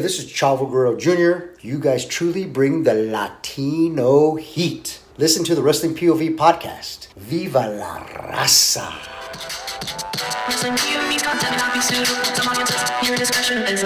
Hey, 0.00 0.04
this 0.04 0.18
is 0.18 0.32
Chavo 0.32 0.66
Guerrero 0.70 0.96
Jr. 0.96 1.50
You 1.60 1.78
guys 1.78 2.06
truly 2.06 2.46
bring 2.46 2.84
the 2.84 2.94
Latino 2.94 4.36
heat. 4.36 4.98
Listen 5.18 5.44
to 5.44 5.54
the 5.54 5.60
Wrestling 5.60 5.94
POV 5.94 6.38
podcast. 6.38 7.12
Viva 7.16 7.68
la 7.68 8.02
raza. 8.06 8.88
Wrestling 10.48 10.72
POV 10.72 11.22
content 11.22 11.54
not 11.58 11.74
be 11.74 11.82
suitable 11.82 12.16
audiences. 12.48 12.80
Your 13.06 13.20
is. 13.20 13.82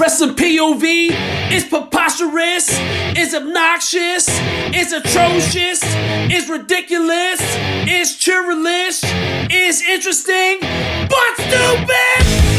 Wrestling 0.00 0.34
POV 0.34 1.52
is 1.52 1.64
preposterous, 1.64 2.70
is 3.18 3.34
obnoxious, 3.34 4.30
is 4.74 4.94
atrocious, 4.94 5.84
is 6.32 6.48
ridiculous, 6.48 7.38
is 7.86 8.16
churlish, 8.16 9.04
is 9.52 9.82
interesting, 9.82 10.58
but 10.60 11.34
stupid! 11.36 12.39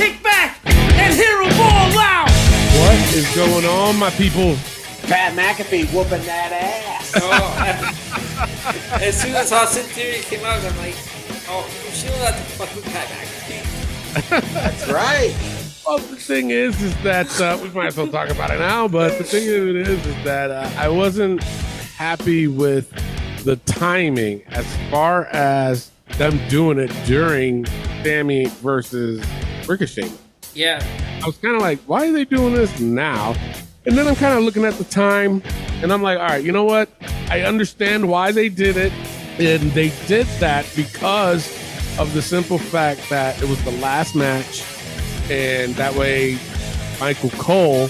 kick 0.00 0.22
back, 0.22 0.56
and 0.64 1.12
hear 1.14 1.36
them 1.44 1.60
all 1.60 1.98
out. 1.98 2.30
What 2.80 3.14
is 3.14 3.34
going 3.36 3.66
on, 3.66 3.98
my 3.98 4.08
people? 4.10 4.56
Pat 5.02 5.34
McAfee 5.34 5.92
whooping 5.92 6.24
that 6.24 6.52
ass. 6.52 7.10
Oh, 8.42 8.98
as 9.02 9.20
soon 9.20 9.34
as 9.34 9.52
Austin 9.52 9.84
Theory 9.84 10.20
came 10.20 10.42
out, 10.44 10.64
I'm 10.64 10.76
like, 10.78 10.94
oh, 11.48 11.68
she 11.92 12.06
don't 12.08 12.16
have 12.18 12.36
to 12.36 12.42
fuck 12.56 12.74
with 12.74 12.84
Pat 12.86 13.08
McAfee. 13.08 14.54
That's 14.54 14.88
right. 14.88 15.36
Well, 15.86 15.98
the 15.98 16.16
thing 16.16 16.50
is, 16.50 16.80
is 16.80 16.94
that 17.02 17.38
uh, 17.40 17.58
we 17.62 17.68
might 17.70 17.88
as 17.88 17.96
well 17.98 18.08
talk 18.08 18.30
about 18.30 18.50
it 18.50 18.58
now. 18.60 18.88
But 18.88 19.18
the 19.18 19.24
thing 19.24 19.46
of 19.48 19.68
it 19.68 19.76
is, 19.76 20.06
is 20.06 20.24
that 20.24 20.50
uh, 20.50 20.70
I 20.78 20.88
wasn't 20.88 21.42
happy 21.42 22.46
with 22.46 22.90
the 23.44 23.56
timing 23.56 24.42
as 24.48 24.66
far 24.90 25.26
as 25.26 25.90
them 26.18 26.40
doing 26.48 26.78
it 26.78 26.90
during 27.06 27.66
Sammy 28.02 28.46
versus 28.46 29.24
Ricochet. 29.66 30.10
Yeah, 30.54 30.82
I 31.22 31.26
was 31.26 31.38
kind 31.38 31.54
of 31.54 31.62
like, 31.62 31.78
why 31.80 32.08
are 32.08 32.12
they 32.12 32.24
doing 32.24 32.54
this 32.54 32.80
now? 32.80 33.34
And 33.86 33.96
then 33.96 34.06
I'm 34.06 34.16
kind 34.16 34.36
of 34.36 34.44
looking 34.44 34.64
at 34.64 34.74
the 34.74 34.84
time, 34.84 35.42
and 35.82 35.92
I'm 35.92 36.02
like, 36.02 36.18
all 36.18 36.26
right, 36.26 36.44
you 36.44 36.52
know 36.52 36.64
what? 36.64 36.90
I 37.30 37.42
understand 37.42 38.08
why 38.08 38.32
they 38.32 38.48
did 38.48 38.76
it, 38.76 38.92
and 39.38 39.70
they 39.72 39.90
did 40.06 40.26
that 40.40 40.70
because 40.76 41.48
of 41.98 42.12
the 42.14 42.22
simple 42.22 42.58
fact 42.58 43.08
that 43.10 43.40
it 43.42 43.48
was 43.48 43.62
the 43.64 43.70
last 43.72 44.14
match, 44.14 44.64
and 45.30 45.74
that 45.76 45.94
way 45.94 46.38
Michael 46.98 47.30
Cole 47.30 47.88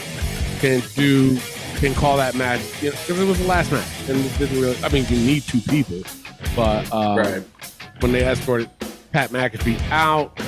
can 0.61 0.83
do 0.95 1.39
can 1.77 1.95
call 1.95 2.19
that 2.19 2.35
match 2.35 2.61
because 2.81 3.19
it 3.19 3.27
was 3.27 3.39
the 3.39 3.47
last 3.47 3.73
match, 3.73 3.87
and 4.09 4.25
it 4.25 4.39
didn't 4.39 4.61
really. 4.61 4.77
I 4.85 4.91
mean, 4.91 5.07
you 5.09 5.17
need 5.17 5.43
two 5.45 5.61
people, 5.63 6.03
but 6.55 6.87
uh, 6.93 7.17
Right. 7.19 7.43
When 8.01 8.13
they 8.13 8.25
escorted 8.25 8.71
Pat 9.13 9.31
McAfee 9.31 9.81
out, 9.91 10.39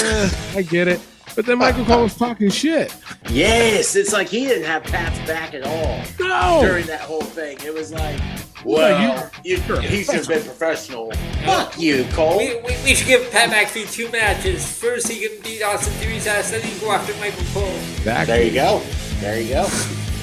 eh, 0.00 0.30
I 0.54 0.62
get 0.62 0.88
it. 0.88 1.00
But 1.34 1.46
then 1.46 1.58
Michael 1.58 1.84
Cole 1.84 2.04
was 2.04 2.16
talking 2.16 2.48
shit. 2.48 2.94
Yes, 3.28 3.96
it's 3.96 4.12
like 4.12 4.28
he 4.28 4.46
didn't 4.46 4.64
have 4.66 4.84
Pat's 4.84 5.18
back 5.26 5.52
at 5.52 5.64
all 5.64 6.00
No. 6.20 6.60
during 6.64 6.86
that 6.86 7.00
whole 7.00 7.22
thing. 7.22 7.58
It 7.64 7.74
was 7.74 7.92
like, 7.92 8.20
well, 8.64 9.30
you, 9.42 9.56
he 9.82 10.04
should 10.04 10.14
have 10.14 10.28
been 10.28 10.42
professional. 10.44 11.10
Fuck 11.44 11.78
you, 11.78 12.04
Cole. 12.12 12.38
we, 12.38 12.54
we, 12.60 12.76
we 12.84 12.94
should 12.94 13.08
give 13.08 13.28
Pat 13.32 13.50
McAfee 13.50 13.90
two 13.92 14.08
matches. 14.10 14.64
First, 14.78 15.08
he 15.10 15.26
can 15.26 15.42
beat 15.42 15.62
Austin 15.62 15.92
Theory's 15.94 16.26
ass, 16.28 16.52
then 16.52 16.62
he 16.62 16.70
can 16.70 16.80
go 16.80 16.92
after 16.92 17.12
Michael 17.18 17.44
Cole. 17.52 17.64
Exactly. 17.96 18.34
There 18.34 18.44
you 18.44 18.52
go. 18.52 18.82
There 19.18 19.40
you 19.40 19.48
go. 19.54 19.68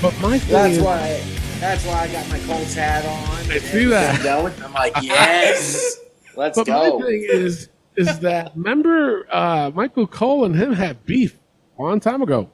But 0.01 0.17
my 0.21 0.39
thing 0.39 0.53
That's 0.53 0.77
is, 0.77 0.81
why. 0.83 1.23
That's 1.59 1.85
why 1.85 1.93
I 2.03 2.07
got 2.11 2.27
my 2.29 2.39
Colts 2.39 2.73
hat 2.73 3.05
on. 3.05 3.51
I 3.51 3.57
see 3.59 3.85
that. 3.85 4.23
Going. 4.23 4.53
I'm 4.63 4.73
like, 4.73 4.93
yes, 5.01 5.99
let's 6.41 6.57
but 6.57 6.65
go. 6.65 6.99
my 6.99 7.05
thing 7.05 7.25
is, 7.29 7.69
is 7.95 8.19
that 8.27 8.51
remember 8.55 9.27
uh, 9.33 9.71
Michael 9.73 10.07
Cole 10.07 10.45
and 10.45 10.55
him 10.55 10.73
had 10.73 11.05
beef 11.05 11.37
a 11.77 11.81
long 11.81 11.99
time 11.99 12.21
ago. 12.21 12.49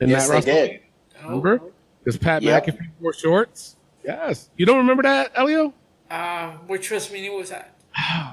In 0.00 0.08
yes, 0.08 0.28
that 0.28 0.44
they 0.44 0.52
did. 0.52 0.80
Remember? 1.24 1.60
Because 2.02 2.18
Pat 2.18 2.42
Yep. 2.42 2.66
McAfee 2.66 2.88
wore 3.00 3.12
shorts. 3.12 3.76
Yes. 4.02 4.48
You 4.56 4.64
don't 4.64 4.78
remember 4.78 5.02
that, 5.02 5.32
Elio? 5.34 5.74
Uh, 6.10 6.52
which 6.66 6.88
WrestleMania 6.90 7.36
was 7.36 7.50
that? 7.50 7.76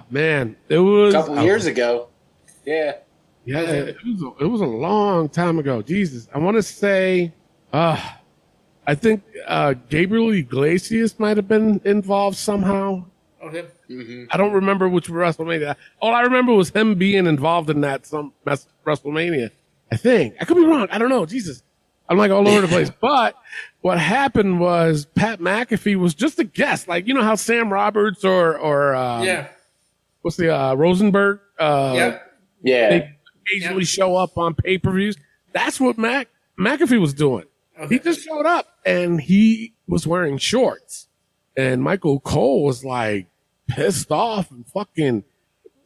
Man, 0.09 0.55
it 0.69 0.77
was 0.79 1.13
A 1.13 1.17
couple 1.17 1.43
years 1.43 1.65
ago. 1.65 2.07
Yeah. 2.65 2.97
Yeah, 3.43 3.61
it 3.61 3.97
was, 4.05 4.21
a, 4.21 4.43
it 4.43 4.47
was 4.47 4.61
a 4.61 4.65
long 4.65 5.29
time 5.29 5.57
ago. 5.59 5.81
Jesus, 5.81 6.27
I 6.33 6.37
want 6.37 6.57
to 6.57 6.63
say, 6.63 7.31
uh, 7.71 7.97
I 8.85 8.95
think 8.95 9.23
uh, 9.45 9.73
Gabriel 9.89 10.31
Iglesias 10.31 11.17
might 11.17 11.37
have 11.37 11.47
been 11.47 11.79
involved 11.85 12.37
somehow. 12.37 13.05
Okay. 13.43 13.65
I 14.31 14.37
don't 14.37 14.53
remember 14.53 14.89
which 14.89 15.07
WrestleMania. 15.07 15.75
All 16.01 16.13
I 16.13 16.21
remember 16.21 16.53
was 16.53 16.69
him 16.69 16.95
being 16.95 17.27
involved 17.27 17.69
in 17.69 17.81
that 17.81 18.05
some 18.05 18.33
WrestleMania. 18.45 19.51
I 19.91 19.95
think 19.95 20.35
I 20.39 20.45
could 20.45 20.57
be 20.57 20.65
wrong. 20.65 20.87
I 20.91 20.97
don't 20.97 21.09
know. 21.09 21.25
Jesus, 21.25 21.63
I'm 22.09 22.17
like 22.17 22.31
all 22.31 22.47
over 22.47 22.61
the 22.61 22.67
place. 22.67 22.91
But 22.99 23.35
what 23.81 23.99
happened 23.99 24.59
was 24.59 25.05
Pat 25.05 25.39
McAfee 25.39 25.95
was 25.95 26.13
just 26.13 26.39
a 26.39 26.43
guest. 26.43 26.87
Like 26.87 27.07
you 27.07 27.13
know 27.13 27.23
how 27.23 27.35
Sam 27.35 27.71
Roberts 27.71 28.25
or 28.25 28.57
or 28.57 28.95
um, 28.95 29.23
yeah. 29.23 29.47
what's 30.21 30.37
the 30.37 30.53
uh, 30.55 30.73
Rosenberg? 30.75 31.39
Uh, 31.59 31.93
Yep. 31.95 32.23
Yeah. 32.63 32.89
They 32.89 33.15
occasionally 33.45 33.85
show 33.85 34.15
up 34.15 34.37
on 34.37 34.55
pay 34.55 34.77
per 34.77 34.91
views. 34.91 35.15
That's 35.53 35.79
what 35.79 35.97
Mac 35.97 36.27
McAfee 36.59 36.99
was 36.99 37.13
doing. 37.13 37.45
Okay. 37.79 37.95
He 37.95 37.99
just 37.99 38.25
showed 38.25 38.45
up 38.45 38.65
and 38.85 39.21
he 39.21 39.73
was 39.87 40.07
wearing 40.07 40.37
shorts. 40.37 41.06
And 41.57 41.81
Michael 41.81 42.19
Cole 42.19 42.63
was 42.63 42.85
like 42.85 43.28
pissed 43.68 44.12
off 44.12 44.51
and 44.51 44.66
fucking 44.68 45.23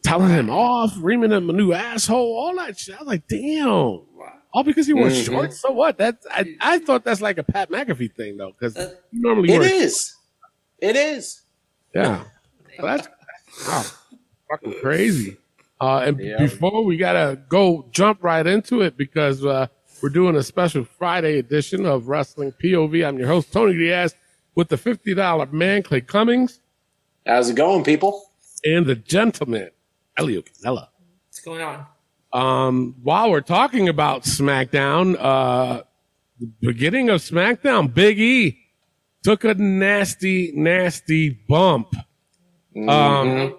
telling 0.04 0.30
him 0.30 0.50
off, 0.50 0.94
reaming 1.00 1.32
him 1.32 1.50
a 1.50 1.54
new 1.54 1.72
asshole, 1.74 2.36
all 2.38 2.56
that 2.58 2.78
shit. 2.78 2.96
I 2.96 3.00
was 3.00 3.08
like, 3.08 3.28
damn. 3.28 4.02
All 4.54 4.64
because 4.66 4.86
he 4.86 4.92
wore 4.94 5.08
Mhm. 5.08 5.26
shorts? 5.26 5.62
So 5.62 5.72
what? 5.72 5.98
That's 5.98 6.28
I, 6.30 6.56
I 6.60 6.80
thought 6.80 7.06
that's 7.06 7.22
like 7.22 7.38
a 7.38 7.44
Pat 7.44 7.70
McAfee 7.72 8.14
thing 8.14 8.36
though, 8.36 8.52
because 8.52 8.76
Uh, 8.76 8.94
normally 9.14 9.50
it 9.54 9.62
is. 9.62 10.14
It 10.80 10.98
is. 10.98 11.44
yeah. 11.96 12.26
So 12.78 12.86
that's 12.86 13.08
wow, 13.66 13.86
fucking 14.50 14.74
crazy. 14.82 15.38
Uh, 15.80 16.00
and 16.06 16.20
Yeah. 16.20 16.38
before 16.38 16.84
we 16.84 16.98
gotta 16.98 17.40
go 17.48 17.88
jump 17.92 18.22
right 18.24 18.46
into 18.46 18.82
it 18.82 18.98
because 18.98 19.46
uh, 19.46 19.68
we're 20.04 20.10
doing 20.10 20.36
a 20.36 20.44
special 20.44 20.84
Friday 20.84 21.40
edition 21.40 21.86
of 21.86 22.10
Wrestling 22.10 22.52
POV. 22.62 23.08
I'm 23.08 23.18
your 23.18 23.28
host 23.30 23.54
Tony 23.54 23.78
Diaz 23.78 24.16
with 24.56 24.70
the 24.70 24.78
fifty 24.78 25.14
dollar 25.14 25.46
man 25.48 25.84
Clay 25.84 26.02
Cummings 26.02 26.60
How's 27.26 27.50
it 27.50 27.56
going, 27.56 27.84
people? 27.84 28.32
and 28.64 28.86
the 28.86 28.96
gentleman 28.96 29.70
Elio 30.18 30.42
Canella. 30.42 30.88
What's 31.28 31.40
going 31.40 31.62
on? 31.62 31.86
Um, 32.34 32.96
while 33.04 33.30
we're 33.32 33.42
talking 33.42 33.90
about 33.90 34.24
SmackDown, 34.24 35.18
uh, 35.20 35.84
the 36.40 36.52
beginning 36.62 37.10
of 37.10 37.22
SmackDown, 37.22 37.94
Big 37.94 38.20
E 38.20 38.58
took 39.24 39.44
a 39.44 39.54
nasty, 39.54 40.52
nasty 40.56 41.30
bump. 41.30 41.94
Um, 42.88 43.58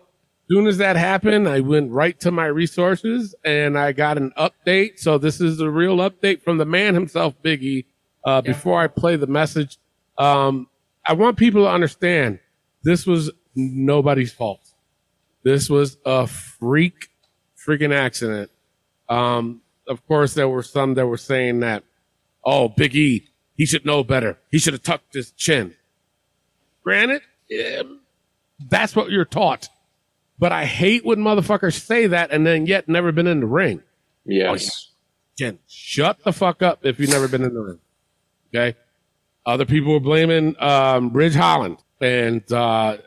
soon 0.50 0.66
as 0.66 0.78
that 0.78 0.97
happened, 0.97 1.48
I 1.48 1.60
went 1.60 1.91
right 1.92 2.19
to 2.20 2.30
my 2.30 2.47
resources 2.47 3.34
and 3.44 3.78
I 3.78 3.92
got 3.92 4.16
an 4.16 4.32
update. 4.38 4.98
So 4.98 5.19
this 5.19 5.41
is 5.41 5.60
a 5.60 5.70
real 5.70 5.98
update 5.98 6.42
from 6.42 6.59
the 6.59 6.65
man 6.65 6.95
himself, 6.95 7.34
Big 7.42 7.62
E. 7.62 7.86
Uh, 8.24 8.41
before 8.41 8.80
I 8.80 8.86
play 8.86 9.16
the 9.16 9.27
message, 9.27 9.78
um, 10.16 10.68
I 11.07 11.15
want 11.15 11.37
people 11.37 11.63
to 11.63 11.69
understand 11.69 12.39
this 12.83 13.07
was 13.07 13.31
nobody's 13.54 14.33
fault. 14.33 14.60
This 15.45 15.69
was 15.69 15.97
a 16.07 16.27
freak, 16.27 17.09
freaking 17.66 17.93
accident. 17.93 18.51
Um, 19.09 19.63
of 19.89 20.07
course, 20.07 20.34
there 20.34 20.49
were 20.49 20.63
some 20.63 20.95
that 20.95 21.07
were 21.07 21.16
saying 21.16 21.60
that, 21.60 21.83
oh, 22.45 22.69
Big 22.69 22.95
E, 22.95 23.28
he 23.57 23.66
should 23.66 23.84
know 23.84 24.04
better. 24.04 24.39
He 24.51 24.59
should 24.59 24.72
have 24.75 24.83
tucked 24.83 25.15
his 25.15 25.33
chin. 25.33 25.75
Granted, 26.84 27.22
eh, 27.51 27.83
that's 28.71 28.97
what 28.97 29.10
you're 29.10 29.25
taught. 29.25 29.69
But 30.39 30.53
I 30.53 30.65
hate 30.65 31.05
when 31.05 31.19
motherfuckers 31.19 31.78
say 31.78 32.07
that 32.09 32.31
and 32.33 32.47
then 32.47 32.66
yet 32.66 32.89
never 32.89 33.13
been 33.13 33.27
in 33.27 33.41
the 33.41 33.47
ring. 33.47 33.83
Yes. 34.25 34.91
Jen, 35.37 35.59
shut 35.69 36.19
the 36.25 36.33
fuck 36.33 36.63
up 36.63 36.84
if 36.84 36.98
you've 36.98 37.10
never 37.10 37.28
been 37.28 37.43
in 37.43 37.55
the 37.55 37.60
ring. 37.60 37.78
Okay. 38.55 38.77
Other 39.44 39.65
people 39.65 39.92
were 39.92 40.00
blaming 40.00 40.54
um, 40.60 41.12
Ridge 41.12 41.34
Holland, 41.34 41.78
and 42.00 42.50
uh, 42.53 42.98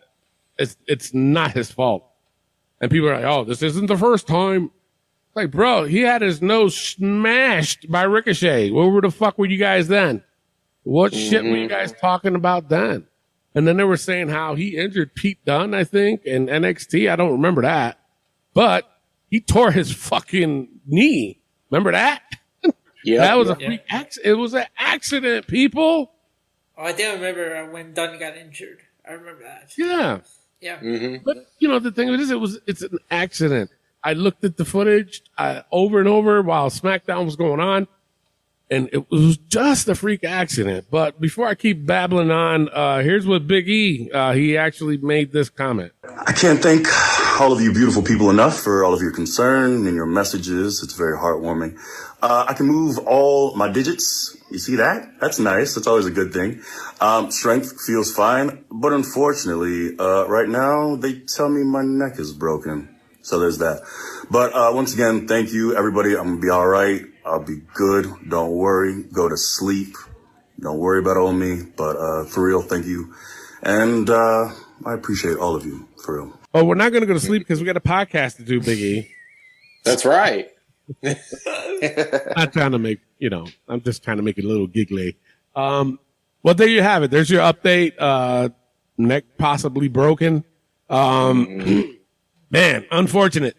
it's 0.58 0.76
it's 0.88 1.14
not 1.14 1.54
his 1.54 1.72
fault. 1.72 2.06
And 2.82 2.92
people 2.92 3.10
are 3.10 3.16
like, 3.16 3.26
"Oh, 3.26 3.44
this 3.46 3.62
isn't 3.62 3.86
the 3.88 3.98
first 3.98 4.28
time." 4.28 4.72
Like, 5.34 5.52
bro, 5.52 5.84
he 5.84 6.02
had 6.02 6.22
his 6.22 6.42
nose 6.42 6.78
smashed 6.78 7.90
by 7.92 8.04
Ricochet. 8.04 8.72
Where 8.72 8.88
were 8.88 9.02
the 9.02 9.12
fuck 9.12 9.38
were 9.38 9.46
you 9.46 9.58
guys 9.58 9.90
then? 9.90 10.24
What 10.84 11.14
shit 11.14 11.44
were 11.44 11.58
you 11.58 11.68
guys 11.68 11.92
talking 11.94 12.36
about 12.36 12.70
then? 12.70 13.08
And 13.54 13.68
then 13.68 13.76
they 13.78 13.84
were 13.84 13.98
saying 13.98 14.30
how 14.30 14.56
he 14.56 14.78
injured 14.78 15.14
Pete 15.16 15.44
Dunne, 15.46 15.74
I 15.74 15.84
think, 15.84 16.24
in 16.26 16.48
NXT. 16.48 17.12
I 17.12 17.16
don't 17.16 17.32
remember 17.32 17.64
that, 17.64 18.00
but 18.54 18.90
he 19.30 19.42
tore 19.42 19.72
his 19.72 19.92
fucking 19.94 20.68
knee. 20.86 21.42
Remember 21.70 21.92
that? 21.92 22.22
Yeah, 23.04 23.20
that 23.20 23.38
was 23.38 23.52
a 23.52 23.56
freak 23.56 23.84
accident. 23.88 24.32
It 24.32 24.34
was 24.34 24.56
an 24.56 24.66
accident, 24.80 25.46
people. 25.46 26.12
Oh, 26.78 26.84
I 26.84 26.92
do 26.92 27.14
remember 27.14 27.56
uh, 27.56 27.72
when 27.72 27.94
Dunne 27.94 28.20
got 28.20 28.36
injured. 28.36 28.80
I 29.08 29.14
remember 29.14 29.44
that. 29.44 29.72
Yeah. 29.78 30.20
Yeah. 30.60 30.80
Mm-hmm. 30.80 31.24
But 31.24 31.48
you 31.60 31.68
know 31.68 31.80
the 31.80 31.92
thing 31.92 32.10
is, 32.10 32.32
it 32.32 32.40
was 32.40 32.60
it's 32.66 32.82
an 32.82 32.98
accident. 33.12 33.70
I 34.04 34.14
looked 34.14 34.44
at 34.44 34.58
the 34.58 34.66
footage 34.66 35.24
uh, 35.38 35.62
over 35.72 36.00
and 36.00 36.08
over 36.08 36.42
while 36.42 36.70
SmackDown 36.70 37.26
was 37.26 37.36
going 37.36 37.60
on, 37.60 37.88
and 38.70 38.90
it 38.94 39.10
was 39.10 39.38
just 39.38 39.88
a 39.88 39.96
freak 39.96 40.24
accident. 40.24 40.88
But 40.92 41.20
before 41.20 41.48
I 41.48 41.56
keep 41.56 41.86
babbling 41.86 42.32
on, 42.32 42.70
uh, 42.70 43.02
here's 43.02 43.26
what 43.26 43.48
Big 43.48 43.68
E 43.68 44.12
uh, 44.12 44.34
he 44.34 44.58
actually 44.58 44.98
made 44.98 45.32
this 45.32 45.50
comment. 45.50 45.92
I 46.04 46.34
can't 46.34 46.62
thank 46.62 46.88
all 47.40 47.52
of 47.52 47.62
you 47.62 47.74
beautiful 47.74 48.02
people 48.02 48.30
enough 48.30 48.60
for 48.60 48.84
all 48.84 48.94
of 48.94 49.02
your 49.02 49.12
concern 49.12 49.86
and 49.88 49.96
your 49.96 50.06
messages. 50.06 50.82
It's 50.82 50.94
very 50.94 51.18
heartwarming. 51.18 51.78
Uh, 52.22 52.46
I 52.48 52.54
can 52.54 52.66
move 52.66 52.98
all 53.00 53.56
my 53.56 53.70
digits. 53.70 54.38
You 54.50 54.60
see 54.60 54.78
that? 54.78 55.20
That's 55.20 55.40
nice. 55.40 55.76
That's 55.76 55.88
always 55.88 56.06
a 56.06 56.12
good 56.12 56.32
thing. 56.32 56.62
Um, 57.02 57.32
strength 57.32 57.82
feels 57.86 58.14
fine, 58.14 58.64
but 58.72 58.94
unfortunately, 58.94 59.98
uh, 60.00 60.26
right 60.28 60.48
now 60.48 60.96
they 60.96 61.20
tell 61.20 61.50
me 61.50 61.64
my 61.64 61.84
neck 61.84 62.20
is 62.20 62.32
broken. 62.32 62.96
So 63.22 63.40
there's 63.40 63.58
that. 63.58 63.82
But 64.30 64.54
uh, 64.54 64.72
once 64.74 64.94
again, 64.94 65.28
thank 65.28 65.52
you, 65.52 65.76
everybody. 65.76 66.16
I'm 66.16 66.26
gonna 66.26 66.42
be 66.42 66.50
all 66.50 66.68
right. 66.68 67.02
I'll 67.26 67.44
be 67.44 67.62
good. 67.74 68.06
Don't 68.30 68.52
worry. 68.52 69.04
Go 69.04 69.28
to 69.28 69.36
sleep. 69.36 69.96
Don't 70.60 70.78
worry 70.78 71.00
about 71.00 71.18
old 71.18 71.36
me. 71.36 71.64
But 71.76 71.98
uh, 71.98 72.26
for 72.26 72.46
real, 72.46 72.62
thank 72.62 72.86
you, 72.86 73.14
and 73.64 74.10
uh, 74.10 74.50
I 74.86 74.94
appreciate 74.94 75.38
all 75.38 75.56
of 75.56 75.66
you 75.66 75.88
for 75.98 76.22
real. 76.22 76.35
Oh, 76.56 76.64
we're 76.64 76.76
not 76.76 76.94
going 76.94 77.02
to 77.02 77.06
go 77.06 77.14
to 77.14 77.20
sleep 77.20 77.42
because 77.42 77.60
we 77.60 77.66
got 77.66 77.76
a 77.76 77.82
podcast 77.82 78.38
to 78.38 78.44
do, 78.44 78.62
Big 78.62 78.80
E. 78.80 79.12
That's 79.84 80.06
right. 80.06 80.50
not 81.04 82.54
trying 82.54 82.72
to 82.72 82.80
make 82.80 83.02
you 83.20 83.30
know. 83.30 83.46
I'm 83.68 83.82
just 83.82 84.04
trying 84.04 84.18
to 84.18 84.24
make 84.24 84.38
it 84.38 84.46
a 84.46 84.48
little 84.48 84.66
giggly. 84.66 85.18
Um, 85.54 86.00
well, 86.44 86.54
there 86.54 86.70
you 86.70 86.82
have 86.82 87.04
it. 87.04 87.12
There's 87.12 87.30
your 87.30 87.42
update. 87.42 87.94
Uh, 88.00 88.50
neck 88.98 89.26
possibly 89.38 89.90
broken. 89.90 90.46
Um, 90.90 91.98
man, 92.50 92.86
unfortunate. 92.90 93.58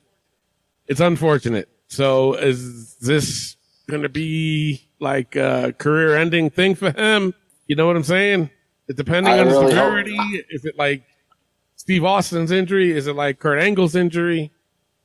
It's 0.87 1.01
unfortunate. 1.01 1.69
So 1.89 2.33
is 2.33 2.97
this 2.97 3.57
going 3.91 4.05
to 4.05 4.09
be 4.09 4.89
like 5.01 5.37
a 5.37 5.75
career-ending 5.77 6.49
thing 6.49 6.75
for 6.75 6.93
him? 6.93 7.35
You 7.67 7.77
know 7.77 7.87
what 7.87 7.97
I'm 7.97 8.05
saying? 8.05 8.49
It 8.89 8.97
depending 8.97 9.35
I 9.35 9.41
on 9.41 9.49
the 9.49 9.53
really 9.53 9.63
hope 9.65 9.71
severity. 9.71 10.17
not. 10.17 10.45
Is 10.49 10.65
it 10.65 10.79
like 10.79 11.03
Steve 11.87 12.03
Austin's 12.05 12.51
injury? 12.51 12.91
Is 12.91 13.07
it 13.07 13.15
like 13.15 13.39
Kurt 13.39 13.61
Angle's 13.61 13.95
injury? 13.95 14.51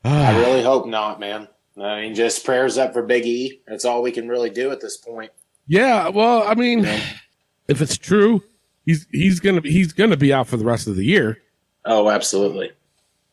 I 0.03 0.35
really 0.39 0.63
hope 0.63 0.87
not, 0.87 1.19
man. 1.19 1.47
I 1.79 2.01
mean, 2.01 2.15
just 2.15 2.43
prayers 2.43 2.79
up 2.79 2.91
for 2.91 3.03
Big 3.03 3.23
E. 3.23 3.61
That's 3.67 3.85
all 3.85 4.01
we 4.01 4.11
can 4.11 4.27
really 4.27 4.49
do 4.49 4.71
at 4.71 4.81
this 4.81 4.97
point. 4.97 5.29
Yeah, 5.67 6.09
well, 6.09 6.41
I 6.41 6.55
mean, 6.55 6.85
if 7.67 7.81
it's 7.81 7.99
true, 7.99 8.43
he's 8.83 9.05
he's 9.11 9.39
gonna 9.39 9.61
be 9.61 9.71
he's 9.71 9.93
gonna 9.93 10.17
be 10.17 10.33
out 10.33 10.47
for 10.47 10.57
the 10.57 10.65
rest 10.65 10.87
of 10.87 10.95
the 10.95 11.05
year. 11.05 11.37
Oh, 11.85 12.09
absolutely. 12.09 12.71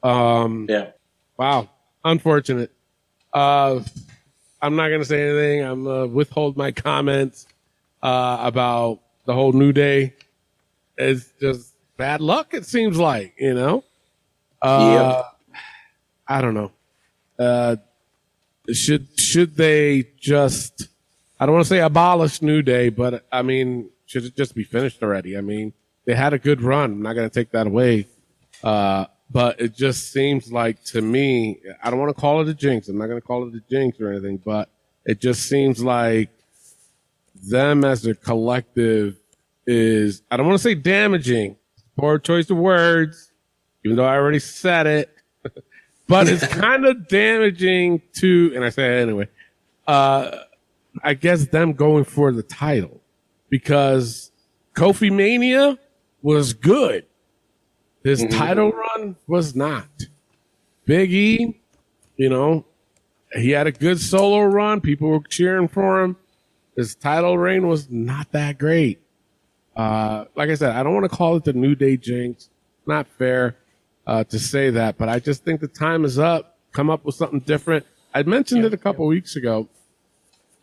Um, 0.02 0.66
Yeah. 0.68 0.90
wow, 1.38 1.70
unfortunate. 2.04 2.70
Uh, 3.32 3.80
I'm 4.60 4.76
not 4.76 4.90
gonna 4.90 5.06
say 5.06 5.26
anything. 5.26 5.62
I'm 5.62 5.86
uh, 5.86 6.04
withhold 6.04 6.58
my 6.58 6.70
comments 6.70 7.46
uh, 8.02 8.36
about 8.42 9.00
the 9.24 9.32
whole 9.32 9.52
New 9.52 9.72
Day. 9.72 10.12
It's 10.98 11.32
just 11.40 11.72
bad 11.98 12.22
luck. 12.22 12.54
It 12.54 12.64
seems 12.64 12.96
like 12.96 13.34
you 13.38 13.52
know. 13.52 13.84
Uh, 14.62 15.24
I 16.26 16.40
don't 16.40 16.54
know. 16.54 16.72
Uh, 17.38 17.76
should 18.72 19.08
should 19.20 19.54
they 19.56 20.08
just? 20.18 20.88
I 21.38 21.44
don't 21.44 21.54
want 21.54 21.66
to 21.66 21.68
say 21.68 21.80
abolish 21.80 22.40
New 22.40 22.62
Day, 22.62 22.88
but 22.88 23.26
I 23.30 23.42
mean, 23.42 23.90
should 24.06 24.24
it 24.24 24.34
just 24.34 24.54
be 24.54 24.64
finished 24.64 25.02
already? 25.02 25.36
I 25.36 25.42
mean, 25.42 25.74
they 26.06 26.14
had 26.14 26.32
a 26.32 26.38
good 26.38 26.62
run. 26.62 26.92
I'm 26.92 27.02
not 27.02 27.12
going 27.12 27.28
to 27.28 27.34
take 27.34 27.50
that 27.52 27.66
away. 27.66 28.06
Uh, 28.64 29.04
but 29.30 29.60
it 29.60 29.76
just 29.76 30.10
seems 30.10 30.50
like 30.50 30.82
to 30.84 31.02
me, 31.02 31.58
I 31.82 31.90
don't 31.90 31.98
want 32.00 32.14
to 32.14 32.20
call 32.20 32.40
it 32.40 32.48
a 32.48 32.54
jinx. 32.54 32.88
I'm 32.88 32.96
not 32.96 33.06
going 33.06 33.20
to 33.20 33.26
call 33.26 33.46
it 33.46 33.54
a 33.54 33.60
jinx 33.70 34.00
or 34.00 34.10
anything, 34.10 34.38
but 34.38 34.70
it 35.04 35.20
just 35.20 35.42
seems 35.48 35.82
like 35.82 36.30
them 37.42 37.84
as 37.84 38.06
a 38.06 38.14
collective 38.14 39.16
is, 39.66 40.22
I 40.30 40.38
don't 40.38 40.46
want 40.46 40.58
to 40.58 40.62
say 40.62 40.74
damaging, 40.74 41.56
poor 41.98 42.18
choice 42.18 42.48
of 42.48 42.56
words, 42.56 43.32
even 43.84 43.96
though 43.96 44.04
I 44.04 44.14
already 44.14 44.38
said 44.38 44.86
it, 44.86 45.14
but 46.06 46.28
it's 46.28 46.46
kind 46.54 46.86
of 46.86 47.08
damaging 47.08 48.02
to, 48.18 48.52
and 48.54 48.64
I 48.64 48.70
say 48.70 48.98
it 48.98 49.02
anyway, 49.02 49.28
uh, 49.86 50.38
I 51.02 51.14
guess 51.14 51.46
them 51.48 51.74
going 51.74 52.04
for 52.04 52.32
the 52.32 52.42
title 52.42 53.00
because 53.50 54.30
Kofi 54.74 55.12
Mania 55.12 55.78
was 56.22 56.54
good. 56.54 57.04
His 58.04 58.24
title 58.30 58.72
run 58.72 59.16
was 59.26 59.54
not. 59.54 59.88
Big 60.86 61.12
E, 61.12 61.60
you 62.16 62.28
know, 62.28 62.64
he 63.34 63.50
had 63.50 63.66
a 63.66 63.72
good 63.72 64.00
solo 64.00 64.40
run. 64.40 64.80
People 64.80 65.08
were 65.08 65.20
cheering 65.28 65.68
for 65.68 66.00
him. 66.00 66.16
His 66.76 66.94
title 66.94 67.36
reign 67.36 67.66
was 67.68 67.90
not 67.90 68.32
that 68.32 68.56
great. 68.58 69.00
Uh, 69.78 70.24
like 70.34 70.50
I 70.50 70.54
said, 70.54 70.74
I 70.74 70.82
don't 70.82 70.92
want 70.92 71.08
to 71.08 71.16
call 71.16 71.36
it 71.36 71.44
the 71.44 71.52
New 71.52 71.76
Day 71.76 71.96
jinx. 71.96 72.50
Not 72.84 73.06
fair 73.06 73.56
uh, 74.06 74.24
to 74.24 74.38
say 74.38 74.70
that, 74.70 74.98
but 74.98 75.08
I 75.08 75.20
just 75.20 75.44
think 75.44 75.60
the 75.60 75.68
time 75.68 76.04
is 76.04 76.18
up. 76.18 76.58
Come 76.72 76.90
up 76.90 77.04
with 77.04 77.14
something 77.14 77.40
different. 77.40 77.86
I 78.12 78.24
mentioned 78.24 78.64
it 78.64 78.74
a 78.74 78.76
couple 78.76 79.06
weeks 79.06 79.36
ago 79.36 79.68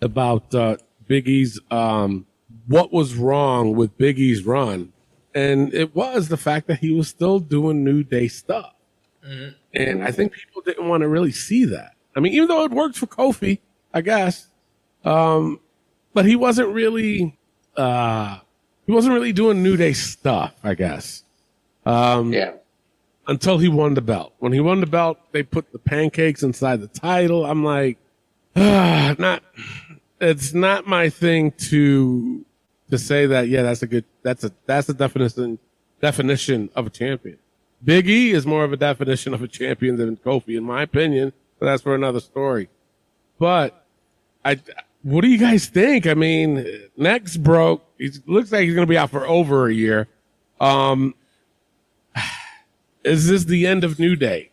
about 0.02 0.54
uh, 0.54 0.78
Big 1.08 1.30
E's 1.30 1.60
um, 1.72 2.26
what 2.68 2.92
was 2.92 3.16
wrong 3.16 3.76
with 3.76 3.98
Biggie's 3.98 4.44
run, 4.46 4.92
and 5.34 5.74
it 5.74 5.96
was 5.96 6.28
the 6.28 6.38
fact 6.38 6.68
that 6.68 6.80
he 6.80 6.92
was 6.92 7.08
still 7.08 7.40
doing 7.40 7.84
New 7.84 8.04
Day 8.04 8.28
stuff, 8.28 8.74
and 9.74 10.04
I 10.04 10.12
think 10.12 10.34
people 10.34 10.62
didn't 10.62 10.88
want 10.90 11.02
to 11.02 11.08
really 11.08 11.32
see 11.32 11.66
that. 11.66 11.94
I 12.16 12.20
mean, 12.20 12.34
even 12.34 12.48
though 12.48 12.64
it 12.66 12.72
worked 12.72 12.98
for 12.98 13.08
Kofi, 13.08 13.60
I 13.94 14.02
guess, 14.02 14.48
um, 15.04 15.60
but 16.14 16.26
he 16.26 16.36
wasn't 16.36 16.70
really 16.70 17.38
uh, 17.78 18.40
he 18.86 18.92
wasn't 18.92 19.14
really 19.14 19.34
doing 19.34 19.64
New 19.64 19.78
Day 19.78 19.94
stuff. 19.94 20.54
I 20.64 20.74
guess 20.76 21.24
Yeah. 21.86 22.54
until 23.28 23.58
he 23.58 23.68
won 23.68 23.94
the 23.96 24.02
belt. 24.02 24.34
When 24.40 24.54
he 24.54 24.60
won 24.60 24.80
the 24.80 24.86
belt, 24.88 25.18
they 25.32 25.44
put 25.44 25.72
the 25.72 25.80
pancakes 25.80 26.44
inside 26.44 26.82
the 26.82 26.88
title. 26.88 27.46
I'm 27.46 27.64
like, 27.64 27.98
ah, 28.56 29.16
not. 29.18 29.44
It's 30.22 30.54
not 30.54 30.88
my 30.88 31.10
thing 31.10 31.52
to 31.70 32.46
to 32.90 32.98
say 32.98 33.26
that. 33.26 33.48
Yeah, 33.50 33.64
that's 33.64 33.82
a 33.84 33.88
good. 33.88 34.06
That's 34.24 34.44
a 34.44 34.52
that's 34.66 34.88
the 34.88 34.94
definition 34.94 35.60
definition 36.02 36.70
of 36.76 36.88
a 36.88 36.90
champion. 36.90 37.38
Big 37.84 38.08
E 38.08 38.32
is 38.32 38.46
more 38.48 38.64
of 38.64 38.72
a 38.74 38.78
definition 38.78 39.34
of 39.34 39.42
a 39.44 39.48
champion 39.48 39.98
than 39.98 40.18
Kofi, 40.18 40.58
in 40.58 40.64
my 40.64 40.82
opinion. 40.84 41.34
But 41.60 41.68
that's 41.68 41.84
for 41.84 41.94
another 41.96 42.20
story. 42.20 42.70
But 43.38 43.86
I, 44.44 44.60
what 45.06 45.22
do 45.22 45.28
you 45.28 45.38
guys 45.38 45.68
think? 45.68 46.08
I 46.08 46.16
mean, 46.16 46.66
neck's 46.98 47.38
broke. 47.38 47.86
He 48.00 48.10
looks 48.26 48.52
like 48.52 48.64
he's 48.64 48.74
going 48.74 48.88
to 48.88 48.90
be 48.90 48.98
out 48.98 49.12
for 49.12 49.28
over 49.28 49.68
a 49.68 49.74
year. 49.74 50.08
Um, 50.60 51.14
is 53.04 53.28
this 53.28 53.44
the 53.44 53.68
end 53.68 53.84
of 53.84 54.00
New 54.00 54.16
Day? 54.16 54.50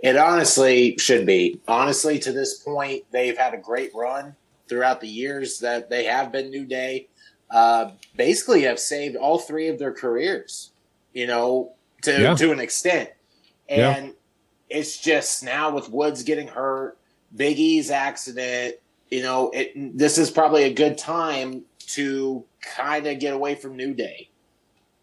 It 0.00 0.18
honestly 0.18 0.98
should 0.98 1.24
be. 1.24 1.58
Honestly, 1.66 2.18
to 2.18 2.32
this 2.32 2.58
point, 2.58 3.04
they've 3.12 3.36
had 3.38 3.54
a 3.54 3.56
great 3.56 3.94
run 3.94 4.36
throughout 4.68 5.00
the 5.00 5.08
years 5.08 5.58
that 5.60 5.88
they 5.88 6.04
have 6.04 6.30
been 6.30 6.50
New 6.50 6.66
Day. 6.66 7.08
Uh, 7.50 7.92
basically, 8.16 8.62
have 8.62 8.78
saved 8.78 9.16
all 9.16 9.38
three 9.38 9.68
of 9.68 9.78
their 9.78 9.92
careers, 9.92 10.72
you 11.14 11.26
know, 11.26 11.72
to 12.02 12.12
Yeah. 12.20 12.34
to 12.34 12.52
an 12.52 12.60
extent. 12.60 13.08
Yeah. 13.70 13.96
And 13.96 14.14
it's 14.68 14.98
just 14.98 15.42
now 15.42 15.74
with 15.74 15.88
Woods 15.88 16.24
getting 16.24 16.48
hurt, 16.48 16.98
Big 17.34 17.58
E's 17.58 17.90
accident, 17.90 18.76
you 19.10 19.22
know, 19.22 19.50
it 19.54 19.72
this 19.96 20.18
is 20.18 20.30
probably 20.30 20.64
a 20.64 20.72
good 20.72 20.98
time 20.98 21.62
to 21.88 22.44
kind 22.76 23.06
of 23.06 23.18
get 23.18 23.34
away 23.34 23.54
from 23.54 23.76
New 23.76 23.94
Day. 23.94 24.30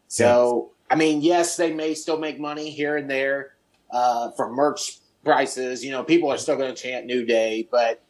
So, 0.08 0.72
I 0.89 0.96
mean, 0.96 1.22
yes, 1.22 1.55
they 1.55 1.72
may 1.74 1.93
still 1.93 2.17
make 2.17 2.39
money 2.39 2.70
here 2.70 2.98
and 2.98 3.10
there 3.10 3.53
uh, 3.91 4.31
from 4.31 4.53
merch 4.55 5.00
prices. 5.24 5.86
You 5.86 5.91
know, 5.91 6.03
people 6.03 6.29
are 6.29 6.38
still 6.38 6.58
going 6.58 6.74
to 6.74 6.81
chant 6.81 7.05
New 7.05 7.25
Day, 7.25 7.67
but 7.72 8.03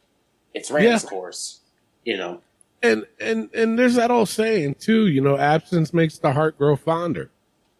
it's 0.54 0.70
ran 0.70 0.84
Yeah. 0.84 0.98
course. 0.98 1.60
You 2.04 2.16
know, 2.16 2.40
And 2.82 3.06
and 3.20 3.48
and 3.54 3.78
there's 3.78 3.94
that 3.94 4.10
old 4.10 4.28
saying 4.28 4.76
too. 4.80 5.06
You 5.06 5.20
know, 5.20 5.36
absence 5.38 5.94
makes 5.94 6.18
the 6.18 6.32
heart 6.32 6.58
grow 6.58 6.74
fonder. 6.74 7.30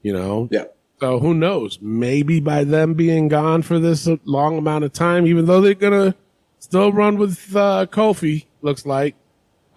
You 0.03 0.13
know. 0.13 0.49
Yeah. 0.53 0.65
So 1.01 1.19
who 1.19 1.35
knows? 1.35 1.81
Maybe 1.83 2.39
by 2.39 2.63
them 2.63 2.95
being 2.95 3.27
gone 3.27 3.63
for 3.63 3.81
this 3.81 4.09
long 4.25 4.57
amount 4.59 4.85
of 4.85 4.93
time, 4.93 5.27
even 5.27 5.47
though 5.47 5.61
they're 5.61 5.75
gonna 5.75 6.15
still 6.63 6.93
run 6.93 7.19
with 7.19 7.55
uh, 7.57 7.87
Kofi, 7.91 8.47
looks 8.63 8.87
like, 8.87 9.17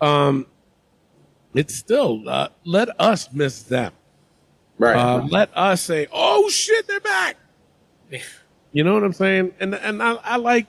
um, 0.01 0.45
it's 1.55 1.73
still 1.75 2.27
uh, 2.29 2.49
let 2.63 2.89
us 2.99 3.31
miss 3.33 3.63
them. 3.63 3.91
Right. 4.77 4.95
Uh, 4.95 5.25
let 5.29 5.49
us 5.55 5.81
say, 5.81 6.07
"Oh 6.11 6.49
shit, 6.49 6.87
they're 6.87 6.99
back." 6.99 7.37
You 8.71 8.83
know 8.83 8.93
what 8.93 9.03
I'm 9.03 9.13
saying? 9.13 9.53
And 9.59 9.73
and 9.73 10.03
I, 10.03 10.13
I 10.15 10.35
like 10.37 10.67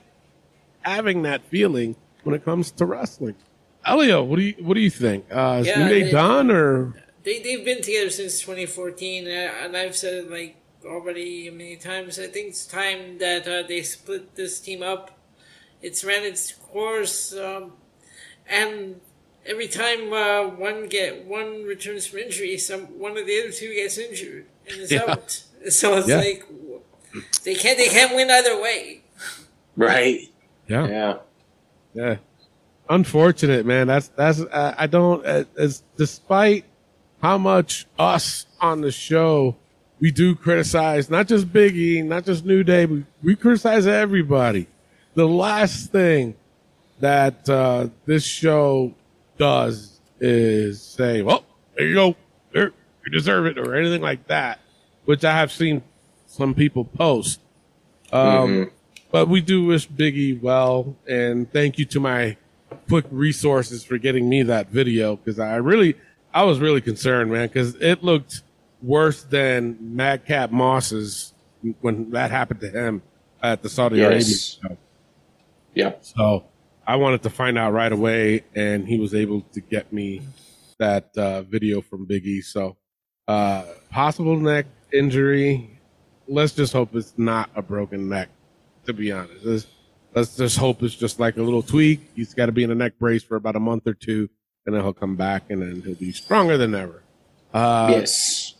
having 0.81 1.23
that 1.23 1.43
feeling 1.43 1.95
when 2.23 2.33
it 2.33 2.43
comes 2.45 2.71
to 2.71 2.85
wrestling. 2.85 3.35
Elio, 3.85 4.23
what 4.23 4.37
do 4.37 4.43
you 4.43 4.55
what 4.59 4.73
do 4.75 4.79
you 4.79 4.89
think? 4.89 5.25
Uh, 5.29 5.59
is 5.61 5.67
Yeah, 5.67 5.83
New 5.83 5.89
Day 5.89 6.01
it- 6.07 6.11
done 6.11 6.49
or 6.49 6.93
They 7.23 7.39
they've 7.39 7.63
been 7.65 7.81
together 7.81 8.09
since 8.09 8.39
2014, 8.39 9.27
uh, 9.27 9.29
and 9.63 9.75
I've 9.75 9.95
said 9.95 10.13
it 10.13 10.31
like 10.31 10.55
already 10.85 11.49
many 11.49 11.75
times. 11.75 12.17
I 12.17 12.27
think 12.27 12.47
it's 12.49 12.65
time 12.65 13.17
that 13.17 13.45
uh, 13.45 13.67
they 13.67 13.81
split 13.83 14.35
this 14.35 14.61
team 14.61 14.81
up. 14.81 15.16
It's 15.81 16.03
ran 16.03 16.23
its 16.23 16.51
course, 16.53 17.33
um, 17.35 17.73
and 18.49 18.99
every 19.45 19.67
time 19.67 20.11
uh, 20.11 20.47
one 20.47 20.87
get 20.87 21.25
one 21.25 21.63
returns 21.63 22.07
from 22.07 22.19
injury, 22.19 22.57
some 22.57 22.81
one 22.99 23.17
of 23.17 23.25
the 23.25 23.39
other 23.39 23.51
two 23.51 23.73
gets 23.73 23.97
injured 23.97 24.45
and 24.69 24.77
is 24.81 24.91
Yeah. 24.91 25.03
out. 25.07 25.43
So 25.69 25.97
it's 25.97 26.07
Yeah. 26.07 26.17
like 26.17 26.43
they 27.43 27.55
can't 27.55 27.77
they 27.77 27.87
can't 27.87 28.15
win 28.15 28.29
either 28.29 28.61
way. 28.61 29.01
right. 29.75 30.21
yeah 30.67 30.87
Yeah. 30.87 31.17
yeah 31.93 32.15
unfortunate 32.89 33.65
man 33.65 33.87
that's 33.87 34.07
that's 34.09 34.39
uh, 34.41 34.75
I 34.77 34.87
don't 34.87 35.25
uh, 35.25 35.43
as 35.57 35.83
despite 35.97 36.63
how 37.21 37.37
much 37.37 37.85
us 37.97 38.45
on 38.61 38.81
the 38.81 38.91
show 38.91 39.55
we 39.99 40.11
do 40.11 40.35
criticize 40.35 41.09
not 41.09 41.27
just 41.27 41.51
Biggie 41.51 42.05
not 42.05 42.23
just 42.25 42.45
New 42.45 42.63
Day 42.63 42.85
we, 42.85 43.03
we 43.23 43.35
criticize 43.35 43.87
everybody 43.87 44.67
the 45.17 45.27
last 45.27 45.91
thing 45.91 46.35
that 46.99 47.49
uh, 47.49 47.87
this 48.05 48.23
show 48.23 48.93
does 49.39 49.99
is 50.19 50.79
say, 50.81 51.23
"Well, 51.23 51.43
there 51.75 51.87
you 51.87 51.95
go, 51.95 52.15
there 52.53 52.71
you 53.03 53.11
deserve 53.11 53.47
it," 53.47 53.57
or 53.57 53.75
anything 53.75 54.01
like 54.01 54.27
that, 54.27 54.59
which 55.05 55.25
I 55.25 55.33
have 55.33 55.51
seen 55.51 55.81
some 56.27 56.53
people 56.53 56.85
post. 56.85 57.39
Um, 58.13 58.71
But 59.09 59.27
we 59.27 59.41
do 59.41 59.65
wish 59.65 59.89
Biggie 59.89 60.39
well, 60.39 60.95
and 61.07 61.51
thank 61.51 61.79
you 61.79 61.85
to 61.85 61.99
my 61.99 62.37
quick 62.87 63.05
resources 63.09 63.83
for 63.83 63.97
getting 63.97 64.29
me 64.29 64.43
that 64.43 64.69
video 64.69 65.15
because 65.15 65.39
I 65.39 65.55
really, 65.55 65.95
I 66.33 66.43
was 66.43 66.59
really 66.59 66.81
concerned, 66.81 67.31
man, 67.31 67.47
because 67.47 67.73
it 67.75 68.03
looked 68.03 68.43
worse 68.83 69.23
than 69.23 69.77
Madcap 69.95 70.51
Moss's 70.51 71.33
when 71.81 72.11
that 72.11 72.29
happened 72.29 72.59
to 72.61 72.69
him 72.69 73.01
at 73.41 73.63
the 73.63 73.69
Saudi 73.69 73.99
Arabia 74.01 74.19
show. 74.61 74.77
Yep. 75.77 76.05
So 76.05 76.45
I 76.87 76.95
wanted 76.95 77.21
to 77.23 77.29
find 77.29 77.55
out 77.55 77.71
right 77.71 77.91
away, 77.91 78.43
and 78.55 78.87
he 78.87 78.99
was 78.99 79.13
able 79.13 79.41
to 79.53 79.61
get 79.61 79.93
me 79.93 80.21
that 80.79 81.15
uh, 81.15 81.43
video 81.43 81.81
from 81.81 82.07
Biggie. 82.07 82.43
So 82.43 82.77
uh, 83.27 83.63
possible 83.91 84.35
neck 84.37 84.65
injury. 84.91 85.79
Let's 86.27 86.53
just 86.53 86.73
hope 86.73 86.95
it's 86.95 87.13
not 87.15 87.51
a 87.55 87.61
broken 87.61 88.09
neck. 88.09 88.29
To 88.87 88.93
be 88.93 89.11
honest, 89.11 89.45
let's, 89.45 89.67
let's 90.15 90.35
just 90.35 90.57
hope 90.57 90.81
it's 90.81 90.95
just 90.95 91.19
like 91.19 91.37
a 91.37 91.43
little 91.43 91.61
tweak. 91.61 92.09
He's 92.15 92.33
got 92.33 92.47
to 92.47 92.51
be 92.51 92.63
in 92.63 92.71
a 92.71 92.75
neck 92.75 92.93
brace 92.97 93.21
for 93.21 93.35
about 93.35 93.55
a 93.55 93.59
month 93.59 93.85
or 93.85 93.93
two, 93.93 94.29
and 94.65 94.73
then 94.73 94.81
he'll 94.81 94.93
come 94.93 95.15
back, 95.15 95.51
and 95.51 95.61
then 95.61 95.83
he'll 95.85 95.93
be 95.93 96.11
stronger 96.11 96.57
than 96.57 96.73
ever. 96.73 97.03
Uh, 97.53 97.89
yes. 97.91 98.55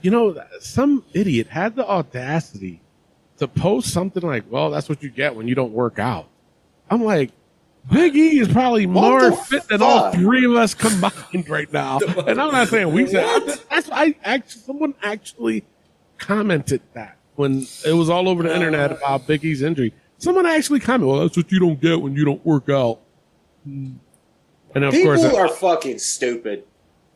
you 0.00 0.10
know, 0.10 0.40
some 0.60 1.04
idiot 1.12 1.48
had 1.48 1.76
the 1.76 1.86
audacity 1.86 2.80
to 3.46 3.60
post 3.60 3.90
something 3.92 4.22
like, 4.22 4.44
well, 4.50 4.70
that's 4.70 4.88
what 4.88 5.02
you 5.02 5.10
get 5.10 5.34
when 5.34 5.48
you 5.48 5.54
don't 5.54 5.72
work 5.72 5.98
out. 5.98 6.28
I'm 6.90 7.02
like, 7.02 7.30
Big 7.90 8.16
E 8.16 8.38
is 8.38 8.48
probably 8.48 8.86
more 8.86 9.32
fit 9.32 9.68
than 9.68 9.82
all 9.82 10.10
three 10.12 10.44
of 10.46 10.52
us 10.52 10.74
combined 10.74 11.48
right 11.48 11.70
now. 11.72 11.98
And 12.26 12.40
I'm 12.40 12.52
not 12.52 12.68
saying 12.68 12.92
we 12.92 13.06
said, 13.06 13.26
that's, 13.70 13.90
I 13.92 14.14
actually, 14.24 14.60
someone 14.62 14.94
actually 15.02 15.64
commented 16.18 16.80
that 16.94 17.16
when 17.36 17.66
it 17.86 17.92
was 17.92 18.08
all 18.08 18.28
over 18.28 18.42
the 18.42 18.54
internet 18.54 18.90
uh. 18.92 18.96
about 18.96 19.26
Big 19.26 19.44
E's 19.44 19.62
injury. 19.62 19.92
Someone 20.18 20.46
actually 20.46 20.80
commented, 20.80 21.08
well, 21.08 21.20
that's 21.20 21.36
what 21.36 21.52
you 21.52 21.58
don't 21.60 21.80
get 21.80 22.00
when 22.00 22.14
you 22.14 22.24
don't 22.24 22.44
work 22.46 22.70
out. 22.70 23.00
And 23.66 23.98
of 24.74 24.92
People 24.92 25.16
course, 25.16 25.34
are 25.34 25.48
fucking 25.48 25.98
stupid, 25.98 26.64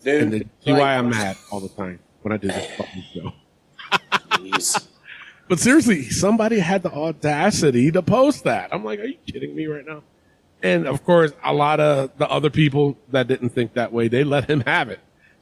dude. 0.03 0.23
and 0.23 0.51
see 0.65 0.73
Like, 0.73 0.81
why 0.81 0.97
I'm 0.97 1.09
mad 1.11 1.37
all 1.51 1.61
the 1.61 1.69
time 1.71 1.99
when 2.23 2.33
I 2.33 2.37
do 2.37 2.49
this 2.49 2.67
fucking 2.77 3.05
show. 3.15 3.33
But 5.49 5.59
seriously, 5.61 6.11
somebody 6.11 6.59
had 6.59 6.83
the 6.83 6.93
audacity 6.93 7.91
to 7.93 8.03
post 8.03 8.45
that. 8.45 8.73
I'm 8.73 8.85
like, 8.85 9.01
are 9.01 9.05
you 9.05 9.17
kidding 9.27 9.55
me 9.57 9.67
right 9.67 9.87
now? 9.87 10.03
And 10.63 10.87
of 10.87 11.05
course, 11.05 11.33
a 11.45 11.55
lot 11.55 11.81
of 11.81 12.11
the 12.19 12.29
other 12.29 12.51
people 12.51 12.99
that 13.11 13.29
didn't 13.29 13.51
think 13.51 13.75
that 13.75 13.93
way, 13.93 14.09
they 14.09 14.25
let 14.25 14.51
him 14.51 14.61
have 14.61 14.89
it. 14.91 15.01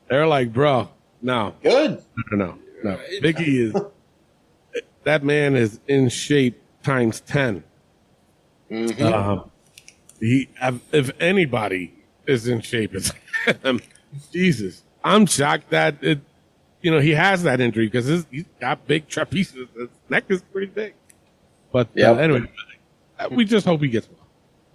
They're 0.08 0.26
like, 0.26 0.52
bro, 0.52 0.88
no, 1.22 1.54
Good. 1.62 2.02
no, 2.30 2.36
no, 2.36 2.58
no. 2.84 3.00
Biggie 3.20 3.74
is, 3.74 4.82
that 5.04 5.24
man 5.24 5.56
is 5.56 5.80
in 5.88 6.08
shape 6.08 6.60
times 6.82 7.20
10. 7.20 7.64
Um, 9.00 9.50
he, 10.20 10.48
if 10.92 11.10
anybody 11.20 11.94
is 12.26 12.46
in 12.46 12.60
shape, 12.60 12.94
it's 12.94 13.12
him. 13.62 13.80
Jesus. 14.32 14.82
I'm 15.02 15.26
shocked 15.26 15.70
that 15.70 15.96
it, 16.02 16.20
you 16.86 16.92
know, 16.92 17.00
he 17.00 17.10
has 17.10 17.42
that 17.42 17.60
injury 17.60 17.88
because 17.88 18.06
he's 18.30 18.44
got 18.60 18.86
big 18.86 19.08
trapezius. 19.08 19.66
His 19.76 19.88
neck 20.08 20.22
is 20.28 20.40
pretty 20.40 20.68
big. 20.68 20.94
But 21.72 21.88
uh, 21.98 22.14
anyway, 22.14 22.48
we 23.32 23.44
just 23.44 23.66
hope 23.66 23.80
he 23.80 23.88
gets 23.88 24.08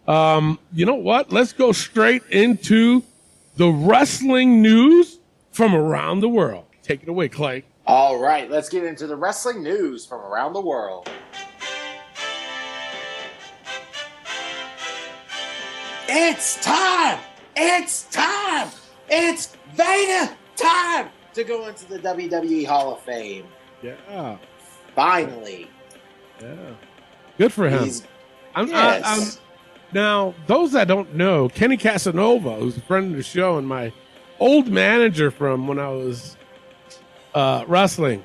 well. 0.06 0.13
Um, 0.13 0.60
you 0.74 0.86
know 0.86 0.96
what? 0.96 1.32
Let's 1.32 1.53
go 1.53 1.72
straight 1.72 2.24
into 2.30 3.01
the 3.56 3.70
wrestling 3.70 4.62
news 4.62 5.20
from 5.53 5.74
around 5.74 6.20
the 6.20 6.27
world. 6.27 6.65
Take 6.84 7.01
it 7.01 7.08
away, 7.08 7.30
Clay. 7.30 7.63
All 7.88 8.20
right, 8.20 8.51
let's 8.51 8.68
get 8.68 8.84
into 8.84 9.08
the 9.08 9.15
wrestling 9.15 9.63
news 9.63 10.06
from 10.06 10.20
around 10.20 10.51
the 10.51 10.60
world. 10.60 11.10
It's 16.10 16.62
time! 16.62 17.20
It's 17.56 18.03
time! 18.12 18.70
It's 19.08 19.56
Vader 19.77 20.36
time 20.58 21.08
to 21.33 21.43
go 21.43 21.67
into 21.67 21.88
the 21.88 22.00
WWE 22.00 22.65
Hall 22.65 22.93
of 22.93 23.01
Fame. 23.01 23.45
Yeah, 23.81 24.38
Finally. 24.95 25.69
yeah. 26.41 26.55
Good 27.38 27.53
for 27.53 27.69
him. 27.69 27.83
He's, 27.83 28.03
I'm, 28.53 28.67
yes. 28.67 29.03
I, 29.03 29.15
I'm, 29.15 29.51
now, 29.93 30.33
those 30.47 30.71
that 30.73 30.88
don't 30.88 31.15
know, 31.15 31.50
Kenny 31.50 31.77
Casanova, 31.77 32.55
who's 32.55 32.77
a 32.77 32.81
friend 32.81 33.11
of 33.11 33.17
the 33.17 33.23
show 33.23 33.57
and 33.57 33.67
my 33.67 33.91
old 34.39 34.67
manager 34.67 35.31
from 35.31 35.67
when 35.67 35.79
I 35.79 35.89
was 35.89 36.38
uh, 37.33 37.65
wrestling, 37.67 38.23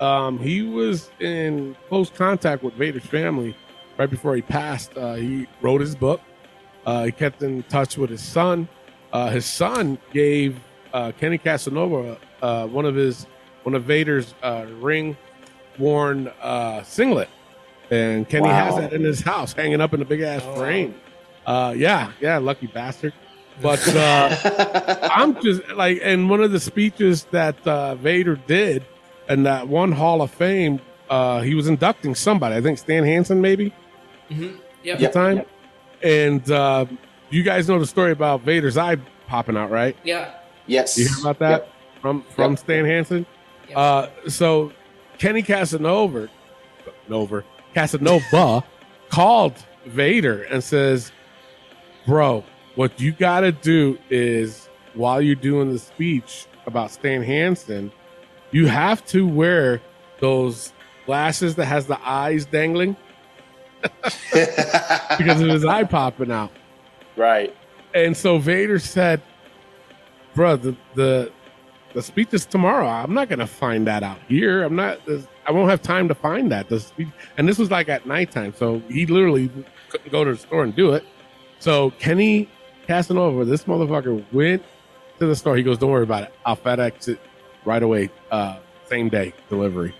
um, 0.00 0.38
he 0.38 0.62
was 0.62 1.10
in 1.20 1.76
close 1.88 2.10
contact 2.10 2.62
with 2.62 2.74
Vader's 2.74 3.04
family 3.04 3.56
right 3.98 4.08
before 4.08 4.36
he 4.36 4.42
passed. 4.42 4.96
Uh, 4.96 5.14
he 5.14 5.46
wrote 5.60 5.80
his 5.80 5.94
book. 5.94 6.20
Uh, 6.84 7.04
he 7.04 7.12
kept 7.12 7.42
in 7.42 7.62
touch 7.64 7.98
with 7.98 8.10
his 8.10 8.22
son. 8.22 8.68
Uh, 9.12 9.30
his 9.30 9.44
son 9.44 9.98
gave 10.12 10.58
uh, 10.92 11.12
Kenny 11.18 11.38
Casanova 11.38 12.18
uh, 12.42 12.66
one 12.66 12.84
of 12.84 12.94
his 12.94 13.26
one 13.62 13.74
of 13.74 13.84
Vader's 13.84 14.34
uh, 14.42 14.66
ring 14.80 15.16
worn 15.78 16.28
uh, 16.40 16.82
singlet, 16.84 17.28
and 17.90 18.28
Kenny 18.28 18.48
has 18.48 18.76
that 18.76 18.92
in 18.92 19.02
his 19.02 19.20
house, 19.20 19.52
hanging 19.52 19.80
up 19.80 19.92
in 19.94 20.00
a 20.02 20.04
big 20.04 20.20
ass 20.20 20.42
frame. 20.56 20.94
Uh, 21.44 21.74
yeah, 21.76 22.12
yeah, 22.20 22.38
lucky 22.38 22.66
bastard. 22.66 23.12
But 23.60 23.86
uh, 23.96 24.98
I'm 25.12 25.40
just 25.42 25.66
like, 25.70 25.98
in 25.98 26.28
one 26.28 26.42
of 26.42 26.52
the 26.52 26.60
speeches 26.60 27.24
that 27.30 27.56
uh, 27.66 27.94
Vader 27.96 28.36
did, 28.36 28.84
and 29.28 29.46
that 29.46 29.66
one 29.68 29.92
Hall 29.92 30.22
of 30.22 30.30
Fame, 30.30 30.80
uh, 31.08 31.40
he 31.40 31.54
was 31.54 31.66
inducting 31.66 32.14
somebody. 32.14 32.54
I 32.56 32.60
think 32.60 32.78
Stan 32.78 33.04
Hansen, 33.04 33.40
maybe 33.40 33.72
Yep. 34.28 34.60
at 34.86 34.98
the 34.98 35.08
time. 35.08 35.42
And 36.02 36.48
uh, 36.50 36.86
you 37.30 37.42
guys 37.42 37.68
know 37.68 37.78
the 37.78 37.86
story 37.86 38.12
about 38.12 38.42
Vader's 38.42 38.76
eye 38.76 38.96
popping 39.26 39.56
out, 39.56 39.70
right? 39.70 39.96
Yeah. 40.04 40.34
Yes. 40.66 40.96
You 40.98 41.08
hear 41.08 41.16
about 41.20 41.38
that 41.40 41.50
Yep. 41.62 41.72
from 42.00 42.22
from 42.34 42.52
Yep. 42.52 42.58
Stan 42.58 42.84
Hansen? 42.84 43.26
Yep. 43.68 43.76
Uh, 43.76 44.06
so 44.28 44.72
Kenny 45.18 45.42
Casanova, 45.42 46.28
Nova, 47.08 47.44
Casanova 47.74 48.64
called 49.08 49.54
Vader 49.86 50.42
and 50.44 50.62
says, 50.62 51.12
"Bro, 52.06 52.44
what 52.74 53.00
you 53.00 53.12
got 53.12 53.40
to 53.40 53.52
do 53.52 53.98
is 54.10 54.68
while 54.94 55.20
you're 55.20 55.34
doing 55.34 55.72
the 55.72 55.78
speech 55.78 56.46
about 56.66 56.90
Stan 56.90 57.22
Hansen, 57.22 57.92
you 58.50 58.66
have 58.66 59.04
to 59.06 59.26
wear 59.26 59.80
those 60.20 60.72
glasses 61.06 61.54
that 61.56 61.66
has 61.66 61.86
the 61.86 61.98
eyes 62.08 62.46
dangling 62.46 62.96
because 64.32 65.40
of 65.40 65.48
his 65.48 65.64
eye 65.64 65.84
popping 65.84 66.30
out." 66.30 66.50
right. 67.16 67.54
And 67.94 68.14
so 68.14 68.36
Vader 68.36 68.78
said, 68.78 69.22
"Bro, 70.36 70.58
the 70.58 70.76
the 70.94 71.32
the 71.94 72.02
speech 72.02 72.28
is 72.32 72.44
tomorrow. 72.46 72.86
I'm 72.86 73.14
not 73.14 73.28
gonna 73.30 73.46
find 73.46 73.86
that 73.86 74.02
out 74.02 74.18
here. 74.28 74.62
I'm 74.62 74.76
not. 74.76 75.00
I 75.46 75.50
won't 75.50 75.70
have 75.70 75.80
time 75.80 76.08
to 76.08 76.14
find 76.14 76.52
that. 76.52 76.68
The 76.68 76.78
speech, 76.78 77.08
and 77.38 77.48
this 77.48 77.58
was 77.58 77.70
like 77.70 77.88
at 77.88 78.06
nighttime, 78.06 78.52
so 78.54 78.82
he 78.88 79.06
literally 79.06 79.50
couldn't 79.88 80.12
go 80.12 80.22
to 80.22 80.32
the 80.32 80.36
store 80.36 80.62
and 80.62 80.76
do 80.76 80.92
it. 80.92 81.04
So 81.58 81.90
Kenny 81.92 82.48
Casanova, 82.86 83.46
this 83.46 83.64
motherfucker 83.64 84.22
went 84.30 84.62
to 85.18 85.26
the 85.26 85.34
store. 85.34 85.56
He 85.56 85.62
goes, 85.62 85.78
"Don't 85.78 85.90
worry 85.90 86.02
about 86.02 86.24
it. 86.24 86.34
I'll 86.44 86.56
FedEx 86.56 87.08
it 87.08 87.20
right 87.64 87.82
away, 87.82 88.10
uh, 88.30 88.58
same 88.84 89.08
day 89.08 89.32
delivery." 89.48 89.94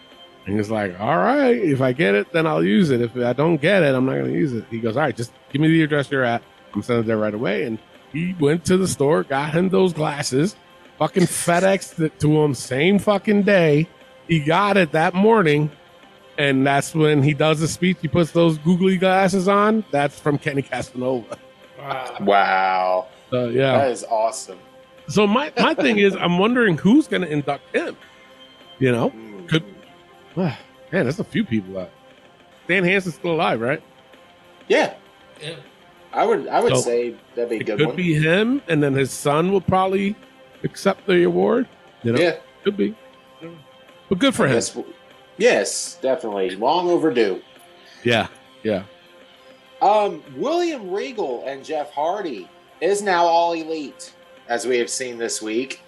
And 0.44 0.56
he's 0.56 0.70
like, 0.70 1.00
"All 1.00 1.16
right, 1.16 1.56
if 1.56 1.80
I 1.80 1.92
get 1.92 2.14
it, 2.14 2.32
then 2.32 2.46
I'll 2.46 2.62
use 2.62 2.90
it. 2.90 3.00
If 3.00 3.16
I 3.16 3.32
don't 3.32 3.56
get 3.56 3.82
it, 3.82 3.94
I'm 3.94 4.04
not 4.04 4.16
gonna 4.16 4.32
use 4.32 4.52
it." 4.52 4.64
He 4.70 4.80
goes, 4.80 4.96
"All 4.96 5.02
right, 5.02 5.16
just 5.16 5.32
give 5.50 5.62
me 5.62 5.68
the 5.68 5.82
address 5.82 6.10
you're 6.10 6.24
at. 6.24 6.42
I'm 6.74 6.82
sending 6.82 7.04
it 7.04 7.06
there 7.06 7.16
right 7.16 7.34
away." 7.34 7.64
And 7.64 7.78
he 8.12 8.34
went 8.38 8.64
to 8.66 8.76
the 8.76 8.88
store, 8.88 9.22
got 9.24 9.52
him 9.52 9.68
those 9.68 9.92
glasses, 9.92 10.56
fucking 10.98 11.24
FedExed 11.24 12.00
it 12.00 12.18
to 12.20 12.42
him 12.42 12.54
same 12.54 12.98
fucking 12.98 13.42
day. 13.42 13.88
He 14.28 14.40
got 14.40 14.76
it 14.76 14.92
that 14.92 15.14
morning, 15.14 15.70
and 16.38 16.66
that's 16.66 16.94
when 16.94 17.22
he 17.22 17.34
does 17.34 17.60
the 17.60 17.68
speech. 17.68 17.98
He 18.02 18.08
puts 18.08 18.30
those 18.32 18.58
googly 18.58 18.96
glasses 18.96 19.46
on. 19.48 19.84
That's 19.90 20.18
from 20.18 20.38
Kenny 20.38 20.62
Casanova. 20.62 21.38
Wow. 21.78 22.16
Wow, 22.20 23.06
Uh, 23.32 23.46
yeah. 23.48 23.78
that 23.78 23.90
is 23.90 24.04
awesome. 24.10 24.58
So 25.08 25.26
my 25.26 25.52
my 25.58 25.74
thing 25.74 25.98
is, 25.98 26.16
I'm 26.16 26.38
wondering 26.38 26.76
who's 26.78 27.06
going 27.06 27.22
to 27.22 27.28
induct 27.30 27.74
him. 27.74 27.96
You 28.80 28.90
know, 28.92 29.10
Mm. 29.10 29.48
could 29.48 29.62
man, 30.36 30.56
there's 30.90 31.20
a 31.20 31.24
few 31.24 31.44
people. 31.44 31.78
Out. 31.78 31.90
Dan 32.66 32.82
Hansen's 32.82 33.14
still 33.14 33.30
alive, 33.32 33.60
right? 33.60 33.80
Yeah, 34.68 34.94
Yeah. 35.40 35.54
I 36.16 36.24
would. 36.26 36.48
I 36.48 36.60
would 36.60 36.74
So, 36.74 36.80
say 36.80 37.14
that'd 37.34 37.50
be 37.50 37.56
a 37.56 37.60
It 37.60 37.64
good 37.66 37.78
could 37.78 37.86
one. 37.88 37.96
be 37.96 38.14
him, 38.14 38.62
and 38.68 38.82
then 38.82 38.94
his 38.94 39.10
son 39.12 39.52
will 39.52 39.60
probably 39.60 40.16
accept 40.64 41.06
the 41.06 41.22
award. 41.24 41.68
You 42.02 42.12
know, 42.12 42.18
Yeah, 42.20 42.36
could 42.64 42.76
be. 42.76 42.94
But 44.08 44.18
good 44.18 44.34
for 44.34 44.46
him. 44.46 44.54
Yes, 44.54 44.76
yes, 45.36 45.98
definitely. 46.00 46.50
Long 46.56 46.88
overdue. 46.88 47.42
Yeah, 48.02 48.28
yeah. 48.62 48.84
Um, 49.82 50.22
William 50.36 50.90
Regal 50.90 51.44
and 51.46 51.62
Jeff 51.64 51.92
Hardy 51.92 52.48
is 52.80 53.02
now 53.02 53.24
all 53.26 53.52
elite, 53.52 54.12
as 54.48 54.66
we 54.66 54.78
have 54.78 54.88
seen 54.88 55.18
this 55.18 55.42
week, 55.42 55.80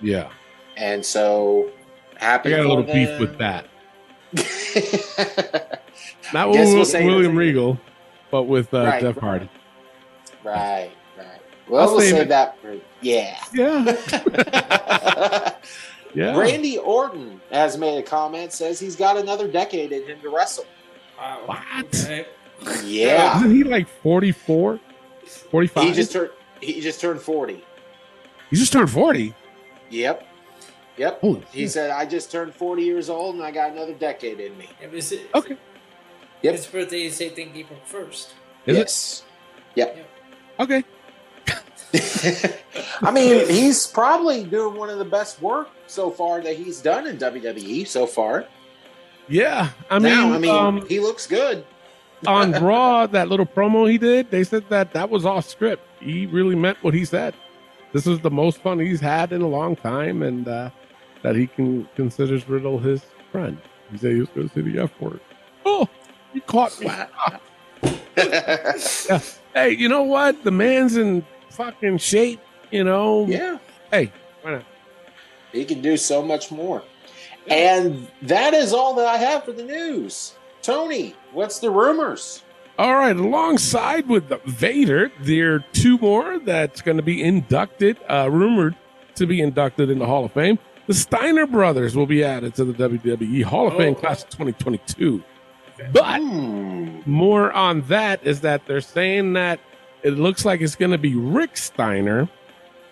Yeah, 0.00 0.28
and 0.76 1.04
so 1.04 1.70
happy. 2.18 2.54
I 2.54 2.58
got 2.58 2.66
a 2.66 2.68
little 2.68 2.84
beef 2.84 3.18
with 3.18 3.36
that. 3.38 3.66
Not 6.32 6.50
with 6.50 6.58
we'll 6.92 7.04
William. 7.06 7.36
Regal, 7.36 7.78
but 8.30 8.44
with 8.44 8.72
uh, 8.72 8.84
Right, 8.84 9.02
Jeff. 9.02 9.16
Hardy. 9.16 9.48
Right. 10.44 10.90
Right. 11.16 11.26
Well, 11.68 11.82
I'll 11.88 11.90
we'll 11.92 12.00
save 12.00 12.10
save 12.10 12.28
that 12.28 12.60
for 12.60 12.76
yeah. 13.00 13.38
Yeah, 13.52 13.96
yeah. 16.14 16.38
Randy 16.38 16.78
Orton 16.78 17.40
has 17.50 17.78
made 17.78 17.98
a 17.98 18.02
comment. 18.02 18.52
Says 18.52 18.78
he's 18.80 18.96
got 18.96 19.16
another 19.16 19.48
decade 19.48 19.92
in 19.92 20.04
him 20.06 20.20
to 20.20 20.30
wrestle. 20.30 20.64
Wow. 21.18 21.42
What? 21.46 21.62
Okay. 21.84 22.26
Yeah, 22.84 23.36
Isn't 23.44 23.54
he 23.54 23.64
like 23.64 23.88
44? 23.88 24.78
45? 25.50 25.84
he 25.84 25.92
just 25.92 26.12
turned. 26.12 26.30
He 26.60 26.80
just 26.80 27.00
turned 27.00 27.20
forty. 27.20 27.62
he 28.50 28.56
just 28.56 28.72
turned 28.72 28.90
40. 28.90 29.34
Yep. 29.90 30.26
Yep. 30.96 31.20
Holy 31.20 31.42
He 31.52 31.62
shit. 31.62 31.70
said, 31.72 31.90
I 31.90 32.04
just 32.06 32.30
turned 32.30 32.54
40 32.54 32.82
years 32.82 33.10
old 33.10 33.34
and 33.34 33.42
I 33.44 33.50
got 33.50 33.72
another 33.72 33.94
decade 33.94 34.38
in 34.40 34.56
me. 34.58 34.68
It 34.80 34.92
was 34.92 35.10
it, 35.10 35.22
Okay. 35.34 35.56
Yep. 36.42 36.54
his 36.54 36.66
birthday 36.66 37.04
is 37.06 37.20
I 37.20 37.30
think 37.30 37.56
April 37.56 37.78
first. 37.84 38.34
Is 38.66 38.76
yes. 38.76 39.24
Yep. 39.74 39.96
it? 39.96 40.06
Okay. 40.60 40.84
I 43.02 43.10
mean, 43.10 43.48
he's 43.48 43.86
probably 43.86 44.44
doing 44.44 44.76
one 44.76 44.88
of 44.88 44.98
the 44.98 45.04
best 45.04 45.42
work 45.42 45.68
so 45.86 46.10
far 46.10 46.40
that 46.40 46.56
he's 46.56 46.80
done 46.80 47.06
in 47.06 47.18
WWE 47.18 47.86
so 47.86 48.06
far. 48.06 48.46
Yeah. 49.28 49.70
I 49.90 49.98
mean, 49.98 50.12
now, 50.14 50.32
I 50.32 50.38
mean, 50.38 50.50
um, 50.50 50.86
he 50.86 51.00
looks 51.00 51.26
good. 51.26 51.64
on 52.26 52.52
Raw, 52.52 53.06
that 53.06 53.28
little 53.28 53.46
promo 53.46 53.90
he 53.90 53.98
did, 53.98 54.30
they 54.30 54.44
said 54.44 54.68
that 54.68 54.92
that 54.92 55.10
was 55.10 55.26
off 55.26 55.48
script. 55.48 55.82
He 56.00 56.26
really 56.26 56.54
meant 56.54 56.82
what 56.82 56.94
he 56.94 57.04
said. 57.04 57.34
This 57.92 58.06
is 58.06 58.20
the 58.20 58.30
most 58.30 58.58
fun 58.62 58.78
he's 58.78 59.00
had 59.00 59.32
in 59.32 59.42
a 59.42 59.48
long 59.48 59.76
time, 59.76 60.22
and 60.22 60.48
uh, 60.48 60.70
that 61.22 61.36
he 61.36 61.46
can 61.46 61.88
considers 61.94 62.48
Riddle 62.48 62.78
his 62.78 63.02
friend. 63.30 63.58
He 63.90 63.98
said 63.98 64.12
he 64.12 64.20
was 64.20 64.28
going 64.30 64.48
to 64.48 64.54
say 64.54 64.60
the 64.62 64.82
F 64.82 64.98
word. 65.00 65.20
Oh, 65.66 65.88
you 66.32 66.40
caught 66.42 66.78
me. 66.80 66.90
Yeah. 68.14 69.20
Hey, 69.54 69.70
you 69.70 69.88
know 69.88 70.02
what? 70.02 70.44
The 70.44 70.50
man's 70.50 70.96
in 70.96 71.24
fucking 71.50 71.98
shape. 71.98 72.40
You 72.70 72.84
know. 72.84 73.26
yeah, 73.26 73.58
Hey, 73.90 74.10
why 74.40 74.52
not? 74.52 74.64
he 75.52 75.64
can 75.66 75.82
do 75.82 75.98
so 75.98 76.22
much 76.22 76.50
more. 76.50 76.82
And 77.48 78.08
that 78.22 78.54
is 78.54 78.72
all 78.72 78.94
that 78.94 79.06
I 79.06 79.18
have 79.18 79.44
for 79.44 79.52
the 79.52 79.64
news. 79.64 80.34
Tony, 80.62 81.14
what's 81.32 81.58
the 81.58 81.70
rumors? 81.70 82.42
All 82.78 82.94
right, 82.94 83.14
alongside 83.14 84.08
with 84.08 84.28
the 84.30 84.38
Vader, 84.46 85.12
there 85.20 85.54
are 85.56 85.64
two 85.74 85.98
more 85.98 86.38
that's 86.38 86.80
going 86.80 86.96
to 86.96 87.02
be 87.02 87.22
inducted, 87.22 87.98
uh, 88.08 88.30
rumored 88.30 88.74
to 89.16 89.26
be 89.26 89.42
inducted 89.42 89.90
in 89.90 89.98
the 89.98 90.06
Hall 90.06 90.24
of 90.24 90.32
Fame. 90.32 90.58
The 90.86 90.94
Steiner 90.94 91.46
brothers 91.46 91.94
will 91.94 92.06
be 92.06 92.24
added 92.24 92.54
to 92.54 92.64
the 92.64 92.72
WWE 92.72 93.42
Hall 93.42 93.68
of 93.68 93.76
Fame 93.76 93.94
Oh. 93.94 94.00
class 94.00 94.22
of 94.22 94.30
2022. 94.30 95.22
But 95.92 96.20
more 96.20 97.52
on 97.52 97.82
that 97.82 98.24
is 98.24 98.40
that 98.42 98.66
they're 98.66 98.80
saying 98.80 99.32
that 99.34 99.60
it 100.02 100.10
looks 100.12 100.44
like 100.44 100.60
it's 100.60 100.76
going 100.76 100.90
to 100.92 100.98
be 100.98 101.14
Rick 101.14 101.56
Steiner, 101.56 102.28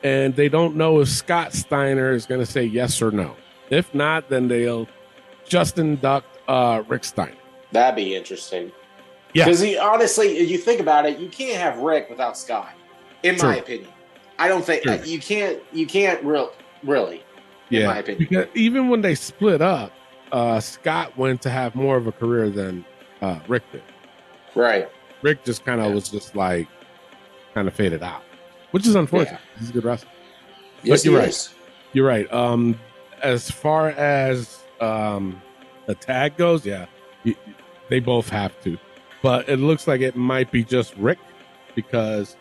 and 0.03 0.35
they 0.37 0.49
don't 0.49 0.77
know 0.77 1.01
if 1.01 1.09
Scott 1.09 1.53
Steiner 1.53 2.13
is 2.13 2.27
going 2.27 2.41
to 2.41 2.47
say 2.47 2.65
yes 2.65 3.03
or 3.03 3.11
no. 3.11 3.37
If 3.69 3.95
not, 3.95 4.29
then 4.29 4.49
they'll 4.49 4.89
just 5.45 5.79
induct 5.79 6.27
uh, 6.49 6.83
Rick 6.89 7.05
Steiner. 7.05 7.37
That'd 7.73 7.97
be 7.97 8.15
interesting. 8.15 8.73
Yeah. 9.35 9.45
Because 9.45 9.63
honestly, 9.77 10.39
if 10.39 10.51
you 10.51 10.59
think 10.59 10.81
about 10.81 11.07
it, 11.07 11.19
you 11.19 11.29
can't 11.29 11.61
have 11.61 11.79
Rick 11.79 12.11
without 12.11 12.37
Scott. 12.37 12.73
In 13.23 13.37
my 13.37 13.57
opinion, 13.57 13.91
I 14.39 14.49
don't 14.49 14.65
think 14.65 14.83
True. 14.83 14.99
you 15.05 15.21
can't. 15.21 15.61
You 15.73 15.87
can't 15.87 16.25
real 16.25 16.53
really. 16.83 17.23
in 17.71 17.87
my 17.87 17.99
opinion. 17.99 18.27
Because 18.29 18.47
even 18.55 18.89
when 18.89 19.03
they 19.03 19.15
split 19.15 19.61
up, 19.61 19.93
uh, 20.33 20.61
Scott 20.61 21.17
went 21.17 21.43
to 21.43 21.51
have 21.51 21.75
more 21.75 21.97
of 21.97 22.07
a 22.07 22.13
career 22.13 22.51
than 22.51 22.85
uh, 23.23 23.39
Rick 23.49 23.65
did. 23.73 23.83
Right. 24.55 24.89
Rick 25.23 25.45
just 25.45 25.65
kind 25.65 25.81
of 25.81 25.89
Yeah. 25.89 25.95
was 25.95 26.09
just 26.09 26.35
like 26.37 26.69
kind 27.55 27.69
of 27.69 27.75
faded 27.75 28.03
out, 28.03 28.23
which 28.71 28.87
is 28.87 28.95
unfortunate. 28.95 29.41
He's 29.59 29.71
a 29.71 29.73
good 29.73 29.85
wrestler. 29.85 30.11
Yes, 30.83 31.05
you're 31.05 31.15
he 31.15 31.21
right. 31.21 31.29
is. 31.29 31.55
You're 31.93 32.07
right. 32.07 32.33
Um, 32.33 32.79
as 33.23 33.51
far 33.51 33.91
as 33.91 34.61
um, 34.81 35.41
the 35.87 35.95
tag 35.95 36.37
goes, 36.37 36.65
yeah, 36.65 36.87
they 37.89 38.01
both 38.01 38.29
have 38.31 38.59
to. 38.63 38.79
But 39.23 39.49
it 39.49 39.59
looks 39.59 39.87
like 39.87 40.01
it 40.01 40.17
might 40.17 40.51
be 40.51 40.65
just 40.65 40.97
Rick 40.97 41.19
because 41.75 42.37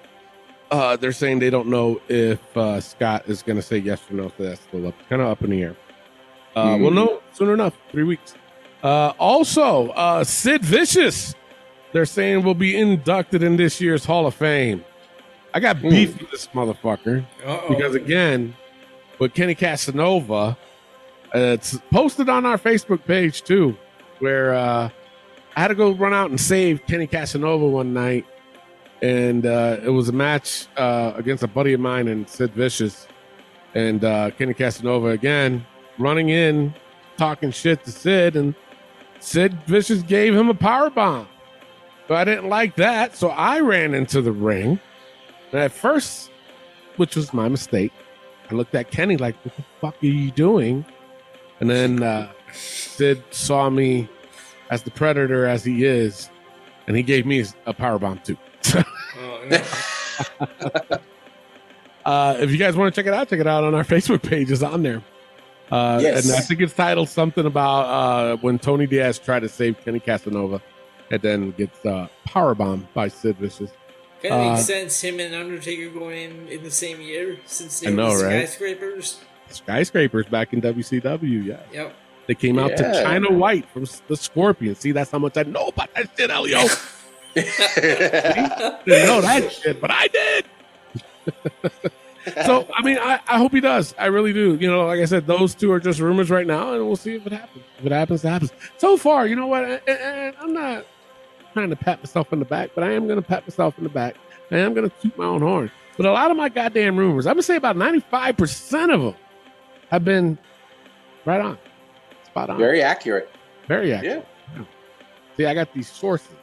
uh, 0.71 0.95
they're 0.95 1.11
saying 1.11 1.39
they 1.39 1.49
don't 1.49 1.67
know 1.67 1.99
if 2.07 2.39
uh, 2.55 2.79
Scott 2.79 3.23
is 3.27 3.43
going 3.43 3.57
to 3.57 3.61
say 3.61 3.77
yes 3.77 4.01
or 4.09 4.13
no. 4.13 4.29
So 4.37 4.43
that's 4.43 4.61
still 4.61 4.87
up, 4.87 4.95
kind 5.09 5.21
of 5.21 5.27
up 5.27 5.41
in 5.43 5.49
the 5.49 5.61
air. 5.63 5.75
Uh, 6.55 6.77
We'll 6.79 6.89
Hmm. 6.89 6.95
know 6.95 7.21
soon 7.33 7.49
enough. 7.49 7.73
Three 7.91 8.03
weeks. 8.03 8.35
Uh, 8.83 9.13
also, 9.19 9.89
uh, 9.89 10.23
Sid 10.23 10.63
Vicious, 10.63 11.35
they're 11.91 12.05
saying 12.05 12.43
will 12.43 12.53
be 12.53 12.77
inducted 12.77 13.43
in 13.43 13.57
this 13.57 13.79
year's 13.81 14.05
Hall 14.05 14.25
of 14.25 14.33
Fame. 14.35 14.83
I 15.53 15.59
got 15.59 15.77
Hmm. 15.77 15.89
beef 15.89 16.19
with 16.19 16.31
this 16.31 16.47
motherfucker 16.53 17.25
Uh-oh. 17.45 17.69
because 17.69 17.95
again, 17.95 18.55
with 19.19 19.33
Kenny 19.33 19.55
Casanova, 19.55 20.57
uh, 21.35 21.39
it's 21.39 21.77
posted 21.91 22.29
on 22.29 22.45
our 22.45 22.57
Facebook 22.57 23.05
page 23.05 23.41
too, 23.43 23.75
where 24.19 24.53
uh, 24.53 24.89
I 25.55 25.59
had 25.61 25.67
to 25.69 25.75
go 25.75 25.91
run 25.91 26.13
out 26.13 26.29
and 26.29 26.39
save 26.39 26.85
Kenny 26.87 27.07
Casanova 27.07 27.67
one 27.67 27.93
night, 27.93 28.25
and 29.01 29.45
uh, 29.45 29.77
it 29.83 29.89
was 29.89 30.07
a 30.09 30.13
match 30.13 30.67
uh, 30.77 31.13
against 31.15 31.43
a 31.43 31.47
buddy 31.47 31.73
of 31.73 31.79
mine 31.79 32.07
and 32.07 32.29
Sid 32.29 32.53
Vicious, 32.53 33.07
and 33.75 34.03
uh, 34.05 34.31
Kenny 34.31 34.53
Casanova 34.53 35.07
again 35.07 35.65
running 35.99 36.29
in, 36.29 36.73
talking 37.17 37.51
shit 37.51 37.83
to 37.83 37.91
Sid, 37.91 38.35
and 38.35 38.55
Sid 39.19 39.53
Vicious 39.65 40.01
gave 40.01 40.33
him 40.33 40.49
a 40.49 40.53
power 40.53 40.89
bomb. 40.89 41.27
But 42.07 42.17
I 42.17 42.23
didn't 42.23 42.49
like 42.49 42.75
that, 42.77 43.15
so 43.15 43.29
I 43.29 43.59
ran 43.59 43.93
into 43.93 44.21
the 44.21 44.31
ring. 44.31 44.79
And 45.51 45.61
at 45.61 45.71
first, 45.71 46.31
which 46.95 47.15
was 47.15 47.33
my 47.33 47.47
mistake, 47.47 47.91
I 48.49 48.55
looked 48.55 48.73
at 48.73 48.89
Kenny 48.89 49.17
like, 49.17 49.35
"What 49.45 49.55
the 49.55 49.63
fuck 49.79 49.95
are 50.01 50.07
you 50.07 50.31
doing?" 50.31 50.85
And 51.59 51.69
then 51.69 52.01
uh, 52.01 52.31
Sid 52.51 53.21
saw 53.29 53.69
me 53.69 54.09
as 54.71 54.81
the 54.83 54.91
predator 54.91 55.45
as 55.45 55.63
he 55.63 55.85
is, 55.85 56.29
and 56.87 56.97
he 56.97 57.03
gave 57.03 57.25
me 57.25 57.45
a 57.65 57.73
power 57.73 57.99
bomb 57.99 58.19
too. 58.19 58.37
Oh, 58.75 59.43
uh, 62.05 62.37
if 62.39 62.51
you 62.51 62.57
guys 62.57 62.75
want 62.75 62.93
to 62.93 62.99
check 62.99 63.07
it 63.07 63.13
out, 63.13 63.29
check 63.29 63.39
it 63.39 63.47
out 63.47 63.63
on 63.63 63.75
our 63.75 63.83
Facebook 63.83 64.21
page. 64.23 64.51
It's 64.51 64.63
on 64.63 64.81
there. 64.83 65.03
Uh, 65.71 65.99
Yes. 66.01 66.25
And 66.27 66.35
I 66.37 66.41
think 66.41 66.61
it's 66.61 66.73
titled 66.73 67.09
something 67.09 67.45
about 67.45 67.85
uh, 67.85 68.37
when 68.37 68.57
Tony 68.59 68.87
Diaz 68.87 69.19
tried 69.19 69.41
to 69.41 69.49
save 69.49 69.77
Kenny 69.83 69.99
Casanova, 69.99 70.61
and 71.11 71.21
then 71.21 71.51
gets 71.51 71.85
uh, 71.85 72.07
power 72.25 72.55
bombed 72.55 72.87
by 72.93 73.07
Sid 73.07 73.37
Vicious. 73.37 73.71
Kind 74.21 74.33
of 74.33 74.39
Uh, 74.41 74.49
makes 74.53 74.65
sense. 74.65 75.01
Him 75.01 75.19
and 75.19 75.33
Undertaker 75.35 75.89
going 75.89 76.17
in 76.31 76.47
in 76.49 76.63
the 76.63 76.71
same 76.71 76.99
year 77.01 77.37
since 77.45 77.79
they 77.79 77.87
I 77.87 77.91
were 77.91 77.95
know, 77.97 78.09
right? 78.21 78.47
skyscrapers. 78.47 79.19
skyscrapers 79.49 80.25
back 80.25 80.53
in 80.53 80.61
WCW. 80.61 81.45
Yeah, 81.45 81.59
Yep. 81.71 81.95
they 82.27 82.35
came 82.35 82.59
out 82.59 82.75
to 82.77 83.03
China 83.03 83.31
White 83.31 83.65
from 83.69 83.85
the 84.07 84.17
Scorpion. 84.17 84.75
See, 84.75 84.91
that's 84.91 85.11
how 85.11 85.19
much 85.19 85.37
I 85.37 85.43
know 85.43 85.67
about 85.67 85.93
that 85.95 86.09
shit, 86.17 86.29
Elio. 86.29 86.59
Didn't 87.35 88.85
know 89.07 89.21
that 89.21 89.51
shit, 89.51 89.79
but 89.79 89.91
I 89.91 90.07
did. 90.07 90.45
so 92.45 92.67
I 92.73 92.81
mean, 92.83 92.97
I, 92.97 93.19
I 93.27 93.37
hope 93.37 93.51
he 93.51 93.61
does. 93.61 93.95
I 93.97 94.07
really 94.07 94.33
do. 94.33 94.55
You 94.55 94.69
know, 94.69 94.85
like 94.85 94.99
I 94.99 95.05
said, 95.05 95.27
those 95.27 95.55
two 95.55 95.71
are 95.71 95.79
just 95.79 95.99
rumors 95.99 96.29
right 96.29 96.47
now, 96.47 96.73
and 96.73 96.85
we'll 96.85 96.95
see 96.95 97.15
if 97.15 97.25
it 97.25 97.33
happens. 97.33 97.63
If 97.79 97.85
it 97.85 97.91
happens, 97.91 98.23
it 98.23 98.29
happens. 98.29 98.51
So 98.77 98.97
far, 98.97 99.27
you 99.27 99.35
know 99.35 99.47
what? 99.47 99.63
I, 99.87 100.33
I'm 100.39 100.53
not 100.53 100.85
trying 101.53 101.69
to 101.69 101.75
pat 101.75 101.99
myself 101.99 102.31
in 102.33 102.39
the 102.39 102.45
back, 102.45 102.71
but 102.75 102.83
I 102.83 102.91
am 102.91 103.07
going 103.07 103.21
to 103.21 103.27
pat 103.27 103.47
myself 103.47 103.77
in 103.77 103.83
the 103.83 103.89
back. 103.89 104.15
I 104.51 104.57
am 104.57 104.73
going 104.73 104.89
to 104.89 104.95
toot 105.01 105.17
my 105.17 105.25
own 105.25 105.41
horn. 105.41 105.71
But 105.97 106.05
a 106.05 106.11
lot 106.11 106.31
of 106.31 106.37
my 106.37 106.49
goddamn 106.49 106.97
rumors, 106.97 107.25
I'm 107.25 107.33
going 107.33 107.41
to 107.41 107.43
say 107.43 107.55
about 107.55 107.77
95 107.77 108.37
percent 108.37 108.91
of 108.91 109.01
them, 109.01 109.15
have 109.89 110.05
been 110.05 110.37
right 111.25 111.41
on, 111.41 111.57
spot 112.25 112.49
on, 112.49 112.57
very, 112.57 112.81
accurate. 112.81 113.29
Very 113.67 113.93
accurate. 113.93 114.25
accurate. 114.49 114.67
See, 115.37 115.45
I 115.45 115.53
got 115.53 115.73
these 115.73 115.89
sources, 115.89 116.35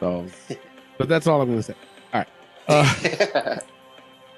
so. 0.00 0.26
but 0.98 1.08
that's 1.08 1.26
all 1.26 1.40
I'm 1.40 1.48
going 1.48 1.58
to 1.58 1.62
say. 1.62 1.74
All 2.12 2.20
right. 2.20 2.28
Uh, 2.68 3.58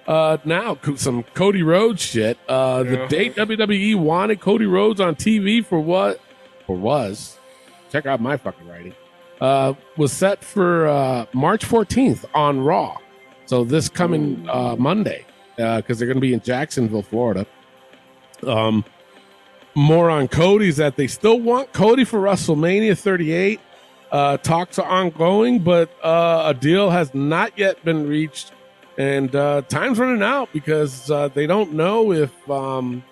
Uh, 0.08 0.38
now 0.46 0.78
some 0.96 1.22
Cody 1.34 1.62
Rhodes 1.62 2.00
shit. 2.00 2.38
Uh, 2.48 2.82
the 2.82 3.06
date 3.08 3.36
WWE 3.36 3.94
wanted 3.96 4.40
Cody 4.40 4.64
Rhodes 4.64 5.02
on 5.02 5.14
TV 5.14 5.62
for 5.62 5.78
what, 5.78 6.18
or 6.66 6.76
was, 6.76 7.36
check 7.92 8.06
out 8.06 8.18
my 8.18 8.38
fucking 8.38 8.66
writing, 8.66 8.94
uh, 9.42 9.74
was 9.98 10.10
set 10.10 10.42
for 10.42 10.88
uh, 10.88 11.26
March 11.34 11.66
14th 11.66 12.24
on 12.34 12.60
Raw. 12.60 12.96
So 13.44 13.64
this 13.64 13.90
coming 13.90 14.48
uh, 14.48 14.76
Monday, 14.76 15.26
because 15.56 15.98
they're 15.98 16.08
going 16.08 16.16
to 16.16 16.22
be 16.22 16.32
in 16.32 16.40
Jacksonville, 16.40 17.02
Florida. 17.02 17.46
Um, 18.46 18.86
more 19.74 20.08
on 20.08 20.26
Cody's 20.26 20.78
that 20.78 20.96
they 20.96 21.06
still 21.06 21.38
want 21.38 21.74
Cody 21.74 22.04
for 22.04 22.18
WrestleMania 22.18 22.98
38. 22.98 23.60
Uh, 24.10 24.38
talks 24.38 24.78
are 24.78 24.88
ongoing, 24.88 25.58
but 25.58 25.90
uh, 26.02 26.44
a 26.46 26.54
deal 26.54 26.88
has 26.88 27.14
not 27.14 27.52
yet 27.58 27.84
been 27.84 28.08
reached 28.08 28.52
and 28.98 29.34
uh, 29.34 29.62
time's 29.68 29.98
running 29.98 30.22
out 30.22 30.50
because 30.52 31.10
uh, 31.10 31.28
they 31.28 31.46
don't 31.46 31.72
know 31.72 32.12
if 32.12 32.50
um, 32.50 33.02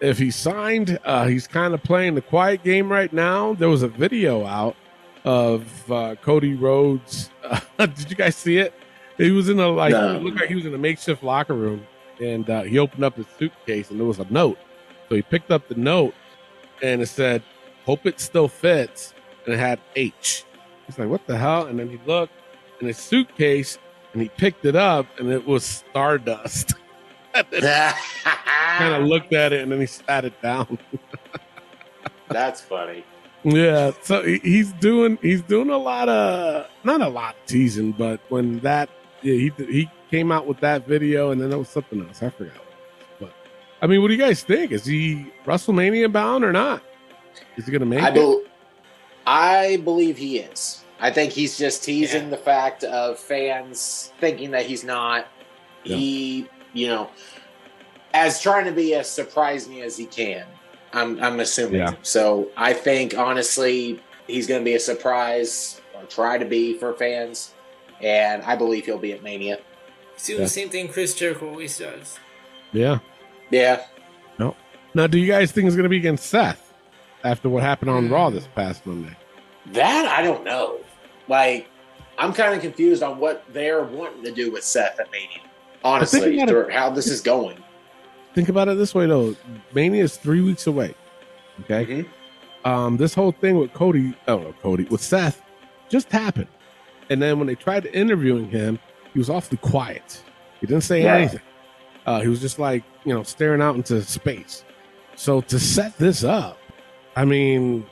if 0.00 0.18
he 0.18 0.30
signed. 0.30 0.98
Uh, 1.04 1.26
he's 1.26 1.46
kind 1.46 1.74
of 1.74 1.82
playing 1.82 2.14
the 2.14 2.22
quiet 2.22 2.64
game 2.64 2.90
right 2.90 3.12
now. 3.12 3.52
There 3.54 3.68
was 3.68 3.82
a 3.82 3.88
video 3.88 4.44
out 4.46 4.76
of 5.24 5.92
uh, 5.92 6.14
Cody 6.22 6.54
Rhodes. 6.54 7.30
did 7.78 8.10
you 8.10 8.16
guys 8.16 8.34
see 8.34 8.58
it? 8.58 8.72
He 9.18 9.30
was 9.30 9.48
in 9.48 9.58
a 9.60 9.68
like 9.68 9.92
No. 9.92 10.16
it 10.16 10.22
looked 10.22 10.40
like 10.40 10.48
he 10.48 10.54
was 10.54 10.66
in 10.66 10.74
a 10.74 10.78
makeshift 10.78 11.22
locker 11.22 11.54
room, 11.54 11.86
and 12.20 12.48
uh, 12.48 12.62
he 12.62 12.78
opened 12.78 13.04
up 13.04 13.16
his 13.16 13.26
suitcase 13.38 13.90
and 13.90 14.00
there 14.00 14.06
was 14.06 14.18
a 14.18 14.26
note. 14.30 14.58
So 15.08 15.14
he 15.14 15.22
picked 15.22 15.50
up 15.50 15.68
the 15.68 15.74
note, 15.76 16.14
and 16.82 17.02
it 17.02 17.06
said, 17.08 17.42
"Hope 17.84 18.06
it 18.06 18.20
still 18.20 18.48
fits," 18.48 19.12
and 19.44 19.54
it 19.54 19.58
had 19.58 19.80
H. 19.96 20.44
He's 20.86 20.98
like, 20.98 21.08
"What 21.08 21.26
the 21.26 21.36
hell?" 21.36 21.66
And 21.66 21.78
then 21.78 21.90
he 21.90 22.00
looked 22.06 22.32
in 22.80 22.86
his 22.86 22.96
suitcase 22.98 23.78
and 24.16 24.22
he 24.22 24.30
picked 24.30 24.64
it 24.64 24.74
up 24.74 25.06
and 25.18 25.30
it 25.30 25.46
was 25.46 25.62
stardust. 25.62 26.72
kind 27.34 28.94
of 28.94 29.02
looked 29.02 29.34
at 29.34 29.52
it 29.52 29.60
and 29.60 29.70
then 29.70 29.78
he 29.78 29.84
sat 29.84 30.24
it 30.24 30.40
down. 30.40 30.78
That's 32.28 32.62
funny. 32.62 33.04
yeah, 33.44 33.90
so 34.00 34.22
he's 34.22 34.72
doing 34.72 35.18
he's 35.20 35.42
doing 35.42 35.68
a 35.68 35.76
lot 35.76 36.08
of 36.08 36.66
not 36.82 37.02
a 37.02 37.08
lot 37.08 37.34
of 37.34 37.44
teasing, 37.46 37.92
but 37.92 38.18
when 38.30 38.58
that 38.60 38.88
yeah, 39.20 39.34
he 39.34 39.52
he 39.66 39.90
came 40.10 40.32
out 40.32 40.46
with 40.46 40.60
that 40.60 40.86
video 40.86 41.30
and 41.30 41.38
then 41.38 41.50
there 41.50 41.58
was 41.58 41.68
something 41.68 42.00
else 42.00 42.22
I 42.22 42.30
forgot. 42.30 42.56
But 43.20 43.34
I 43.82 43.86
mean, 43.86 44.00
what 44.00 44.08
do 44.08 44.14
you 44.14 44.20
guys 44.20 44.42
think? 44.42 44.72
Is 44.72 44.86
he 44.86 45.30
WrestleMania 45.44 46.10
bound 46.10 46.42
or 46.42 46.52
not? 46.54 46.82
Is 47.58 47.66
he 47.66 47.70
gonna 47.70 47.84
make 47.84 48.02
I, 48.02 48.08
it? 48.08 48.14
bel 48.14 48.40
I 49.26 49.76
believe 49.84 50.16
he 50.16 50.38
is. 50.38 50.85
I 51.00 51.10
think 51.10 51.32
he's 51.32 51.58
just 51.58 51.84
teasing 51.84 52.24
Yeah. 52.24 52.30
the 52.30 52.36
fact 52.38 52.84
of 52.84 53.18
fans 53.18 54.12
thinking 54.20 54.52
that 54.52 54.66
he's 54.66 54.82
not. 54.84 55.26
Yeah. 55.84 55.96
He, 55.96 56.48
you 56.72 56.88
know, 56.88 57.10
as 58.14 58.40
trying 58.40 58.64
to 58.64 58.72
be 58.72 58.94
as 58.94 59.08
surprising 59.08 59.82
as 59.82 59.96
he 59.96 60.06
can. 60.06 60.44
I'm, 60.92 61.22
I'm 61.22 61.40
assuming. 61.40 61.80
Yeah. 61.80 61.92
So 62.02 62.48
I 62.56 62.72
think 62.72 63.16
honestly, 63.16 64.00
he's 64.26 64.46
going 64.46 64.60
to 64.60 64.64
be 64.64 64.74
a 64.74 64.80
surprise 64.80 65.80
or 65.94 66.04
try 66.04 66.38
to 66.38 66.44
be 66.46 66.78
for 66.78 66.94
fans, 66.94 67.52
and 68.00 68.42
I 68.42 68.56
believe 68.56 68.86
he'll 68.86 68.96
be 68.98 69.12
at 69.12 69.22
Mania. 69.22 69.58
He's 70.14 70.26
doing 70.26 70.38
Yeah. 70.38 70.44
the 70.46 70.50
same 70.50 70.70
thing 70.70 70.88
Chris 70.88 71.14
Jericho 71.14 71.50
always 71.50 71.78
does. 71.78 72.18
Yeah. 72.72 72.98
Yeah, 73.50 73.82
No. 74.38 74.56
Now, 74.94 75.06
do 75.06 75.18
you 75.18 75.26
guys 75.28 75.52
think 75.52 75.66
it's 75.66 75.76
gonna 75.76 75.88
be 75.90 75.98
against 75.98 76.26
Seth 76.26 76.72
after 77.22 77.48
what 77.50 77.62
happened 77.62 77.90
on 77.90 78.06
Hmm. 78.06 78.12
Raw 78.14 78.30
this 78.30 78.48
past 78.54 78.84
Monday? 78.86 79.14
that 79.66 80.06
I 80.06 80.22
don't 80.22 80.42
know. 80.44 80.78
Like, 81.28 81.68
I'm 82.18 82.32
kind 82.32 82.54
of 82.54 82.60
confused 82.62 83.02
on 83.02 83.18
what 83.18 83.44
they're 83.52 83.82
wanting 83.84 84.22
to 84.24 84.32
do 84.32 84.50
with 84.52 84.64
Seth 84.64 84.98
at 85.00 85.10
Mania. 85.12 85.40
Honestly, 85.84 86.40
or 86.50 86.68
how 86.70 86.90
this 86.90 87.06
is 87.08 87.20
going. 87.20 87.58
think 88.34 88.48
about 88.48 88.66
it 88.68 88.76
this 88.76 88.94
way 88.94 89.06
though 89.06 89.34
mania 89.72 90.02
is 90.04 90.16
three 90.18 90.40
weeks 90.42 90.66
away 90.66 90.94
okay 91.60 91.86
Mhm. 92.04 92.68
um 92.68 92.96
this 92.98 93.14
whole 93.14 93.32
thing 93.32 93.56
with 93.56 93.72
cody 93.72 94.12
oh 94.28 94.38
no 94.38 94.52
cody 94.60 94.84
with 94.90 95.00
seth 95.00 95.42
just 95.88 96.10
happened 96.12 96.48
and 97.08 97.22
then 97.22 97.38
when 97.38 97.46
they 97.46 97.54
tried 97.54 97.86
interviewing 97.86 98.50
him 98.50 98.78
he 99.14 99.18
was 99.18 99.30
awfully 99.30 99.56
quiet 99.58 100.22
he 100.60 100.66
didn't 100.66 100.82
say 100.82 101.04
Right. 101.06 101.14
anything 101.20 101.40
uh 102.04 102.20
he 102.20 102.28
was 102.28 102.40
just 102.40 102.58
like 102.58 102.82
you 103.06 103.14
know 103.14 103.22
staring 103.22 103.62
out 103.62 103.74
into 103.76 104.02
space 104.02 104.64
so 105.14 105.40
to 105.42 105.58
set 105.58 105.96
this 105.96 106.22
up 106.24 106.58
i 107.14 107.24
mean 107.24 107.86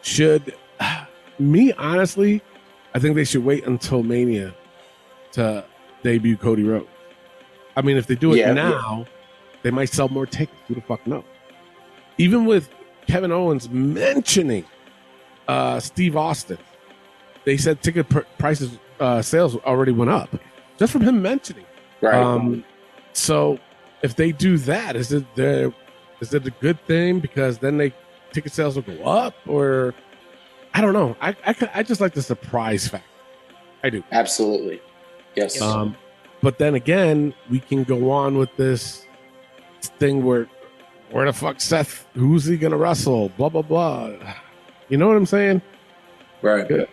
should 0.00 0.54
me 1.50 1.72
honestly 1.74 2.40
i 2.94 2.98
think 2.98 3.14
they 3.14 3.24
should 3.24 3.44
wait 3.44 3.66
until 3.66 4.02
mania 4.02 4.54
to 5.32 5.64
debut 6.02 6.36
cody 6.36 6.62
rhodes 6.62 6.88
i 7.76 7.82
mean 7.82 7.96
if 7.96 8.06
they 8.06 8.14
do 8.14 8.32
it 8.32 8.38
Yeah, 8.38 8.52
now 8.52 9.06
they 9.62 9.70
might 9.70 9.88
sell 9.90 10.08
more 10.08 10.26
tickets. 10.26 10.58
Who 10.66 10.74
the 10.74 10.80
fuck 10.80 11.06
knows? 11.06 11.22
Even 12.18 12.46
with 12.46 12.68
Kevin 13.06 13.30
Owens 13.30 13.70
mentioning 13.70 14.64
uh, 15.46 15.78
Steve 15.78 16.16
Austin, 16.16 16.58
they 17.44 17.56
said 17.56 17.80
ticket 17.80 18.08
pr- 18.08 18.26
prices, 18.38 18.78
uh, 18.98 19.22
sales 19.22 19.54
already 19.58 19.92
went 19.92 20.10
up 20.10 20.34
just 20.78 20.92
from 20.92 21.02
him 21.02 21.22
mentioning. 21.22 21.64
Right. 22.00 22.14
Um, 22.14 22.64
so 23.12 23.60
if 24.02 24.16
they 24.16 24.32
do 24.32 24.58
that, 24.58 24.96
is 24.96 25.12
it 25.12 25.24
the 25.36 25.72
is 26.20 26.34
it 26.34 26.44
a 26.44 26.50
good 26.50 26.84
thing 26.86 27.20
because 27.20 27.58
then 27.58 27.76
they 27.78 27.94
ticket 28.32 28.52
sales 28.52 28.74
will 28.74 28.82
go 28.82 29.04
up, 29.04 29.34
or 29.46 29.94
I 30.74 30.80
don't 30.80 30.92
know. 30.92 31.16
I 31.20 31.36
I, 31.46 31.54
I 31.74 31.82
just 31.82 32.00
like 32.00 32.14
the 32.14 32.22
surprise 32.22 32.88
factor. 32.88 33.06
I 33.84 33.90
do. 33.90 34.02
Absolutely. 34.12 34.80
Yes. 35.34 35.60
Um, 35.60 35.96
but 36.40 36.58
then 36.58 36.74
again, 36.74 37.34
we 37.50 37.60
can 37.60 37.84
go 37.84 38.10
on 38.10 38.38
with 38.38 38.54
this 38.56 39.06
thing 39.98 40.24
where 40.24 40.48
where 41.10 41.26
the 41.26 41.32
fuck 41.32 41.60
Seth? 41.60 42.06
Who's 42.14 42.44
he 42.46 42.56
gonna 42.56 42.76
wrestle? 42.76 43.28
Blah 43.30 43.48
blah 43.50 43.62
blah. 43.62 44.10
You 44.88 44.96
know 44.98 45.08
what 45.08 45.16
I'm 45.16 45.26
saying? 45.26 45.62
right. 46.42 46.66
Good. 46.66 46.88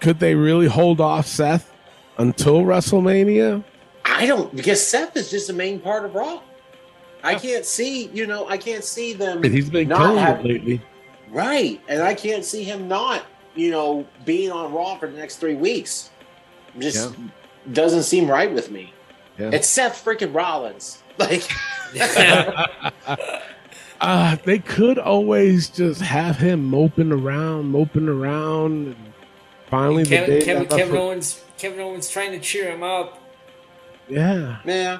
Could 0.00 0.18
they 0.18 0.34
really 0.34 0.66
hold 0.66 1.00
off 1.00 1.26
Seth 1.26 1.72
until 2.18 2.62
WrestleMania? 2.62 3.64
I 4.04 4.26
don't 4.26 4.54
because 4.54 4.84
Seth 4.86 5.16
is 5.16 5.30
just 5.30 5.46
the 5.46 5.52
main 5.52 5.80
part 5.80 6.04
of 6.04 6.14
Raw. 6.14 6.40
I 7.22 7.36
can't 7.36 7.64
see, 7.64 8.08
you 8.08 8.26
know, 8.26 8.46
I 8.48 8.58
can't 8.58 8.84
see 8.84 9.14
them 9.14 9.42
And 9.42 9.46
he's 9.52 9.70
been 9.70 9.88
not 9.88 9.98
killing 9.98 10.18
have- 10.18 10.40
it 10.40 10.44
lately. 10.46 10.82
Right, 11.30 11.80
and 11.88 12.02
I 12.02 12.14
can't 12.14 12.44
see 12.44 12.64
him 12.64 12.88
not, 12.88 13.24
you 13.54 13.70
know, 13.70 14.06
being 14.24 14.50
on 14.50 14.72
Raw 14.72 14.96
for 14.96 15.06
the 15.08 15.16
next 15.16 15.36
three 15.36 15.54
weeks. 15.54 16.10
Just 16.78 17.14
doesn't 17.72 18.02
seem 18.02 18.28
right 18.30 18.52
with 18.52 18.70
me. 18.70 18.92
Yeah. 19.38 19.50
It's 19.52 19.68
Seth 19.68 20.04
freaking 20.04 20.34
Rollins. 20.34 21.00
Like, 21.18 21.48
Uh, 24.00 24.36
they 24.44 24.58
could 24.58 24.98
always 24.98 25.68
just 25.70 26.00
have 26.02 26.36
him 26.36 26.64
moping 26.64 27.12
around, 27.12 27.66
moping 27.70 28.08
around. 28.08 28.88
And 28.88 28.96
finally, 29.70 30.02
the 30.02 30.08
Kevin, 30.10 30.30
day 30.40 30.44
Kevin, 30.44 30.62
that 30.64 30.70
Kevin 30.76 30.92
Wrestle- 30.92 31.06
Owens, 31.08 31.44
Kevin 31.56 31.80
Owens 31.80 32.10
trying 32.10 32.32
to 32.32 32.40
cheer 32.40 32.70
him 32.70 32.82
up. 32.82 33.18
yeah, 34.08 34.58
yeah, 34.66 34.98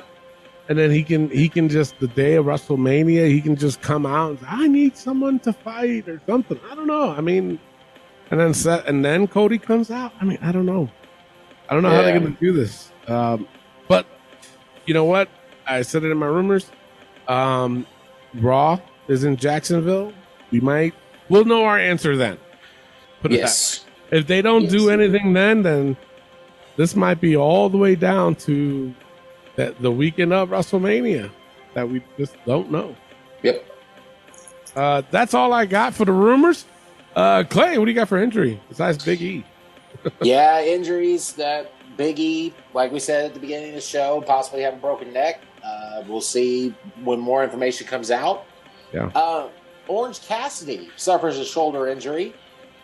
and 0.69 0.79
then 0.79 0.91
he 0.91 1.03
can 1.03 1.29
he 1.31 1.49
can 1.49 1.69
just 1.69 1.99
the 1.99 2.09
day 2.09 2.35
of 2.35 2.47
WrestleMania 2.47 3.29
he 3.29 3.41
can 3.41 3.57
just 3.57 3.83
come 3.83 4.07
out 4.07 4.31
and 4.31 4.41
say, 4.41 4.47
I 4.49 4.67
need 4.67 4.97
someone 4.97 5.39
to 5.41 5.53
fight 5.53 6.09
or 6.09 6.21
something. 6.27 6.59
I 6.71 6.75
don't 6.75 6.87
know. 6.87 7.11
I 7.11 7.21
mean, 7.21 7.59
and 8.31 8.41
then 8.41 8.55
Seth, 8.55 8.87
and 8.87 9.05
then 9.05 9.27
Cody 9.27 9.59
comes 9.59 9.91
out. 9.91 10.13
I 10.21 10.25
mean, 10.25 10.39
I 10.43 10.53
don't 10.53 10.67
know. 10.67 10.91
I 11.69 11.75
don't 11.75 11.83
know 11.83 11.91
how 11.91 12.03
they're 12.03 12.19
going 12.19 12.35
to 12.35 12.41
do 12.41 12.53
this. 12.53 12.93
Um, 13.09 13.49
but 13.89 14.07
you 14.87 14.95
know 14.95 15.05
what? 15.05 15.29
I 15.67 15.83
said 15.83 16.05
it 16.05 16.11
in 16.11 16.19
my 16.19 16.27
rumors. 16.27 16.71
Um, 17.29 17.87
Raw 18.35 18.79
is 19.09 19.25
in 19.25 19.37
Jacksonville. 19.37 20.13
We 20.51 20.61
might 20.61 20.95
we'll 21.29 21.45
know 21.45 21.65
our 21.65 21.79
answer 21.79 22.17
then. 22.17 22.39
Put 23.21 23.33
it 23.33 23.37
yes. 23.37 23.85
If 24.11 24.27
they 24.27 24.43
don't 24.43 24.69
do 24.69 24.91
anything 24.91 25.33
then, 25.33 25.63
then 25.63 25.97
this 26.77 26.95
might 26.95 27.21
be 27.21 27.37
all 27.37 27.69
the 27.69 27.79
way 27.79 27.95
down 27.95 28.35
to 28.37 28.95
that 29.57 29.81
the 29.81 29.91
weekend 29.91 30.33
of 30.33 30.51
WrestleMania. 30.51 31.31
that 31.75 31.89
we 31.89 32.03
just 32.19 32.35
don't 32.47 32.71
know. 32.71 32.95
Yep. 33.43 33.65
Uh, 34.77 35.03
that's 35.11 35.35
all 35.35 35.53
I 35.53 35.67
got 35.67 35.95
for 35.95 36.05
the 36.05 36.13
rumors. 36.13 36.65
Uh, 37.15 37.45
Clay, 37.49 37.79
what 37.79 37.85
do 37.85 37.91
you 37.91 37.95
got 37.97 38.09
for 38.09 38.19
injury 38.23 38.61
besides 38.69 39.05
Big 39.05 39.23
E? 39.23 39.45
yeah, 40.23 40.63
injuries 40.63 41.33
that 41.35 41.71
Big 41.97 42.19
E, 42.19 42.53
like 42.73 42.91
we 42.91 42.99
said 42.99 43.27
at 43.27 43.35
the 43.35 43.41
beginning 43.41 43.69
of 43.71 43.75
the 43.77 43.81
show, 43.81 44.21
possibly 44.27 44.63
have 44.63 44.75
a 44.75 44.79
broken 44.79 45.13
neck. 45.13 45.41
Uh, 45.65 46.03
we'll 46.09 46.21
see 46.21 46.75
when 47.05 47.21
more 47.21 47.45
information 47.45 47.87
comes 47.87 48.11
out. 48.11 48.45
Yeah. 48.93 49.07
Uh, 49.15 49.49
Orange 49.87 50.21
Cassidy 50.23 50.91
suffers 50.97 51.39
a 51.39 51.45
shoulder 51.45 51.89
injury 51.89 52.35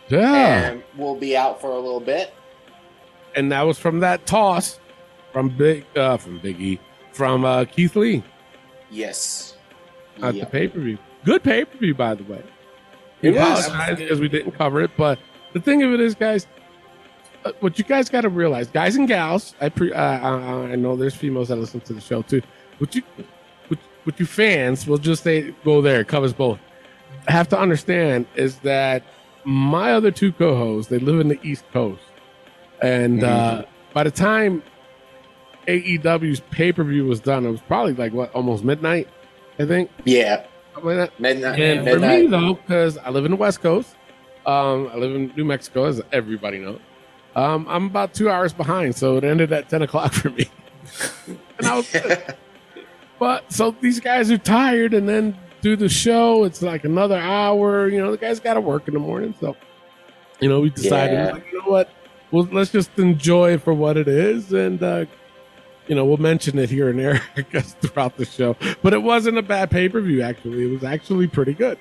Yeah, 0.07 0.69
and 0.71 0.83
will 0.97 1.15
be 1.15 1.35
out 1.35 1.59
for 1.59 1.71
a 1.71 1.79
little 1.79 1.99
bit. 1.99 2.33
and 3.35 3.51
that 3.51 3.61
was 3.63 3.77
from 3.79 3.99
that 4.01 4.25
toss 4.25 4.79
from 5.31 5.49
Big 5.49 5.85
uh, 5.95 6.17
from 6.17 6.39
Big 6.39 6.59
E 6.61 6.79
from 7.11 7.43
uh, 7.45 7.65
Keith 7.65 7.95
Lee 7.95 8.23
Yes. 8.89 9.55
at 10.21 10.35
Yep. 10.35 10.45
the 10.45 10.51
pay 10.51 10.67
per 10.67 10.79
view. 10.79 10.97
Good 11.25 11.43
pay 11.43 11.65
per 11.65 11.77
view, 11.77 11.93
by 11.95 12.15
the 12.15 12.23
way. 12.23 12.43
We 13.21 13.29
It 13.29 13.35
was. 13.35 13.67
apologize 13.67 13.97
because 13.99 14.19
we 14.19 14.27
didn't 14.29 14.51
cover 14.53 14.81
it, 14.81 14.91
but 14.97 15.19
the 15.53 15.59
thing 15.59 15.83
of 15.83 15.91
it 15.93 15.99
is, 15.99 16.15
guys, 16.15 16.47
uh, 17.45 17.51
what 17.59 17.77
you 17.77 17.83
guys 17.83 18.09
got 18.09 18.21
to 18.21 18.29
realize, 18.29 18.67
guys 18.67 18.95
and 18.95 19.07
gals, 19.07 19.53
I 19.61 19.69
pre, 19.69 19.91
uh, 19.93 20.01
I, 20.01 20.75
know 20.75 20.95
there's 20.95 21.15
females 21.15 21.49
that 21.49 21.57
listen 21.57 21.81
to 21.81 21.93
the 21.93 22.01
show 22.01 22.21
too. 22.23 22.41
What 22.79 22.95
you, 22.95 23.03
what, 23.67 23.79
what 24.03 24.19
you 24.19 24.25
fans 24.25 24.87
will 24.87 24.97
just 24.97 25.23
say 25.23 25.53
go 25.63 25.81
there. 25.81 26.03
Covers 26.03 26.33
both. 26.33 26.59
Have 27.27 27.47
to 27.49 27.59
understand 27.59 28.25
is 28.35 28.59
that 28.59 29.03
my 29.43 29.93
other 29.93 30.11
two 30.11 30.31
co-hosts 30.31 30.89
they 30.89 30.99
live 30.99 31.19
in 31.19 31.27
the 31.27 31.39
East 31.43 31.63
Coast, 31.71 32.01
and 32.81 33.23
uh, 33.23 33.65
by 33.93 34.03
the 34.03 34.11
time 34.11 34.63
AEW's 35.67 36.39
pay 36.51 36.71
per 36.71 36.83
view 36.83 37.05
was 37.05 37.19
done, 37.19 37.45
it 37.45 37.51
was 37.51 37.61
probably 37.61 37.93
like 37.93 38.13
what 38.13 38.33
almost 38.33 38.63
midnight, 38.63 39.07
I 39.59 39.65
think. 39.65 39.89
Yeah. 40.05 40.45
Like 40.81 40.95
that. 40.97 41.19
Midnight. 41.19 41.59
And 41.59 41.87
for 41.87 41.99
me 41.99 42.27
though, 42.27 42.53
because 42.55 42.97
I 42.97 43.09
live 43.09 43.25
in 43.25 43.31
the 43.31 43.37
West 43.37 43.61
Coast, 43.61 43.95
um, 44.45 44.89
I 44.91 44.97
live 44.97 45.13
in 45.15 45.31
New 45.35 45.45
Mexico, 45.45 45.85
as 45.85 46.01
everybody 46.11 46.59
knows. 46.59 46.79
Um, 47.35 47.65
I'm 47.69 47.85
about 47.85 48.13
two 48.13 48.29
hours 48.29 48.51
behind, 48.53 48.95
so 48.95 49.17
it 49.17 49.23
ended 49.23 49.51
at 49.53 49.69
ten 49.69 49.81
o'clock 49.81 50.13
for 50.13 50.29
me. 50.31 50.49
and 51.57 51.67
I 51.67 51.75
was, 51.77 51.95
but 53.19 53.51
so 53.51 53.75
these 53.81 53.99
guys 53.99 54.31
are 54.31 54.37
tired, 54.37 54.93
and 54.93 55.07
then 55.07 55.37
do 55.61 55.75
the 55.75 55.87
show. 55.89 56.43
It's 56.43 56.61
like 56.61 56.83
another 56.85 57.17
hour. 57.17 57.87
You 57.87 57.99
know, 57.99 58.11
the 58.11 58.17
guys 58.17 58.39
got 58.39 58.55
to 58.55 58.61
work 58.61 58.87
in 58.87 58.93
the 58.93 58.99
morning, 58.99 59.35
so 59.39 59.55
you 60.39 60.49
know 60.49 60.59
we 60.61 60.71
decided, 60.71 61.13
Yeah. 61.13 61.31
like, 61.33 61.51
you 61.51 61.59
know 61.61 61.69
what? 61.69 61.89
Well, 62.31 62.47
let's 62.51 62.71
just 62.71 62.97
enjoy 62.97 63.57
for 63.59 63.73
what 63.73 63.95
it 63.97 64.07
is, 64.07 64.51
and 64.53 64.81
uh, 64.81 65.05
you 65.91 65.95
know 65.95 66.05
we'll 66.05 66.15
mention 66.15 66.57
it 66.57 66.69
here 66.69 66.87
and 66.89 66.97
there, 66.97 67.21
I 67.35 67.41
guess, 67.41 67.73
throughout 67.73 68.15
the 68.15 68.23
show. 68.23 68.55
But 68.81 68.93
it 68.93 69.03
wasn't 69.03 69.37
a 69.37 69.41
bad 69.41 69.69
pay 69.69 69.89
per 69.89 69.99
view. 69.99 70.21
Actually, 70.21 70.63
it 70.63 70.71
was 70.71 70.85
actually 70.85 71.27
pretty 71.27 71.53
good. 71.53 71.77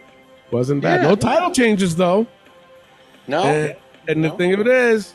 Wasn't 0.51 0.83
bad. 0.83 1.03
Yeah. 1.03 1.11
No 1.11 1.15
title 1.15 1.53
changes 1.53 1.95
though. 1.95 2.27
no. 3.29 3.45
And, 3.45 3.77
and 4.09 4.25
the 4.25 4.31
thing 4.31 4.53
of 4.53 4.59
it 4.59 4.67
is, 4.67 5.15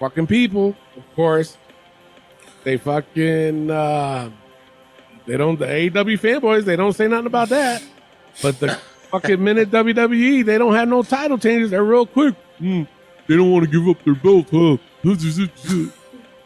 fucking 0.00 0.28
people, 0.28 0.74
of 0.96 1.14
course, 1.14 1.58
they 2.64 2.78
fucking 2.78 3.70
uh, 3.70 4.30
they 5.26 5.36
don't 5.36 5.58
the 5.58 5.66
AEW 5.66 6.18
fanboys. 6.18 6.64
They 6.64 6.76
don't 6.76 6.94
say 6.94 7.08
nothing 7.08 7.26
about 7.26 7.50
that. 7.50 7.82
But 8.40 8.58
the 8.60 8.68
fucking 9.10 9.44
minute 9.44 9.70
WWE, 9.70 10.42
they 10.42 10.56
don't 10.56 10.74
have 10.74 10.88
no 10.88 11.02
title 11.02 11.36
changes. 11.36 11.70
They're 11.70 11.84
real 11.84 12.06
quick. 12.06 12.34
Hmm, 12.56 12.84
they 13.26 13.36
don't 13.36 13.52
want 13.52 13.66
to 13.66 13.70
give 13.70 13.86
up 13.86 14.02
their 14.04 14.14
belt, 14.14 14.48
huh? 14.50 14.78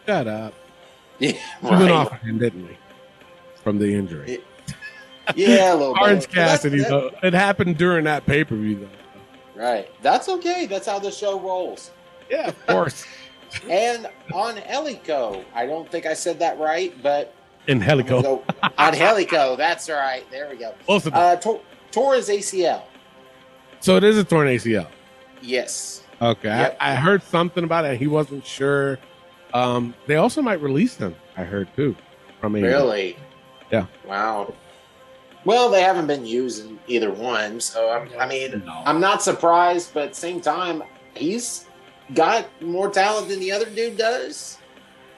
Shut 0.05 0.27
up. 0.27 0.55
Yeah. 1.18 1.33
We 1.62 1.70
went 1.70 1.90
off 1.90 2.12
again, 2.22 2.38
didn't 2.38 2.66
we? 2.66 2.76
From 3.62 3.79
the 3.79 3.94
injury. 3.94 4.40
Yeah, 5.35 5.72
a 5.72 5.76
little 5.76 5.94
bit. 5.94 6.02
Orange 6.02 6.29
Cassidy, 6.29 6.79
that- 6.81 6.88
though. 6.88 7.11
It 7.22 7.33
happened 7.35 7.76
during 7.79 8.05
that 8.05 8.26
pay 8.26 8.44
per 8.44 8.55
view, 8.55 8.76
though. 8.81 9.61
Right. 9.61 9.90
That's 10.02 10.29
okay. 10.29 10.66
That's 10.66 10.87
how 10.87 10.98
the 10.98 11.11
show 11.11 11.40
rolls. 11.40 11.90
Yeah, 12.31 12.48
of 12.48 12.66
course. 12.66 13.05
And 13.70 14.09
Angelico, 14.35 15.42
I 15.55 15.66
don't 15.66 15.90
think 15.90 16.05
I 16.05 16.14
said 16.14 16.40
that 16.40 16.59
right, 16.59 16.92
but 17.02 17.33
Angelico. 17.68 18.20
go- 18.20 18.44
Angelico, 18.79 19.57
that's 19.57 19.88
right. 19.88 20.29
There 20.31 20.50
we 20.50 20.57
go. 20.57 20.74
Enough. 20.88 21.07
Uh, 21.14 21.37
tore 21.37 22.14
ACL. 22.16 22.83
so 23.81 23.96
it 23.96 24.05
is 24.05 24.18
a 24.18 24.24
torn 24.24 24.48
ACL. 24.48 24.88
Yes. 25.40 26.02
Okay, 26.20 26.48
Yep. 26.48 26.76
I, 26.81 26.92
I 26.92 26.94
heard 26.96 27.22
something 27.22 27.62
about 27.64 27.85
it. 27.85 27.98
He 27.98 28.09
wasn't 28.09 28.44
sure. 28.44 28.98
Um, 29.54 29.94
they 30.06 30.16
also 30.16 30.42
might 30.42 30.61
release 30.61 30.96
them. 30.96 31.14
I 31.37 31.44
heard 31.44 31.68
too. 31.76 31.96
From 32.40 32.54
AEW. 32.54 32.62
Really? 32.62 33.16
Yeah. 33.72 33.87
Wow. 34.06 34.54
Well, 35.44 35.70
they 35.70 35.82
haven't 35.82 36.06
been 36.09 36.26
using 36.26 36.78
either 36.88 37.11
one, 37.12 37.61
so 37.61 37.90
I'm, 37.90 38.09
I 38.18 38.26
mean, 38.26 38.62
I'm 38.85 39.00
not 39.00 39.22
surprised, 39.22 39.94
but 39.94 40.02
at 40.04 40.09
the 40.11 40.16
same 40.16 40.40
time, 40.40 40.82
he's 41.14 41.66
got 42.14 42.46
more 42.61 42.90
talent 42.90 43.28
than 43.28 43.38
the 43.40 43.52
other 43.52 43.66
dude 43.70 43.96
does. 43.96 44.59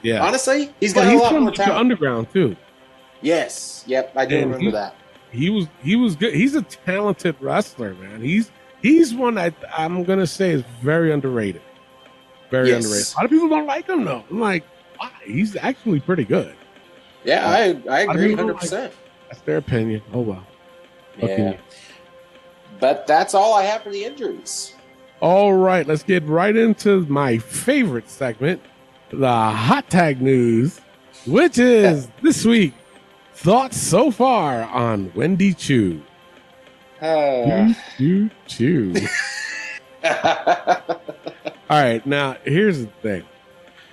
Yeah. 0.02 0.22
Honestly, 0.24 0.72
he's 0.80 0.92
got 0.92 1.06
he's 1.10 1.18
a 1.18 1.22
lot 1.22 1.32
from 1.32 1.42
more 1.44 1.50
the 1.50 1.56
talent. 1.56 1.78
underground 1.80 2.30
too. 2.32 2.56
yes. 3.22 3.84
Yep. 3.86 4.12
I 4.16 4.26
do 4.26 4.36
And 4.36 4.44
remember 4.46 4.64
he- 4.66 4.70
that. 4.72 4.94
He 5.30 5.50
was 5.50 5.66
he 5.82 5.94
was 5.94 6.16
good. 6.16 6.32
He's 6.32 6.54
a 6.54 6.62
talented 6.62 7.36
wrestler, 7.40 7.92
man. 7.96 8.22
He's 8.22 8.50
he's 8.80 9.12
one 9.14 9.34
that 9.34 9.52
I'm 9.76 10.02
gonna 10.04 10.26
say 10.26 10.52
is 10.52 10.62
very 10.82 11.12
underrated. 11.12 11.60
Very 12.50 12.68
Yes. 12.70 12.84
underrated. 12.84 13.12
A 13.12 13.16
lot 13.16 13.24
of 13.24 13.30
people 13.30 13.48
don't 13.48 13.66
like 13.66 13.86
him 13.88 14.04
though. 14.04 14.24
I'm 14.30 14.40
like, 14.40 14.64
why? 14.96 15.10
He's 15.24 15.56
actually 15.56 16.00
pretty 16.00 16.24
good. 16.24 16.54
Yeah, 17.24 17.48
I, 17.48 17.80
I 17.90 18.00
agree 18.02 18.28
people 18.28 18.46
don't 18.48 18.58
100%. 18.58 18.90
That's 19.28 19.40
their 19.42 19.58
opinion. 19.58 20.02
Oh 20.12 20.20
well. 20.20 20.46
What 21.18 21.30
Yeah. 21.30 21.50
you- 21.52 21.58
But 22.80 23.06
that's 23.06 23.34
all 23.34 23.54
I 23.54 23.64
have 23.64 23.82
for 23.82 23.90
the 23.90 24.04
injuries. 24.04 24.74
All 25.20 25.52
right, 25.52 25.86
let's 25.86 26.04
get 26.04 26.22
right 26.24 26.54
into 26.54 27.00
my 27.06 27.38
favorite 27.38 28.08
segment, 28.08 28.62
the 29.10 29.28
hot 29.28 29.90
tag 29.90 30.22
news, 30.22 30.80
which 31.26 31.58
is 31.58 32.08
this 32.22 32.44
week. 32.46 32.72
Thoughts 33.34 33.76
so 33.76 34.10
far 34.12 34.62
on 34.64 35.12
Wendy 35.14 35.54
Choo? 35.54 36.02
Uh, 37.00 37.72
Choo 37.96 38.30
choo. 38.46 38.94
All 41.70 41.82
right, 41.82 42.04
now 42.06 42.36
here's 42.44 42.80
the 42.80 42.86
thing. 43.02 43.24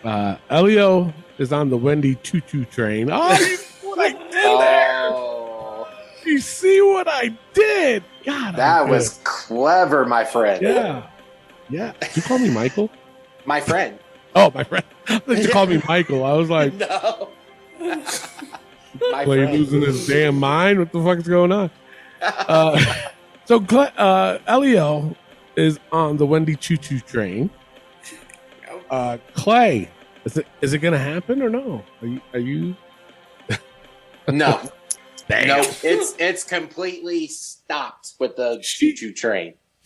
Uh, 0.04 0.38
Elio 0.50 1.14
is 1.38 1.52
on 1.52 1.70
the 1.70 1.78
Wendy 1.78 2.16
Choo 2.16 2.42
Choo 2.42 2.64
train. 2.66 3.10
Oh, 3.12 3.32
you 3.38 3.58
see 3.58 3.88
what 3.88 4.00
I 4.00 4.12
did 4.12 4.32
there? 4.32 5.00
oh, 5.12 5.88
You 6.26 6.40
see 6.40 6.82
what 6.82 7.08
I 7.10 7.36
did? 7.54 8.04
God, 8.26 8.56
that 8.56 8.84
I'm 8.84 8.90
was 8.90 9.20
clever, 9.24 10.06
my 10.06 10.24
friend. 10.24 10.62
yeah, 10.62 11.08
yeah. 11.70 11.94
Did 12.00 12.16
you 12.18 12.22
call 12.22 12.40
me 12.40 12.50
Michael? 12.50 12.90
My 13.46 13.60
friend. 13.60 14.00
Oh, 14.36 14.52
my 14.54 14.64
friend. 14.64 14.86
I 15.08 15.20
thought 15.20 15.38
you 15.38 15.50
call 15.50 15.68
me 15.68 15.82
Michael. 15.88 16.24
I 16.24 16.34
was 16.34 16.50
like, 16.50 16.74
no. 16.74 17.30
my 19.12 19.24
losing 19.26 19.82
his 19.82 20.08
damn 20.08 20.40
mind. 20.40 20.80
What 20.80 20.92
the 20.92 21.04
fuck 21.04 21.18
is 21.20 21.28
going 21.28 21.52
on? 21.52 21.70
Uh, 22.22 22.82
so 23.46 23.58
uh, 23.60 24.40
Elio 24.48 25.16
is 25.58 25.80
on 25.92 26.18
the 26.18 26.26
Wendy 26.26 26.56
Choo 26.56 26.78
Choo 26.78 27.00
train. 27.00 27.50
Uh, 28.90 29.18
Clay, 29.34 29.90
is 30.26 30.38
it 30.38 30.48
is 30.62 30.74
it 30.74 30.80
gonna 30.80 30.98
happen 30.98 31.42
or 31.42 31.50
no? 31.50 31.84
Are 32.02 32.08
you 32.08 32.22
are 32.34 32.40
you? 32.40 32.76
No. 34.28 34.60
Damn. 35.28 35.48
No, 35.48 35.60
it's 35.84 36.16
it's 36.18 36.44
completely 36.44 37.28
stopped 37.28 38.14
with 38.20 38.36
the 38.36 38.60
choo 38.64 38.94
choo 38.94 39.14
train. 39.14 39.54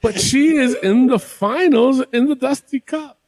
but 0.00 0.20
she 0.20 0.56
is 0.56 0.74
in 0.74 1.06
the 1.06 1.18
finals 1.18 2.02
in 2.12 2.28
the 2.28 2.34
Dusty 2.34 2.80
Cup. 2.80 3.18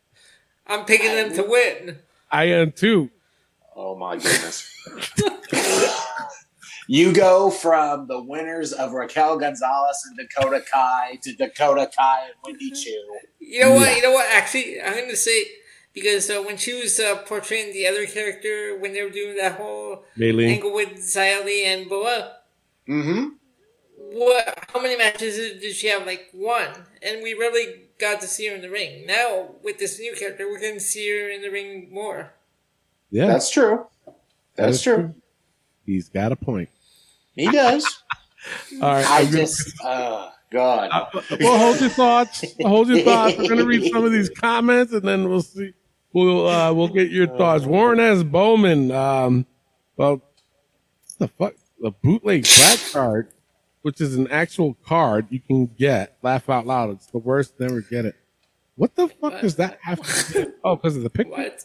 I'm 0.67 0.85
picking 0.85 1.15
them 1.15 1.35
to 1.35 1.43
win. 1.45 1.99
I 2.31 2.45
am 2.45 2.73
too. 2.73 3.11
Oh 3.75 3.97
my 3.97 4.17
goodness. 4.17 4.71
you 6.89 7.13
go 7.13 7.51
from 7.51 8.07
the 8.07 8.23
winners 8.23 8.73
of 8.73 8.93
Raquel 8.93 9.39
Gonzalez 9.39 10.03
and 10.09 10.17
Dakota 10.17 10.63
Kai 10.73 11.19
to 11.23 11.33
Dakota 11.35 11.91
Kai 11.97 12.25
and 12.27 12.35
Wendy 12.45 12.71
Choo. 12.75 13.05
You 13.41 13.61
know 13.61 13.73
what? 13.75 13.97
You 13.97 14.03
know 14.03 14.13
what? 14.13 14.27
Actually, 14.33 14.81
I'm 14.81 14.95
going 14.95 15.09
to 15.11 15.17
say 15.17 15.47
because 15.93 16.29
uh, 16.31 16.43
when 16.43 16.57
she 16.57 16.75
was 16.81 16.99
uh, 17.01 17.17
portraying 17.27 17.73
the 17.73 17.87
other 17.87 18.07
character 18.07 18.77
when 18.79 18.93
they 18.93 19.03
were 19.03 19.11
doing 19.11 19.37
that 19.37 19.53
whole 19.53 20.05
Mei 20.17 20.31
Ying. 20.31 20.51
angle 20.57 20.75
with 20.75 20.91
Xia 20.99 21.45
Li 21.45 21.65
and 21.65 21.89
Boa, 21.89 22.33
Mm-hmm. 22.89 23.29
what? 23.97 24.65
How 24.73 24.81
many 24.81 24.97
matches 24.97 25.37
did 25.37 25.61
did 25.61 25.75
she 25.75 25.89
have? 25.89 26.07
Like 26.07 26.29
one, 26.33 26.71
and 27.03 27.23
we 27.23 27.33
really 27.35 27.83
got 27.99 28.21
to 28.21 28.27
see 28.29 28.47
her 28.49 28.55
in 28.55 28.61
the 28.63 28.71
ring. 28.71 29.07
Now 29.07 29.57
with 29.63 29.79
this 29.79 29.99
new 29.99 30.15
character, 30.15 30.47
we're 30.49 30.61
going 30.61 30.75
to 30.75 30.81
see 30.81 31.09
her 31.11 31.29
in 31.31 31.43
the 31.43 31.51
ring 31.51 31.89
more. 31.93 32.33
Yeah, 33.11 33.27
That's 33.27 33.51
true. 33.51 33.87
That's 34.57 34.77
is 34.77 34.83
true. 34.83 35.15
He's 35.85 36.09
got 36.09 36.31
a 36.33 36.37
point. 36.37 36.69
He 37.37 37.51
does. 37.51 37.85
All 38.83 38.93
right, 38.93 39.07
I 39.09 39.21
I'm 39.21 39.31
just, 39.31 39.75
oh, 39.85 40.31
God. 40.51 40.91
well, 41.41 41.59
hold 41.59 41.81
your 41.81 41.91
thoughts. 41.91 42.45
Hold 42.63 42.89
your 42.89 43.01
thoughts. 43.01 43.37
We're 43.37 43.49
gonna 43.49 43.65
read 43.65 43.91
some 43.93 44.05
of 44.05 44.13
these 44.13 44.31
comments, 44.41 44.93
and 44.93 45.03
then 45.03 45.29
we'll 45.29 45.43
see. 45.43 45.73
We'll 46.13 46.49
uh, 46.49 46.73
we'll 46.73 46.89
get 46.89 47.11
your 47.11 47.27
thoughts. 47.27 47.65
Warren 47.65 48.01
S. 48.01 48.23
Bowman. 48.23 48.91
Um, 48.91 49.47
Well, 49.97 50.13
what 50.17 51.19
the 51.19 51.29
fuck? 51.29 51.55
The 51.81 51.91
bootleg 51.91 52.47
black 52.57 52.79
card, 52.93 53.29
which 53.83 54.01
is 54.01 54.15
an 54.17 54.29
actual 54.29 54.75
card 54.87 55.27
you 55.31 55.41
can 55.41 55.67
get. 55.67 56.17
Laugh 56.23 56.49
out 56.49 56.67
loud. 56.67 56.91
It's 56.91 57.07
the 57.07 57.19
worst. 57.19 57.59
Never 57.61 57.81
get 57.83 58.05
it. 58.07 58.15
What 58.77 58.95
the 58.95 59.09
fuck 59.09 59.41
does 59.41 59.57
that 59.57 59.79
have 59.83 60.01
to 60.03 60.33
do? 60.33 60.53
Oh, 60.65 60.77
because 60.77 60.97
of 60.97 61.03
the 61.03 61.11
picture? 61.11 61.33
What? 61.33 61.65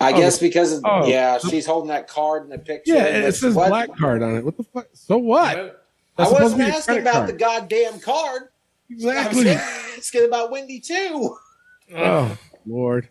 I 0.00 0.12
Oh, 0.12 0.16
guess 0.16 0.38
because 0.38 0.72
of, 0.72 0.82
oh. 0.84 1.06
yeah, 1.06 1.38
she's 1.38 1.64
holding 1.66 1.88
that 1.88 2.08
card 2.08 2.42
in 2.44 2.50
the 2.50 2.58
picture. 2.58 2.94
Yeah, 2.94 3.04
it 3.04 3.24
it's 3.26 3.40
says 3.40 3.54
what- 3.54 3.68
black 3.68 3.96
card 3.96 4.22
on 4.22 4.36
it. 4.36 4.44
What 4.44 4.56
the 4.56 4.64
fuck? 4.64 4.88
So 4.92 5.18
what? 5.18 5.84
That's 6.16 6.30
I 6.30 6.32
wasn't 6.32 6.60
to 6.60 6.66
be 6.66 6.70
a 6.70 6.74
asking 6.74 6.98
about 6.98 7.14
card. 7.14 7.28
the 7.28 7.32
goddamn 7.34 8.00
card. 8.00 8.42
I 8.90 8.94
was 8.94 9.04
Exactly. 9.04 9.48
asking 9.50 10.24
about 10.26 10.50
Wendy 10.50 10.80
too. 10.80 11.36
Oh, 11.94 12.38
Lord. 12.66 13.08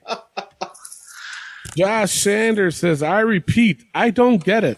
Josh 1.76 2.12
Sanders 2.12 2.76
says, 2.78 3.02
I 3.04 3.20
repeat, 3.22 3.84
I 3.94 4.10
don't 4.10 4.44
get 4.44 4.64
it. 4.64 4.78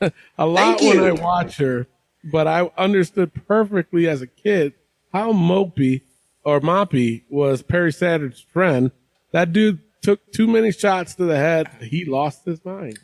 a 0.38 0.46
lot 0.46 0.80
when. 0.80 1.00
I 1.00 1.12
watch 1.12 1.56
her, 1.58 1.86
but 2.24 2.46
I 2.46 2.70
understood 2.78 3.32
perfectly 3.46 4.08
as 4.08 4.20
a 4.22 4.26
kid 4.26 4.72
how 5.12 5.32
mopey 5.32 6.00
or 6.44 6.60
moppy 6.60 7.24
was 7.30 7.62
Perry 7.62 7.92
Sanders' 7.92 8.44
friend. 8.52 8.90
That 9.32 9.52
dude 9.52 9.80
took 10.04 10.32
too 10.32 10.46
many 10.46 10.70
shots 10.70 11.14
to 11.16 11.24
the 11.24 11.36
head. 11.36 11.66
He 11.80 12.04
lost 12.04 12.44
his 12.44 12.64
mind. 12.64 12.98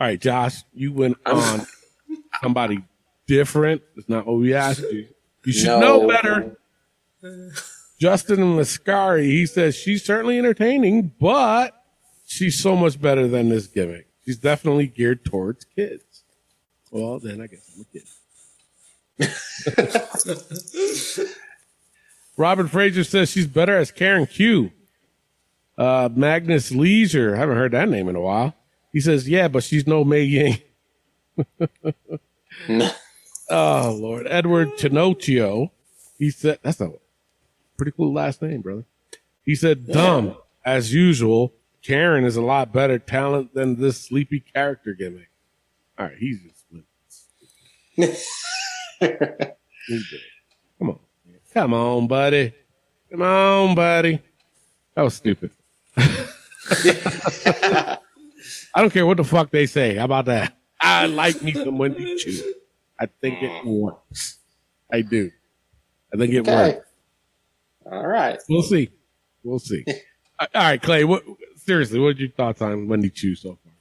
All 0.00 0.06
right, 0.08 0.20
Josh, 0.20 0.62
you 0.74 0.92
went 0.92 1.16
on 1.26 1.66
somebody 2.42 2.82
different. 3.26 3.82
It's 3.96 4.08
not 4.08 4.26
what 4.26 4.38
we 4.38 4.54
asked 4.54 4.80
you. 4.80 5.06
You 5.44 5.52
should 5.52 5.66
No. 5.68 5.80
know 5.80 6.08
better. 6.08 6.56
Justin 8.00 8.38
Mascari, 8.38 9.26
he 9.26 9.44
says 9.46 9.76
she's 9.76 10.02
certainly 10.04 10.38
entertaining, 10.38 11.12
but 11.20 11.74
she's 12.26 12.58
so 12.58 12.74
much 12.74 12.98
better 13.00 13.28
than 13.28 13.50
this 13.50 13.66
gimmick. 13.66 14.08
She's 14.24 14.38
definitely 14.38 14.86
geared 14.86 15.24
towards 15.24 15.64
kids. 15.76 16.24
Well, 16.90 17.18
then 17.20 17.40
I 17.40 17.46
guess 17.46 17.70
I'm 17.74 17.82
a 17.82 17.84
kid. 17.92 18.04
Robert 22.36 22.68
Fraser 22.68 23.04
says 23.04 23.30
she's 23.30 23.46
better 23.46 23.76
as 23.76 23.92
Karen 23.92 24.26
Q. 24.26 24.72
Uh, 25.80 26.10
Magnus 26.14 26.70
Leisure, 26.72 27.34
I 27.34 27.38
haven't 27.38 27.56
heard 27.56 27.72
that 27.72 27.88
name 27.88 28.10
in 28.10 28.14
a 28.14 28.20
while. 28.20 28.54
He 28.92 29.00
says, 29.00 29.26
yeah, 29.26 29.48
but 29.48 29.64
she's 29.64 29.86
no 29.86 30.04
Mei 30.04 30.24
Ying. 30.24 30.58
oh, 33.48 33.98
Lord. 33.98 34.26
Edward 34.28 34.72
Chinocchio, 34.76 35.70
he 36.18 36.28
said, 36.30 36.58
that's 36.62 36.82
a 36.82 36.92
pretty 37.78 37.92
cool 37.92 38.12
last 38.12 38.42
name, 38.42 38.60
brother. 38.60 38.84
He 39.46 39.54
said, 39.54 39.86
dumb, 39.86 40.36
as 40.66 40.92
usual. 40.92 41.54
Karen 41.80 42.26
is 42.26 42.36
a 42.36 42.42
lot 42.42 42.74
better 42.74 42.98
talent 42.98 43.54
than 43.54 43.80
this 43.80 44.02
sleepy 44.02 44.40
character 44.40 44.92
gimmick. 44.92 45.30
All 45.98 46.04
right, 46.08 46.18
he's 46.18 46.42
just. 46.42 46.56
Come 50.78 50.90
on. 50.90 50.98
Come 51.54 51.72
on, 51.72 52.06
buddy. 52.06 52.52
Come 53.10 53.22
on, 53.22 53.74
buddy. 53.74 54.20
That 54.94 55.02
was 55.02 55.14
stupid. 55.14 55.52
I 58.74 58.80
don't 58.80 58.92
care 58.92 59.06
what 59.06 59.16
the 59.16 59.24
fuck 59.24 59.50
they 59.50 59.66
say. 59.66 59.96
How 59.96 60.04
about 60.04 60.26
that? 60.26 60.56
I 60.80 61.06
like 61.06 61.42
me 61.42 61.52
some 61.52 61.78
Wendy 61.78 62.16
Choo. 62.16 62.54
I 62.98 63.06
think 63.06 63.42
it 63.42 63.50
mm. 63.50 63.80
works. 63.80 64.38
I 64.92 65.02
do. 65.02 65.30
I 66.12 66.16
think 66.16 66.32
it 66.32 66.40
Okay. 66.40 66.74
works. 66.74 66.86
All 67.90 68.06
right. 68.06 68.38
We'll 68.48 68.62
see. 68.62 68.90
We'll 69.42 69.58
see. 69.58 69.84
All 70.40 70.46
right, 70.54 70.80
Clay. 70.80 71.04
What 71.04 71.24
seriously? 71.56 71.98
What 71.98 72.16
are 72.16 72.20
your 72.20 72.30
thoughts 72.30 72.62
on 72.62 72.88
Wendy 72.88 73.10
Choo 73.10 73.34
so 73.34 73.58
far? 73.62 73.72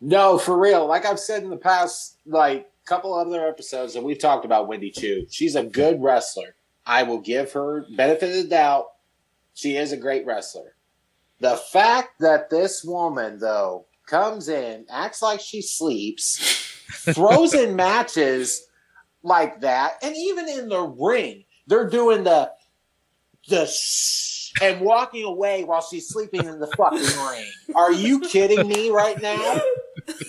No, 0.00 0.38
for 0.38 0.58
real. 0.58 0.86
Like 0.86 1.04
I've 1.04 1.18
said 1.18 1.42
in 1.42 1.50
the 1.50 1.56
past, 1.56 2.18
like 2.24 2.70
couple 2.88 3.12
other 3.14 3.46
episodes 3.46 3.92
that 3.92 4.02
we've 4.02 4.18
talked 4.18 4.46
about 4.46 4.66
Wendy 4.66 4.90
Choo. 4.90 5.26
She's 5.30 5.54
a 5.54 5.62
good 5.62 6.02
wrestler. 6.02 6.54
I 6.86 7.02
will 7.02 7.20
give 7.20 7.52
her 7.52 7.84
benefit 7.94 8.30
of 8.30 8.36
the 8.36 8.48
doubt. 8.48 8.86
She 9.52 9.76
is 9.76 9.92
a 9.92 9.96
great 9.96 10.24
wrestler. 10.24 10.74
The 11.40 11.56
fact 11.56 12.18
that 12.20 12.50
this 12.50 12.82
woman 12.84 13.38
though 13.38 13.86
comes 14.06 14.48
in, 14.48 14.86
acts 14.90 15.22
like 15.22 15.40
she 15.40 15.62
sleeps, 15.62 16.38
throws 17.12 17.54
in 17.54 17.76
matches 17.76 18.66
like 19.22 19.60
that, 19.60 19.94
and 20.02 20.16
even 20.16 20.48
in 20.48 20.68
the 20.68 20.82
ring, 20.82 21.44
they're 21.66 21.88
doing 21.88 22.24
the 22.24 22.50
the 23.48 23.66
shh 23.66 24.52
and 24.60 24.80
walking 24.80 25.24
away 25.24 25.64
while 25.64 25.80
she's 25.80 26.08
sleeping 26.08 26.44
in 26.44 26.58
the 26.58 26.66
fucking 26.76 27.00
ring. 27.00 27.46
Are 27.74 27.92
you 27.92 28.20
kidding 28.20 28.66
me 28.66 28.90
right 28.90 29.20
now? 29.20 29.60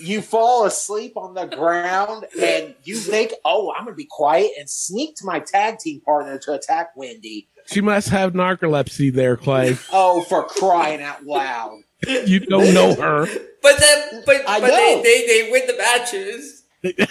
You 0.00 0.20
fall 0.22 0.64
asleep 0.66 1.16
on 1.16 1.34
the 1.34 1.46
ground 1.46 2.26
and 2.40 2.74
you 2.84 2.96
think, 2.96 3.32
oh, 3.44 3.72
I'm 3.76 3.84
going 3.84 3.94
to 3.94 3.96
be 3.96 4.08
quiet 4.10 4.50
and 4.58 4.68
sneak 4.68 5.16
to 5.16 5.24
my 5.26 5.40
tag 5.40 5.78
team 5.78 6.00
partner 6.00 6.38
to 6.38 6.52
attack 6.54 6.90
Wendy. 6.96 7.48
She 7.66 7.80
must 7.80 8.08
have 8.08 8.32
narcolepsy 8.32 9.12
there, 9.12 9.36
Clay. 9.36 9.76
Oh, 9.92 10.22
for 10.22 10.44
crying 10.44 11.02
out 11.02 11.24
loud. 11.24 11.80
You 12.06 12.40
don't 12.40 12.72
know 12.74 12.94
her. 12.94 13.26
But 13.62 13.78
then, 13.78 14.22
but, 14.26 14.48
I 14.48 14.60
but 14.60 14.66
they, 14.68 14.94
know. 14.96 15.02
they 15.02 15.26
they 15.26 15.50
win 15.50 15.66
the 15.66 15.76
matches. 15.76 16.64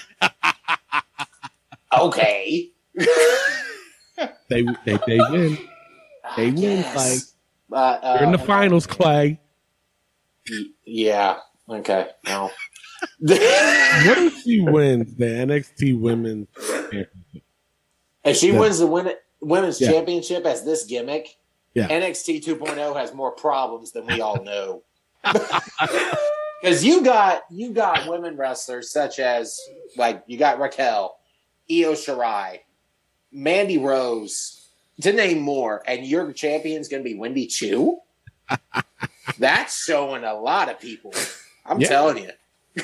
Okay. 1.91 2.69
They 4.49 4.63
they 4.85 4.99
they 5.07 5.19
win. 5.31 5.57
They 6.35 6.51
win, 6.51 6.83
Clay. 6.83 7.17
But, 7.69 8.03
uh, 8.03 8.13
They're 8.15 8.23
in 8.25 8.31
the 8.31 8.37
finals, 8.37 8.85
Clay. 8.85 9.39
y- 10.49 10.65
Yeah. 10.85 11.37
Okay. 11.69 12.09
No. 12.25 12.51
What 13.21 14.17
if 14.17 14.41
she 14.43 14.59
wins 14.59 15.15
the 15.15 15.25
NXT 15.25 15.99
Women's 15.99 16.47
Championship? 16.57 17.13
if 18.25 18.35
she 18.37 18.51
Yeah. 18.51 18.59
wins 18.59 18.79
the 18.79 18.87
win- 18.87 19.15
women's 19.39 19.79
Yeah. 19.79 19.91
championship 19.91 20.45
as 20.45 20.65
this 20.65 20.83
gimmick, 20.85 21.37
Yeah. 21.73 21.87
NXT 21.87 22.41
2.0 22.41 22.93
has 22.95 23.13
more 23.13 23.31
problems 23.31 23.91
than 23.93 24.05
we 24.07 24.19
all 24.21 24.43
know. 24.43 24.83
Because 26.61 26.83
you 26.83 27.01
got 27.03 27.43
you 27.49 27.71
got 27.71 28.05
women 28.09 28.35
wrestlers 28.35 28.91
such 28.91 29.17
as 29.19 29.57
like 29.95 30.21
you 30.27 30.37
got 30.37 30.59
Raquel, 30.59 31.17
Io 31.71 31.93
Shirai, 31.93 32.59
Mandy 33.31 33.77
Rose, 33.77 34.67
to 35.01 35.13
name 35.13 35.39
more, 35.39 35.81
and 35.87 36.05
your 36.05 36.33
champion's 36.33 36.89
going 36.89 37.01
to 37.01 37.09
be 37.09 37.15
Wendy 37.15 37.47
Choo. 37.47 37.99
That's 39.39 39.85
showing 39.85 40.25
a 40.25 40.33
lot 40.33 40.67
of 40.69 40.79
people. 40.81 41.13
I'm 41.69 41.79
Yeah. 41.79 41.87
telling 41.87 42.17
you. 42.17 42.31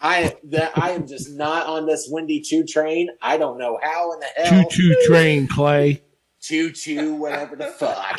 I 0.00 0.36
that 0.44 0.76
I 0.78 0.90
am 0.90 1.06
just 1.06 1.30
not 1.32 1.66
on 1.66 1.86
this 1.86 2.08
Wendy 2.10 2.40
Choo 2.42 2.64
train. 2.64 3.08
I 3.22 3.38
don't 3.38 3.58
know 3.58 3.78
how 3.82 4.12
in 4.12 4.20
the 4.20 4.26
Choo 4.44 4.54
hell 4.54 4.68
choo 4.68 4.94
train, 5.06 5.48
Clay. 5.48 6.02
choo 6.40 6.70
choo 6.70 7.14
whatever 7.14 7.56
the 7.56 7.66
fuck. 7.66 8.18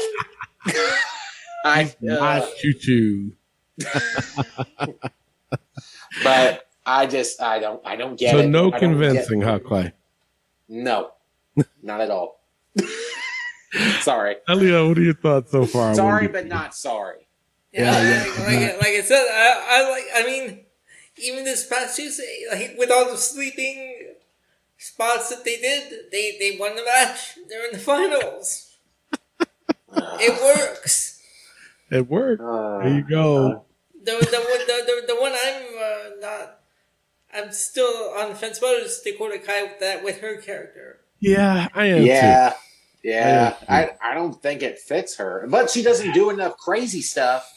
I 1.65 1.83
uh, 1.83 1.87
Not 2.01 2.49
choo 2.57 2.73
choo. 2.73 3.31
but 6.23 6.67
I 6.85 7.05
just 7.05 7.41
I 7.41 7.59
don't 7.59 7.81
I 7.85 7.95
don't 7.95 8.17
get 8.19 8.29
it. 8.33 8.37
So 8.37 8.39
it. 8.39 8.47
no 8.47 8.71
convincing, 8.71 9.41
huh, 9.41 9.59
Clay? 9.59 9.93
No, 10.67 11.11
not 11.83 12.01
at 12.01 12.09
all. 12.09 12.41
sorry, 14.01 14.37
Elio, 14.49 14.89
what 14.89 14.97
are 14.97 15.01
your 15.01 15.13
thoughts 15.13 15.51
so 15.51 15.65
far? 15.65 15.93
sorry, 15.93 16.27
but 16.27 16.47
not 16.47 16.75
sorry. 16.75 17.26
Yeah, 17.71 18.01
Yeah, 18.01 18.23
like, 18.39 18.47
like, 18.47 18.77
like 18.77 18.95
I 18.95 19.01
said, 19.01 19.25
I, 19.29 19.67
I 19.69 19.89
like. 19.89 20.05
I 20.15 20.25
mean, 20.25 20.65
even 21.17 21.43
this 21.43 21.65
past 21.65 21.95
Tuesday, 21.95 22.43
like 22.51 22.75
with 22.77 22.91
all 22.91 23.09
the 23.09 23.17
sleeping 23.17 24.13
spots 24.77 25.29
that 25.29 25.43
they 25.43 25.57
did, 25.57 26.11
they 26.11 26.37
they 26.39 26.57
won 26.59 26.75
the 26.75 26.83
match. 26.83 27.37
They're 27.49 27.67
in 27.67 27.73
the 27.73 27.79
finals. 27.79 28.75
it 29.93 30.41
works. 30.41 31.21
It 31.89 32.09
worked. 32.09 32.41
Uh, 32.41 32.79
There 32.79 32.95
you 32.95 33.03
go. 33.03 33.65
The 34.03 34.11
the 34.11 34.17
one 34.17 34.59
the, 34.67 34.83
the, 34.85 35.13
the 35.13 35.21
one 35.21 35.33
I'm 35.33 35.63
uh, 35.77 36.09
not. 36.19 36.53
I'm 37.33 37.51
still 37.51 38.13
on 38.17 38.29
the 38.29 38.35
fence 38.35 38.57
about 38.57 38.77
is 38.77 39.01
Dakota 39.03 39.37
Kai 39.39 39.63
with 39.63 39.79
that 39.79 40.03
with 40.03 40.21
her 40.21 40.37
character. 40.41 40.99
Yeah, 41.19 41.67
I 41.73 41.85
am 41.87 42.03
yeah, 42.03 42.53
yeah. 43.03 43.55
I 43.67 43.83
I 43.83 44.11
I 44.11 44.13
don't 44.13 44.41
think 44.41 44.61
it 44.61 44.79
fits 44.79 45.17
her, 45.17 45.45
but 45.49 45.69
she 45.69 45.83
doesn't 45.83 46.13
do 46.13 46.29
enough 46.29 46.57
crazy 46.57 47.01
stuff 47.01 47.56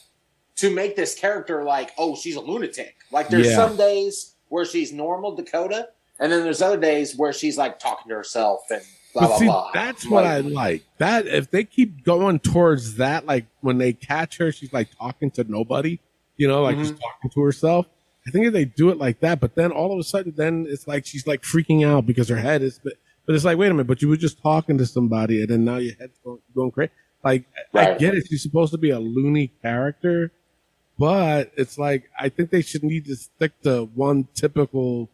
to 0.61 0.71
make 0.71 0.97
this 0.97 1.15
character 1.15 1.65
like, 1.65 1.91
oh, 1.99 2.17
she's 2.17 2.37
a 2.37 2.41
lunatic. 2.41 2.97
Like 3.11 3.29
there's 3.29 3.49
Yeah. 3.49 3.57
some 3.57 3.77
days 3.77 4.35
where 4.49 4.65
she's 4.65 4.93
normal 4.93 5.35
Dakota, 5.35 5.89
and 6.19 6.31
then 6.31 6.43
there's 6.43 6.63
other 6.63 6.77
days 6.79 7.17
where 7.17 7.33
she's 7.33 7.57
like 7.59 7.79
talking 7.79 8.09
to 8.11 8.15
herself 8.15 8.61
and 8.71 8.83
blah 9.13 9.23
But 9.23 9.29
blah 9.29 9.39
see, 9.39 9.45
blah. 9.47 9.71
that's 9.73 10.07
what 10.07 10.25
I 10.25 10.41
Like, 10.41 10.53
like. 10.53 10.83
That 10.99 11.27
if 11.27 11.51
they 11.51 11.65
keep 11.65 12.05
going 12.05 12.41
towards 12.41 12.97
that, 12.97 13.27
like 13.27 13.47
when 13.61 13.79
they 13.79 13.93
catch 13.93 14.39
her, 14.39 14.53
she's 14.53 14.73
like 14.73 14.89
talking 14.99 15.31
to 15.33 15.45
nobody, 15.45 15.99
you 16.37 16.47
know, 16.49 16.63
like 16.63 16.77
she's 16.77 16.93
mm-hmm. 16.93 17.01
talking 17.01 17.31
to 17.31 17.41
herself. 17.43 17.87
I 18.27 18.31
think 18.31 18.47
if 18.47 18.53
they 18.53 18.67
do 18.67 18.91
it 18.91 18.99
like 18.99 19.21
that, 19.21 19.41
but 19.41 19.55
then 19.55 19.73
all 19.73 19.93
of 19.93 19.99
a 19.99 20.05
sudden, 20.05 20.35
then 20.37 20.67
it's 20.69 20.87
like 20.87 21.07
she's 21.07 21.27
like 21.27 21.43
freaking 21.43 21.87
out 21.87 22.07
because 22.07 22.29
her 22.29 22.37
head 22.37 22.61
is. 22.63 22.79
But, 22.85 22.95
but 23.27 23.35
it's 23.35 23.45
like, 23.45 23.57
wait 23.57 23.69
a 23.69 23.75
minute, 23.75 23.87
but 23.87 24.03
you 24.03 24.09
were 24.09 24.17
just 24.17 24.43
talking 24.43 24.77
to 24.77 24.85
somebody, 24.85 25.41
and 25.41 25.49
then 25.49 25.65
now 25.65 25.77
your 25.77 25.95
head's 25.99 26.19
going, 26.23 26.41
going 26.55 26.71
crazy. 26.71 26.93
Like 27.25 27.45
I 27.75 27.95
get 27.95 28.15
it, 28.15 28.27
she's 28.29 28.43
supposed 28.43 28.73
to 28.73 28.79
be 28.79 28.91
a 28.91 28.99
loony 28.99 29.53
character, 29.63 30.33
but 31.01 31.51
it's 31.57 31.79
like 31.79 32.11
I 32.21 32.29
think 32.29 32.51
they 32.51 32.61
should 32.61 32.85
need 32.85 33.07
to 33.07 33.17
stick 33.17 33.59
to 33.63 33.85
one 33.95 34.29
typical 34.35 35.09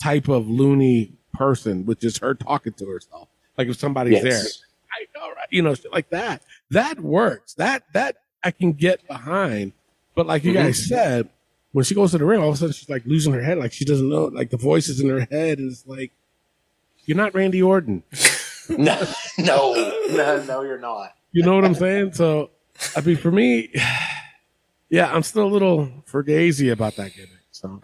type 0.00 0.28
of 0.28 0.48
loony 0.48 1.12
person, 1.32 1.84
which 1.84 2.04
is 2.04 2.18
her 2.18 2.34
talking 2.34 2.72
to 2.74 2.86
herself. 2.86 3.28
Like 3.58 3.66
if 3.66 3.76
somebody's 3.76 4.22
there, 4.22 4.32
Yes. 4.32 4.62
I 4.92 5.06
know, 5.18 5.26
right? 5.30 5.48
You 5.50 5.62
know, 5.62 5.74
like 5.92 6.10
that. 6.10 6.42
That 6.70 7.00
works. 7.00 7.54
That 7.54 7.82
that 7.94 8.18
I 8.44 8.52
can 8.52 8.74
get 8.74 9.06
behind. 9.08 9.72
But 10.14 10.28
like 10.28 10.44
you 10.44 10.52
mm-hmm. 10.52 10.66
guys 10.66 10.86
said, 10.86 11.28
when 11.72 11.84
she 11.84 11.96
goes 11.96 12.12
to 12.12 12.18
the 12.18 12.24
ring, 12.24 12.40
all 12.40 12.50
of 12.50 12.54
a 12.54 12.58
sudden 12.58 12.72
she's 12.72 12.88
like 12.88 13.04
losing 13.04 13.32
her 13.32 13.42
head, 13.42 13.58
like 13.58 13.72
she 13.72 13.84
doesn't 13.84 14.08
know, 14.08 14.26
like 14.26 14.50
the 14.50 14.56
voices 14.56 15.00
in 15.00 15.08
her 15.08 15.26
head, 15.32 15.58
and 15.58 15.72
it's 15.72 15.84
like, 15.84 16.12
you're 17.06 17.16
not 17.16 17.34
Randy 17.34 17.60
Orton. 17.60 18.04
No, 18.66 18.98
no, 19.36 19.74
no, 20.08 20.42
no, 20.44 20.62
you're 20.62 20.78
not. 20.78 21.14
You 21.32 21.42
know 21.42 21.54
what 21.54 21.66
I'm 21.66 21.74
saying? 21.74 22.14
So, 22.14 22.48
I 22.96 23.02
mean, 23.02 23.18
for 23.18 23.30
me, 23.30 23.70
yeah, 24.90 25.12
I'm 25.12 25.22
still 25.22 25.44
a 25.44 25.48
little 25.52 25.88
forgazy 26.10 26.70
about 26.72 26.96
that 26.96 27.14
gimmick. 27.14 27.30
So, 27.50 27.80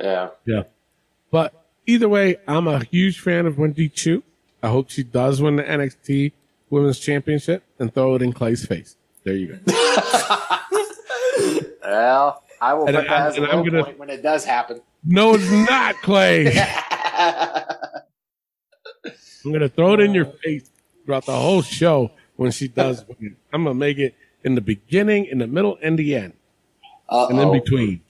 Yeah. 0.00 0.30
yeah. 0.46 0.62
But 1.30 1.52
either 1.86 2.08
way, 2.08 2.36
I'm 2.46 2.66
a 2.68 2.84
huge 2.84 3.20
fan 3.20 3.46
of 3.46 3.58
Wendy 3.58 3.88
Choo. 3.88 4.22
I 4.62 4.68
hope 4.68 4.90
she 4.90 5.02
does 5.02 5.40
win 5.42 5.56
the 5.56 5.62
NXT 5.64 6.32
Women's 6.70 6.98
Championship 6.98 7.62
and 7.78 7.92
throw 7.92 8.14
it 8.14 8.22
in 8.22 8.32
Clay's 8.32 8.64
face. 8.66 8.96
There 9.24 9.34
you 9.36 9.56
go. 9.66 9.72
Well, 11.86 12.42
I 12.60 12.74
will 12.74 12.86
And 12.86 12.96
put 12.96 13.06
I- 13.06 13.08
that 13.08 13.26
as 13.28 13.38
a 13.38 13.42
and 13.42 13.52
I'm 13.52 13.64
gonna- 13.64 13.84
point 13.84 13.98
when 13.98 14.10
it 14.10 14.22
does 14.22 14.44
happen. 14.44 14.80
No, 15.04 15.34
it's 15.34 15.50
not 15.50 15.94
Clay. 16.02 16.46
I'm 19.44 19.52
gonna 19.52 19.68
throw 19.68 19.94
it 19.94 20.00
in 20.00 20.14
your 20.14 20.24
face 20.24 20.70
throughout 21.04 21.26
the 21.26 21.36
whole 21.36 21.60
show 21.62 22.10
when 22.36 22.50
she 22.50 22.68
does 22.68 23.04
win. 23.06 23.36
I'm 23.52 23.64
gonna 23.64 23.74
make 23.74 23.98
it 23.98 24.14
in 24.44 24.54
the 24.54 24.60
beginning, 24.60 25.26
in 25.26 25.38
the 25.38 25.46
middle, 25.46 25.78
and 25.82 25.98
the 25.98 26.14
end, 26.14 26.34
and 27.08 27.38
in 27.38 27.52
between. 27.52 28.00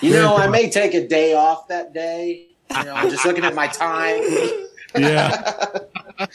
You 0.00 0.12
know, 0.12 0.36
I 0.36 0.48
may 0.48 0.68
take 0.68 0.94
a 0.94 1.06
day 1.06 1.34
off 1.34 1.68
that 1.68 1.94
day. 1.94 2.48
You 2.70 2.84
know, 2.84 2.94
I'm 2.94 3.10
just 3.10 3.24
looking 3.24 3.44
at 3.44 3.54
my 3.54 3.68
time. 3.68 4.22
Yeah. 4.96 5.52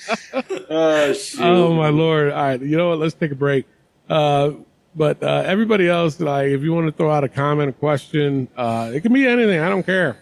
Oh. 0.69 1.13
Oh 1.39 1.73
my 1.73 1.89
lord! 1.89 2.31
All 2.31 2.41
right, 2.41 2.61
you 2.61 2.77
know 2.77 2.89
what? 2.89 2.99
Let's 2.99 3.15
take 3.15 3.31
a 3.31 3.35
break. 3.35 3.65
Uh, 4.09 4.51
but 4.95 5.21
uh, 5.21 5.43
everybody 5.45 5.89
else, 5.89 6.19
like, 6.19 6.47
if 6.47 6.61
you 6.61 6.71
want 6.73 6.87
to 6.87 6.91
throw 6.93 7.11
out 7.11 7.23
a 7.23 7.29
comment, 7.29 7.69
a 7.69 7.73
question, 7.73 8.47
uh, 8.55 8.91
it 8.93 9.01
can 9.01 9.11
be 9.11 9.27
anything. 9.27 9.59
I 9.59 9.67
don't 9.67 9.85
care. 9.85 10.17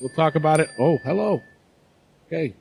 We'll 0.00 0.10
talk 0.10 0.34
about 0.34 0.58
it. 0.60 0.68
Oh, 0.80 0.98
hello. 1.04 1.42
Okay, 2.26 2.54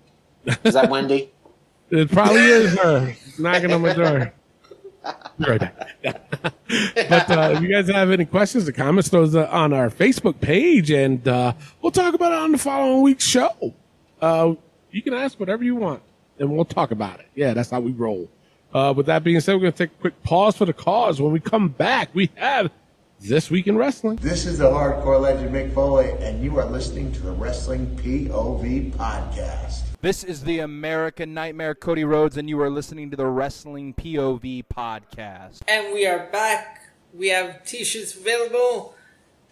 Is 0.64 0.74
that 0.76 0.90
Wendy? 0.90 1.32
it 1.90 2.12
probably 2.12 2.42
is 2.42 2.78
her 2.78 3.16
knocking 3.40 3.72
on 3.72 3.82
my 3.82 3.94
door. 3.94 4.34
Right 5.40 5.60
back. 5.60 5.90
but 6.04 7.30
uh, 7.32 7.54
if 7.56 7.62
you 7.62 7.68
guys 7.70 7.90
have 7.90 8.12
any 8.12 8.26
questions 8.26 8.68
or 8.68 8.72
comments, 8.72 9.10
those 9.10 9.36
are 9.36 9.48
on 9.48 9.74
our 9.74 9.90
Facebook 9.90 10.40
page, 10.40 10.92
and 10.92 11.28
uh, 11.28 11.54
we'll 11.82 11.92
talk 11.92 12.14
about 12.14 12.32
it 12.32 12.38
on 12.38 12.52
the 12.52 12.58
following 12.58 13.02
week's 13.02 13.26
show. 13.26 13.74
Uh, 14.22 14.54
you 14.92 15.02
can 15.02 15.14
ask 15.14 15.40
whatever 15.40 15.64
you 15.64 15.76
want, 15.76 16.02
and 16.40 16.50
we'll 16.52 16.66
talk 16.66 16.92
about 16.92 17.20
it. 17.20 17.28
Yeah, 17.36 17.54
that's 17.54 17.70
how 17.72 17.80
we 17.80 17.92
roll. 17.92 18.30
Uh, 18.74 18.94
with 18.96 19.06
that 19.08 19.24
being 19.24 19.40
said, 19.40 19.54
we're 19.56 19.62
going 19.62 19.74
to 19.74 19.78
take 19.78 19.92
a 19.92 20.02
quick 20.02 20.24
pause 20.24 20.56
for 20.58 20.66
the 20.66 20.74
cause. 20.74 21.22
When 21.22 21.32
we 21.32 21.40
come 21.40 21.70
back, 21.70 22.10
we 22.14 22.30
have 22.36 22.72
This 23.20 23.52
Week 23.52 23.68
in 23.68 23.78
Wrestling. 23.78 24.18
This 24.18 24.46
is 24.46 24.58
the 24.60 24.70
hardcore 24.70 25.22
legend 25.22 25.54
Mick 25.54 25.74
Foley, 25.74 26.12
and 26.20 26.44
you 26.44 26.58
are 26.60 26.66
listening 26.66 27.12
to 27.14 27.22
the 27.22 27.32
Wrestling 27.32 27.96
POV 27.98 28.92
podcast. 28.94 29.93
This 30.04 30.22
is 30.22 30.44
the 30.44 30.60
American 30.60 31.34
Nightmare 31.34 31.74
Cody 31.74 32.04
Rhodes, 32.04 32.36
and 32.36 32.50
you 32.50 32.60
are 32.60 32.70
listening 32.70 33.10
to 33.12 33.16
the 33.16 33.26
Wrestling 33.26 33.94
POV 33.94 34.66
podcast. 34.66 35.62
And 35.66 35.94
we 35.94 36.06
are 36.06 36.28
back. 36.30 36.82
We 37.14 37.30
have 37.30 37.64
t-shirts 37.64 38.14
available. 38.14 38.96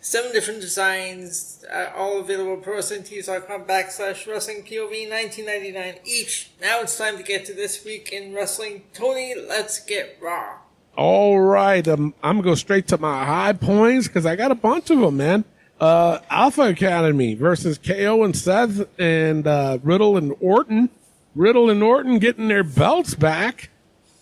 Seven 0.01 0.33
different 0.33 0.59
designs, 0.59 1.63
uh, 1.73 1.91
all 1.95 2.19
available 2.19 2.57
at 2.57 2.63
ProWrestlingTees.com 2.63 3.63
backslash 3.63 4.27
Wrestling 4.27 4.63
POV 4.63 5.09
1999 5.09 6.01
each. 6.03 6.51
Now 6.59 6.81
it's 6.81 6.97
time 6.97 7.15
to 7.15 7.23
get 7.23 7.45
to 7.45 7.53
this 7.53 7.85
week 7.85 8.11
in 8.11 8.33
wrestling. 8.33 8.83
Tony, 8.93 9.33
let's 9.47 9.79
get 9.79 10.17
raw. 10.21 10.57
All 10.97 11.39
right, 11.39 11.87
um, 11.87 12.13
I'm 12.21 12.39
gonna 12.39 12.49
go 12.49 12.55
straight 12.55 12.89
to 12.89 12.97
my 12.97 13.23
high 13.23 13.53
points 13.53 14.09
because 14.09 14.25
I 14.25 14.35
got 14.35 14.51
a 14.51 14.55
bunch 14.55 14.89
of 14.89 14.99
them, 14.99 15.15
man. 15.15 15.45
Uh, 15.81 16.19
Alpha 16.29 16.61
Academy 16.61 17.33
versus 17.33 17.77
KO 17.79 18.23
and 18.23 18.37
Seth 18.37 18.87
and 18.99 19.47
uh, 19.47 19.79
Riddle 19.81 20.15
and 20.15 20.33
Orton. 20.39 20.89
Riddle 21.35 21.69
and 21.71 21.81
Orton 21.81 22.19
getting 22.19 22.47
their 22.49 22.63
belts 22.63 23.15
back. 23.15 23.69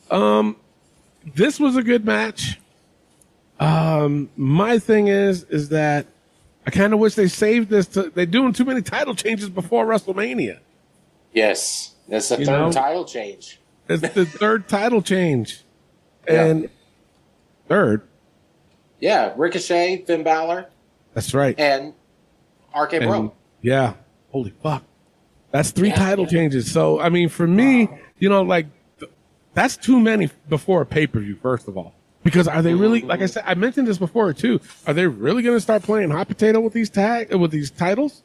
Um, 0.10 0.56
this 1.36 1.60
was 1.60 1.76
a 1.76 1.84
good 1.84 2.06
match. 2.06 2.60
Um, 3.60 4.30
my 4.38 4.80
thing 4.80 5.10
is, 5.10 5.44
is 5.50 5.68
that 5.70 6.06
I 6.66 6.72
kind 6.72 6.94
of 6.94 7.00
wish 7.00 7.16
they 7.16 7.28
saved 7.28 7.70
this. 7.70 7.88
To, 7.88 8.04
they're 8.10 8.26
doing 8.26 8.54
too 8.54 8.64
many 8.64 8.82
title 8.82 9.14
changes 9.14 9.50
before 9.50 9.86
WrestleMania. 9.86 10.60
Yes. 11.34 11.94
That's 12.08 12.30
the 12.30 12.40
You 12.40 12.46
third 12.46 12.60
know? 12.60 12.72
title 12.72 13.04
change. 13.04 13.60
It's 13.90 14.02
the 14.14 14.26
third 14.26 14.70
title 14.70 15.02
change, 15.02 15.62
and 16.28 16.70
third. 17.68 18.04
Yeah. 19.02 19.34
Ricochet, 19.36 20.06
Finn 20.08 20.24
Balor, 20.24 20.68
That's 21.14 21.34
right. 21.34 21.60
and 21.60 21.94
RK 22.76 22.94
And- 22.94 23.06
Bro. 23.06 23.34
yeah. 23.62 23.94
Holy 24.32 24.54
fuck. 24.62 24.84
That's 25.52 25.72
three 25.72 25.90
Yeah. 25.90 25.96
title 25.96 26.28
changes. 26.28 26.72
So, 26.72 27.00
I 27.00 27.10
mean, 27.10 27.30
for 27.30 27.48
me, 27.48 27.90
you 28.20 28.30
know, 28.30 28.44
like, 28.44 28.68
that's 29.56 29.76
too 29.76 30.00
many 30.00 30.30
before 30.48 30.82
a 30.82 30.86
pay 30.86 31.08
per 31.08 31.20
view, 31.20 31.36
first 31.42 31.68
of 31.68 31.78
all. 31.78 31.96
Because 32.24 32.48
are 32.48 32.62
they 32.62 32.74
really, 32.74 33.02
like 33.02 33.22
I 33.22 33.24
mm-hmm. 33.24 33.32
said, 33.32 33.44
I 33.48 33.56
mentioned 33.56 33.88
this 33.88 33.98
before 33.98 34.32
too. 34.34 34.60
Are 34.86 34.94
they 34.94 35.08
really 35.08 35.42
going 35.42 35.56
to 35.56 35.62
start 35.62 35.84
playing 35.84 36.12
hot 36.12 36.28
potato 36.28 36.60
with 36.60 36.74
these 36.74 36.90
tag, 36.90 37.34
with 37.34 37.52
these 37.52 37.72
titles? 37.72 38.22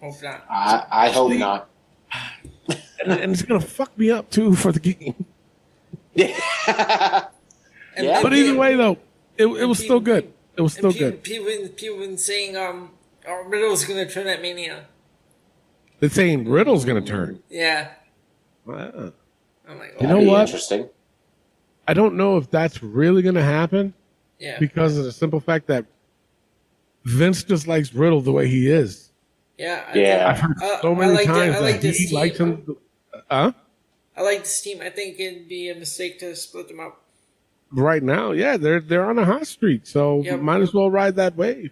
Hope 0.00 0.22
not. 0.22 0.44
I, 0.48 0.86
I 0.90 1.10
hope 1.10 1.32
not. 1.32 1.68
And, 3.02 3.12
and 3.14 3.32
it's 3.32 3.40
going 3.40 3.58
to 3.58 3.66
fuck 3.66 3.96
me 3.98 4.10
up 4.10 4.28
too 4.28 4.54
for 4.54 4.72
the 4.72 4.78
game. 4.78 5.24
Yeah. 7.98 8.22
But 8.22 8.32
either 8.34 8.56
way, 8.56 8.76
though, 8.76 8.98
it, 9.36 9.46
it 9.46 9.64
was 9.64 9.78
still 9.78 10.00
good. 10.00 10.32
It 10.60 10.62
was 10.62 10.72
still 10.74 10.92
people, 10.92 11.10
good. 11.10 11.22
People, 11.22 11.68
people 11.74 11.98
been 11.98 12.18
saying 12.18 12.56
um, 12.56 12.90
oh, 13.26 13.44
Riddle's 13.48 13.84
gonna 13.84 14.08
turn 14.08 14.26
at 14.26 14.42
Mania. 14.42 14.84
They're 16.00 16.08
saying 16.10 16.48
Riddle's 16.48 16.84
going 16.86 17.02
to 17.04 17.06
turn. 17.06 17.42
Yeah. 17.50 17.90
Wow. 18.64 19.12
I'm 19.68 19.78
like, 19.78 19.94
You 20.00 20.06
oh, 20.08 20.18
know 20.18 20.30
what? 20.30 20.40
Interesting. 20.48 20.88
I 21.86 21.92
don't 21.92 22.16
know 22.16 22.38
if 22.38 22.50
that's 22.50 22.82
really 22.82 23.20
going 23.20 23.34
to 23.34 23.42
happen. 23.42 23.92
yeah. 24.38 24.58
because 24.58 24.96
of 24.96 25.04
the 25.04 25.12
simple 25.12 25.40
fact 25.40 25.66
that 25.66 25.84
Vince 27.04 27.44
just 27.44 27.66
likes 27.66 27.92
Riddle 27.92 28.22
the 28.22 28.32
way 28.32 28.48
he 28.48 28.70
is. 28.70 29.12
yeah. 29.58 29.84
I 29.92 29.98
Yeah. 29.98 30.28
I've 30.30 30.38
heard 30.40 30.56
Uh, 30.62 30.80
so 30.80 30.94
I 30.94 30.98
many 30.98 31.12
like 31.12 31.26
the- 31.26 31.32
times 31.34 31.56
I 31.56 31.60
like 31.60 31.80
that 31.82 31.94
he 31.94 32.14
likes 32.14 32.38
him. 32.38 32.76
Huh? 33.30 33.52
I 34.16 34.22
like 34.22 34.40
this 34.40 34.60
team. 34.62 34.80
I 34.80 34.88
think 34.88 35.20
it'd 35.20 35.48
be 35.48 35.68
a 35.68 35.74
mistake 35.74 36.18
to 36.20 36.34
split 36.34 36.68
them 36.68 36.80
up. 36.80 37.04
Right 37.72 38.02
now, 38.02 38.32
yeah, 38.32 38.56
they're 38.56 38.80
they're 38.80 39.04
on 39.04 39.18
a 39.18 39.24
hot 39.24 39.46
streak, 39.46 39.86
so 39.86 40.22
Yep. 40.22 40.40
might 40.40 40.60
as 40.60 40.74
well 40.74 40.90
ride 40.90 41.16
that 41.16 41.36
wave. 41.36 41.70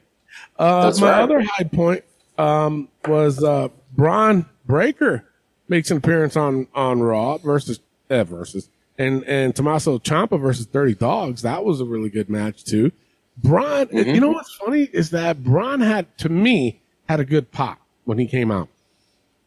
Uh, 0.59 0.93
my 1.01 1.11
right. 1.11 1.21
other 1.23 1.41
high 1.41 1.65
point 1.65 2.05
um, 2.39 2.89
was 3.07 3.43
uh, 3.43 3.69
Bron 3.97 4.47
Breakker 4.67 5.25
makes 5.69 5.91
an 5.91 5.97
appearance 5.97 6.37
on 6.37 6.69
on 6.75 7.01
Raw 7.01 7.39
versus 7.39 7.81
uh, 8.11 8.23
versus 8.23 8.69
and 8.97 9.25
and 9.25 9.57
Tommaso 9.57 9.99
Ciampa 9.99 10.41
versus 10.41 10.67
Dirty 10.67 10.95
Dawgs. 10.95 11.43
That 11.43 11.65
was 11.65 11.81
a 11.81 11.85
really 11.85 12.11
good 12.11 12.31
match 12.31 12.65
too. 12.65 12.93
Bron, 13.37 13.87
Mm-hmm. 13.87 14.15
you 14.15 14.21
know 14.21 14.31
what's 14.31 14.55
funny 14.55 14.83
is 14.93 15.11
that 15.11 15.43
Bron 15.43 15.81
had 15.81 16.17
to 16.19 16.29
me 16.29 16.81
had 17.09 17.19
a 17.19 17.25
good 17.25 17.51
pop 17.51 17.79
when 18.05 18.19
he 18.19 18.27
came 18.27 18.51
out. 18.53 18.69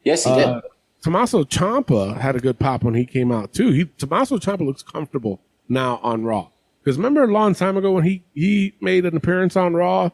Yes, 0.03 0.25
he 0.25 0.31
Uh, 0.31 0.35
did. 0.55 0.63
Tommaso 1.01 1.43
Ciampa 1.45 2.17
had 2.17 2.35
a 2.35 2.39
good 2.39 2.59
pop 2.59 2.83
when 2.83 2.93
he 2.93 3.05
came 3.05 3.31
out 3.31 3.53
too. 3.53 3.71
He 3.71 3.85
Tommaso 3.85 4.37
Ciampa 4.37 4.65
looks 4.65 4.83
comfortable 4.83 5.39
now 5.69 5.99
on 6.03 6.23
Raw. 6.23 6.49
Because 6.83 6.97
remember 6.97 7.23
a 7.23 7.27
long 7.31 7.53
time 7.53 7.77
ago 7.77 7.91
when 7.91 8.03
he 8.03 8.23
he 8.33 8.73
made 8.81 9.05
an 9.05 9.15
appearance 9.15 9.55
on 9.55 9.73
Raw, 9.73 10.09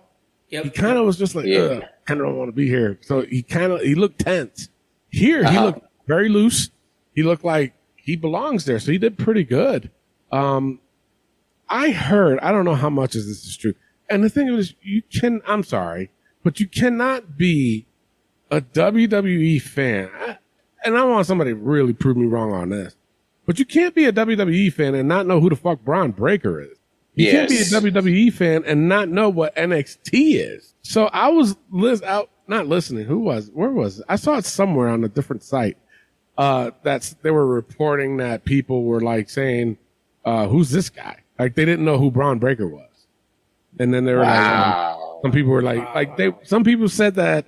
Yep. 0.49 0.63
he 0.65 0.69
kind 0.69 0.97
of 0.97 1.05
was 1.05 1.17
just 1.17 1.35
like, 1.35 1.45
Yeah. 1.45 1.57
yeah. 1.71 1.87
kind 2.05 2.19
of 2.21 2.27
don't 2.27 2.37
want 2.37 2.49
to 2.49 2.53
be 2.55 2.67
here. 2.67 2.97
So 3.01 3.21
he 3.21 3.41
kind 3.43 3.71
of 3.71 3.81
he 3.81 3.95
looked 3.95 4.19
tense. 4.19 4.69
Here 5.09 5.39
he 5.39 5.45
Uh-huh. 5.57 5.65
looked 5.65 5.81
very 6.07 6.29
loose. 6.29 6.69
He 7.15 7.23
looked 7.23 7.43
like 7.43 7.73
he 7.95 8.15
belongs 8.15 8.65
there. 8.65 8.79
So 8.79 8.91
he 8.91 8.97
did 8.97 9.17
pretty 9.17 9.43
good. 9.43 9.89
Um, 10.31 10.79
I 11.69 11.91
heard 11.91 12.39
I 12.39 12.51
don't 12.51 12.65
know 12.65 12.75
how 12.75 12.89
much 12.89 13.15
of 13.15 13.25
this 13.25 13.45
is 13.45 13.57
true. 13.57 13.73
And 14.09 14.23
the 14.23 14.29
thing 14.29 14.47
is, 14.47 14.73
you 14.81 15.01
can. 15.19 15.41
I'm 15.45 15.63
sorry, 15.63 16.11
but 16.43 16.59
you 16.61 16.67
cannot 16.67 17.37
be 17.37 17.87
a 18.49 18.61
WWE 18.61 19.61
fan. 19.61 20.09
I- 20.17 20.37
And 20.85 20.95
I 20.97 21.03
want 21.03 21.25
somebody 21.27 21.51
to 21.51 21.57
really 21.57 21.91
prove 21.91 22.15
me 22.15 22.25
wrong 22.27 22.53
on 22.53 22.69
this. 22.69 22.95
But 23.47 23.57
you 23.59 23.65
can't 23.65 23.95
be 23.95 24.05
a 24.05 24.11
WWE 24.11 24.71
fan 24.73 24.93
and 24.93 25.07
not 25.07 25.25
know 25.25 25.39
who 25.39 25.49
the 25.49 25.55
fuck 25.55 25.79
Bron 25.83 26.11
Breakker 26.11 26.61
is. 26.61 26.77
You 27.15 27.31
can't 27.31 27.49
be 27.49 27.57
a 27.57 27.61
WWE 27.61 28.31
fan 28.31 28.63
and 28.67 28.87
not 28.87 29.09
know 29.09 29.29
what 29.29 29.55
NXT 29.55 30.35
is. 30.35 30.75
So 30.83 31.05
I 31.05 31.29
was 31.29 31.55
lis- 31.71 32.03
out, 32.03 32.29
not 32.45 32.67
listening. 32.67 33.05
Who 33.05 33.19
was? 33.19 33.49
Where 33.51 33.71
was? 33.71 33.99
It? 33.99 34.05
I 34.09 34.17
saw 34.17 34.37
it 34.37 34.45
somewhere 34.45 34.89
on 34.89 35.03
a 35.03 35.07
different 35.07 35.43
site. 35.43 35.77
Uh, 36.37 36.71
that's 36.83 37.15
they 37.23 37.31
were 37.31 37.47
reporting 37.47 38.17
that 38.17 38.45
people 38.45 38.83
were 38.83 39.01
like 39.01 39.29
saying, 39.29 39.77
uh, 40.25 40.47
"Who's 40.47 40.69
this 40.69 40.89
guy?" 40.89 41.23
Like 41.39 41.55
they 41.55 41.65
didn't 41.65 41.85
know 41.85 41.97
who 41.97 42.11
Bron 42.11 42.37
Breakker 42.37 42.67
was. 42.67 43.07
And 43.79 43.93
then 43.93 44.05
they 44.05 44.13
were 44.13 44.19
like, 44.21 44.39
Wow. 44.39 45.19
some 45.23 45.31
people 45.31 45.51
were 45.51 45.61
like, 45.61 45.95
like 45.95 46.17
they, 46.17 46.33
some 46.43 46.63
people 46.63 46.89
said 46.89 47.15
that, 47.15 47.45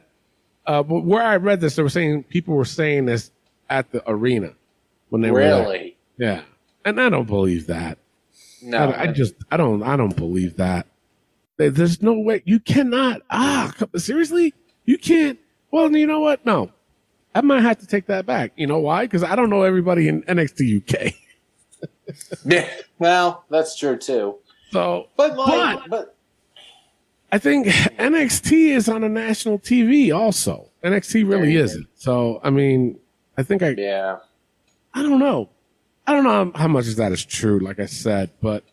uh, 0.66 0.84
but 0.84 1.04
where 1.04 1.24
I 1.24 1.38
read 1.38 1.60
this, 1.60 1.76
they 1.76 1.84
were 1.84 1.90
saying 1.90 2.24
people 2.24 2.56
were 2.56 2.66
saying 2.66 3.06
this 3.06 3.32
at 3.70 3.92
the 3.92 4.04
arena 4.10 4.54
when 5.10 5.22
they 5.22 5.32
were. 5.32 5.40
Really? 5.40 5.98
Yeah. 6.18 6.42
And 6.86 7.00
I 7.00 7.10
don't 7.10 7.28
believe 7.28 7.68
that. 7.68 7.98
No. 8.62 8.78
I, 8.92 9.04
I 9.04 9.08
just, 9.08 9.36
I 9.52 9.58
don't, 9.58 9.84
I 9.84 9.96
don't 9.96 10.16
believe 10.16 10.58
that. 10.58 10.88
There's 11.58 12.02
no 12.02 12.14
way 12.18 12.42
you 12.46 12.60
cannot. 12.60 13.22
Ah, 13.30 13.74
seriously, 13.98 14.54
you 14.86 14.98
can't. 14.98 15.38
Well, 15.72 15.92
you 15.96 16.08
know 16.08 16.22
what? 16.22 16.46
No, 16.46 16.72
I 17.36 17.42
might 17.42 17.62
have 17.62 17.80
to 17.80 17.86
take 17.86 18.06
that 18.08 18.26
back. 18.26 18.54
You 18.56 18.66
know 18.66 18.80
why? 18.80 19.06
Because 19.06 19.24
I 19.24 19.36
don't 19.36 19.50
know 19.50 19.64
everybody 19.64 20.08
in 20.08 20.24
NXT 20.24 20.84
UK. 21.08 21.14
Yeah. 22.44 22.68
Well, 22.98 23.46
that's 23.50 23.78
true 23.78 23.96
too. 23.98 24.38
So, 24.72 25.08
But 25.16 25.38
like, 25.38 25.80
But- 25.82 25.90
but, 25.90 26.16
I 27.32 27.38
think 27.38 27.68
NXT 27.68 28.70
is 28.76 28.90
on 28.90 29.04
a 29.04 29.10
national 29.10 29.60
TV 29.60 30.12
also. 30.14 30.70
NXT 30.84 31.30
really 31.30 31.56
isn't. 31.56 31.88
So, 31.94 32.42
I 32.44 32.50
mean, 32.50 33.00
I 33.38 33.44
think 33.44 33.62
I, 33.62 33.76
yeah. 33.78 34.18
I 34.94 35.04
don't 35.04 35.20
know. 35.20 35.50
I 36.08 36.14
don't 36.14 36.24
know 36.24 36.52
how 36.56 36.68
much 36.68 36.88
of 36.88 36.96
that 36.96 37.12
is 37.12 37.24
true, 37.24 37.60
like 37.60 37.80
I 37.80 37.86
said, 37.86 38.32
but 38.42 38.64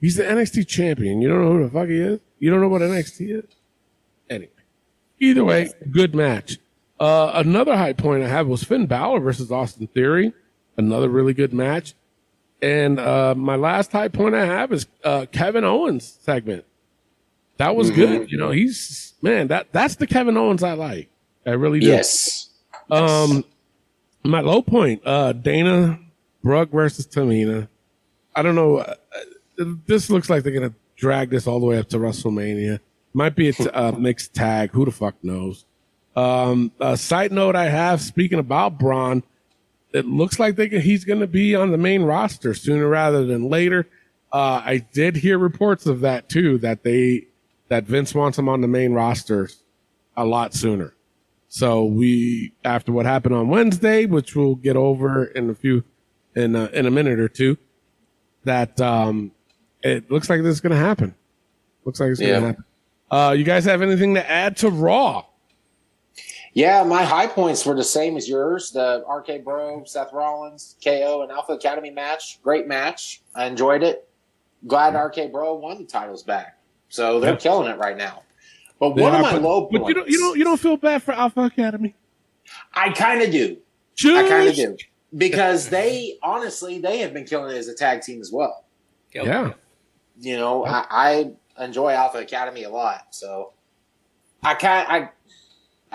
he's 0.00 0.16
the 0.16 0.24
NXT 0.24 0.66
champion. 0.66 1.22
You 1.22 1.28
don't 1.28 1.42
know 1.42 1.52
who 1.52 1.64
the 1.64 1.70
fuck 1.70 1.88
he 1.88 1.96
is? 1.96 2.20
You 2.38 2.50
don't 2.50 2.60
know 2.60 2.68
what 2.68 2.82
NXT 2.82 3.38
is? 3.38 3.44
Anyway, 4.28 4.50
either 5.18 5.44
way, 5.44 5.70
good 5.90 6.14
match. 6.14 6.58
Uh, 7.00 7.32
another 7.34 7.76
high 7.76 7.92
point 7.92 8.22
I 8.22 8.28
have 8.28 8.46
was 8.46 8.62
Finn 8.62 8.86
Balor 8.86 9.20
versus 9.20 9.50
Austin 9.50 9.86
Theory. 9.88 10.32
Another 10.76 11.08
really 11.08 11.34
good 11.34 11.52
match. 11.52 11.94
And 12.60 13.00
uh, 13.00 13.34
my 13.34 13.56
last 13.56 13.90
high 13.90 14.08
point 14.08 14.34
I 14.34 14.44
have 14.44 14.72
is 14.72 14.86
uh, 15.02 15.26
Kevin 15.32 15.64
Owens 15.64 16.18
segment. 16.20 16.64
That 17.56 17.74
was 17.74 17.90
good. 17.90 18.30
You 18.30 18.38
know, 18.38 18.50
he's 18.50 19.14
man. 19.22 19.48
That 19.48 19.72
that's 19.72 19.96
the 19.96 20.06
Kevin 20.06 20.36
Owens 20.36 20.62
I 20.62 20.74
like. 20.74 21.10
I 21.46 21.50
really 21.50 21.80
do. 21.80 21.86
Yes. 21.86 22.50
Um, 22.90 23.44
my 24.24 24.40
low 24.40 24.62
point, 24.62 25.02
uh, 25.04 25.32
Dana 25.32 25.98
Brooke 26.42 26.70
versus 26.70 27.06
Tamina. 27.06 27.68
I 28.34 28.42
don't 28.42 28.54
know. 28.54 28.78
Uh, 28.78 28.94
this 29.86 30.10
looks 30.10 30.30
like 30.30 30.42
they're 30.42 30.52
gonna 30.52 30.74
drag 30.96 31.30
this 31.30 31.46
all 31.46 31.60
the 31.60 31.66
way 31.66 31.78
up 31.78 31.88
to 31.90 31.98
WrestleMania. 31.98 32.80
Might 33.14 33.36
be 33.36 33.48
a 33.48 33.52
t- 33.52 33.68
uh, 33.68 33.92
mixed 33.92 34.34
tag. 34.34 34.70
Who 34.70 34.84
the 34.84 34.90
fuck 34.90 35.14
knows? 35.22 35.66
Um, 36.16 36.72
a 36.80 36.96
side 36.96 37.32
note 37.32 37.56
I 37.56 37.68
have 37.68 38.00
speaking 38.00 38.38
about 38.38 38.78
Bron, 38.78 39.22
it 39.92 40.06
looks 40.06 40.38
like 40.38 40.56
they, 40.56 40.68
he's 40.68 41.04
going 41.04 41.20
to 41.20 41.26
be 41.26 41.54
on 41.54 41.70
the 41.70 41.78
main 41.78 42.02
roster 42.02 42.54
sooner 42.54 42.88
rather 42.88 43.24
than 43.24 43.48
later. 43.48 43.88
Uh, 44.32 44.62
I 44.64 44.78
did 44.92 45.16
hear 45.16 45.38
reports 45.38 45.86
of 45.86 46.00
that 46.00 46.28
too, 46.28 46.58
that 46.58 46.82
they, 46.82 47.26
that 47.68 47.84
Vince 47.84 48.14
wants 48.14 48.38
him 48.38 48.48
on 48.48 48.60
the 48.60 48.68
main 48.68 48.92
roster 48.92 49.50
a 50.16 50.24
lot 50.24 50.54
sooner. 50.54 50.94
So 51.54 51.84
we, 51.84 52.54
after 52.64 52.92
what 52.92 53.04
happened 53.04 53.34
on 53.34 53.48
Wednesday, 53.48 54.06
which 54.06 54.34
we'll 54.34 54.54
get 54.54 54.74
over 54.74 55.26
in 55.26 55.50
a 55.50 55.54
few, 55.54 55.84
in 56.34 56.56
a, 56.56 56.64
in 56.68 56.86
a 56.86 56.90
minute 56.90 57.20
or 57.20 57.28
two, 57.28 57.58
that, 58.44 58.80
um, 58.80 59.32
it 59.82 60.10
looks 60.10 60.30
like 60.30 60.40
this 60.42 60.52
is 60.54 60.62
going 60.62 60.70
to 60.70 60.78
happen. 60.78 61.14
Looks 61.84 62.00
like 62.00 62.08
it's 62.08 62.20
going 62.20 62.32
to 62.32 62.40
Yeah. 62.40 62.46
happen. 62.46 62.64
Uh, 63.10 63.34
you 63.36 63.44
guys 63.44 63.66
have 63.66 63.82
anything 63.82 64.14
to 64.14 64.30
add 64.30 64.56
to 64.56 64.70
Raw? 64.70 65.26
Yeah, 66.54 66.84
my 66.84 67.02
high 67.04 67.26
points 67.26 67.66
were 67.66 67.74
the 67.76 67.84
same 67.84 68.16
as 68.16 68.26
yours. 68.26 68.70
The 68.70 69.04
RK 69.06 69.44
Bro, 69.44 69.84
Seth 69.84 70.14
Rollins, 70.14 70.76
KO, 70.82 71.20
and 71.20 71.30
Alpha 71.30 71.52
Academy 71.52 71.90
match. 71.90 72.40
Great 72.42 72.66
match. 72.66 73.20
I 73.34 73.44
enjoyed 73.44 73.82
it. 73.82 74.08
Glad 74.66 74.94
RK 74.94 75.30
Bro 75.30 75.56
won 75.56 75.76
the 75.76 75.84
titles 75.84 76.22
back. 76.22 76.56
So 76.88 77.20
they're 77.20 77.32
Yeah. 77.32 77.36
killing 77.38 77.70
it 77.70 77.76
right 77.76 77.98
now. 77.98 78.22
But 78.82 78.96
They 78.96 79.02
one 79.02 79.14
of 79.14 79.20
are, 79.20 79.22
my 79.22 79.32
but- 79.34 79.42
low 79.42 79.66
points. 79.66 79.78
But 79.78 79.88
you 79.88 79.94
don't, 79.94 80.08
you 80.08 80.18
don't, 80.18 80.38
you 80.38 80.42
don't 80.44 80.58
feel 80.58 80.76
bad 80.76 81.04
for 81.04 81.12
Alpha 81.12 81.42
Academy. 81.42 81.94
I 82.74 82.90
kind 82.90 83.22
of 83.22 83.30
do. 83.30 83.56
I 84.04 84.28
kind 84.28 84.48
of 84.48 84.56
do 84.56 84.76
because 85.16 85.68
they 85.68 86.18
honestly 86.20 86.80
they 86.80 86.98
have 86.98 87.14
been 87.14 87.24
killing 87.24 87.54
it 87.54 87.58
as 87.58 87.68
a 87.68 87.76
tag 87.76 88.02
team 88.02 88.20
as 88.20 88.32
well. 88.32 88.64
Yep. 89.14 89.24
Yeah. 89.24 89.52
You 90.18 90.36
know, 90.36 90.66
I, 90.66 91.32
I 91.56 91.64
enjoy 91.64 91.92
Alpha 91.92 92.18
Academy 92.18 92.64
a 92.64 92.70
lot, 92.70 93.06
so 93.14 93.52
I 94.42 94.54
kind 94.54 94.86
I 94.88 95.08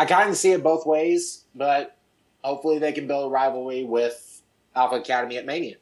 I 0.01 0.05
kind 0.05 0.29
of 0.29 0.37
see 0.37 0.53
it 0.53 0.63
both 0.63 0.85
ways, 0.85 1.43
but 1.53 1.97
hopefully 2.45 2.79
they 2.79 2.93
can 2.93 3.05
build 3.05 3.25
a 3.25 3.29
rivalry 3.29 3.83
with 3.83 4.41
Alpha 4.73 4.95
Academy 4.95 5.35
at 5.35 5.45
Mania. 5.45 5.75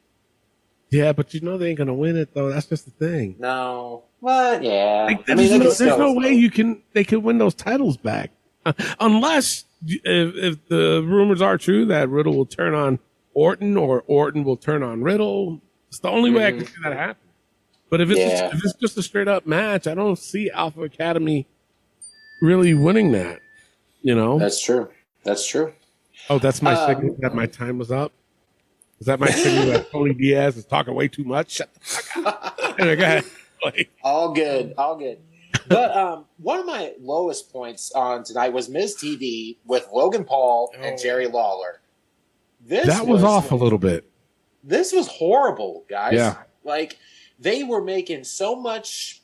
Yeah, 0.90 1.12
but 1.12 1.32
you 1.34 1.40
know 1.40 1.56
they 1.56 1.68
ain't 1.68 1.78
gonna 1.78 1.94
win 1.94 2.16
it 2.16 2.34
though. 2.34 2.50
That's 2.50 2.66
just 2.66 2.84
the 2.86 2.90
thing. 2.90 3.36
No, 3.38 4.05
but 4.22 4.62
yeah, 4.62 5.04
Like, 5.08 5.20
I 5.30 5.34
there's 5.34 5.50
mean, 5.50 5.60
no, 5.60 5.70
there's 5.70 5.98
no 5.98 6.12
way 6.12 6.32
you 6.32 6.50
can 6.50 6.82
they 6.92 7.04
can 7.04 7.22
win 7.22 7.38
those 7.38 7.54
titles 7.54 7.96
back 7.96 8.30
Uh, 8.64 8.72
unless 9.00 9.64
if, 9.86 10.34
if 10.36 10.68
the 10.68 11.02
rumors 11.06 11.40
are 11.42 11.58
true 11.58 11.84
that 11.86 12.08
Riddle 12.08 12.34
will 12.36 12.46
turn 12.46 12.74
on 12.74 12.98
Orton 13.34 13.76
or 13.76 14.02
Orton 14.06 14.44
will 14.44 14.56
turn 14.56 14.82
on 14.82 15.02
Riddle. 15.02 15.60
It's 15.88 15.98
the 15.98 16.08
only 16.08 16.30
way 16.30 16.46
I 16.46 16.52
can 16.52 16.66
see 16.66 16.72
that 16.82 16.92
happen. 16.94 17.28
But 17.90 18.00
if 18.00 18.10
it's 18.10 18.18
Yeah. 18.18 18.48
if 18.52 18.64
it's 18.64 18.74
just 18.74 18.96
a 18.98 19.02
straight 19.02 19.28
up 19.28 19.46
match, 19.46 19.86
I 19.86 19.94
don't 19.94 20.18
see 20.18 20.50
Alpha 20.50 20.82
Academy 20.82 21.46
really 22.40 22.74
winning 22.74 23.12
that. 23.12 23.40
You 24.02 24.14
know? 24.14 24.38
That's 24.38 24.60
true. 24.62 24.88
That's 25.24 25.46
true. 25.46 25.72
oh, 26.30 26.38
that's 26.38 26.62
my 26.62 26.72
um, 26.74 26.88
signal 26.88 27.16
that 27.20 27.34
my 27.34 27.46
time 27.46 27.78
was 27.78 27.90
up. 27.92 28.12
Is 28.98 29.06
that 29.06 29.20
my 29.20 29.28
signal 29.30 29.66
that 29.66 29.90
Tony 29.92 30.14
Diaz 30.14 30.56
is 30.56 30.64
talking 30.64 30.94
way 30.94 31.06
too 31.08 31.24
much? 31.24 31.50
Shut 31.52 31.72
the 31.74 31.80
fuck 31.80 32.26
up. 32.26 32.58
anyway, 32.78 32.96
go 32.96 33.02
ahead. 33.04 33.24
Like, 33.64 33.90
All 34.02 34.32
good, 34.32 34.74
all 34.78 34.96
good. 34.96 35.18
But 35.68 35.96
um, 35.96 36.26
one 36.38 36.60
of 36.60 36.66
my 36.66 36.92
lowest 37.00 37.52
points 37.52 37.90
on 37.90 38.22
tonight 38.22 38.52
was 38.52 38.68
Miz 38.68 38.96
TV 38.96 39.56
with 39.64 39.88
Logan 39.92 40.22
Paul 40.24 40.70
and 40.76 40.94
Oh. 40.94 41.02
Jerry 41.02 41.26
Lawler. 41.26 41.80
This 42.64 42.86
that 42.86 43.06
was 43.06 43.24
off 43.24 43.50
a 43.50 43.56
little 43.56 43.78
bit. 43.78 44.08
this 44.62 44.92
was 44.92 45.08
horrible, 45.08 45.84
guys. 45.88 46.12
Yeah. 46.14 46.36
Like 46.62 46.98
they 47.40 47.64
were 47.64 47.82
making 47.82 48.22
so 48.24 48.54
much 48.54 49.22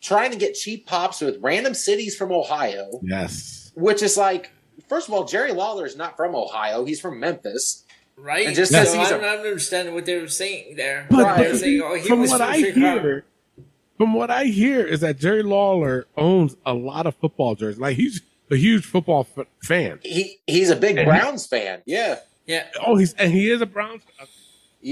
trying 0.00 0.32
to 0.32 0.36
get 0.36 0.54
cheap 0.54 0.86
pops 0.86 1.20
with 1.20 1.38
random 1.40 1.74
cities 1.74 2.16
from 2.16 2.32
Ohio, 2.32 2.98
Yes. 3.02 3.70
which 3.76 4.02
is 4.02 4.16
like 4.16 4.50
first 4.88 5.06
of 5.08 5.14
all, 5.14 5.24
Jerry 5.24 5.52
Lawler 5.52 5.86
is 5.86 5.96
not 5.96 6.16
from 6.16 6.34
Ohio, 6.34 6.84
he's 6.84 7.00
from 7.00 7.20
Memphis. 7.20 7.84
Right? 8.16 8.46
And 8.48 8.56
just 8.56 8.72
so 8.72 8.78
because 8.80 8.94
he's 8.94 9.12
I'm 9.12 9.20
a- 9.20 9.22
not 9.22 9.38
understanding 9.38 9.94
what 9.94 10.06
they 10.06 10.18
were 10.20 10.26
saying 10.28 10.74
there. 10.76 11.06
But, 11.10 11.36
they 11.36 11.50
but 11.52 11.58
saying, 11.58 11.82
oh, 11.84 11.94
he 11.94 12.08
from 12.08 12.20
was 12.20 12.30
what 12.30 12.40
from 12.40 12.48
I 12.50 12.60
Chicago. 12.60 13.00
hear, 13.02 13.24
from 13.98 14.14
what 14.14 14.30
I 14.30 14.44
hear 14.44 14.84
is 14.84 15.00
that 15.00 15.18
Jerry 15.18 15.42
Lawler 15.42 16.06
owns 16.16 16.56
a 16.66 16.74
lot 16.74 17.06
of 17.06 17.14
football 17.16 17.54
jerseys. 17.54 17.80
Like 17.80 17.96
he's 17.96 18.20
a 18.50 18.56
huge 18.56 18.84
football 18.84 19.26
f- 19.36 19.46
fan. 19.62 20.00
He 20.02 20.38
he's 20.46 20.70
a 20.70 20.76
big 20.76 20.96
And 20.98 21.00
he- 21.10 21.18
Browns 21.18 21.46
fan. 21.46 21.82
Yeah. 21.86 22.18
Yeah. 22.46 22.66
Oh, 22.86 22.96
he's 22.96 23.14
and 23.14 23.32
he 23.32 23.50
is 23.50 23.60
a 23.62 23.66
Browns. 23.66 24.02
fan. 24.18 24.26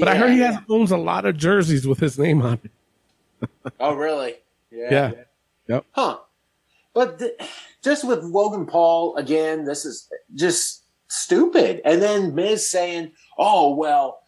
But 0.00 0.08
I 0.08 0.14
heard 0.16 0.30
he 0.32 0.38
has 0.38 0.56
owns 0.70 0.90
a 0.90 0.96
lot 0.96 1.26
of 1.26 1.36
jerseys 1.36 1.86
with 1.86 1.98
his 2.00 2.18
name 2.18 2.40
on 2.42 2.58
it. 2.64 3.50
Oh 3.78 3.94
really? 3.94 4.36
Yeah. 4.70 5.12
Yep. 5.68 5.84
Huh. 5.92 6.18
But 6.94 7.18
th- 7.18 7.32
just 7.82 8.06
with 8.06 8.22
Logan 8.22 8.66
Paul 8.66 9.16
again, 9.16 9.64
this 9.64 9.84
is 9.84 10.08
just 10.34 10.82
stupid. 11.08 11.82
And 11.84 12.00
then 12.00 12.34
Miz 12.34 12.68
saying, 12.70 13.12
"Oh 13.36 13.74
well, 13.74 14.21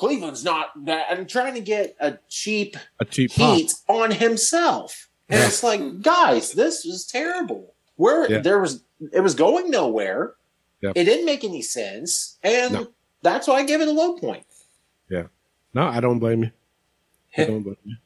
Cleveland's 0.00 0.42
not 0.44 0.66
that." 0.86 1.06
I'm 1.10 1.26
trying 1.26 1.54
to 1.54 1.60
get 1.60 1.94
a 2.00 2.18
cheap 2.28 2.76
A 3.00 3.04
cheap 3.04 3.32
pop. 3.34 3.56
heat 3.56 3.72
on 3.88 4.10
himself, 4.12 5.08
and 5.28 5.40
it's 5.42 5.62
like, 5.62 6.00
guys, 6.02 6.52
this 6.52 6.84
is 6.84 7.06
terrible. 7.06 7.74
Where 7.96 8.30
Yeah. 8.30 8.38
there 8.40 8.58
was, 8.60 8.82
it 9.12 9.20
was 9.20 9.34
going 9.34 9.70
nowhere. 9.70 10.34
Yep. 10.82 10.92
It 10.96 11.04
didn't 11.04 11.26
make 11.26 11.44
any 11.44 11.60
sense, 11.62 12.38
and 12.42 12.72
No. 12.72 12.86
that's 13.22 13.46
why 13.46 13.56
I 13.56 13.64
give 13.64 13.82
it 13.82 13.88
a 13.88 13.92
low 13.92 14.14
point. 14.16 14.46
Yeah. 15.10 15.26
No, 15.74 15.82
I 15.86 16.00
don't 16.00 16.18
blame 16.18 16.44
you. 16.44 16.50
I 17.36 17.44
don't 17.44 17.62
blame 17.62 17.76
you. 17.84 17.96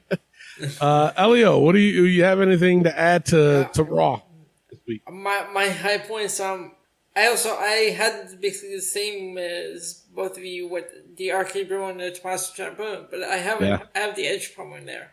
uh, 0.80 1.12
Elio, 1.16 1.58
what 1.58 1.72
do 1.72 1.78
you 1.80 2.04
you 2.04 2.24
have 2.24 2.40
anything 2.40 2.84
to 2.84 2.98
add 2.98 3.26
to 3.26 3.68
to 3.74 3.82
Raw 3.82 4.22
this 4.70 4.80
week? 4.88 5.02
My 5.10 5.46
my 5.52 5.68
high 5.68 5.98
points. 5.98 6.40
Um, 6.40 6.72
I 7.14 7.26
also 7.28 7.50
I 7.56 7.92
had 7.96 8.40
basically 8.40 8.76
the 8.76 8.80
same 8.82 9.36
as 9.38 10.02
both 10.14 10.36
of 10.38 10.44
you 10.44 10.66
with 10.68 10.86
the 11.16 11.30
RK 11.30 11.68
Bro 11.68 11.90
and 11.90 12.00
the 12.00 12.10
Tommaso 12.10 12.52
Ciampa, 12.54 13.10
but 13.10 13.22
I 13.22 13.36
haven't 13.36 13.68
Yeah. 13.68 13.82
I 13.94 13.98
have 13.98 14.16
the 14.16 14.26
edge 14.26 14.54
promo 14.54 14.78
in 14.78 14.86
there. 14.86 15.12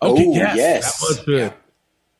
Oh, 0.00 0.12
okay, 0.12 0.26
Oh, 0.26 0.32
yes, 0.34 0.56
yes. 0.56 1.00
that 1.00 1.06
was 1.08 1.24
good. 1.24 1.54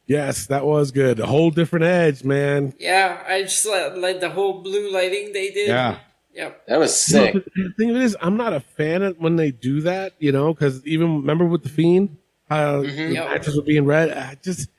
Yes, 0.06 0.46
that 0.46 0.64
was 0.64 0.90
good. 0.90 1.20
A 1.20 1.26
whole 1.26 1.50
different 1.50 1.84
edge, 1.84 2.24
man. 2.24 2.72
Yeah, 2.78 3.22
I 3.28 3.42
just 3.42 3.66
like, 3.66 3.94
like 3.96 4.20
the 4.20 4.30
whole 4.30 4.62
blue 4.62 4.90
lighting 4.90 5.32
they 5.32 5.50
did. 5.50 5.68
Yeah. 5.68 5.98
Yep. 6.32 6.66
That 6.66 6.78
was 6.78 7.08
You 7.08 7.16
know, 7.18 7.24
sick. 7.26 7.34
the, 7.34 7.62
the 7.62 7.72
thing 7.76 7.90
of 7.90 7.96
it 7.96 8.02
is, 8.02 8.16
I'm 8.20 8.36
not 8.36 8.52
a 8.52 8.60
fan 8.60 9.02
of 9.02 9.18
when 9.18 9.36
they 9.36 9.50
do 9.50 9.80
that, 9.82 10.14
you 10.18 10.32
know, 10.32 10.54
because 10.54 10.84
even 10.86 11.16
remember 11.16 11.44
with 11.44 11.62
the 11.62 11.68
Fiend, 11.68 12.16
how 12.48 12.82
mm-hmm. 12.82 12.96
the 12.96 13.12
Yeah. 13.14 13.24
matches 13.24 13.56
were 13.56 13.62
being 13.62 13.84
read. 13.84 14.10
I 14.10 14.36
just 14.42 14.70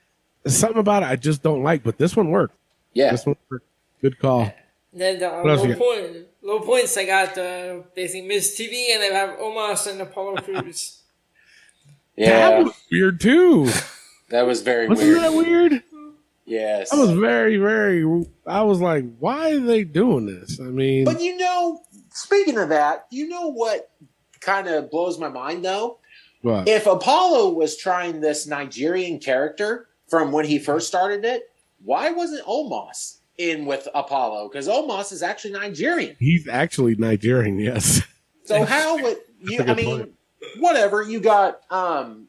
something 0.46 0.78
about 0.80 1.02
it 1.02 1.06
I 1.06 1.16
just 1.16 1.42
don't 1.42 1.62
like, 1.62 1.82
but 1.84 1.96
this 1.98 2.16
one 2.16 2.30
worked. 2.30 2.56
Yeah. 2.94 3.12
This 3.12 3.24
one 3.26 3.36
worked. 3.50 3.66
Good 4.02 4.18
call. 4.18 4.52
Then 4.92 5.18
the 5.20 5.28
What 5.28 5.50
else 5.50 5.60
low 5.60 5.66
you 5.66 5.76
point, 5.76 6.26
low 6.50 6.60
points. 6.60 6.96
I 6.96 7.06
got 7.06 7.38
uh, 7.38 7.82
basically 7.94 8.26
Miz 8.28 8.54
TV, 8.58 8.92
and 8.94 9.02
I 9.02 9.16
have 9.16 9.38
Omos 9.38 9.90
and 9.90 10.00
Apollo 10.00 10.36
Crews. 10.42 11.02
Yeah, 12.16 12.50
That 12.50 12.64
was 12.64 12.74
weird 12.90 13.20
too. 13.20 13.70
that 14.30 14.46
was 14.46 14.62
very 14.62 14.88
Wasn't 14.88 15.08
weird. 15.08 15.22
that 15.22 15.32
weird? 15.32 15.82
Yes. 16.44 16.92
I 16.92 16.96
was 16.98 17.12
very, 17.12 17.56
very. 17.58 18.24
I 18.46 18.62
was 18.62 18.80
like, 18.80 19.04
why 19.20 19.52
are 19.52 19.60
they 19.60 19.84
doing 19.84 20.26
this? 20.26 20.58
I 20.60 20.64
mean, 20.64 21.04
But 21.04 21.20
you 21.22 21.36
know, 21.36 21.80
speaking 22.10 22.58
of 22.58 22.70
that, 22.70 23.06
you 23.10 23.28
know 23.28 23.48
what 23.52 23.90
kind 24.40 24.66
of 24.66 24.90
blows 24.90 25.18
my 25.18 25.28
mind 25.28 25.64
though? 25.64 25.98
what? 26.42 26.66
If 26.66 26.86
Apollo 26.86 27.50
was 27.50 27.76
trying 27.76 28.20
this 28.20 28.46
Nigerian 28.46 29.18
character 29.20 29.86
from 30.08 30.32
when 30.32 30.44
he 30.46 30.58
first 30.58 30.88
started 30.88 31.24
it, 31.24 31.44
why 31.84 32.10
wasn't 32.10 32.44
Omos 32.46 33.18
in 33.40 33.64
with 33.64 33.88
Apollo? 33.94 34.48
Because 34.48 34.68
Omos 34.68 35.12
is 35.12 35.22
actually 35.22 35.52
Nigerian. 35.54 36.16
he's 36.18 36.46
actually 36.46 36.94
Nigerian. 36.96 37.58
Yes. 37.58 38.02
So 38.44 38.64
how 38.64 39.00
would 39.02 39.16
you? 39.40 39.60
I 39.62 39.74
mean, 39.74 39.96
point. 39.98 40.12
whatever. 40.58 41.02
You 41.02 41.20
got, 41.20 41.60
um, 41.70 42.26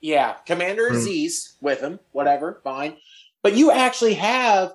yeah, 0.00 0.34
Commander 0.46 0.88
Hmm. 0.90 0.96
Azeez 0.96 1.54
with 1.60 1.80
him. 1.80 1.98
Whatever, 2.12 2.60
fine. 2.64 2.96
But 3.42 3.56
you 3.56 3.70
actually 3.70 4.14
have 4.14 4.74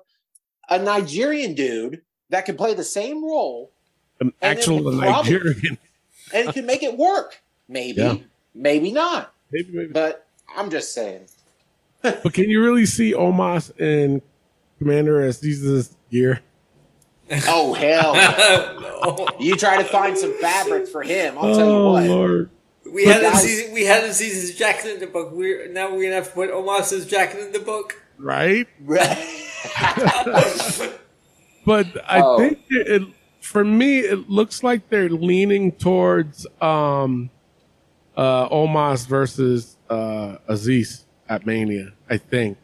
a 0.70 0.80
Nigerian 0.80 1.54
dude 1.54 2.02
that 2.30 2.46
can 2.46 2.58
play 2.58 2.74
the 2.74 2.84
same 2.84 3.24
role 3.24 3.72
An 4.20 4.34
actual 4.42 4.82
probably- 4.82 5.00
Nigerian. 5.08 5.78
and 6.34 6.50
it 6.50 6.54
can 6.54 6.66
make 6.66 6.84
it 6.84 6.98
work. 6.98 7.42
Maybe, 7.70 8.02
Yeah. 8.02 8.16
maybe 8.56 8.92
not. 8.92 9.34
Maybe, 9.52 9.70
maybe. 9.72 9.92
But 9.94 10.26
I'm 10.56 10.70
just 10.70 10.94
saying. 10.94 11.28
But 12.02 12.34
can 12.34 12.50
you 12.50 12.62
really 12.64 12.86
see 12.86 13.14
Omos 13.14 13.72
and 13.80 14.22
Commander 14.80 15.22
Azeez's 15.22 15.96
gear? 16.12 16.42
Oh 17.48 17.74
hell! 17.74 18.14
no. 18.14 19.16
no. 19.18 19.28
You 19.40 19.56
try 19.56 19.78
to 19.78 19.84
find 19.84 20.18
some 20.18 20.34
fabric 20.40 20.88
for 20.88 21.04
him. 21.04 21.38
I'll 21.38 21.56
tell 21.56 21.66
you 21.68 21.72
Oh 21.76 21.92
what. 21.94 22.06
Lord! 22.08 22.50
We 22.92 23.06
hadn't 23.06 23.34
guys- 23.34 23.44
seen 23.44 23.74
we 23.74 23.84
hadn't 23.86 24.14
seen 24.14 24.30
his 24.34 24.56
jacket 24.56 24.94
in 24.94 25.00
the 25.02 25.08
book. 25.08 25.32
We're 25.34 25.68
now 25.72 25.92
we're 25.94 26.04
gonna 26.04 26.16
have 26.16 26.28
to 26.30 26.34
put 26.34 26.50
Omos's 26.52 27.06
jacket 27.06 27.40
in 27.42 27.52
the 27.52 27.60
book. 27.60 28.02
Right? 28.18 28.68
Right. 28.86 29.18
But 31.66 31.88
I 32.10 32.22
Oh. 32.22 32.38
think 32.38 32.60
it, 32.70 33.02
it 33.02 33.08
for 33.42 33.64
me 33.66 34.00
it 34.00 34.30
looks 34.30 34.64
like 34.64 34.90
they're 34.90 35.10
leaning 35.10 35.72
towards 35.74 36.48
um 36.62 37.30
uh 38.16 38.48
Omos 38.50 39.06
versus 39.08 39.76
uh 39.90 40.38
Azeez 40.50 41.04
at 41.28 41.46
Mania, 41.46 41.94
I 42.10 42.18
think. 42.18 42.58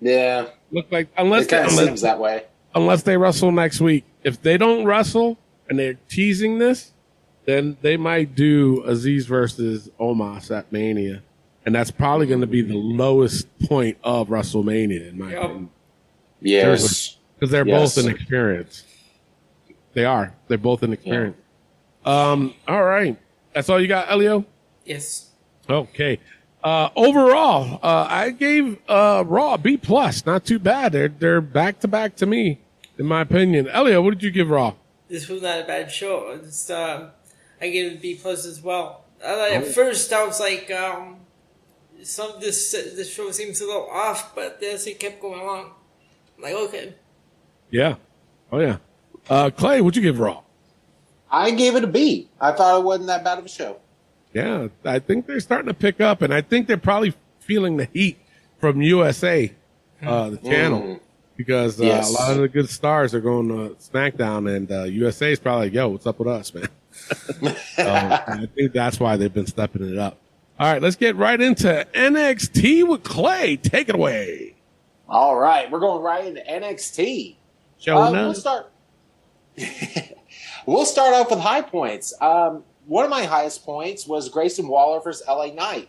Yeah, 0.00 0.46
Look 0.70 0.90
like 0.90 1.08
unless 1.16 1.44
it 1.46 1.50
kind 1.50 1.64
of 1.66 1.70
unless, 1.72 1.86
seems 1.86 2.00
that 2.02 2.18
way. 2.18 2.44
unless 2.74 3.02
they 3.04 3.16
wrestle 3.16 3.52
next 3.52 3.80
week. 3.80 4.04
If 4.22 4.42
they 4.42 4.56
don't 4.58 4.84
wrestle 4.84 5.38
and 5.68 5.78
they're 5.78 5.98
teasing 6.08 6.58
this, 6.58 6.92
then 7.46 7.76
they 7.82 7.96
might 7.96 8.34
do 8.34 8.82
Azeez 8.86 9.26
versus 9.26 9.90
Omos 10.00 10.54
at 10.56 10.70
Mania. 10.72 11.22
And 11.66 11.74
that's 11.74 11.90
probably 11.90 12.26
going 12.26 12.40
to 12.42 12.46
be 12.46 12.60
the 12.62 12.76
lowest 12.76 13.46
point 13.60 13.96
of 14.04 14.28
WrestleMania, 14.28 15.08
in 15.10 15.18
my 15.18 15.30
Yep. 15.32 15.42
opinion. 15.44 15.70
Yes. 16.42 17.16
Because 17.36 17.50
they're 17.50 17.66
Yes. 17.66 17.94
both 17.96 18.04
inexperienced. 18.04 18.84
They 19.94 20.04
are. 20.04 20.34
They're 20.48 20.58
both 20.58 20.82
inexperienced. 20.82 21.38
Um, 22.04 22.52
all 22.68 22.84
right. 22.84 23.16
That's 23.54 23.68
all 23.70 23.80
you 23.80 23.88
got, 23.88 24.10
Elio? 24.10 24.44
Yes. 24.84 25.30
Okay. 25.70 26.18
Uh, 26.64 26.88
overall, 26.96 27.78
uh, 27.82 28.06
I 28.08 28.30
gave 28.30 28.78
uh, 28.88 29.22
Raw 29.26 29.54
a 29.54 29.58
B 29.58 29.76
plus. 29.76 30.24
Not 30.24 30.46
too 30.46 30.58
bad. 30.58 30.92
They're 30.92 31.08
they're 31.08 31.42
back 31.42 31.80
to 31.80 31.88
back 31.88 32.16
to 32.16 32.26
me, 32.26 32.58
in 32.98 33.04
my 33.04 33.20
opinion. 33.20 33.68
Elliot, 33.68 34.02
what 34.02 34.14
did 34.14 34.22
you 34.22 34.30
give 34.30 34.48
Raw? 34.48 34.72
This 35.08 35.28
was 35.28 35.42
not 35.42 35.60
a 35.60 35.64
bad 35.64 35.92
show. 35.92 36.30
It's 36.42 36.70
um, 36.70 37.10
I 37.60 37.68
gave 37.68 37.92
it 37.92 37.98
a 37.98 38.00
B 38.00 38.14
plus 38.14 38.46
as 38.46 38.62
well. 38.62 39.04
I, 39.22 39.36
like, 39.36 39.52
Oh. 39.52 39.54
At 39.56 39.66
first, 39.74 40.10
I 40.10 40.24
was 40.26 40.40
like, 40.40 40.70
um, 40.70 41.18
some 42.02 42.32
this 42.40 42.72
this 42.72 43.12
show 43.12 43.30
seems 43.30 43.60
a 43.60 43.66
little 43.66 43.88
off, 43.90 44.34
but 44.34 44.62
as 44.62 44.86
it 44.86 44.98
kept 44.98 45.20
going 45.20 45.40
along, 45.40 45.70
I'm 46.38 46.42
like 46.44 46.54
okay, 46.54 46.94
Yeah. 47.70 47.96
Oh 48.50 48.58
yeah. 48.60 48.78
Uh, 49.28 49.50
Clay, 49.50 49.82
what'd 49.82 49.96
you 49.96 50.02
give 50.02 50.18
Raw? 50.18 50.40
I 51.30 51.50
gave 51.50 51.76
it 51.76 51.84
a 51.84 51.88
B. 51.88 52.30
I 52.40 52.52
thought 52.52 52.80
it 52.80 52.84
wasn't 52.84 53.08
that 53.08 53.22
bad 53.22 53.38
of 53.38 53.44
a 53.44 53.48
show. 53.48 53.76
Yeah, 54.34 54.68
I 54.84 54.98
think 54.98 55.26
they're 55.26 55.40
starting 55.40 55.68
to 55.68 55.74
pick 55.74 56.00
up, 56.00 56.20
and 56.20 56.34
I 56.34 56.40
think 56.42 56.66
they're 56.66 56.76
probably 56.76 57.14
feeling 57.38 57.76
the 57.76 57.88
heat 57.92 58.18
from 58.58 58.82
USA, 58.82 59.52
uh, 60.02 60.30
the 60.30 60.38
channel, 60.38 60.98
because 61.36 61.80
uh, 61.80 61.84
Yes. 61.84 62.10
a 62.10 62.12
lot 62.12 62.30
of 62.32 62.38
the 62.38 62.48
good 62.48 62.68
stars 62.68 63.14
are 63.14 63.20
going 63.20 63.48
to 63.48 63.76
SmackDown, 63.76 64.54
and 64.54 64.70
uh, 64.72 64.82
USA 64.84 65.30
is 65.32 65.38
probably 65.38 65.66
like, 65.66 65.74
"Yo, 65.74 65.88
what's 65.88 66.06
up 66.06 66.18
with 66.18 66.28
us, 66.28 66.52
man?" 66.52 66.68
so, 66.94 67.54
I 67.78 68.46
think 68.54 68.72
that's 68.72 68.98
why 68.98 69.16
they've 69.16 69.32
been 69.32 69.46
stepping 69.46 69.88
it 69.88 69.98
up. 69.98 70.18
All 70.58 70.72
right, 70.72 70.82
let's 70.82 70.96
get 70.96 71.16
right 71.16 71.40
into 71.40 71.86
NXT 71.94 72.86
with 72.88 73.02
Clay. 73.04 73.56
Take 73.56 73.88
it 73.88 73.94
away. 73.94 74.54
All 75.08 75.36
right, 75.36 75.70
we're 75.70 75.80
going 75.80 76.02
right 76.02 76.24
into 76.24 76.40
NXT. 76.40 77.36
Show 77.78 77.98
Uh, 77.98 78.10
now. 78.10 78.24
we'll 78.24 78.34
start. 78.34 78.70
we'll 80.66 80.84
start 80.86 81.14
off 81.14 81.30
with 81.30 81.40
high 81.40 81.62
points. 81.62 82.14
Um, 82.20 82.64
one 82.86 83.04
of 83.04 83.10
my 83.10 83.24
highest 83.24 83.64
points 83.64 84.06
was 84.06 84.28
Grayson 84.28 84.68
Waller 84.68 85.00
versus 85.00 85.26
LA 85.28 85.46
Knight. 85.52 85.88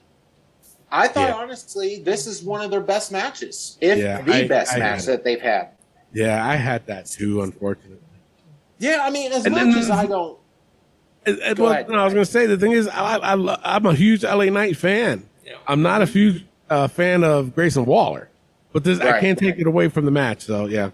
I 0.92 1.08
thought 1.08 1.30
Yeah. 1.30 1.36
honestly 1.36 2.00
this 2.04 2.28
is 2.28 2.44
one 2.44 2.62
of 2.62 2.72
their 2.72 2.80
best 2.82 3.12
matches, 3.12 3.78
if 3.82 3.98
Yeah, 3.98 4.22
the 4.22 4.34
I- 4.34 4.48
best 4.48 4.74
I 4.76 4.80
match 4.80 5.00
had 5.06 5.06
that 5.08 5.24
they've 5.24 5.42
had. 5.42 5.70
Yeah, 6.14 6.46
I 6.46 6.56
had 6.56 6.86
that 6.88 7.08
too, 7.08 7.42
unfortunately. 7.42 7.98
Yeah, 8.78 9.00
I 9.02 9.10
mean, 9.10 9.32
as 9.32 9.46
And 9.46 9.54
much 9.56 9.64
then- 9.66 9.78
as 9.78 9.90
I 9.90 10.06
don't, 10.06 10.38
And- 11.28 11.40
and 11.40 11.58
Go 11.58 11.64
well, 11.64 11.72
ahead. 11.72 11.90
no, 11.90 11.96
I 11.98 12.04
was 12.06 12.14
going 12.14 12.26
to 12.26 12.32
say 12.32 12.46
the 12.46 12.56
thing 12.58 12.72
is, 12.74 12.88
I, 12.88 13.18
I, 13.18 13.34
lo- 13.34 13.58
I'm 13.64 13.86
a 13.88 13.96
huge 13.96 14.24
LA 14.24 14.46
Knight 14.52 14.78
fan. 14.78 15.24
Yeah. 15.44 15.54
I'm 15.68 15.82
not 15.82 16.04
a 16.04 16.06
huge 16.06 16.46
uh, 16.70 16.88
fan 16.88 17.24
of 17.24 17.56
Grayson 17.56 17.86
Waller, 17.86 18.30
but 18.74 18.84
this 18.84 19.00
I 19.00 19.20
can't 19.20 19.38
take 19.40 19.58
it 19.58 19.66
away 19.66 19.88
from 19.90 20.06
the 20.06 20.12
match. 20.12 20.44
So 20.44 20.68
yeah, 20.68 20.92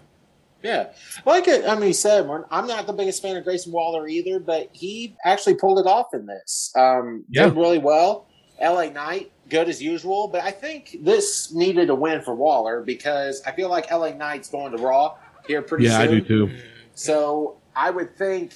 yeah, 0.62 0.88
like 1.26 1.48
I 1.48 1.74
mean, 1.74 1.88
he 1.88 1.92
said, 1.92 2.28
I'm 2.50 2.66
not 2.66 2.86
the 2.86 2.92
biggest 2.92 3.22
fan 3.22 3.36
of 3.36 3.44
Grayson 3.44 3.72
Waller 3.72 4.06
either, 4.06 4.38
but 4.38 4.68
he 4.72 5.16
actually 5.24 5.54
pulled 5.54 5.78
it 5.78 5.86
off 5.86 6.14
in 6.14 6.26
this. 6.26 6.72
Um, 6.76 7.24
Yeah. 7.28 7.44
did 7.46 7.56
really 7.56 7.78
well. 7.78 8.26
LA 8.60 8.86
Knight, 8.90 9.32
good 9.48 9.68
as 9.68 9.82
usual, 9.82 10.28
but 10.28 10.42
I 10.42 10.50
think 10.52 10.96
this 11.02 11.52
needed 11.52 11.90
a 11.90 11.94
win 11.94 12.22
for 12.22 12.34
Waller 12.34 12.82
because 12.82 13.42
I 13.46 13.52
feel 13.52 13.68
like 13.68 13.90
LA 13.90 14.10
Knight's 14.12 14.48
going 14.48 14.76
to 14.76 14.82
Raw 14.82 15.16
here 15.46 15.62
pretty 15.62 15.86
soon. 15.86 15.92
yeah, 15.92 15.98
I 16.00 16.06
do 16.06 16.20
too. 16.20 16.50
So 16.94 17.56
I 17.74 17.90
would 17.90 18.16
think, 18.16 18.54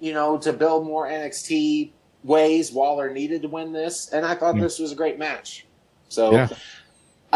you 0.00 0.12
know, 0.12 0.38
to 0.38 0.52
build 0.52 0.86
more 0.86 1.06
NXT 1.06 1.92
ways, 2.24 2.72
Waller 2.72 3.12
needed 3.12 3.42
to 3.42 3.48
win 3.48 3.72
this, 3.72 4.12
and 4.12 4.26
I 4.26 4.34
thought 4.34 4.56
this 4.58 4.78
was 4.80 4.90
a 4.90 4.96
great 4.96 5.18
match. 5.18 5.66
So 6.08 6.32
Yeah. 6.32 6.48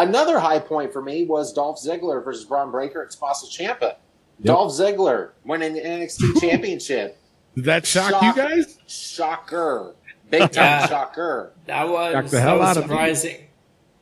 Another 0.09 0.39
high 0.39 0.59
point 0.59 0.93
for 0.93 1.03
me 1.03 1.25
was 1.25 1.53
Dolph 1.53 1.79
Ziggler 1.81 2.25
versus 2.25 2.45
Bron 2.45 2.71
Breakker 2.71 3.03
at 3.05 3.11
Tommaso 3.11 3.47
Ciampa. 3.47 3.81
Yep. 3.83 3.97
Dolph 4.45 4.73
Ziggler 4.73 5.31
winning 5.45 5.75
the 5.75 5.81
NXT 5.81 6.41
Championship. 6.41 7.19
Did 7.55 7.65
that 7.65 7.87
shock, 7.87 8.11
Shock. 8.11 8.23
you 8.23 8.35
guys? 8.43 8.79
Shocker. 8.87 9.95
Big 10.31 10.41
time 10.43 10.53
Yeah. 10.55 10.87
shocker. 10.87 11.53
that 11.67 11.89
was 11.89 12.13
Shocked 12.15 12.31
the 12.31 12.37
that 12.37 12.43
hell 12.43 12.59
was 12.59 12.69
out 12.69 12.77
of 12.79 12.85
me. 12.85 12.89
surprising. 12.89 13.37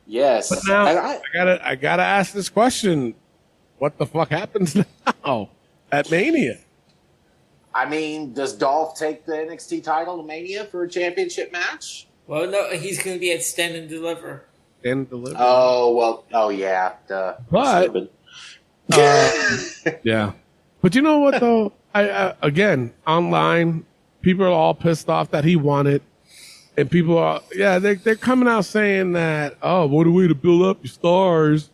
Yes. 0.05 0.49
But 0.49 0.59
now 0.67 0.85
And 0.87 0.99
I, 0.99 1.13
I, 1.15 1.21
gotta 1.33 1.67
I 1.69 1.75
gotta 1.75 2.03
ask 2.03 2.33
this 2.33 2.49
question: 2.49 3.15
What 3.79 3.97
the 3.97 4.05
fuck 4.05 4.29
happens 4.29 4.75
now 5.25 5.49
at 5.91 6.09
Mania? 6.09 6.59
I 7.73 7.87
mean, 7.87 8.33
does 8.33 8.53
Dolph 8.53 8.97
take 8.97 9.25
the 9.25 9.33
NXT 9.33 9.83
title 9.83 10.17
to 10.17 10.23
Mania 10.23 10.65
for 10.65 10.83
a 10.83 10.89
championship 10.89 11.51
match? 11.51 12.07
Well, 12.27 12.49
no, 12.49 12.69
he's 12.71 13.01
going 13.01 13.15
to 13.15 13.19
be 13.19 13.31
at 13.31 13.43
Stand 13.43 13.75
and 13.75 13.87
Deliver. 13.89 14.45
And 14.83 15.09
deliver? 15.09 15.35
Oh, 15.39 15.93
well, 15.95 16.23
oh, 16.33 16.49
yeah. 16.49 16.93
Duh. 17.07 17.35
But- 17.51 18.11
Uh, 18.91 19.31
yeah, 20.03 20.31
but 20.81 20.95
you 20.95 21.01
know 21.03 21.19
what 21.19 21.39
though? 21.39 21.71
I, 21.93 22.09
I 22.09 22.35
again 22.41 22.91
online, 23.05 23.85
people 24.23 24.43
are 24.45 24.49
all 24.49 24.73
pissed 24.73 25.09
off 25.09 25.29
that 25.29 25.43
he 25.45 25.55
won 25.55 25.85
it, 25.85 26.01
and 26.75 26.89
people 26.89 27.15
are 27.19 27.39
yeah 27.53 27.77
they 27.77 27.93
they're 27.95 28.15
coming 28.15 28.47
out 28.47 28.65
saying 28.65 29.11
that 29.11 29.57
oh 29.61 29.85
what 29.85 30.07
a 30.07 30.11
way 30.11 30.27
to 30.27 30.33
build 30.33 30.63
up 30.63 30.79
your 30.83 30.89
stars. 30.91 31.69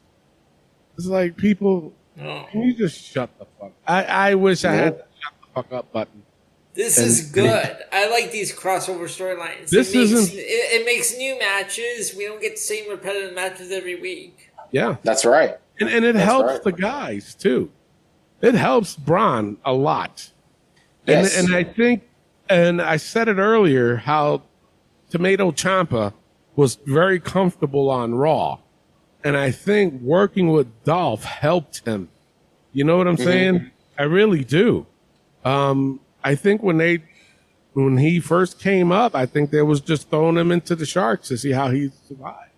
It's 0.97 1.07
like 1.07 1.37
people, 1.37 1.93
No. 2.17 2.45
can 2.51 2.63
you 2.63 2.73
just 2.73 3.01
shut 3.01 3.29
the 3.39 3.45
fuck? 3.61 3.71
I 3.87 4.03
I 4.03 4.35
wish 4.35 4.65
I 4.65 4.73
had 4.73 4.95
the 4.95 4.97
shut 5.21 5.33
the 5.39 5.47
fuck 5.53 5.71
up 5.71 5.93
button. 5.93 6.21
This 6.75 6.97
And- 6.97 7.07
is 7.07 7.21
good. 7.31 7.77
I 7.91 8.09
like 8.09 8.31
these 8.31 8.53
crossover 8.53 9.05
storylines. 9.05 9.69
This 9.69 9.93
it 9.93 9.97
makes, 9.97 10.11
isn't- 10.11 10.37
It, 10.37 10.41
it 10.81 10.85
makes 10.85 11.17
new 11.17 11.39
matches. 11.39 12.13
We 12.15 12.25
don't 12.25 12.41
get 12.41 12.55
the 12.55 12.61
same 12.61 12.89
repetitive 12.89 13.33
matches 13.33 13.71
every 13.71 13.95
week. 13.95 14.51
Yeah, 14.71 14.97
That's 15.03 15.23
right. 15.25 15.57
and 15.79 15.89
and 15.89 16.03
it 16.03 16.13
That's 16.15 16.25
helps 16.25 16.47
right. 16.51 16.63
the 16.63 16.71
guys 16.73 17.33
too. 17.33 17.71
It 18.41 18.55
helps 18.55 18.95
Bron 18.95 19.57
a 19.63 19.71
lot. 19.73 20.29
Yes. 21.07 21.37
And, 21.37 21.47
and 21.47 21.55
I 21.55 21.63
think, 21.63 22.03
and 22.49 22.81
I 22.81 22.97
said 22.97 23.27
it 23.29 23.37
earlier, 23.37 23.95
how 23.97 24.41
Tommaso 25.09 25.51
Ciampa 25.51 26.13
was 26.57 26.75
very 26.85 27.19
comfortable 27.19 27.89
on 27.89 28.15
Raw. 28.15 28.59
And 29.23 29.37
I 29.37 29.51
think 29.51 30.01
working 30.01 30.49
with 30.51 30.67
Dolph 30.83 31.23
helped 31.23 31.85
him. 31.87 32.09
You 32.73 32.83
know 32.83 32.97
what 32.97 33.07
I'm 33.07 33.17
saying? 33.17 33.71
I 33.97 34.03
really 34.03 34.43
do. 34.43 34.85
Um, 35.45 35.99
I 36.25 36.35
think 36.35 36.63
when 36.63 36.77
they, 36.77 37.03
when 37.73 37.97
he 37.97 38.19
first 38.19 38.59
came 38.59 38.91
up, 38.91 39.15
I 39.15 39.25
think 39.25 39.51
they 39.51 39.61
was 39.61 39.79
just 39.79 40.09
throwing 40.09 40.37
him 40.37 40.51
into 40.51 40.75
the 40.75 40.85
sharks 40.85 41.27
to 41.27 41.37
see 41.37 41.51
how 41.51 41.69
he 41.69 41.91
survived. 42.07 42.51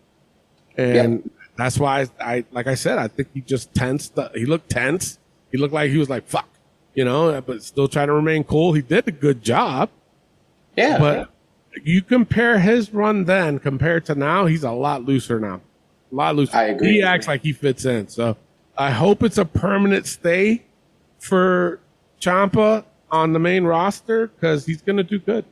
And 0.77 1.29
that's 1.57 1.77
why 1.77 2.01
I, 2.01 2.07
I, 2.19 2.45
like 2.51 2.67
I 2.67 2.75
said, 2.75 2.97
I 2.97 3.07
think 3.07 3.29
he 3.33 3.41
just 3.41 3.73
tensed. 3.73 4.17
He 4.33 4.45
looked 4.45 4.69
tense. 4.69 5.19
He 5.51 5.57
looked 5.57 5.73
like 5.73 5.91
he 5.91 5.97
was 5.97 6.09
like, 6.09 6.27
fuck, 6.27 6.47
you 6.93 7.03
know, 7.03 7.41
but 7.41 7.63
still 7.63 7.87
trying 7.87 8.07
to 8.07 8.13
remain 8.13 8.43
cool. 8.43 8.73
He 8.73 8.81
did 8.81 9.07
a 9.07 9.11
good 9.11 9.41
job. 9.43 9.89
Yeah. 10.75 10.97
But 10.99 11.29
you 11.83 12.01
compare 12.01 12.59
his 12.59 12.93
run 12.93 13.25
then 13.25 13.59
compared 13.59 14.05
to 14.05 14.15
now, 14.15 14.45
he's 14.45 14.63
a 14.63 14.71
lot 14.71 15.03
looser 15.03 15.39
now. 15.39 15.61
A 16.11 16.15
lot 16.15 16.35
looser. 16.35 16.55
I 16.55 16.65
agree. 16.65 16.93
He 16.93 17.03
acts 17.03 17.27
like 17.27 17.41
he 17.41 17.53
fits 17.53 17.85
in. 17.85 18.07
So 18.07 18.37
I 18.77 18.91
hope 18.91 19.23
it's 19.23 19.37
a 19.37 19.45
permanent 19.45 20.05
stay 20.05 20.63
for 21.19 21.79
Ciampa 22.21 22.85
on 23.11 23.33
the 23.33 23.39
main 23.39 23.63
roster 23.63 24.27
because 24.27 24.65
he's 24.65 24.81
going 24.81 24.97
to 24.97 25.03
do 25.03 25.19
good. 25.19 25.45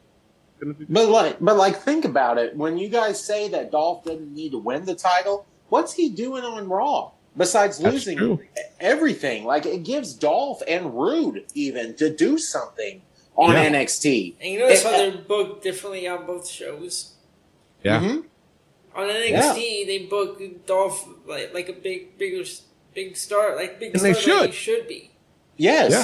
Do 0.61 0.73
good. 0.73 0.87
But 0.89 1.09
like, 1.09 1.37
but 1.39 1.57
like, 1.57 1.77
think 1.77 2.05
about 2.05 2.37
it. 2.37 2.55
When 2.55 2.77
you 2.77 2.89
guys 2.89 3.23
say 3.23 3.47
that 3.49 3.71
Dolph 3.71 4.03
doesn't 4.05 4.33
need 4.33 4.51
to 4.51 4.57
win 4.57 4.85
the 4.85 4.95
title, 4.95 5.45
what's 5.69 5.93
he 5.93 6.09
doing 6.09 6.43
on 6.43 6.67
Raw 6.69 7.11
besides 7.37 7.77
That's 7.79 7.93
losing 7.93 8.17
true. 8.17 8.39
everything? 8.79 9.45
Like, 9.45 9.65
it 9.65 9.83
gives 9.83 10.13
Dolph 10.13 10.61
and 10.67 10.93
Roode 10.93 11.45
even 11.53 11.95
to 11.95 12.13
do 12.13 12.37
something 12.37 13.01
on 13.35 13.51
Yeah. 13.53 13.65
NXT. 13.69 14.35
And 14.39 14.49
you 14.53 14.59
notice 14.59 14.81
It- 14.81 14.85
how 14.85 14.91
they're 14.97 15.11
booked 15.17 15.63
differently 15.63 16.07
on 16.07 16.25
both 16.25 16.47
shows. 16.47 17.11
Yeah. 17.83 17.99
Mhm. 18.01 18.23
On 18.95 19.09
NXT, 19.09 19.85
they 19.85 19.99
book 20.09 20.41
Dolph 20.65 21.05
like 21.27 21.53
like 21.53 21.67
a 21.67 21.73
big, 21.73 22.17
bigger, 22.17 22.43
big 22.93 23.17
star, 23.17 23.55
like 23.57 23.77
big 23.77 23.91
And 23.91 23.99
star 23.99 24.13
they 24.13 24.13
that 24.13 24.19
he 24.19 24.51
should. 24.51 24.53
should 24.53 24.87
be. 24.87 25.11
Yes. 25.57 25.91
Yeah. 25.91 26.03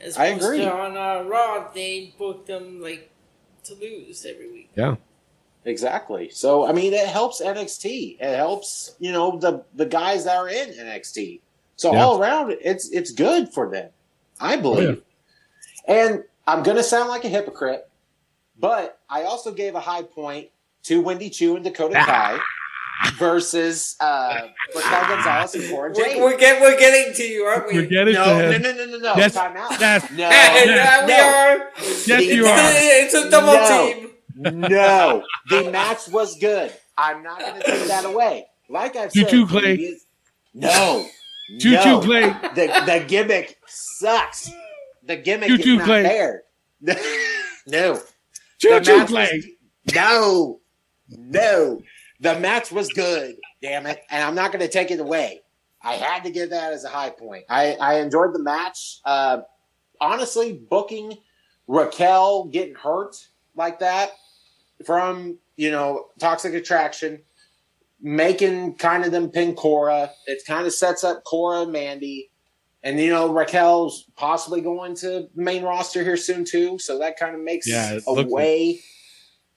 As 0.00 0.16
I 0.16 0.26
opposed 0.26 0.44
agree. 0.44 0.58
To 0.58 0.72
on 0.72 0.96
uh, 0.96 1.28
Raw, 1.28 1.68
they 1.72 2.14
book 2.18 2.46
them 2.46 2.80
like 2.80 3.10
to 3.64 3.74
lose 3.74 4.24
every 4.24 4.50
week. 4.50 4.70
Yeah. 4.76 4.96
Exactly. 5.64 6.30
So 6.30 6.66
I 6.66 6.72
mean, 6.72 6.92
it 6.92 7.06
helps 7.08 7.42
NXT. 7.42 8.18
It 8.20 8.36
helps 8.36 8.94
you 8.98 9.12
know 9.12 9.38
the 9.38 9.64
the 9.74 9.86
guys 9.86 10.24
that 10.24 10.36
are 10.36 10.48
in 10.48 10.70
NXT. 10.70 11.40
So 11.76 11.92
Yeah. 11.92 12.04
all 12.04 12.20
around, 12.20 12.56
it's 12.60 12.88
it's 12.90 13.10
good 13.10 13.52
for 13.52 13.70
them. 13.70 13.90
I 14.40 14.56
believe. 14.56 15.02
And 15.88 16.24
I'm 16.46 16.62
gonna 16.62 16.82
sound 16.82 17.08
like 17.08 17.24
a 17.24 17.28
hypocrite, 17.28 17.88
but 18.58 19.00
I 19.08 19.22
also 19.24 19.52
gave 19.52 19.74
a 19.74 19.80
high 19.80 20.02
point 20.02 20.48
to 20.84 21.00
Wendy 21.00 21.30
Choo 21.30 21.56
and 21.56 21.64
Dakota 21.64 21.94
Kai 21.94 22.38
versus 23.14 23.96
uh, 24.00 24.48
Raquel 24.74 25.08
Gonzalez 25.08 25.54
and 25.54 25.70
Cora 25.70 25.94
Jade. 25.94 26.16
We're, 26.18 26.24
we're, 26.32 26.36
get, 26.38 26.60
we're 26.60 26.78
getting 26.78 27.14
to 27.14 27.22
you, 27.22 27.44
aren't 27.44 27.68
we? 27.68 27.74
We're 27.74 27.86
getting 27.86 28.14
no, 28.14 28.24
to 28.24 28.52
him. 28.52 28.62
no, 28.62 28.72
no, 28.72 28.84
no, 28.86 28.98
no. 28.98 29.14
Yes. 29.16 29.34
Time 29.34 29.56
out. 29.56 29.78
Yes. 29.80 30.10
No. 30.12 30.28
yeah, 30.28 31.00
we 31.06 31.12
no. 31.12 31.14
are. 31.14 31.70
Yes, 31.78 32.06
The- 32.06 32.24
you 32.24 32.46
are. 32.46 32.58
It's 32.58 33.14
a 33.14 33.30
double 33.30 33.52
No. 33.52 33.92
team. 33.94 34.10
No, 34.68 35.22
the 35.48 35.70
match 35.70 36.08
was 36.08 36.38
good. 36.38 36.70
I'm 36.98 37.22
not 37.22 37.40
going 37.40 37.54
to 37.60 37.62
take 37.62 37.88
that 37.88 38.04
away. 38.04 38.46
Like 38.68 38.94
I've 38.96 39.10
said, 39.12 39.28
Choo-choo, 39.28 39.46
Clay. 39.46 39.60
previous- 39.76 40.06
No, 40.52 41.06
Choo 41.60 41.70
no. 41.72 41.82
choo, 41.82 42.00
Clay. 42.06 42.28
The 42.54 42.82
the 42.84 43.04
gimmick 43.06 43.58
sucks. 43.66 44.50
The 45.04 45.16
gimmick 45.16 45.48
Choo-choo, 45.48 45.72
is 45.74 45.78
not 45.78 45.84
Clay. 45.86 46.02
there. 46.02 46.42
no, 47.66 48.00
Choo 48.58 48.70
The 48.70 48.80
choo, 48.80 48.96
match 48.98 49.08
Clay. 49.08 49.30
was- 49.86 49.94
no, 49.94 50.60
no. 51.08 51.80
The 52.20 52.38
match 52.40 52.72
was 52.72 52.88
good. 52.88 53.36
Damn 53.62 53.86
it, 53.86 54.00
and 54.10 54.22
I'm 54.22 54.34
not 54.34 54.52
going 54.52 54.64
to 54.64 54.70
take 54.70 54.90
it 54.90 55.00
away. 55.00 55.42
I 55.82 55.94
had 55.94 56.24
to 56.24 56.30
give 56.30 56.50
that 56.50 56.72
as 56.72 56.84
a 56.84 56.88
high 56.88 57.10
point. 57.10 57.44
I 57.48 57.72
I 57.74 58.00
enjoyed 58.00 58.34
the 58.34 58.42
match. 58.42 59.00
Uh, 59.04 59.38
honestly, 60.00 60.52
booking 60.54 61.18
Raquel 61.66 62.44
getting 62.44 62.74
hurt 62.74 63.16
like 63.54 63.80
that 63.80 64.10
from 64.84 65.38
you 65.56 65.70
know 65.70 66.06
toxic 66.18 66.54
attraction 66.54 67.22
making 68.00 68.74
kind 68.76 69.04
of 69.04 69.12
them 69.12 69.30
pin 69.30 69.54
Cora. 69.54 70.10
It 70.26 70.42
kind 70.46 70.66
of 70.66 70.72
sets 70.74 71.02
up 71.04 71.24
Cora 71.24 71.62
and 71.62 71.72
Mandy. 71.72 72.30
And 72.82 73.00
you 73.00 73.10
know, 73.10 73.32
Raquel's 73.32 74.04
possibly 74.16 74.60
going 74.60 74.94
to 74.96 75.06
the 75.08 75.28
main 75.34 75.64
roster 75.64 76.04
here 76.04 76.16
soon 76.16 76.44
too. 76.44 76.78
So 76.78 76.98
that 77.00 77.18
kind 77.18 77.34
of 77.34 77.40
makes 77.40 77.66
Yeah, 77.68 77.92
a 77.92 77.94
looks 77.94 78.06
like- 78.08 78.28
way 78.30 78.80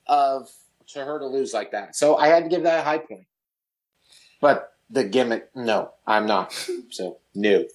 of 0.07 0.49
to 0.93 1.03
her 1.05 1.19
to 1.19 1.25
lose 1.27 1.53
like 1.53 1.71
that. 1.71 1.95
So 1.95 2.15
I 2.17 2.27
had 2.27 2.43
to 2.43 2.49
give 2.49 2.63
that 2.63 2.79
a 2.79 2.83
high 2.83 2.97
point. 2.99 3.25
But 4.41 4.71
the 4.89 5.03
gimmick, 5.03 5.49
no, 5.55 5.91
I'm 6.07 6.25
not. 6.25 6.53
So 6.91 7.17
no. 7.35 7.65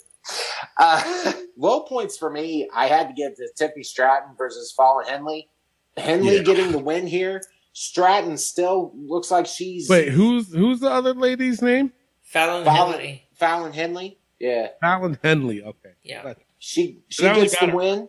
Uh, 0.78 1.32
low 1.58 1.82
points 1.82 2.16
for 2.16 2.30
me, 2.30 2.68
I 2.74 2.86
had 2.86 3.08
to 3.08 3.14
give 3.14 3.34
to 3.36 3.48
Tiffany 3.56 3.82
Stratton 3.84 4.34
versus 4.36 4.72
Fallon 4.76 5.06
Henley. 5.06 5.48
Henley 5.96 6.36
Yeah. 6.36 6.42
getting 6.42 6.72
the 6.72 6.78
win 6.78 7.06
here. 7.06 7.40
Stratton 7.72 8.36
still 8.38 8.92
looks 8.96 9.30
like 9.30 9.46
she's 9.46 9.88
Wait, 9.88 10.08
who's 10.10 10.52
who's 10.52 10.80
the 10.80 10.90
other 10.90 11.12
lady's 11.14 11.60
name? 11.60 11.92
Fallon 12.22 12.64
Fallon, 12.64 12.92
Henley. 12.92 13.28
Fallon 13.34 13.72
Henley. 13.72 14.18
Yeah, 14.40 14.68
Fallon 14.80 15.18
Henley. 15.22 15.62
Okay. 15.62 15.90
Yeah. 16.02 16.34
she 16.58 17.00
she 17.08 17.22
That 17.24 17.36
gets 17.36 17.58
the 17.58 17.66
her. 17.66 17.76
win. 17.76 18.08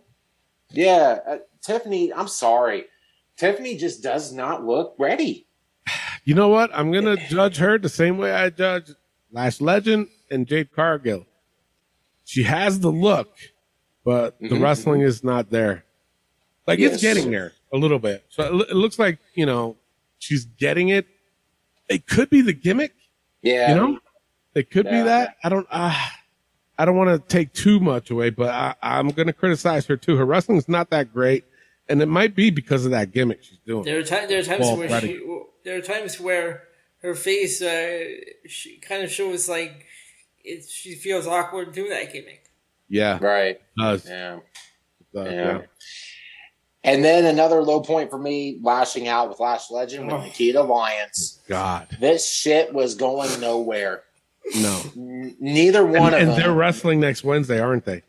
Yeah, 0.71 1.19
uh, 1.27 1.37
Tiffany. 1.61 2.13
I'm 2.13 2.27
sorry, 2.27 2.85
Tiffany 3.37 3.77
just 3.77 4.01
does 4.01 4.31
not 4.33 4.65
look 4.65 4.95
ready. 4.97 5.47
You 6.23 6.33
know 6.33 6.47
what? 6.49 6.71
I'm 6.73 6.91
gonna 6.91 7.17
judge 7.27 7.57
her 7.57 7.77
the 7.77 7.89
same 7.89 8.17
way 8.17 8.31
I 8.31 8.49
judge 8.49 8.89
Lash 9.31 9.61
Legend 9.61 10.07
and 10.31 10.47
Jade 10.47 10.71
Cargill. 10.71 11.25
She 12.23 12.43
has 12.43 12.79
the 12.79 12.91
look, 12.91 13.29
but 14.03 14.39
the 14.39 14.49
Mhm. 14.49 14.61
wrestling 14.63 15.01
is 15.01 15.23
not 15.23 15.51
there. 15.51 15.85
Like 16.65 16.79
it's 16.79 17.01
getting 17.01 17.29
there 17.29 17.53
a 17.71 17.77
little 17.77 17.99
bit. 17.99 18.25
So 18.29 18.61
it, 18.61 18.75
looks 18.75 18.97
like 18.97 19.19
you 19.35 19.45
know 19.45 19.77
she's 20.17 20.45
getting 20.45 20.89
it. 20.89 21.05
It 21.89 22.07
could 22.07 22.29
be 22.31 22.41
the 22.41 22.53
gimmick. 22.53 22.95
Yeah, 23.43 23.69
You 23.69 23.75
know, 23.75 23.99
it 24.55 24.71
could 24.71 24.85
be 24.89 25.01
that. 25.03 25.35
I 25.43 25.49
don't. 25.49 25.67
Uh, 25.69 25.95
I 26.79 26.85
don't 26.85 26.95
want 26.97 27.09
to 27.11 27.27
take 27.27 27.53
too 27.53 27.79
much 27.79 28.09
away, 28.09 28.31
but 28.31 28.49
I, 28.49 28.73
I'm 28.81 29.09
going 29.09 29.27
to 29.27 29.33
criticize 29.33 29.85
her 29.85 29.95
too. 29.95 30.17
Her 30.17 30.25
wrestling's 30.25 30.67
not 30.67 30.89
that 30.89 31.13
great, 31.13 31.45
and 31.89 32.01
it 32.01 32.07
might 32.07 32.35
be 32.35 32.49
because 32.49 32.85
of 32.85 32.91
that 32.91 33.11
gimmick 33.11 33.43
she's 33.43 33.59
doing. 33.65 33.83
There 33.83 33.99
are, 33.99 34.03
ti- 34.03 34.25
there 34.27 34.39
are 34.39 34.43
times 34.43 34.61
Well, 34.61 34.77
where 34.77 34.89
ready. 34.89 35.07
she, 35.17 35.41
there 35.63 35.77
are 35.77 35.81
times 35.81 36.19
where 36.19 36.63
her 37.01 37.15
face 37.15 37.61
uh, 37.61 37.99
she 38.47 38.77
kind 38.77 39.03
of 39.03 39.11
shows 39.11 39.47
like 39.49 39.85
it, 40.43 40.65
she 40.69 40.95
feels 40.95 41.27
awkward 41.27 41.73
doing 41.73 41.89
that 41.91 42.11
gimmick. 42.13 42.43
Yeah, 42.89 43.17
right. 43.21 43.59
does. 43.77 44.07
Yeah. 44.07 44.39
does, 45.13 45.31
Yeah. 45.31 45.31
yeah. 45.57 45.61
And 46.83 47.03
then 47.03 47.25
another 47.25 47.63
low 47.63 47.81
point 47.81 48.11
for 48.11 48.19
me, 48.19 48.59
lashing 48.61 49.07
out 49.07 49.29
with 49.29 49.39
Lash 49.39 49.71
Legend 49.71 50.05
with 50.05 50.15
Oh. 50.15 50.21
Nikita 50.21 50.61
Lyons. 50.61 51.41
God, 51.47 51.87
This 51.99 52.29
shit 52.31 52.73
was 52.75 52.93
going 52.93 53.39
nowhere. 53.41 54.03
no. 54.55 54.81
N- 54.95 55.35
neither 55.39 55.83
one 55.83 55.95
And, 55.95 56.03
one 56.03 56.13
and 56.13 56.29
of 56.29 56.35
they're 56.35 56.53
wrestling 56.53 56.99
next 56.99 57.23
Wednesday, 57.23 57.59
aren't 57.59 57.85
they? 57.85 58.03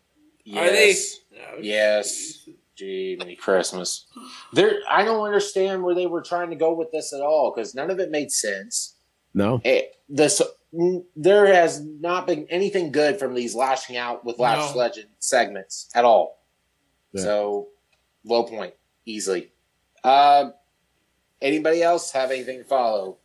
Are 0.54 0.68
they? 0.70 0.88
Yes. 0.88 1.16
Yes. 1.62 2.45
Gee, 2.76 3.16
Merry 3.18 3.36
Christmas. 3.36 4.06
There, 4.52 4.80
I 4.88 5.02
don't 5.02 5.24
understand 5.24 5.82
where 5.82 5.94
they 5.94 6.06
were 6.06 6.22
trying 6.22 6.50
to 6.50 6.56
go 6.56 6.74
with 6.74 6.92
this 6.92 7.12
at 7.12 7.22
all 7.22 7.52
because 7.54 7.74
none 7.74 7.90
of 7.90 7.98
it 7.98 8.10
made 8.10 8.30
sense. 8.30 8.96
No. 9.32 9.60
It, 9.64 9.96
this, 10.08 10.42
there 11.16 11.46
has 11.46 11.80
not 11.80 12.26
been 12.26 12.46
anything 12.50 12.92
good 12.92 13.18
from 13.18 13.34
these 13.34 13.54
lashing 13.54 13.96
out 13.96 14.24
with 14.24 14.38
Lash 14.38 14.72
No. 14.72 14.78
Legend 14.78 15.08
segments 15.18 15.88
at 15.94 16.04
all. 16.04 16.44
Yeah. 17.12 17.22
So, 17.22 17.68
low 18.24 18.44
point 18.44 18.74
easily. 19.06 19.52
Uh, 20.04 20.50
anybody 21.40 21.82
else 21.82 22.12
have 22.12 22.30
anything 22.30 22.58
to 22.58 22.64
follow? 22.64 23.18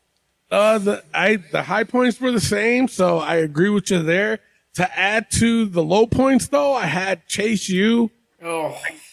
Uh, 0.49 0.77
the 0.77 1.03
I 1.13 1.37
the 1.37 1.63
high 1.63 1.85
points 1.85 2.19
were 2.19 2.31
the 2.31 2.41
same, 2.41 2.87
so 2.89 3.19
I 3.19 3.35
agree 3.35 3.69
with 3.69 3.89
you 3.89 4.03
there. 4.03 4.39
To 4.75 4.99
add 4.99 5.29
to 5.31 5.65
the 5.65 5.83
low 5.83 6.07
points, 6.07 6.47
though, 6.47 6.73
I 6.73 6.85
had 6.85 7.27
Chase 7.27 7.69
U. 7.69 8.11
Oh, 8.43 8.69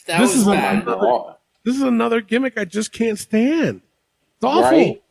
that 0.07 0.21
This 0.21 0.31
was 0.33 0.37
is 0.41 0.47
bad. 0.47 0.83
another- 0.83 1.35
This 1.65 1.77
is 1.77 1.83
another 1.83 2.21
gimmick 2.21 2.57
I 2.59 2.65
just 2.65 2.93
can't 2.93 3.19
stand. 3.19 3.83
It's 4.37 4.45
awful. 4.45 4.63
Right? 4.79 5.03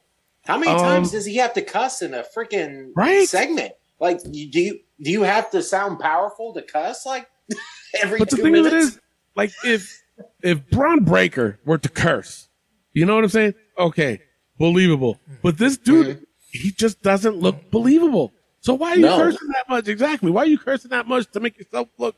How 0.46 0.58
many 0.58 0.72
Um, 0.72 0.78
times 0.80 1.12
does 1.12 1.26
he 1.26 1.36
have 1.38 1.54
to 1.54 1.62
cuss 1.62 2.02
in 2.02 2.14
a 2.14 2.24
freaking 2.24 2.92
Right? 2.96 3.28
segment? 3.28 3.74
Like, 4.00 4.24
do 4.24 4.32
you 4.40 4.80
do 5.00 5.12
you 5.12 5.22
have 5.24 5.52
to 5.52 5.62
sound 5.62 6.00
powerful 6.00 6.54
to 6.54 6.62
cuss 6.64 7.06
like 7.06 7.28
every 8.02 8.18
But 8.20 8.30
the 8.32 8.38
two 8.38 8.42
thing 8.44 8.54
minutes? 8.54 8.74
of 8.74 8.74
it 8.74 8.80
is, 8.82 9.00
like, 9.36 9.52
if 9.66 10.02
if 10.42 10.68
Bron 10.70 11.04
Breakker 11.04 11.60
were 11.66 11.78
to 11.78 11.90
curse, 11.90 12.48
you 12.94 13.06
know 13.06 13.14
what 13.16 13.24
I'm 13.24 13.30
saying? 13.30 13.54
Okay, 13.78 14.22
believable. 14.58 15.20
But 15.44 15.58
this 15.60 15.78
dude, 15.78 16.08
Mm-hmm. 16.08 16.24
he 16.52 16.72
just 16.72 17.02
doesn't 17.04 17.36
look 17.38 17.70
believable. 17.70 18.32
So 18.62 18.74
why 18.74 18.92
are 18.94 18.96
you 18.96 19.02
No. 19.04 19.18
cursing 19.18 19.48
that 19.50 19.70
much? 19.70 19.88
Exactly. 19.88 20.32
Why 20.32 20.44
are 20.44 20.48
you 20.48 20.58
cursing 20.58 20.90
that 20.90 21.08
much 21.08 21.30
to 21.34 21.40
make 21.40 21.58
yourself 21.60 21.90
look 22.00 22.16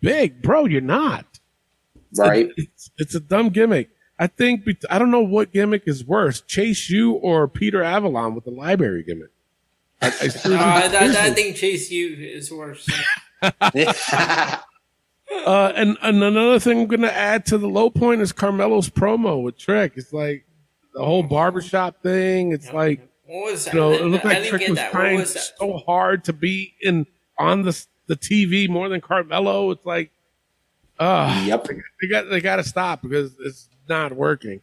big, 0.00 0.42
bro? 0.42 0.66
You're 0.66 0.80
not. 0.80 1.24
right? 2.16 2.50
It's, 2.56 2.90
it's 2.98 3.14
a 3.14 3.20
dumb 3.20 3.50
gimmick. 3.50 3.90
I 4.18 4.26
think 4.28 4.66
I 4.88 4.98
don't 4.98 5.10
know 5.10 5.20
what 5.20 5.52
gimmick 5.52 5.82
is 5.86 6.04
worse, 6.04 6.40
Chase 6.40 6.88
U 6.90 7.12
or 7.12 7.46
Peter 7.48 7.82
Avalon 7.82 8.34
with 8.34 8.44
the 8.44 8.50
library 8.50 9.02
gimmick. 9.02 9.30
I, 10.00 10.06
I 10.06 10.10
seriously- 10.28 10.54
Uh, 10.56 10.88
that, 10.88 11.12
that 11.12 11.34
thing 11.34 11.52
Chase 11.54 11.90
U 11.90 12.16
is 12.18 12.50
worse. 12.50 12.88
Uh, 15.44 15.72
and, 15.74 15.98
and 16.02 16.22
another 16.22 16.58
thing 16.60 16.82
I'm 16.82 16.86
going 16.86 17.00
to 17.00 17.12
add 17.12 17.46
to 17.46 17.58
the 17.58 17.66
low 17.68 17.90
point 17.90 18.20
is 18.20 18.32
Carmelo's 18.32 18.88
promo 18.88 19.42
with 19.42 19.58
Trick. 19.58 19.94
It's 19.96 20.12
like 20.12 20.46
the 20.94 21.04
whole 21.04 21.24
barbershop 21.24 22.00
thing. 22.00 22.52
It's 22.52 22.72
like, 22.72 23.08
What 23.26 23.50
was 23.52 23.64
that? 23.64 23.74
you 23.74 23.80
know, 23.80 23.92
it 23.92 24.04
looked 24.04 24.24
like 24.24 24.44
Trick 24.44 24.68
was 24.68 24.78
trying 24.92 25.18
was 25.18 25.52
so 25.58 25.78
hard 25.78 26.22
to 26.24 26.32
be 26.32 26.74
in 26.80 27.06
on 27.38 27.62
the 27.62 27.72
the 28.06 28.16
TV 28.16 28.68
more 28.68 28.88
than 28.88 29.00
Carmelo. 29.00 29.70
It's 29.70 29.84
like, 29.86 30.10
uh, 30.98 31.44
Yep. 31.46 31.68
they 32.00 32.08
got 32.08 32.30
they 32.30 32.40
got 32.40 32.56
to 32.56 32.64
stop 32.64 33.02
because 33.02 33.34
it's 33.40 33.68
not 33.88 34.12
working. 34.12 34.60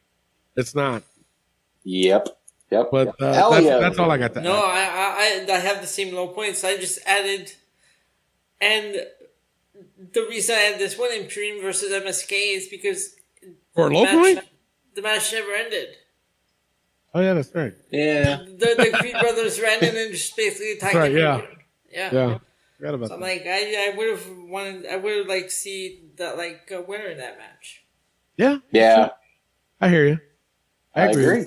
It's 0.56 0.74
not. 0.76 1.04
Yep. 1.84 2.28
Yep. 2.72 2.88
But 2.92 3.08
yep. 3.08 3.16
uh, 3.20 3.32
that's, 3.32 3.38
Elio. 3.38 3.80
that's 3.80 4.00
all 4.00 4.10
I 4.12 4.18
got 4.18 4.34
to 4.36 4.42
No, 4.42 4.56
add. 4.56 4.60
I, 4.64 5.46
I 5.48 5.54
I 5.54 5.56
I 5.56 5.60
have 5.60 5.82
the 5.82 5.88
same 5.88 6.14
low 6.16 6.28
points. 6.30 6.64
I 6.64 6.78
just 6.78 7.00
added, 7.06 7.52
and 8.62 8.96
the 10.14 10.22
reason 10.30 10.56
I 10.56 10.60
had 10.60 10.80
this 10.80 10.98
one 10.98 11.12
in 11.12 11.28
Dream 11.28 11.62
versus 11.62 11.92
MSK 11.92 12.32
is 12.32 12.68
because 12.68 13.16
For 13.76 13.88
a 13.88 13.90
the 13.90 13.96
low 13.96 14.04
match, 14.04 14.14
point? 14.16 14.40
the 14.96 15.02
match 15.02 15.32
never 15.34 15.52
ended. 15.52 15.90
Oh 17.14 17.22
yeah, 17.22 17.34
that's 17.34 17.54
right. 17.54 17.74
Yeah. 17.92 18.38
The 18.38 18.76
the 18.92 18.98
Creed 18.98 19.16
brothers 19.20 19.62
ran 19.62 19.84
in 19.84 19.96
and 19.96 20.12
just 20.14 20.36
basically 20.36 20.72
attacked 20.74 20.96
Right, 20.96 21.12
yeah. 21.12 21.42
Yeah. 21.92 22.10
Yeah, 22.12 22.38
forgot 22.84 22.96
about 22.96 23.08
So 23.10 23.16
I'm 23.16 23.22
that. 23.22 23.26
like, 23.28 23.44
I 23.48 23.92
I 23.92 23.98
would 23.98 24.10
have 24.12 24.28
wanted, 24.50 24.86
I 24.88 24.98
would 24.98 25.18
have 25.18 25.28
liked 25.28 25.50
to 25.50 25.56
see 25.56 26.04
that 26.18 26.38
like 26.38 26.70
a 26.72 26.82
winner 26.82 27.06
in 27.06 27.18
that 27.18 27.38
match. 27.38 27.84
Yeah, 28.38 28.58
Yeah. 28.72 29.10
I 29.80 29.90
hear 29.90 30.06
you. 30.08 30.20
I 30.96 31.04
I 31.04 31.06
agree. 31.08 31.24
agree. 31.26 31.46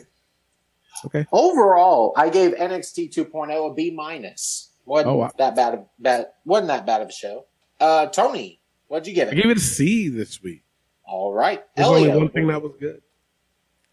Okay. 1.07 1.27
Overall, 1.33 2.13
I 2.17 2.31
gave 2.31 2.53
NXT 2.53 3.15
2.0 3.15 3.71
a 3.71 3.75
B 3.75 3.91
minus. 3.91 4.71
Wasn't 4.87 5.09
Oh, 5.09 5.17
wow. 5.17 5.33
that 5.39 5.55
bad? 5.57 5.75
Of, 5.75 5.87
bad 5.99 6.29
wasn't 6.45 6.69
that 6.69 6.87
bad 6.87 7.03
of 7.03 7.09
a 7.09 7.13
show? 7.13 7.47
Uh, 7.81 8.07
Tony, 8.07 8.61
what'd 8.89 9.07
you 9.07 9.15
give 9.15 9.29
I 9.29 9.33
it? 9.33 9.35
gave 9.35 9.51
it 9.51 9.57
a 9.57 9.61
C 9.61 10.09
this 10.09 10.43
week. 10.43 10.63
All 11.05 11.33
right, 11.33 11.63
There's 11.77 11.87
only 11.89 12.09
one 12.09 12.31
thing 12.31 12.49
that 12.49 12.61
was 12.63 12.73
good. 12.81 13.01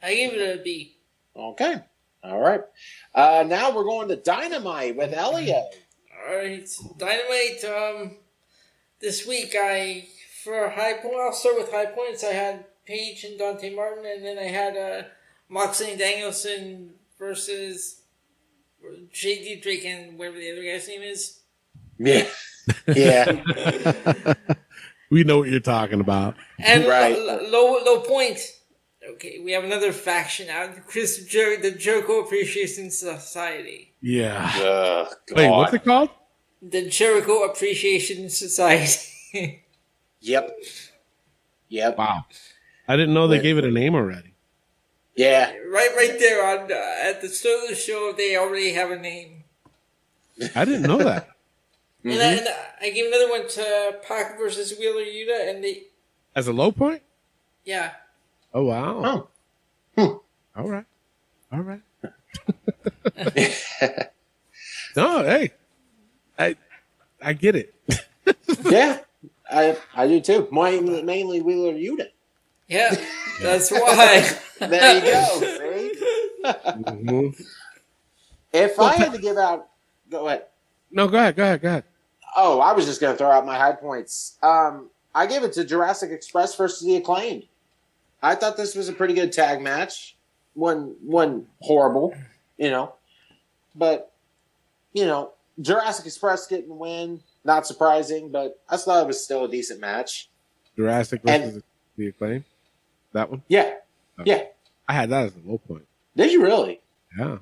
I 0.02 0.14
gave 0.16 0.34
it 0.34 0.60
a 0.60 0.64
B. 0.64 0.98
Okay, 1.36 1.76
all 2.24 2.39
right. 2.39 2.62
Uh, 3.14 3.44
now 3.48 3.76
we're 3.76 3.84
going 3.84 4.08
to 4.08 4.16
Dynamite 4.16 4.96
with 4.96 5.14
Elio. 5.14 5.70
All 6.26 6.36
right, 6.36 6.67
Dynamite. 6.97 7.63
Um, 7.65 8.15
this 9.01 9.28
week 9.28 9.55
I 9.59 10.07
for 10.43 10.69
high 10.69 10.93
point. 10.93 11.15
I'll 11.19 11.34
start 11.34 11.57
with 11.57 11.71
high 11.71 11.88
points. 11.88 12.24
I 12.24 12.34
had 12.34 12.65
Paige 12.86 13.24
and 13.26 13.38
Dante 13.38 13.74
Martin, 13.76 14.05
and 14.05 14.24
then 14.24 14.38
I 14.38 14.43
had 14.43 14.78
uh, 14.78 15.07
Moxley 15.49 15.91
and 15.91 15.99
Danielson 15.99 16.91
versus 17.19 18.01
JD 19.13 19.61
Drake 19.61 19.86
and 19.86 20.17
whatever 20.17 20.38
the 20.38 20.51
other 20.51 20.63
guy's 20.63 20.88
name 20.88 21.01
is. 21.01 21.39
Yeah, 21.99 22.28
yeah. 22.95 24.34
We 25.09 25.24
know 25.24 25.39
what 25.39 25.49
you're 25.49 25.59
talking 25.59 25.99
about. 25.99 26.36
And 26.57 26.86
Right. 26.88 27.17
lo- 27.17 27.41
low 27.43 27.84
low 27.84 27.99
point. 28.01 28.39
Okay, 29.12 29.39
we 29.43 29.51
have 29.51 29.64
another 29.64 29.91
faction 29.91 30.49
out. 30.49 30.70
Chris 30.88 31.26
Jer- 31.26 31.58
the 31.62 31.72
Jericho 31.72 32.22
Appreciation 32.22 32.89
Society. 32.89 33.93
Yeah. 34.01 34.51
Uh, 34.56 35.10
Wait, 35.36 35.49
what's 35.49 35.74
it 35.74 35.84
called? 35.84 36.10
The 36.62 36.88
Jericho 36.89 37.43
Appreciation 37.43 38.30
Society. 38.30 39.60
Yep. 40.26 40.58
Yep. 41.68 41.97
Wow. 41.97 42.24
I 42.88 42.95
didn't 42.95 43.14
know 43.14 43.28
they 43.28 43.38
Wait. 43.38 43.43
gave 43.43 43.58
it 43.58 43.66
a 43.66 43.72
name 43.72 43.93
already. 43.93 44.36
Yeah. 45.18 45.51
right, 45.70 45.89
right 45.97 46.16
there 46.18 46.47
on 46.47 46.72
uh, 46.72 46.76
at 47.10 47.22
the 47.22 47.28
start 47.28 47.64
of 47.64 47.70
the 47.70 47.76
show, 47.76 48.14
they 48.16 48.38
already 48.38 48.72
have 48.72 48.89
a 48.89 48.97
name. 48.97 49.43
I 50.56 50.64
didn't 50.64 50.84
know 50.84 50.99
that. 50.99 51.28
And, 52.06 52.22
I, 52.22 52.26
and 52.34 52.47
I 52.82 52.89
gave 52.89 53.06
another 53.08 53.30
one 53.30 53.47
to 53.49 53.97
Pac 54.06 54.38
versus 54.38 54.78
Wheeler 54.78 55.04
Yuta, 55.04 55.49
and 55.49 55.64
they, 55.64 55.84
As 56.36 56.47
a 56.47 56.54
low 56.54 56.72
point? 56.72 57.01
yeah, 57.66 57.91
Oh 58.54 58.64
wow. 58.66 59.28
Oh. 59.97 60.22
All 60.56 60.70
right. 60.70 60.86
All 61.51 61.62
right. 61.62 61.82
no, 64.95 65.24
hey. 65.24 65.51
I 66.38 66.56
I 67.22 67.34
get 67.34 67.56
it. 67.56 67.74
yeah. 68.66 68.99
I 69.49 69.78
I 69.95 70.08
do 70.08 70.20
too. 70.22 70.47
Mainly, 70.51 71.01
mainly 71.04 71.41
Wheeler 71.41 71.74
Yuta. 71.74 72.08
yeah, 72.68 72.95
that's 73.41 73.72
why. 73.72 74.38
There 74.60 74.95
you 74.95 75.01
go. 75.01 75.39
See? 75.39 75.93
Mhm. 76.43 77.45
If 78.51 78.80
I 78.80 78.95
had 78.95 79.14
to 79.14 79.20
give 79.20 79.38
out, 79.38 79.70
go 80.10 80.28
ahead. 80.28 80.45
No, 80.91 81.08
go 81.08 81.18
ahead, 81.18 81.36
go 81.36 81.43
ahead, 81.43 81.62
go 81.62 81.68
ahead. 81.70 81.84
Oh, 82.36 82.60
I 82.60 82.74
was 82.74 82.86
just 82.86 83.01
going 83.01 83.14
to 83.14 83.18
throw 83.18 83.32
out 83.32 83.45
my 83.45 83.58
high 83.58 83.72
points. 83.74 84.38
Um, 84.43 84.89
I 85.16 85.26
gave 85.26 85.43
it 85.43 85.54
to 85.54 85.64
Jurassic 85.64 86.12
Express 86.12 86.56
versus 86.56 86.86
the 86.86 86.95
Acclaimed. 86.97 87.45
I 88.24 88.36
thought 88.36 88.57
this 88.57 88.74
was 88.76 88.89
a 88.89 88.93
pretty 88.93 89.13
good 89.13 89.32
tag 89.32 89.61
match. 89.61 90.15
One, 90.55 90.95
one 91.03 91.47
horrible, 91.61 92.15
you 92.57 92.69
know, 92.71 92.93
but 93.76 94.11
you 94.93 95.05
know, 95.05 95.34
Jurassic 95.59 96.05
Express 96.05 96.47
getting 96.47 96.69
the 96.69 96.76
win, 96.76 97.21
not 97.43 97.65
surprising, 97.67 98.30
but 98.32 98.59
I 98.69 98.78
thought 98.78 99.03
it 99.03 99.07
was 99.07 99.24
still 99.24 99.45
a 99.45 99.49
decent 99.49 99.80
match. 99.82 100.30
Jurassic 100.76 101.21
And- 101.28 101.43
versus 101.43 101.63
the 101.97 102.07
acclaim. 102.07 102.45
That 103.13 103.30
one? 103.30 103.43
Yeah, 103.47 103.74
yeah. 104.26 104.43
I 104.88 104.93
had 104.93 105.09
that 105.11 105.26
as 105.28 105.34
a 105.36 105.49
low 105.49 105.57
point. 105.59 105.86
Did 106.15 106.32
you 106.32 106.41
really? 106.43 106.82
Yeah. 107.17 107.38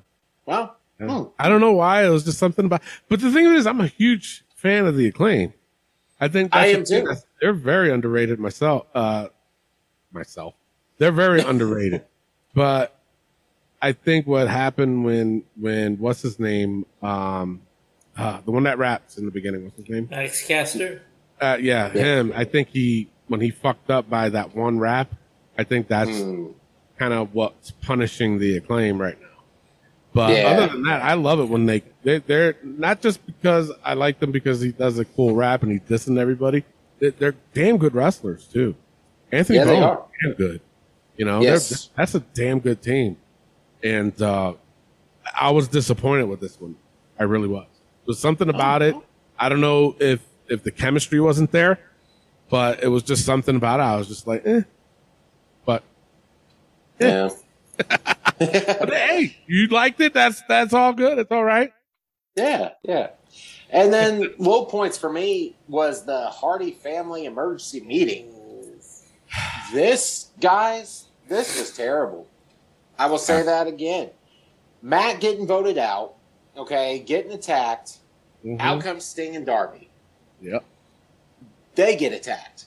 Well, 0.46 0.76
Yeah. 1.00 1.06
Hmm. 1.08 1.24
I 1.38 1.48
don't 1.48 1.60
know 1.60 1.72
why. 1.72 2.04
It 2.06 2.10
was 2.10 2.24
just 2.24 2.38
something 2.38 2.64
about. 2.66 2.82
But 3.08 3.20
the 3.20 3.30
thing 3.32 3.46
is, 3.46 3.66
I'm 3.66 3.80
a 3.80 3.86
huge 3.86 4.44
fan 4.54 4.86
of 4.86 4.96
the 4.96 5.06
acclaim. 5.08 5.52
I 6.20 6.28
think 6.28 6.54
I 6.54 6.66
am 6.68 6.84
too. 6.84 7.08
They're 7.40 7.52
very 7.52 7.90
underrated. 7.90 8.38
Myself, 8.38 8.86
uh, 8.94 9.28
myself, 10.12 10.54
they're 10.98 11.12
very 11.12 11.40
underrated. 11.40 12.04
But 12.54 12.98
I 13.80 13.92
think 13.92 14.26
what 14.26 14.48
happened 14.48 15.04
when 15.04 15.44
when 15.58 15.98
what's 15.98 16.22
his 16.22 16.38
name, 16.38 16.86
um, 17.02 17.62
uh, 18.16 18.40
the 18.44 18.50
one 18.50 18.64
that 18.64 18.78
raps 18.78 19.16
in 19.18 19.24
the 19.24 19.30
beginning, 19.30 19.64
what's 19.64 19.76
his 19.76 19.88
name? 19.88 20.08
Max 20.10 20.46
Caster. 20.46 21.02
Uh, 21.40 21.56
yeah, 21.60 21.88
him. 21.88 22.32
I 22.36 22.44
think 22.44 22.68
he 22.68 23.08
when 23.28 23.40
he 23.40 23.50
fucked 23.50 23.90
up 23.90 24.08
by 24.08 24.28
that 24.28 24.54
one 24.54 24.78
rap. 24.78 25.12
I 25.58 25.64
think 25.64 25.88
that's 25.88 26.10
Hmm. 26.10 26.48
kind 26.98 27.12
of 27.12 27.34
what's 27.34 27.70
punishing 27.72 28.38
the 28.38 28.56
acclaim 28.58 29.00
right 29.00 29.20
now. 29.20 29.26
But 30.14 30.36
Yeah. 30.36 30.44
other 30.50 30.66
than 30.68 30.82
that, 30.84 31.02
I 31.02 31.14
love 31.14 31.40
it 31.40 31.48
when 31.48 31.66
they, 31.66 31.82
they 32.04 32.18
they're 32.18 32.56
not 32.62 33.00
just 33.00 33.24
because 33.26 33.72
I 33.84 33.94
like 33.94 34.20
them 34.20 34.30
because 34.30 34.60
he 34.60 34.70
does 34.72 34.98
a 34.98 35.04
cool 35.04 35.34
rap 35.34 35.62
and 35.62 35.72
he's 35.72 35.80
dissing 35.80 36.18
everybody. 36.18 36.64
They're, 37.00 37.10
they're 37.12 37.34
damn 37.54 37.78
good 37.78 37.94
wrestlers 37.94 38.46
too. 38.46 38.76
Anthony 39.32 39.58
Yeah, 39.58 39.64
they 39.64 39.72
Bowman, 39.74 39.88
are. 39.88 40.04
damn 40.22 40.32
good. 40.34 40.60
You 41.22 41.26
know, 41.26 41.40
Yes. 41.40 41.88
that's 41.96 42.16
a 42.16 42.20
damn 42.34 42.58
good 42.58 42.82
team. 42.82 43.16
And 43.80 44.20
uh, 44.20 44.54
I 45.40 45.52
was 45.52 45.68
disappointed 45.68 46.24
with 46.24 46.40
this 46.40 46.60
one. 46.60 46.74
I 47.16 47.22
really 47.22 47.46
was. 47.46 47.68
There's 48.04 48.18
something 48.18 48.48
about 48.48 48.82
it. 48.82 48.96
I 49.38 49.48
don't 49.48 49.60
know 49.60 49.94
if 50.00 50.20
if 50.48 50.64
the 50.64 50.72
chemistry 50.72 51.20
wasn't 51.20 51.52
there, 51.52 51.78
but 52.50 52.82
it 52.82 52.88
was 52.88 53.04
just 53.04 53.24
something 53.24 53.54
about 53.54 53.78
it. 53.78 53.84
I 53.84 53.94
was 53.98 54.08
just 54.08 54.26
like, 54.26 54.44
eh. 54.44 54.62
But 55.64 55.84
Yeah. 56.98 57.28
but 57.88 58.18
hey, 58.92 59.36
you 59.46 59.68
liked 59.68 60.00
it. 60.00 60.14
That's 60.14 60.42
that's 60.48 60.74
all 60.74 60.92
good. 60.92 61.18
It's 61.20 61.30
all 61.30 61.44
right. 61.44 61.72
Yeah, 62.34 62.70
yeah. 62.82 63.10
And 63.70 63.92
then 63.92 64.34
low 64.38 64.64
points 64.64 64.98
for 64.98 65.12
me 65.12 65.54
was 65.68 66.04
the 66.04 66.26
Hardy 66.30 66.72
family 66.72 67.26
emergency 67.26 67.80
meeting. 67.80 68.34
This, 69.72 70.30
guys, 70.40 71.06
this 71.32 71.58
was 71.58 71.70
terrible. 71.76 72.26
I 72.98 73.06
will 73.06 73.18
say 73.18 73.42
that 73.42 73.66
again. 73.66 74.10
Matt 74.82 75.20
getting 75.20 75.46
voted 75.46 75.78
out, 75.78 76.14
okay, 76.56 76.98
getting 77.00 77.32
attacked. 77.32 77.98
Mhm. 78.44 78.60
Out 78.60 78.82
comes 78.82 79.04
Sting 79.04 79.36
and 79.36 79.46
Darby. 79.46 79.88
Yep. 80.40 80.64
They 81.74 81.96
get 81.96 82.12
attacked. 82.12 82.66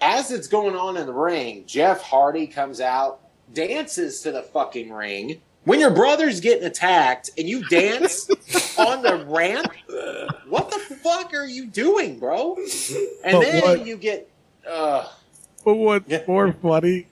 As 0.00 0.30
it's 0.30 0.46
going 0.46 0.74
on 0.76 0.96
in 0.96 1.06
the 1.06 1.12
ring, 1.12 1.64
Jeff 1.66 2.02
Hardy 2.02 2.46
comes 2.46 2.80
out, 2.80 3.20
dances 3.52 4.20
to 4.22 4.32
the 4.32 4.42
fucking 4.42 4.92
ring. 4.92 5.40
When 5.64 5.80
your 5.80 5.90
brother's 5.90 6.40
getting 6.40 6.64
attacked 6.64 7.30
and 7.38 7.48
you 7.48 7.66
dance 7.68 8.28
on 8.78 9.02
the 9.02 9.24
ramp, 9.26 9.72
what 10.48 10.70
the 10.70 10.78
fuck 10.78 11.32
are 11.34 11.46
you 11.46 11.66
doing, 11.66 12.18
bro? 12.18 12.56
And 13.24 13.32
But 13.32 13.40
then 13.40 13.62
what- 13.62 13.86
you 13.86 13.96
get, 13.96 14.28
uh, 14.68 15.08
But 15.64 15.74
what's 15.74 16.28
more 16.28 16.52
funny, 16.52 17.06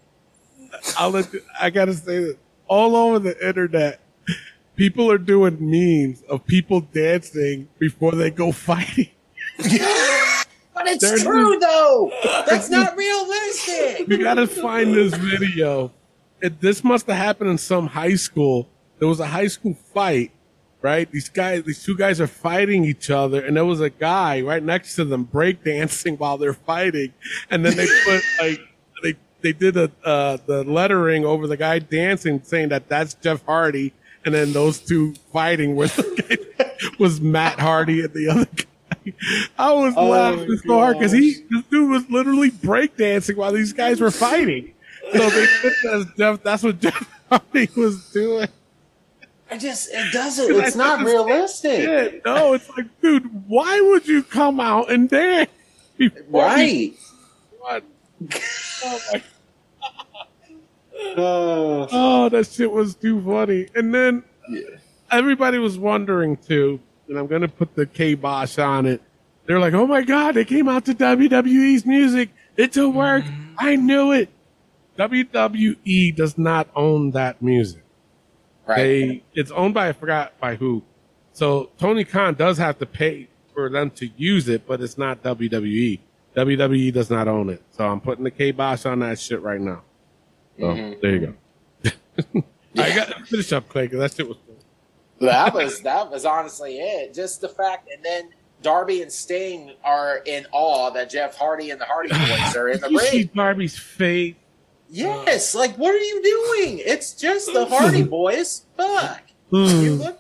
I'll 0.98 1.10
let 1.10 1.32
you, 1.32 1.40
I 1.60 1.70
gotta 1.70 1.94
say 1.94 2.18
this. 2.20 2.36
All 2.66 2.96
over 2.96 3.18
the 3.18 3.46
internet, 3.46 4.00
people 4.76 5.10
are 5.10 5.18
doing 5.18 5.58
memes 5.60 6.22
of 6.22 6.46
people 6.46 6.80
dancing 6.80 7.68
before 7.78 8.12
they 8.12 8.30
go 8.30 8.52
fighting. 8.52 9.10
but 9.58 10.86
it's 10.86 11.04
There's- 11.04 11.22
true 11.22 11.58
though. 11.58 12.10
That's 12.48 12.70
not 12.70 12.96
realistic. 12.96 14.06
We 14.08 14.18
gotta 14.18 14.46
find 14.46 14.94
this 14.94 15.14
video. 15.14 15.92
It, 16.40 16.60
this 16.60 16.82
must 16.82 17.06
have 17.06 17.16
happened 17.16 17.50
in 17.50 17.58
some 17.58 17.86
high 17.88 18.14
school. 18.16 18.68
There 18.98 19.08
was 19.08 19.20
a 19.20 19.26
high 19.26 19.46
school 19.48 19.74
fight, 19.74 20.32
right? 20.80 21.10
These 21.10 21.28
guys, 21.28 21.62
these 21.64 21.84
two 21.84 21.96
guys 21.96 22.20
are 22.20 22.26
fighting 22.26 22.84
each 22.84 23.10
other, 23.10 23.44
and 23.44 23.56
there 23.56 23.64
was 23.64 23.80
a 23.80 23.90
guy 23.90 24.40
right 24.40 24.62
next 24.62 24.96
to 24.96 25.04
them 25.04 25.26
breakdancing 25.26 26.18
while 26.18 26.38
they're 26.38 26.54
fighting, 26.54 27.12
and 27.50 27.64
then 27.64 27.76
they 27.76 27.86
put 28.04 28.22
like 28.40 28.60
they 29.42 29.52
they 29.52 29.52
did 29.52 29.76
a 29.76 29.90
uh, 30.04 30.38
the 30.46 30.64
lettering 30.64 31.24
over 31.24 31.46
the 31.46 31.56
guy 31.56 31.78
dancing, 31.78 32.40
saying 32.44 32.68
that 32.70 32.88
that's 32.88 33.14
Jeff 33.14 33.44
Hardy, 33.44 33.92
and 34.24 34.34
then 34.34 34.52
those 34.52 34.78
two 34.78 35.14
fighting 35.32 35.76
was 35.76 35.98
was 36.98 37.20
Matt 37.20 37.58
Hardy 37.60 38.02
and 38.04 38.12
the 38.14 38.28
other 38.28 38.46
guy. 38.46 39.12
I 39.58 39.72
was 39.72 39.94
Oh, 39.96 40.08
laughing 40.10 40.56
so 40.64 40.78
hard 40.78 40.98
because 40.98 41.12
he 41.12 41.44
this 41.50 41.64
dude 41.70 41.90
was 41.90 42.08
literally 42.08 42.50
breakdancing 42.50 43.36
while 43.36 43.52
these 43.52 43.72
guys 43.72 44.00
were 44.00 44.10
fighting. 44.12 44.74
So 45.12 45.28
they 45.30 45.46
put 45.62 45.72
that 45.82 46.12
Jeff. 46.16 46.42
That's 46.42 46.62
what 46.62 46.78
Jeff 46.80 47.08
Hardy 47.28 47.68
was 47.76 48.10
doing. 48.12 48.48
I 49.50 49.58
just 49.58 49.90
it 49.92 50.12
doesn't. 50.12 50.54
It's 50.60 50.76
not 50.76 51.04
realistic, 51.04 51.80
Yeah, 51.86 52.08
no, 52.24 52.54
it's 52.54 52.70
like, 52.70 52.86
dude, 53.02 53.48
why 53.48 53.80
would 53.82 54.06
you 54.08 54.22
come 54.22 54.60
out 54.60 54.90
and 54.90 55.10
dance? 55.10 55.50
before 55.98 56.22
you- 56.24 56.38
right? 56.40 56.94
What? 57.58 57.84
Oh, 58.84 59.00
my, 59.12 59.22
Uh, 61.16 61.88
oh, 61.90 62.28
that 62.30 62.46
shit 62.46 62.70
was 62.70 62.94
too 62.94 63.20
funny. 63.22 63.68
And 63.74 63.94
then 63.94 64.24
everybody 65.10 65.58
was 65.58 65.78
wondering 65.78 66.36
too, 66.36 66.80
and 67.08 67.18
I'm 67.18 67.26
gonna 67.26 67.48
put 67.48 67.74
the 67.74 67.86
K 67.86 68.14
Bosh 68.14 68.58
on 68.58 68.86
it. 68.86 69.02
They're 69.46 69.58
like, 69.60 69.74
oh 69.74 69.86
my 69.86 70.02
god, 70.02 70.34
they 70.34 70.44
came 70.44 70.68
out 70.68 70.84
to 70.86 70.94
WWE's 70.94 71.84
music. 71.84 72.30
It's 72.56 72.76
a 72.76 72.88
work. 72.88 73.24
I 73.58 73.76
knew 73.76 74.12
it. 74.12 74.30
WWE 74.98 76.14
does 76.14 76.38
not 76.38 76.68
own 76.76 77.10
that 77.12 77.42
music. 77.42 77.82
right. 78.66 78.76
They 78.76 79.22
it's 79.34 79.50
owned 79.50 79.74
by 79.74 79.88
I 79.88 79.92
forgot 79.92 80.38
by 80.40 80.54
who. 80.56 80.82
So 81.32 81.70
Tony 81.78 82.04
Khan 82.04 82.34
does 82.34 82.58
have 82.58 82.78
to 82.78 82.86
pay 82.86 83.28
for 83.54 83.68
them 83.68 83.90
to 83.92 84.08
use 84.16 84.48
it, 84.48 84.66
but 84.66 84.80
it's 84.80 84.96
not 84.96 85.22
WWE. 85.22 85.98
WWE 86.36 86.92
does 86.92 87.10
not 87.10 87.28
own 87.28 87.50
it. 87.50 87.62
So 87.70 87.86
I'm 87.86 88.00
putting 88.00 88.24
the 88.24 88.30
K 88.30 88.50
Bosh 88.52 88.86
on 88.86 89.00
that 89.00 89.18
shit 89.18 89.42
right 89.42 89.60
now. 89.60 89.82
So 90.58 90.64
Mm-hmm. 90.66 91.00
there 91.00 91.10
you 91.16 91.20
go. 91.84 92.42
I 92.82 92.94
gotta 92.94 93.24
finish 93.26 93.52
up, 93.52 93.68
Clay, 93.68 93.84
because 93.86 93.98
that 94.00 94.14
shit 94.14 94.28
was 94.28 94.38
cool. 94.46 94.56
that 95.20 95.52
was 95.54 95.80
that 95.80 96.10
was 96.10 96.24
honestly 96.24 96.78
it. 96.78 97.12
Just 97.14 97.40
the 97.40 97.48
fact, 97.48 97.88
and 97.94 98.02
then 98.04 98.30
Darby 98.62 99.02
and 99.02 99.10
Sting 99.12 99.72
are 99.84 100.18
in 100.24 100.46
awe 100.52 100.90
that 100.90 101.10
Jeff 101.10 101.36
Hardy 101.36 101.70
and 101.70 101.80
the 101.80 101.84
Hardy 101.84 102.08
Boys 102.10 102.56
are 102.56 102.68
in 102.68 102.80
the 102.80 102.90
you 102.90 102.98
see. 103.00 103.24
Darby's 103.24 103.78
face. 103.78 104.36
Yes, 104.88 105.54
like 105.54 105.76
what 105.76 105.94
are 105.94 105.98
you 105.98 106.22
doing? 106.22 106.80
It's 106.84 107.12
just 107.14 107.52
the 107.52 107.66
Hardy 107.66 108.02
Boys. 108.18 108.64
Fuck. 108.76 109.22
Hmm. 109.50 109.96
look, 109.98 110.18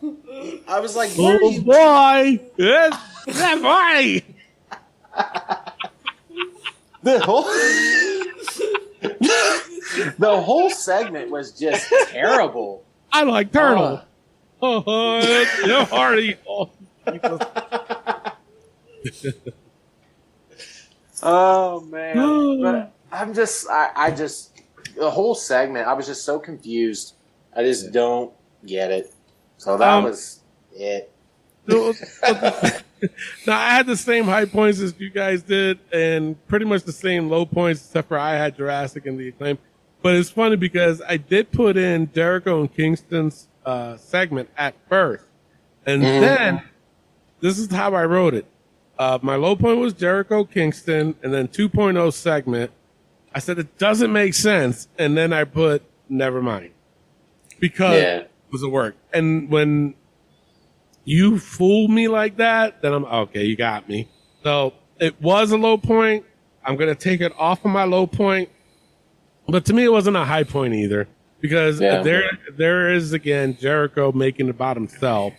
I 0.68 0.80
was 0.80 0.94
like, 0.94 1.10
Oh 1.18 1.60
boy! 1.62 2.40
Yes, 2.58 2.94
that 3.26 3.62
boy! 3.62 4.22
The 7.02 7.18
whole 7.20 7.42
the 10.18 10.40
whole 10.42 10.70
segment 10.70 11.30
was 11.30 11.52
just 11.58 11.92
terrible. 12.10 12.84
I 13.12 13.22
like 13.24 13.52
turtle. 13.52 14.02
Oh, 14.60 15.20
that's 15.20 15.64
Jeff 15.64 15.90
Hardy. 15.90 16.36
Oh, 16.48 16.70
Oh 21.22 21.80
man, 21.82 22.60
but 22.62 22.92
I'm 23.12 23.34
just, 23.34 23.68
I, 23.68 23.90
I 23.94 24.10
just, 24.10 24.60
the 24.96 25.10
whole 25.10 25.34
segment, 25.34 25.86
I 25.86 25.92
was 25.92 26.06
just 26.06 26.24
so 26.24 26.38
confused. 26.38 27.14
I 27.56 27.62
just 27.62 27.92
don't 27.92 28.32
get 28.66 28.90
it. 28.90 29.14
So 29.58 29.76
that 29.76 29.88
Um, 29.88 30.04
was 30.04 30.40
it. 30.72 31.11
now 33.46 33.58
I 33.58 33.70
had 33.70 33.86
the 33.86 33.96
same 33.96 34.24
high 34.24 34.44
points 34.46 34.80
as 34.80 34.94
you 34.98 35.10
guys 35.10 35.42
did, 35.42 35.78
and 35.92 36.44
pretty 36.48 36.64
much 36.64 36.82
the 36.84 36.92
same 36.92 37.28
low 37.28 37.46
points, 37.46 37.80
except 37.84 38.08
for 38.08 38.18
I 38.18 38.34
had 38.34 38.56
Jurassic 38.56 39.06
and 39.06 39.18
the 39.18 39.28
acclaim. 39.28 39.58
But 40.02 40.16
it's 40.16 40.30
funny 40.30 40.56
because 40.56 41.00
I 41.06 41.16
did 41.16 41.52
put 41.52 41.76
in 41.76 42.12
Jericho 42.12 42.60
and 42.60 42.74
Kingston's 42.74 43.48
uh, 43.64 43.96
segment 43.96 44.50
at 44.56 44.74
first, 44.88 45.24
and 45.86 46.02
then 46.02 46.62
this 47.40 47.58
is 47.58 47.70
how 47.70 47.94
I 47.94 48.04
wrote 48.06 48.34
it. 48.34 48.46
Uh, 48.98 49.18
my 49.22 49.36
low 49.36 49.56
point 49.56 49.78
was 49.78 49.92
Jericho 49.92 50.44
Kingston, 50.44 51.14
and 51.22 51.32
then 51.32 51.48
2.0 51.48 52.12
segment. 52.12 52.70
I 53.34 53.38
said 53.38 53.58
it 53.58 53.78
doesn't 53.78 54.12
make 54.12 54.34
sense, 54.34 54.88
and 54.98 55.16
then 55.16 55.32
I 55.32 55.44
put 55.44 55.82
never 56.08 56.42
mind 56.42 56.70
because 57.58 58.00
Yeah. 58.02 58.16
it 58.18 58.30
was 58.50 58.62
a 58.62 58.68
work. 58.68 58.96
And 59.12 59.48
when 59.48 59.94
you 61.04 61.38
fool 61.38 61.88
me 61.88 62.08
like 62.08 62.36
that, 62.36 62.80
then 62.82 62.92
I'm 62.92 63.04
okay. 63.04 63.44
You 63.44 63.56
got 63.56 63.88
me. 63.88 64.08
So 64.42 64.74
it 65.00 65.20
was 65.20 65.50
a 65.52 65.58
low 65.58 65.76
point. 65.78 66.24
I'm 66.64 66.76
gonna 66.76 66.94
take 66.94 67.20
it 67.20 67.32
off 67.38 67.64
of 67.64 67.70
my 67.72 67.84
low 67.84 68.06
point, 68.06 68.48
but 69.48 69.64
to 69.66 69.72
me, 69.74 69.84
it 69.84 69.92
wasn't 69.92 70.16
a 70.16 70.24
high 70.24 70.44
point 70.44 70.74
either 70.74 71.08
because 71.40 71.80
Yeah. 71.80 72.02
there, 72.02 72.30
there 72.56 72.92
is 72.92 73.12
again 73.12 73.56
Jericho 73.60 74.12
making 74.12 74.48
about 74.48 74.76
himself, 74.76 75.34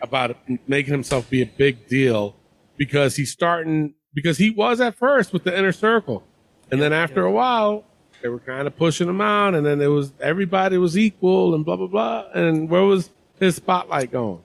about 0.00 0.36
making 0.68 0.92
himself 0.92 1.28
be 1.28 1.42
a 1.42 1.46
big 1.46 1.88
deal 1.88 2.36
because 2.76 3.16
he's 3.16 3.30
starting 3.32 3.94
because 4.14 4.38
he 4.38 4.50
was 4.50 4.80
at 4.80 4.94
first 4.96 5.32
with 5.32 5.42
the 5.44 5.56
inner 5.56 5.72
circle, 5.72 6.22
and 6.70 6.80
then 6.80 6.92
after 6.92 7.24
a 7.24 7.30
while. 7.32 7.84
They 8.22 8.28
were 8.28 8.38
kind 8.38 8.68
of 8.68 8.76
pushing 8.76 9.08
him 9.08 9.20
out, 9.20 9.56
and 9.56 9.66
then 9.66 9.80
it 9.80 9.88
was 9.88 10.12
everybody 10.20 10.78
was 10.78 10.96
equal, 10.96 11.56
and 11.56 11.64
blah 11.64 11.74
blah 11.74 11.88
blah. 11.88 12.26
And 12.32 12.70
where 12.70 12.82
was 12.84 13.10
his 13.40 13.56
spotlight 13.56 14.12
going? 14.12 14.38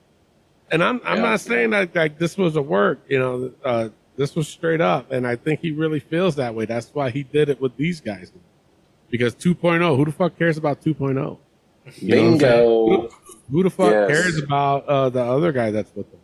And 0.70 0.82
I'm 0.84 1.00
I'm 1.04 1.16
Yeah. 1.18 1.22
not 1.22 1.40
saying 1.40 1.70
that 1.70 1.94
like 1.94 2.18
this 2.18 2.36
was 2.36 2.56
a 2.56 2.62
work, 2.62 3.00
you 3.08 3.18
know, 3.18 3.52
uh, 3.64 3.88
this 4.16 4.34
was 4.34 4.48
straight 4.48 4.80
up, 4.80 5.10
and 5.12 5.26
I 5.26 5.36
think 5.36 5.60
he 5.60 5.70
really 5.70 6.00
feels 6.00 6.36
that 6.36 6.54
way. 6.54 6.64
That's 6.64 6.90
why 6.92 7.10
he 7.10 7.22
did 7.22 7.48
it 7.48 7.60
with 7.60 7.76
these 7.76 8.00
guys, 8.00 8.32
because 9.10 9.34
2.0. 9.34 9.96
Who 9.96 10.04
the 10.04 10.12
fuck 10.12 10.36
cares 10.38 10.56
about 10.58 10.82
2.0? 10.82 11.08
You 11.08 11.14
know 11.14 11.38
what 11.90 11.92
I'm 11.92 12.38
saying? 12.38 12.38
Bingo. 12.40 12.86
Who, 12.86 13.10
who 13.50 13.62
the 13.62 13.70
fuck 13.70 13.92
Yes. 13.92 14.08
cares 14.10 14.42
about 14.42 14.86
uh, 14.86 15.08
the 15.08 15.22
other 15.22 15.52
guy 15.52 15.70
that's 15.70 15.94
with 15.94 16.10
them? 16.10 16.20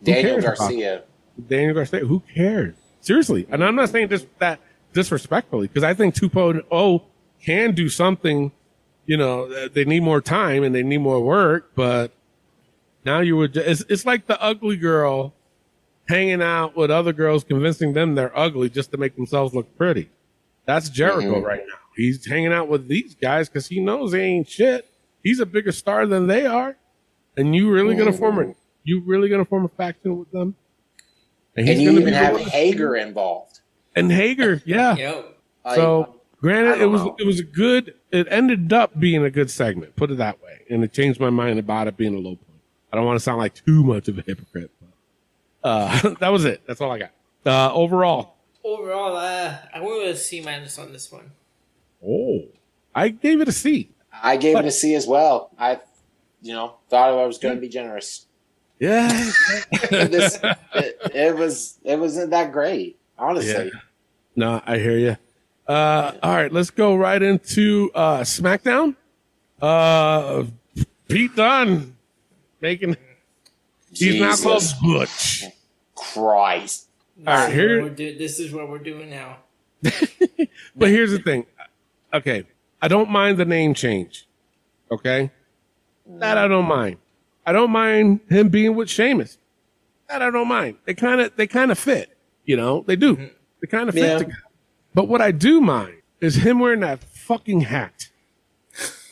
Who 0.00 0.06
Daniel 0.12 0.40
Garcia. 0.42 1.02
Daniel 1.48 1.74
Garcia. 1.74 2.00
Who 2.00 2.20
cares? 2.34 2.74
Seriously. 3.00 3.46
And 3.50 3.64
I'm 3.64 3.76
not 3.76 3.88
saying 3.88 4.08
this 4.08 4.26
that 4.40 4.60
disrespectfully 4.92 5.68
because 5.68 5.84
I 5.84 5.94
think 5.94 6.14
2.0 6.14 7.02
can 7.44 7.74
do 7.74 7.88
something. 7.88 8.52
You 9.06 9.16
know, 9.16 9.68
they 9.68 9.84
need 9.84 10.02
more 10.02 10.20
time 10.20 10.64
and 10.64 10.74
they 10.74 10.82
need 10.82 10.98
more 10.98 11.20
work, 11.20 11.70
but 11.76 12.10
now 13.06 13.20
you 13.20 13.36
would. 13.36 13.56
It's, 13.56 13.84
it's 13.88 14.04
like 14.04 14.26
the 14.26 14.40
ugly 14.42 14.76
girl 14.76 15.32
hanging 16.08 16.42
out 16.42 16.76
with 16.76 16.90
other 16.90 17.12
girls, 17.12 17.42
convincing 17.44 17.92
them 17.94 18.14
they're 18.14 18.36
ugly 18.36 18.68
just 18.68 18.90
to 18.92 18.98
make 18.98 19.16
themselves 19.16 19.54
look 19.54 19.74
pretty. 19.78 20.10
That's 20.66 20.88
Jericho 20.90 21.40
Mhm. 21.40 21.44
right 21.44 21.62
now. 21.66 21.74
He's 21.96 22.26
hanging 22.26 22.52
out 22.52 22.68
with 22.68 22.88
these 22.88 23.14
guys 23.14 23.48
because 23.48 23.68
he 23.68 23.80
knows 23.80 24.12
they 24.12 24.22
ain't 24.24 24.48
shit. 24.48 24.86
He's 25.22 25.40
a 25.40 25.46
bigger 25.46 25.72
star 25.72 26.06
than 26.06 26.26
they 26.26 26.44
are, 26.44 26.76
and 27.36 27.54
you 27.56 27.70
really 27.70 27.94
gonna 27.96 28.12
form 28.12 28.38
a 28.38 28.54
you 28.84 29.00
really 29.00 29.28
gonna 29.28 29.44
form 29.44 29.64
a 29.64 29.68
faction 29.68 30.18
with 30.18 30.30
them? 30.30 30.54
And 31.56 31.66
he's 31.66 31.80
you 31.80 31.88
gonna 31.88 32.00
even 32.02 32.12
be 32.12 32.16
have 32.16 32.34
one- 32.34 32.42
Hager 32.42 32.94
involved. 32.96 33.60
and 33.96 34.12
Hager, 34.12 34.62
yeah. 34.66 34.94
Yep. 34.96 35.38
So 35.74 36.02
I 36.02 36.40
granted, 36.40 36.80
it 36.82 36.86
was 36.86 37.02
know. 37.02 37.16
it 37.18 37.26
was 37.26 37.40
a 37.40 37.44
good. 37.44 37.94
It 38.12 38.26
ended 38.30 38.72
up 38.72 38.98
being 39.00 39.24
a 39.24 39.30
good 39.30 39.50
segment. 39.50 39.96
Put 39.96 40.10
it 40.10 40.18
that 40.18 40.40
way, 40.42 40.60
and 40.70 40.84
it 40.84 40.92
changed 40.92 41.18
my 41.18 41.30
mind 41.30 41.58
about 41.58 41.88
it 41.88 41.96
being 41.96 42.14
a 42.14 42.18
low 42.18 42.36
point. 42.36 42.45
I 42.96 43.00
don't 43.00 43.06
want 43.08 43.16
to 43.16 43.22
sound 43.22 43.36
like 43.36 43.52
too 43.52 43.84
much 43.84 44.08
of 44.08 44.18
a 44.18 44.22
hypocrite. 44.22 44.70
But, 44.80 45.68
uh, 45.68 46.14
that 46.20 46.30
was 46.30 46.46
it. 46.46 46.62
That's 46.66 46.80
all 46.80 46.90
I 46.90 46.98
got. 46.98 47.10
Uh, 47.44 47.70
overall, 47.74 48.36
Overall, 48.64 49.16
uh, 49.16 49.54
I 49.74 49.80
went 49.80 49.98
with 49.98 50.16
a 50.16 50.18
C 50.18 50.40
minus 50.40 50.78
on 50.78 50.92
this 50.92 51.12
one. 51.12 51.30
oh, 52.04 52.46
I 52.94 53.10
gave 53.10 53.42
it 53.42 53.48
a 53.48 53.52
C. 53.52 53.90
I 54.10 54.38
gave 54.38 54.56
it 54.56 54.64
a 54.64 54.70
C 54.70 54.94
as 54.94 55.06
well. 55.06 55.50
I, 55.58 55.78
you 56.40 56.54
know, 56.54 56.76
thought 56.88 57.10
I 57.10 57.26
was 57.26 57.36
going 57.36 57.54
to 57.54 57.60
be 57.60 57.68
generous. 57.68 58.26
Yeah, 58.78 59.08
this, 59.90 60.40
it, 60.74 60.98
it 61.14 61.36
was, 61.36 61.78
it 61.84 61.98
wasn't 61.98 62.30
that 62.30 62.50
great, 62.50 62.98
honestly. 63.18 63.66
Yeah. 63.72 63.80
no, 64.34 64.62
I 64.66 64.78
hear 64.78 64.96
you. 64.96 65.16
Uh, 65.68 66.12
all 66.22 66.34
right, 66.34 66.50
let's 66.50 66.70
go 66.70 66.96
right 66.96 67.22
into 67.22 67.90
uh, 67.94 68.20
SmackDown. 68.20 68.96
Uh, 69.60 70.44
Pete 71.08 71.36
Dunne 71.36 71.95
making. 72.60 72.94
Mm. 72.94 72.98
He's 73.92 74.20
not 74.20 74.38
called 74.40 74.60
Jesus 74.60 74.78
Butch. 74.82 75.44
Christ. 75.94 76.88
All 77.26 77.32
right, 77.34 77.46
This 77.46 77.48
is 77.48 77.54
here- 77.54 77.80
what 77.82 77.90
we're 77.90 77.96
do- 77.96 78.18
this 78.18 78.38
is 78.40 78.52
what 78.52 78.68
we're 78.68 78.78
doing 78.78 79.10
now. 79.10 79.38
But 80.78 80.90
here's 80.90 81.10
the 81.10 81.18
thing. 81.18 81.46
Okay. 82.12 82.44
I 82.82 82.88
don't 82.88 83.08
mind 83.10 83.38
the 83.38 83.44
name 83.46 83.72
change. 83.72 84.26
Okay. 84.90 85.30
That 86.06 86.36
I 86.36 86.46
don't 86.48 86.66
mind. 86.66 86.98
I 87.46 87.52
don't 87.52 87.70
mind 87.70 88.20
him 88.28 88.48
being 88.50 88.74
with 88.74 88.90
Sheamus. 88.90 89.38
That 90.08 90.20
I 90.20 90.30
don't 90.30 90.48
mind. 90.48 90.76
They 90.84 90.92
kind 90.94 91.20
of, 91.22 91.34
they 91.36 91.46
kind 91.46 91.70
of 91.72 91.78
fit, 91.78 92.16
you 92.44 92.56
know, 92.56 92.84
they 92.86 92.94
do. 92.96 93.16
Mm-hmm. 93.16 93.26
They 93.62 93.66
kind 93.68 93.88
of 93.88 93.94
fit 93.94 94.04
Yeah. 94.04 94.18
together. 94.18 94.38
But 94.94 95.08
what 95.08 95.20
I 95.22 95.30
do 95.30 95.60
mind 95.62 95.94
is 96.20 96.36
him 96.36 96.58
wearing 96.58 96.80
that 96.80 97.02
fucking 97.02 97.62
hat. 97.62 98.08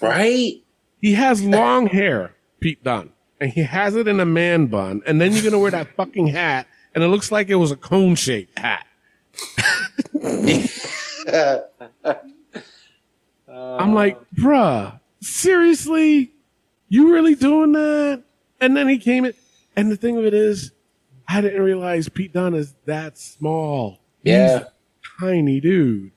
Right? 0.02 0.62
He 1.00 1.14
has 1.14 1.42
long 1.42 1.86
hair, 1.86 2.34
Pete 2.60 2.84
Dunne. 2.84 3.10
And 3.40 3.50
he 3.50 3.62
has 3.62 3.96
it 3.96 4.08
in 4.08 4.20
a 4.20 4.24
man 4.24 4.66
bun, 4.66 5.02
and 5.06 5.20
then 5.20 5.32
you're 5.32 5.42
gonna 5.42 5.58
wear 5.58 5.70
that 5.70 5.94
fucking 5.96 6.28
hat, 6.28 6.66
and 6.94 7.02
it 7.04 7.08
looks 7.08 7.32
like 7.32 7.48
it 7.48 7.56
was 7.56 7.70
a 7.70 7.76
cone 7.76 8.14
shaped 8.14 8.58
hat. 8.58 8.86
I'm 13.48 13.94
like, 13.94 14.18
bruh, 14.32 15.00
seriously? 15.20 16.32
You 16.88 17.12
really 17.12 17.34
doing 17.34 17.72
that? 17.72 18.22
And 18.60 18.76
then 18.76 18.88
he 18.88 18.98
came 18.98 19.24
in, 19.24 19.34
and 19.76 19.90
the 19.90 19.96
thing 19.96 20.16
of 20.16 20.24
it 20.24 20.34
is, 20.34 20.72
I 21.26 21.40
didn't 21.40 21.62
realize 21.62 22.08
Pete 22.08 22.32
Dunne 22.32 22.54
is 22.54 22.74
that 22.86 23.18
small. 23.18 24.00
Yeah. 24.22 24.58
He's 24.58 24.66
a 24.66 24.72
tiny 25.20 25.60
dude. 25.60 26.12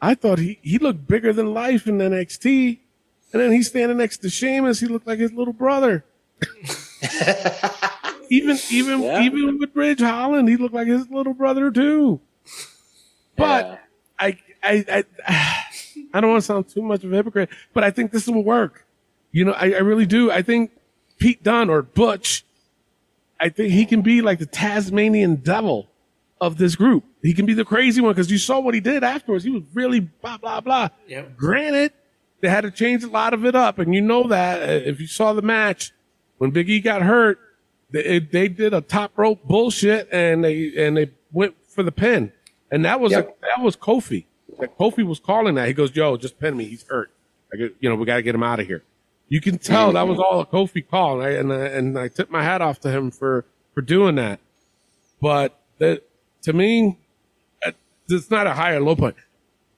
I 0.00 0.14
thought 0.14 0.38
he, 0.38 0.58
he 0.62 0.78
looked 0.78 1.06
bigger 1.06 1.32
than 1.32 1.52
life 1.54 1.86
in 1.86 1.98
NXT. 1.98 2.78
And 3.32 3.42
then 3.42 3.52
he's 3.52 3.68
standing 3.68 3.98
next 3.98 4.18
to 4.18 4.30
Sheamus. 4.30 4.80
He 4.80 4.86
looked 4.86 5.06
like 5.06 5.18
his 5.18 5.32
little 5.32 5.52
brother. 5.52 6.04
even 8.30 8.58
even 8.70 9.02
Yeah. 9.02 9.22
even 9.22 9.58
with 9.58 9.74
Ridge 9.74 10.00
Holland, 10.00 10.48
he 10.48 10.56
looked 10.56 10.74
like 10.74 10.86
his 10.86 11.08
little 11.10 11.34
brother 11.34 11.70
too. 11.70 12.20
But 13.36 13.66
Yeah. 13.66 13.78
I, 14.18 14.38
I, 14.62 15.04
I, 15.28 15.64
I 16.14 16.20
don't 16.20 16.30
want 16.30 16.42
to 16.42 16.46
sound 16.46 16.68
too 16.68 16.82
much 16.82 17.04
of 17.04 17.12
a 17.12 17.16
hypocrite, 17.16 17.50
but 17.74 17.84
I 17.84 17.90
think 17.90 18.10
this 18.10 18.26
will 18.26 18.42
work. 18.44 18.86
You 19.32 19.44
know, 19.44 19.52
I, 19.52 19.72
I 19.72 19.78
really 19.78 20.06
do. 20.06 20.30
I 20.30 20.42
think 20.42 20.70
Pete 21.18 21.42
Dunne 21.42 21.68
or 21.68 21.82
Butch, 21.82 22.44
I 23.38 23.48
think 23.50 23.72
he 23.72 23.84
can 23.84 24.00
be 24.02 24.22
like 24.22 24.38
the 24.38 24.46
Tasmanian 24.46 25.36
devil 25.36 25.88
of 26.40 26.56
this 26.58 26.74
group. 26.76 27.04
He 27.22 27.34
can 27.34 27.44
be 27.44 27.54
the 27.54 27.64
crazy 27.64 28.00
one 28.00 28.12
because 28.12 28.30
you 28.30 28.38
saw 28.38 28.60
what 28.60 28.74
he 28.74 28.80
did 28.80 29.04
afterwards. 29.04 29.44
He 29.44 29.50
was 29.50 29.62
really 29.74 30.00
blah, 30.00 30.38
blah, 30.38 30.60
blah. 30.60 30.88
Yep. 31.08 31.36
Granted, 31.36 31.92
they 32.40 32.48
had 32.48 32.62
to 32.62 32.70
change 32.70 33.02
a 33.04 33.08
lot 33.08 33.34
of 33.34 33.44
it 33.44 33.54
up. 33.54 33.78
And 33.78 33.94
you 33.94 34.00
know 34.00 34.26
that 34.28 34.62
uh, 34.62 34.72
if 34.72 35.00
you 35.00 35.06
saw 35.06 35.32
the 35.34 35.42
match 35.42 35.92
when 36.38 36.50
Big 36.50 36.68
E 36.68 36.80
got 36.80 37.02
hurt, 37.02 37.38
they, 37.90 38.18
they 38.18 38.48
did 38.48 38.74
a 38.74 38.80
top 38.80 39.12
rope 39.16 39.42
bullshit 39.44 40.08
and 40.12 40.44
they, 40.44 40.72
and 40.76 40.96
they 40.96 41.10
went 41.32 41.54
for 41.68 41.82
the 41.82 41.92
pin. 41.92 42.32
And 42.70 42.84
that 42.84 43.00
was, 43.00 43.12
Yep. 43.12 43.38
a, 43.42 43.46
that 43.56 43.64
was 43.64 43.76
Kofi. 43.76 44.24
That 44.58 44.76
Kofi 44.78 45.04
was 45.04 45.20
calling 45.20 45.54
that. 45.56 45.68
He 45.68 45.74
goes, 45.74 45.94
yo, 45.94 46.16
just 46.16 46.38
pin 46.40 46.56
me. 46.56 46.64
He's 46.64 46.84
hurt. 46.88 47.10
I 47.52 47.56
get, 47.56 47.76
you 47.80 47.88
know, 47.88 47.94
we 47.94 48.04
got 48.06 48.16
to 48.16 48.22
get 48.22 48.34
him 48.34 48.42
out 48.42 48.58
of 48.60 48.66
here. 48.66 48.82
You 49.28 49.40
can 49.40 49.58
tell 49.58 49.92
that 49.92 50.06
was 50.08 50.18
all 50.18 50.40
a 50.40 50.46
Kofi 50.46 50.86
call. 50.88 51.20
And 51.20 51.22
I, 51.22 51.30
and 51.30 51.52
I, 51.52 51.66
and 51.66 51.98
I 51.98 52.08
tip 52.08 52.30
my 52.30 52.42
hat 52.42 52.60
off 52.62 52.80
to 52.80 52.90
him 52.90 53.10
for, 53.10 53.44
for 53.74 53.82
doing 53.82 54.14
that. 54.16 54.40
But 55.20 55.58
that, 55.78 56.02
to 56.42 56.52
me, 56.52 56.98
uh, 57.64 57.72
it's 58.08 58.30
not 58.30 58.46
a 58.46 58.54
high 58.54 58.72
or 58.74 58.80
low 58.80 58.96
point. 58.96 59.16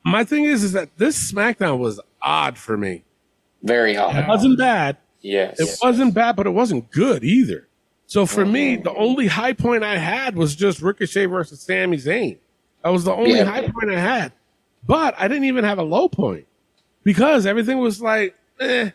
My 0.04 0.24
thing 0.24 0.44
is, 0.44 0.64
is 0.64 0.72
that 0.72 0.96
this 0.96 1.30
SmackDown 1.32 1.78
was 1.78 2.00
odd 2.22 2.56
for 2.56 2.76
me. 2.76 3.04
Very 3.62 3.94
It 3.94 3.98
odd. 3.98 4.28
wasn't 4.28 4.59
bad. 4.59 4.96
Yes. 5.20 5.58
It 5.60 5.78
wasn't 5.82 6.14
bad, 6.14 6.36
but 6.36 6.46
it 6.46 6.50
wasn't 6.50 6.90
good 6.90 7.24
either. 7.24 7.66
So 8.06 8.24
for 8.24 8.46
me, 8.46 8.76
the 8.76 8.94
only 8.94 9.26
high 9.26 9.52
point 9.52 9.84
I 9.84 9.98
had 9.98 10.36
was 10.36 10.56
just 10.56 10.80
Ricochet 10.80 11.26
versus 11.26 11.60
Sami 11.60 11.98
Zayn. 11.98 12.38
That 12.82 12.90
was 12.90 13.04
the 13.04 13.12
only 13.12 13.36
Yeah. 13.36 13.44
high 13.44 13.68
point 13.68 13.90
I 13.90 13.98
had. 14.00 14.32
But 14.86 15.14
I 15.18 15.28
didn't 15.28 15.44
even 15.44 15.64
have 15.64 15.78
a 15.78 15.82
low 15.82 16.08
point 16.08 16.46
because 17.04 17.44
everything 17.44 17.78
was 17.78 18.00
like, 18.00 18.34
eh, 18.60 18.90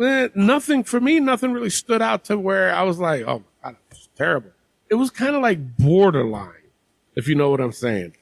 eh, 0.00 0.28
nothing 0.34 0.84
for 0.84 1.00
me. 1.00 1.18
Nothing 1.18 1.52
really 1.52 1.70
stood 1.70 2.00
out 2.02 2.24
to 2.26 2.38
where 2.38 2.72
I 2.72 2.82
was 2.82 2.98
like, 3.00 3.22
oh, 3.26 3.42
my 3.64 3.70
God, 3.70 3.76
it's 3.90 4.08
terrible. 4.16 4.50
It 4.90 4.94
was 4.94 5.10
kind 5.10 5.34
of 5.34 5.42
like 5.42 5.76
borderline, 5.76 6.52
if 7.16 7.26
you 7.26 7.34
know 7.34 7.50
what 7.50 7.60
I'm 7.60 7.72
saying. 7.72 8.12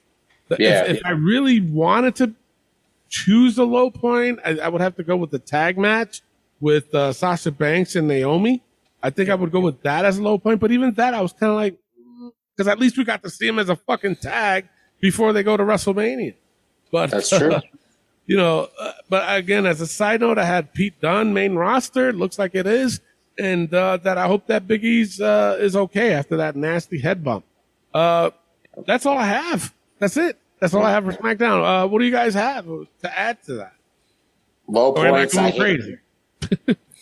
Yeah. 0.59 0.85
if, 0.85 0.99
if 0.99 1.03
I 1.05 1.11
really 1.11 1.61
wanted 1.61 2.15
to 2.17 2.35
choose 3.09 3.59
a 3.59 3.65
low 3.65 3.91
point, 3.91 4.39
I, 4.45 4.59
I 4.59 4.69
would 4.69 4.81
have 4.81 4.97
to 4.97 5.03
go 5.05 5.17
with 5.17 5.31
the 5.31 5.39
tag 5.39 5.77
match 5.77 6.23
with 6.61 6.95
uh, 6.95 7.13
Sasha 7.13 7.51
Banks 7.51 7.97
and 7.97 8.09
Naomi. 8.09 8.63
I 9.03 9.11
think 9.11 9.29
I 9.31 9.35
would 9.35 9.53
go 9.53 9.61
with 9.61 9.83
that 9.83 10.05
as 10.05 10.19
a 10.19 10.23
low 10.23 10.39
point. 10.39 10.61
But 10.61 10.73
even 10.73 10.93
that, 10.95 11.15
I 11.15 11.21
was 11.21 11.33
kind 11.33 11.51
of 11.51 11.57
like, 11.57 11.77
because 12.57 12.69
at 12.69 12.79
least 12.79 12.97
we 12.99 13.05
got 13.05 13.23
to 13.23 13.31
see 13.31 13.47
him 13.47 13.59
as 13.59 13.69
a 13.69 13.77
fucking 13.77 14.17
tag 14.17 14.69
before 15.01 15.33
they 15.33 15.43
go 15.43 15.57
to 15.57 15.63
WrestleMania. 15.63 16.35
But 16.91 17.11
That's 17.11 17.29
true. 17.29 17.57
you 18.27 18.37
know, 18.37 18.69
uh, 18.81 18.93
but 19.09 19.37
again, 19.37 19.67
as 19.67 19.81
a 19.81 19.87
side 19.87 20.21
note, 20.21 20.39
I 20.39 20.45
had 20.45 20.73
Pete 20.73 21.01
Dunne 21.01 21.35
main 21.35 21.55
roster. 21.55 22.09
It 22.09 22.17
looks 22.17 22.39
like 22.39 22.55
it 22.55 22.67
is, 22.67 23.01
and 23.39 23.73
uh, 23.75 23.99
that 23.99 24.17
I 24.19 24.27
hope 24.27 24.47
that 24.47 24.67
Big 24.67 24.85
E's 24.85 25.21
uh, 25.21 25.59
is 25.61 25.77
okay 25.77 26.13
after 26.13 26.39
that 26.39 26.57
nasty 26.57 26.99
head 27.01 27.23
bump. 27.23 27.45
Uh, 27.93 28.31
that's 28.87 29.05
all 29.07 29.19
I 29.19 29.27
have. 29.27 29.75
That's 29.99 30.17
it. 30.17 30.39
That's 30.61 30.73
all 30.75 30.83
I 30.85 30.91
have 30.91 31.05
for 31.05 31.13
SmackDown. 31.13 31.63
Uh, 31.85 31.87
what 31.89 31.99
do 31.99 32.05
you 32.07 32.11
guys 32.11 32.35
have 32.35 32.65
to 32.65 32.89
add 33.19 33.43
to 33.45 33.55
that? 33.57 33.75
Low 34.67 34.93
Or 34.93 34.95
points. 35.11 35.37
I 35.37 35.51
hate- 35.51 35.61
crazy? 35.61 35.99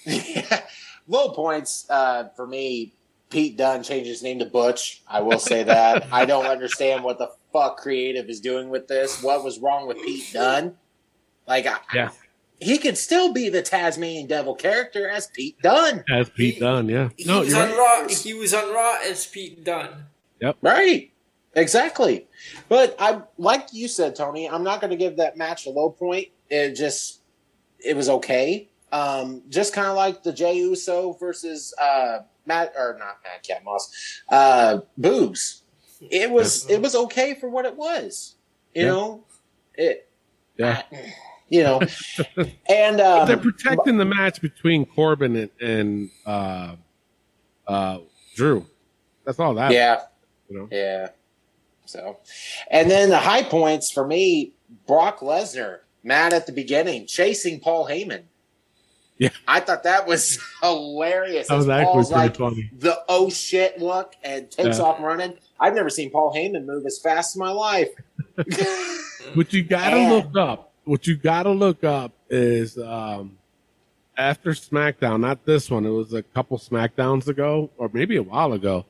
Low 1.08 1.30
points 1.30 1.88
uh, 1.90 2.28
for 2.36 2.46
me. 2.46 2.92
Pete 3.30 3.56
Dunne 3.56 3.82
changed 3.82 4.08
his 4.08 4.22
name 4.22 4.38
to 4.38 4.44
Butch. 4.44 5.02
I 5.08 5.20
will 5.20 5.40
say 5.40 5.64
that. 5.64 6.06
I 6.12 6.24
don't 6.24 6.46
understand 6.46 7.02
what 7.02 7.18
the 7.18 7.30
fuck 7.52 7.78
creative 7.78 8.28
is 8.28 8.40
doing 8.40 8.68
with 8.68 8.86
this. 8.86 9.22
What 9.22 9.42
was 9.42 9.58
wrong 9.58 9.88
with 9.88 9.96
Pete 9.96 10.30
Dunne? 10.32 10.76
Like, 11.48 11.66
I, 11.66 11.78
Yeah, 11.92 12.10
he 12.60 12.78
could 12.78 12.96
still 12.96 13.32
be 13.32 13.48
the 13.48 13.60
Tasmanian 13.62 14.26
Devil 14.28 14.54
character 14.54 15.08
as 15.08 15.26
Pete 15.26 15.60
Dunne, 15.62 16.04
as 16.08 16.30
Pete 16.30 16.60
Dunne. 16.60 16.88
Yeah, 16.88 17.08
He 17.16 17.24
no, 17.24 17.40
was 17.40 17.48
you're 17.48 17.60
on 17.60 17.70
right. 17.70 18.02
Raw. 18.06 18.08
He 18.08 18.34
was 18.34 18.54
on 18.54 18.72
Raw 18.72 18.98
as 19.04 19.26
Pete 19.26 19.64
Dunne. 19.64 20.06
Yep, 20.40 20.56
right? 20.62 21.10
Exactly. 21.54 22.26
But 22.68 22.96
I, 22.98 23.22
like 23.38 23.68
you 23.72 23.88
said, 23.88 24.16
Tony, 24.16 24.48
I'm 24.48 24.64
not 24.64 24.80
going 24.80 24.90
to 24.90 24.96
give 24.96 25.16
that 25.16 25.36
match 25.36 25.66
a 25.66 25.70
low 25.70 25.90
point. 25.90 26.28
It 26.50 26.74
just, 26.74 27.20
it 27.78 27.96
was 27.96 28.08
okay. 28.08 28.68
Um, 28.94 29.42
just 29.48 29.74
kind 29.74 29.88
of 29.88 29.96
like 29.96 30.22
the 30.22 30.32
Jey 30.32 30.58
Uso 30.58 31.14
versus 31.14 31.74
uh, 31.80 32.18
Matt 32.46 32.72
or 32.76 32.96
not 32.98 33.18
Madcap 33.24 33.64
Moss, 33.64 34.22
uh, 34.28 34.78
Boobs. 34.96 35.62
It 36.00 36.30
was 36.30 36.68
it 36.70 36.80
was 36.80 36.94
okay 36.94 37.34
for 37.34 37.48
what 37.48 37.64
it 37.64 37.76
was. 37.76 38.36
You 38.74 38.82
Yeah. 38.82 38.88
know, 38.88 39.24
it. 39.74 40.08
Yeah. 40.56 40.82
You 41.48 41.62
know, 41.64 41.80
and 42.68 42.96
But 42.98 43.24
they're 43.26 43.36
um, 43.36 43.42
protecting 43.42 43.96
the 43.98 44.04
match 44.04 44.40
between 44.40 44.86
Corbin 44.86 45.36
and, 45.36 45.50
and 45.60 46.10
uh, 46.24 46.76
uh, 47.66 47.98
Drew. 48.36 48.64
That's 49.24 49.38
all 49.40 49.54
that. 49.54 49.72
yeah, 49.72 50.02
You 50.48 50.58
know? 50.58 50.68
Yeah. 50.70 51.08
So, 51.86 52.18
and 52.70 52.90
then 52.90 53.10
the 53.10 53.18
high 53.18 53.42
points 53.42 53.90
for 53.90 54.06
me, 54.06 54.54
Brock 54.86 55.18
Lesnar, 55.20 55.80
mad 56.02 56.32
at 56.32 56.46
the 56.46 56.52
beginning, 56.52 57.06
chasing 57.06 57.58
Paul 57.60 57.88
Heyman. 57.88 58.24
Yeah. 59.18 59.28
I 59.46 59.60
thought 59.60 59.84
that 59.84 60.06
was 60.06 60.38
hilarious. 60.62 61.48
That 61.48 61.56
was 61.56 61.66
Paul's 61.66 62.08
pretty 62.10 62.22
like 62.28 62.36
funny. 62.36 62.70
the 62.76 63.00
oh 63.08 63.30
shit 63.30 63.78
look 63.80 64.14
and 64.24 64.50
takes 64.50 64.78
Yeah. 64.78 64.84
off 64.84 65.00
running. 65.00 65.34
I've 65.60 65.74
never 65.74 65.88
seen 65.90 66.10
Paul 66.10 66.34
Heyman 66.34 66.64
move 66.66 66.84
as 66.86 66.98
fast 66.98 67.36
in 67.36 67.40
my 67.40 67.50
life. 67.52 67.88
What 69.34 69.52
you 69.54 69.62
gotta 69.62 69.96
And- 69.96 70.12
look 70.12 70.36
up, 70.36 70.72
what 70.84 71.06
you 71.06 71.16
gotta 71.16 71.50
look 71.50 71.82
up 71.82 72.12
is 72.28 72.76
um, 72.76 73.38
after 74.18 74.50
SmackDown, 74.50 75.20
not 75.20 75.44
this 75.46 75.70
one. 75.70 75.86
It 75.86 75.90
was 75.90 76.12
a 76.12 76.22
couple 76.22 76.58
SmackDowns 76.58 77.26
ago, 77.26 77.70
or 77.78 77.90
maybe 77.92 78.16
a 78.16 78.22
while 78.22 78.52
ago. 78.52 78.84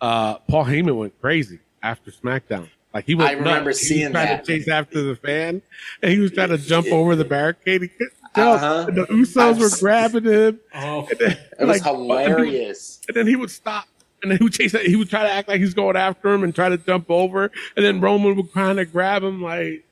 Uh, 0.00 0.36
Paul 0.48 0.64
Heyman 0.66 0.96
went 0.96 1.20
crazy 1.20 1.58
after 1.82 2.10
SmackDown. 2.12 2.68
Like 2.94 3.04
he 3.06 3.14
went 3.16 3.30
I 3.30 3.32
remember 3.34 3.70
nuts. 3.70 3.80
he 3.80 3.86
seeing 3.86 4.04
was 4.04 4.12
trying 4.12 4.26
that. 4.28 4.44
to 4.44 4.58
chase 4.58 4.68
after 4.68 5.02
the 5.02 5.16
fan, 5.16 5.60
and 6.02 6.12
he 6.12 6.18
was 6.20 6.30
trying 6.30 6.48
to 6.50 6.58
jump 6.58 6.86
over 6.92 7.16
the 7.16 7.24
barricade. 7.24 7.82
He. 7.82 7.90
Uh-huh. 8.36 8.84
And 8.88 8.96
the 8.96 9.06
Usos 9.06 9.36
I've 9.40 9.58
were 9.60 9.70
grabbing 9.80 10.24
him. 10.24 10.60
Oh, 10.74 11.08
It 11.20 11.38
was 11.58 11.68
Like, 11.68 11.82
hilarious. 11.82 13.00
and 13.08 13.16
then 13.16 13.26
he 13.26 13.36
would 13.36 13.50
stop 13.50 13.86
and 14.22 14.30
then 14.30 14.38
he 14.38 14.44
would 14.44 14.52
chase 14.52 14.72
he 14.72 14.96
would 14.96 15.08
try 15.10 15.22
to 15.22 15.30
act 15.32 15.48
like 15.48 15.60
he's 15.60 15.72
going 15.74 15.96
after 15.96 16.28
him 16.32 16.44
and 16.44 16.54
try 16.54 16.68
to 16.68 16.76
jump 16.76 17.10
over 17.10 17.50
and 17.76 17.84
then 17.86 18.00
roman 18.02 18.36
would 18.36 18.52
kind 18.52 18.78
of 18.78 18.92
grab 18.92 19.22
him 19.22 19.40
like 19.42 19.82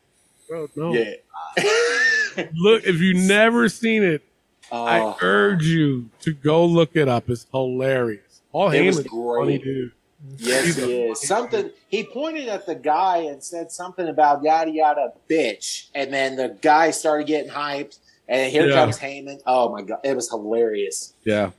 bro 0.47 0.69
no 0.77 0.93
Yeah. 0.93 1.15
look 2.55 2.85
if 2.85 3.01
you've 3.01 3.16
never 3.27 3.69
seen 3.69 4.02
it 4.02 4.23
i 4.70 5.01
Oh, 5.01 5.16
urge 5.23 5.65
you 5.66 6.10
to 6.20 6.32
go 6.35 6.65
look 6.66 6.90
it 6.94 7.09
up 7.09 7.28
it's 7.31 7.47
hilarious 7.52 8.43
paul 8.52 8.70
It 8.70 8.85
was 8.86 8.98
heyman's 8.98 9.06
a 9.06 9.09
funny 9.09 9.59
great. 9.59 9.65
dude 9.65 9.93
yes, 10.36 10.65
he's 10.66 10.77
he 10.77 10.82
a- 11.06 11.10
is. 11.12 11.20
Something 11.27 11.70
he 11.89 12.05
pointed 12.05 12.48
at 12.48 12.66
the 12.66 12.74
guy 12.74 13.19
and 13.19 13.43
said 13.43 13.70
something 13.73 14.06
about 14.09 14.43
yada 14.43 14.70
yada 14.70 15.12
bitch, 15.31 15.86
and 15.94 16.12
then 16.12 16.36
the 16.36 16.56
guy 16.60 16.90
started 16.90 17.27
getting 17.28 17.51
hyped, 17.51 17.98
and 18.28 18.50
here 18.52 18.66
Yeah. 18.68 18.74
comes 18.74 18.98
Heyman. 18.98 19.40
Oh 19.46 19.70
my 19.70 19.82
god, 19.82 20.00
it 20.05 20.14
was 20.14 20.28
hilarious. 20.30 21.14
yeah 21.24 21.50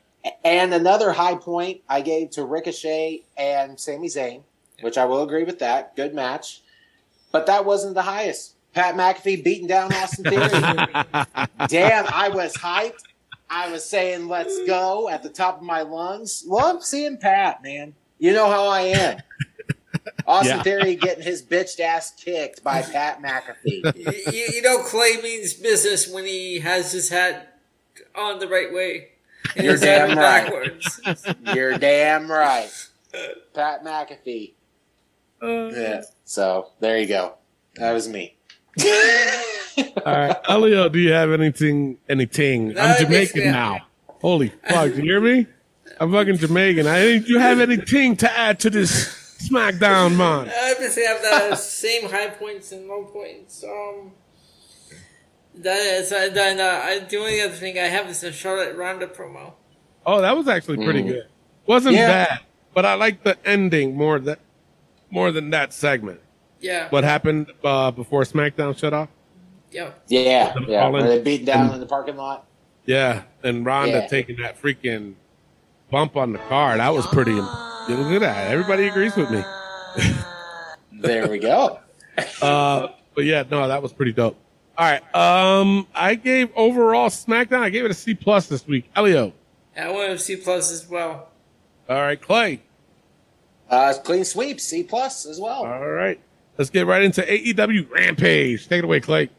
And 0.44 0.74
another 0.74 1.12
high 1.12 1.36
point 1.36 1.82
I 1.90 2.02
gave 2.02 2.32
to 2.32 2.44
Ricochet 2.46 3.24
and 3.38 3.80
Sami 3.80 4.08
Zayn, 4.08 4.44
which 4.82 4.98
I 4.98 5.06
will 5.06 5.24
agree 5.24 5.44
with 5.44 5.60
that. 5.60 5.96
Good 5.96 6.14
match. 6.14 6.62
But 7.32 7.46
that 7.46 7.64
wasn't 7.66 7.94
the 7.96 8.02
highest. 8.02 8.56
Pat 8.74 8.96
McAfee 8.96 9.44
beating 9.44 9.68
down 9.68 9.92
Austin 9.94 10.26
Theory. 10.26 10.50
Damn, 11.68 12.06
I 12.14 12.30
was 12.34 12.54
hyped. 12.56 13.04
I 13.50 13.72
was 13.72 13.84
saying, 13.84 14.28
let's 14.28 14.64
go 14.68 15.10
at 15.10 15.24
the 15.24 15.30
top 15.30 15.58
of 15.58 15.64
my 15.64 15.82
lungs. 15.82 16.44
Love 16.48 16.84
seeing 16.84 17.18
Pat, 17.18 17.64
man. 17.64 17.96
You 18.20 18.34
know 18.34 18.48
how 18.50 18.68
I 18.68 18.82
am. 18.82 19.18
Austin 20.28 20.58
Yeah. 20.58 20.64
Theory 20.64 20.96
getting 20.96 21.24
his 21.24 21.42
bitched 21.42 21.80
ass 21.80 22.12
kicked 22.12 22.64
by 22.64 22.82
Pat 22.82 23.22
McAfee. 23.22 23.96
you, 24.34 24.48
you 24.56 24.62
know, 24.62 24.80
Clay 24.80 25.18
means 25.22 25.54
business 25.54 26.12
when 26.12 26.26
he 26.26 26.60
has 26.60 26.92
his 26.92 27.10
hat 27.10 27.60
on 28.16 28.40
the 28.40 28.48
right 28.48 28.74
way. 28.74 29.10
You're 29.56 29.78
damn 29.78 30.18
right. 30.18 30.46
backwards. 30.46 31.02
You're 31.56 31.78
damn 31.78 32.30
right. 32.30 32.70
Pat 33.54 33.84
McAfee. 33.84 34.54
Uh, 35.42 35.70
Yeah. 35.74 36.02
So 36.26 36.70
there 36.80 36.98
you 37.00 37.08
go. 37.08 37.36
That 37.76 37.94
was 37.94 38.08
me. 38.08 38.36
All 39.78 39.86
right, 40.06 40.36
Elio, 40.48 40.90
do 40.90 41.00
you 41.00 41.12
have 41.14 41.32
anything? 41.32 41.98
Anything? 42.08 42.74
No, 42.74 42.82
I'm 42.82 42.98
Jamaican 43.02 43.52
now. 43.52 43.80
Holy 44.22 44.50
fuck! 44.68 44.92
Do 44.92 44.98
you 44.98 45.04
hear 45.04 45.22
me? 45.22 45.48
I'm 46.00 46.12
fucking 46.12 46.38
Jamaican. 46.38 46.86
I 46.88 47.02
think 47.02 47.28
you 47.28 47.40
have 47.40 47.60
anything 47.60 48.16
to 48.18 48.32
add 48.32 48.60
to 48.62 48.70
this 48.70 49.19
SmackDown, 49.40 50.16
man? 50.18 50.50
I 50.50 50.72
obviously 50.74 51.06
have 51.06 51.22
the 51.22 51.56
same 51.58 52.10
high 52.10 52.30
points 52.30 52.72
and 52.72 52.88
low 52.88 53.06
points. 53.06 53.64
Um, 53.64 54.12
that 55.56 55.78
is, 55.80 56.12
uh, 56.12 56.30
then 56.34 56.60
uh, 56.60 56.82
I, 56.84 57.00
the 57.00 57.18
only 57.18 57.42
other 57.42 57.54
thing 57.54 57.78
I 57.78 57.84
have 57.88 58.08
is 58.10 58.22
the 58.22 58.32
Charlotte 58.32 58.76
Ronda 58.76 59.08
promo. 59.08 59.54
Oh, 60.06 60.22
that 60.22 60.36
was 60.36 60.48
actually 60.48 60.84
pretty 60.84 61.02
good. 61.02 61.28
Wasn't 61.66 61.96
Yeah. 61.96 62.08
bad, 62.26 62.40
but 62.74 62.86
I 62.86 62.94
like 62.96 63.24
the 63.24 63.38
ending 63.46 63.96
more 63.96 64.20
that 64.20 64.40
more 65.12 65.32
than 65.32 65.50
that 65.52 65.74
segment. 65.74 66.20
Yeah, 66.62 66.90
What 66.90 67.04
happened 67.04 67.52
uh, 67.64 67.92
before 67.92 68.24
SmackDown 68.24 68.78
shut 68.78 68.94
off? 68.94 69.10
yeah. 69.72 69.92
Yeah. 70.08 70.54
Yeah. 70.68 70.84
All 70.86 70.92
they 70.92 71.22
beat 71.22 71.46
down 71.46 71.74
in 71.74 71.80
the 71.80 71.86
parking 71.86 72.16
lot? 72.18 72.46
Yeah, 72.86 73.24
and 73.44 73.66
Ronda 73.66 74.00
Yeah. 74.00 74.08
taking 74.08 74.38
that 74.42 74.62
freaking 74.62 75.14
bump 75.92 76.16
on 76.18 76.34
the 76.34 76.40
car. 76.40 76.78
That 76.78 76.94
was 76.94 77.06
pretty. 77.08 77.40
Look 77.98 78.14
at 78.14 78.22
that. 78.22 78.52
Everybody 78.52 78.88
agrees 78.88 79.16
with 79.16 79.30
me. 79.32 79.44
There 81.02 81.30
we 81.30 81.40
go. 81.40 81.80
Uh, 82.42 82.90
but 83.16 83.24
yeah, 83.24 83.46
no, 83.50 83.66
that 83.70 83.82
was 83.82 83.94
pretty 83.94 84.12
dope. 84.12 84.36
All 84.78 84.86
right. 84.86 85.16
Um, 85.16 85.88
I 85.96 86.16
gave 86.16 86.50
overall 86.54 87.08
SmackDown. 87.08 87.62
I 87.62 87.70
gave 87.70 87.86
it 87.86 87.92
a 87.92 87.94
C 87.94 88.14
plus 88.14 88.48
this 88.48 88.68
week. 88.68 88.90
Elio. 88.94 89.32
I 89.78 89.90
want 89.90 90.12
to 90.12 90.20
C 90.20 90.36
plus 90.36 90.70
as 90.70 90.86
well. 90.90 91.30
All 91.88 91.96
right, 91.96 92.22
Clay. 92.22 92.62
Uh, 93.70 93.94
clean 94.04 94.26
sweep, 94.26 94.60
C 94.60 94.84
plus 94.84 95.26
as 95.26 95.40
well. 95.40 95.66
All 95.66 95.90
right. 95.90 96.20
Let's 96.58 96.70
get 96.70 96.88
right 96.88 97.02
into 97.04 97.22
AEW 97.22 97.90
Rampage. 97.90 98.68
Take 98.68 98.80
it 98.80 98.84
away, 98.84 99.00
Clay. 99.00 99.30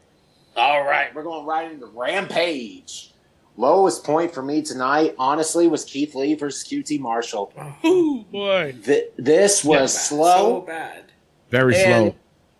All 0.55 0.83
right, 0.83 1.13
we're 1.13 1.21
going 1.21 1.45
right 1.45 1.71
into 1.71 1.85
Rampage. 1.85 3.10
Lowest 3.57 4.03
point 4.03 4.33
for 4.33 4.41
me 4.41 4.61
tonight, 4.61 5.13
honestly, 5.19 5.67
was 5.67 5.83
Keith 5.83 6.15
Lee 6.15 6.33
versus 6.35 6.67
QT 6.67 6.99
Marshall. 6.99 7.53
Ooh, 7.85 8.25
boy. 8.31 8.73
Th- 8.83 9.09
this 9.17 9.63
was 9.63 9.93
So 9.93 10.15
slow 10.15 10.61
bad. 10.61 11.05
Very 11.49 11.75
and 11.75 12.13
slow. 12.13 12.15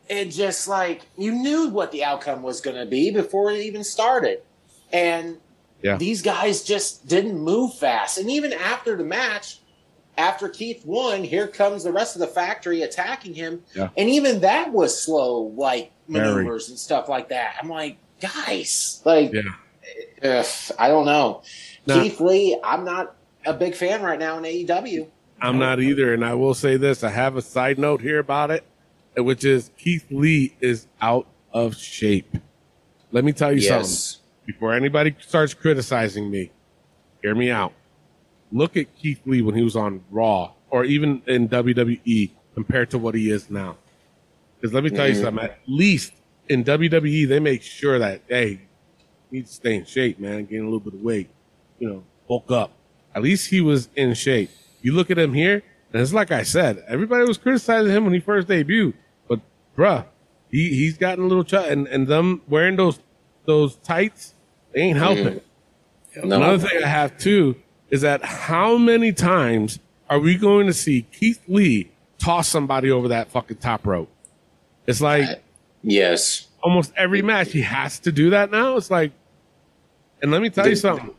and 0.10 0.32
just 0.32 0.68
like 0.68 1.04
you 1.18 1.32
knew 1.32 1.70
what 1.70 1.92
the 1.92 2.04
outcome 2.04 2.44
was 2.44 2.60
going 2.62 2.76
to 2.76 2.86
be 2.86 3.10
before 3.12 3.52
it 3.52 3.60
even 3.62 3.84
started, 3.86 4.42
and 4.92 5.38
Yeah. 5.82 5.96
these 5.98 6.22
guys 6.22 6.62
just 6.64 7.08
didn't 7.08 7.40
move 7.40 7.74
fast. 7.74 8.18
And 8.18 8.30
even 8.30 8.52
after 8.52 8.98
the 8.98 9.06
match, 9.06 9.60
after 10.18 10.50
Keith 10.50 10.86
won, 10.86 11.24
here 11.24 11.48
comes 11.48 11.86
the 11.86 11.92
rest 11.94 12.18
of 12.18 12.20
the 12.20 12.28
factory 12.28 12.82
attacking 12.82 13.34
him, 13.34 13.64
Yeah. 13.74 13.90
and 13.98 14.10
even 14.10 14.42
that 14.42 14.74
was 14.74 15.02
slow, 15.02 15.54
like 15.56 15.94
Very. 16.10 16.28
maneuvers 16.44 16.68
and 16.68 16.78
stuff 16.78 17.08
like 17.08 17.30
that. 17.30 17.56
I'm 17.64 17.70
like, 17.70 17.98
guys, 18.20 19.02
like. 19.06 19.32
Yeah. 19.34 19.42
Ugh, 20.23 20.45
I 20.77 20.88
don't 20.88 21.06
know. 21.06 21.41
No. 21.88 22.02
Keith 22.02 22.19
Lee, 22.19 22.60
I'm 22.64 22.85
not 22.85 23.15
a 23.45 23.53
big 23.53 23.73
fan 23.76 24.02
right 24.03 24.19
now 24.19 24.38
in 24.38 24.43
AEW. 24.43 25.07
I'm 25.41 25.57
not 25.57 25.80
either. 25.80 26.14
And 26.14 26.23
I 26.23 26.35
will 26.35 26.53
say 26.53 26.77
this 26.77 27.03
I 27.03 27.10
have 27.10 27.35
a 27.35 27.41
side 27.41 27.80
note 27.80 28.02
here 28.02 28.19
about 28.19 28.52
it, 28.52 28.64
which 29.18 29.43
is 29.43 29.72
Keith 29.77 30.06
Lee 30.11 30.56
is 30.61 30.88
out 31.02 31.27
of 31.52 31.76
shape. 31.76 32.38
Let 33.11 33.23
me 33.26 33.31
tell 33.34 33.52
you 33.52 33.61
something. 33.61 34.22
Before 34.45 34.73
anybody 34.73 35.15
starts 35.19 35.53
criticizing 35.53 36.30
me, 36.30 36.52
hear 37.22 37.34
me 37.35 37.49
out. 37.49 37.73
Look 38.52 38.77
at 38.77 38.95
Keith 38.98 39.22
Lee 39.26 39.41
when 39.41 39.56
he 39.56 39.64
was 39.64 39.76
on 39.76 40.03
Raw 40.11 40.52
or 40.69 40.84
even 40.85 41.22
in 41.26 41.48
WWE 41.49 42.31
compared 42.53 42.89
to 42.91 42.98
what 42.98 43.15
he 43.15 43.31
is 43.31 43.49
now. 43.49 43.77
Because 44.60 44.73
let 44.73 44.84
me 44.84 44.89
tell 44.91 45.07
you 45.07 45.15
Mhm. 45.15 45.22
something. 45.22 45.43
At 45.45 45.60
least 45.68 46.14
in 46.49 46.64
WWE, 46.64 47.26
they 47.26 47.39
make 47.39 47.61
sure 47.64 47.98
that, 47.98 48.22
hey, 48.27 48.49
you 48.49 48.60
need 49.32 49.48
to 49.48 49.52
stay 49.53 49.76
in 49.76 49.86
shape, 49.86 50.20
man. 50.20 50.45
Gain 50.45 50.62
a 50.62 50.66
little 50.66 50.80
bit 50.80 50.94
of 50.94 51.02
weight. 51.02 51.30
You 51.80 51.90
know, 51.90 52.03
bulk 52.28 52.52
up. 52.52 52.72
At 53.16 53.22
least 53.24 53.49
he 53.49 53.62
was 53.62 53.90
in 53.95 54.14
shape. 54.14 54.49
You 54.82 54.94
look 54.94 55.12
at 55.12 55.18
him 55.18 55.34
here, 55.34 55.64
and 55.94 56.02
it's 56.02 56.14
like 56.14 56.32
I 56.32 56.44
said, 56.44 56.84
everybody 56.88 57.26
was 57.26 57.38
criticizing 57.38 57.91
him 57.91 58.03
when 58.06 58.14
he 58.14 58.20
first 58.20 58.48
debuted. 58.48 58.94
But 59.28 59.40
bruh, 59.78 60.06
he, 60.49 60.70
he's 60.70 60.98
gotten 60.98 61.24
a 61.26 61.28
little 61.28 61.44
ch- 61.44 61.53
and, 61.53 61.88
and 61.88 62.08
them 62.08 62.41
wearing 62.48 62.76
those 62.76 62.99
those 63.45 63.76
tights, 63.78 64.34
they 64.74 64.82
ain't 64.82 64.98
helping. 64.98 65.41
No. 66.24 66.36
Another 66.38 66.68
thing 66.68 66.84
I 66.84 66.88
have 66.88 67.18
too 67.18 67.56
is 67.90 68.02
that 68.02 68.24
how 68.24 68.78
many 68.78 69.12
times 69.14 69.80
are 70.10 70.20
we 70.20 70.38
going 70.38 70.68
to 70.68 70.74
see 70.74 71.03
Keith 71.03 71.41
Lee 71.48 71.91
toss 72.20 72.48
somebody 72.48 72.91
over 72.91 73.08
that 73.10 73.32
fucking 73.32 73.58
top 73.58 73.86
rope? 73.88 74.10
It's 74.88 75.02
like 75.02 75.41
Yes. 75.82 76.48
almost 76.62 76.91
every 76.95 77.22
match 77.22 77.52
he 77.52 77.62
has 77.62 77.99
to 77.99 78.12
do 78.12 78.30
that 78.32 78.52
now. 78.52 78.78
It's 78.78 78.91
like, 78.91 79.12
and 80.22 80.31
let 80.31 80.41
me 80.41 80.49
tell 80.49 80.68
you 80.68 80.76
something. 80.76 81.14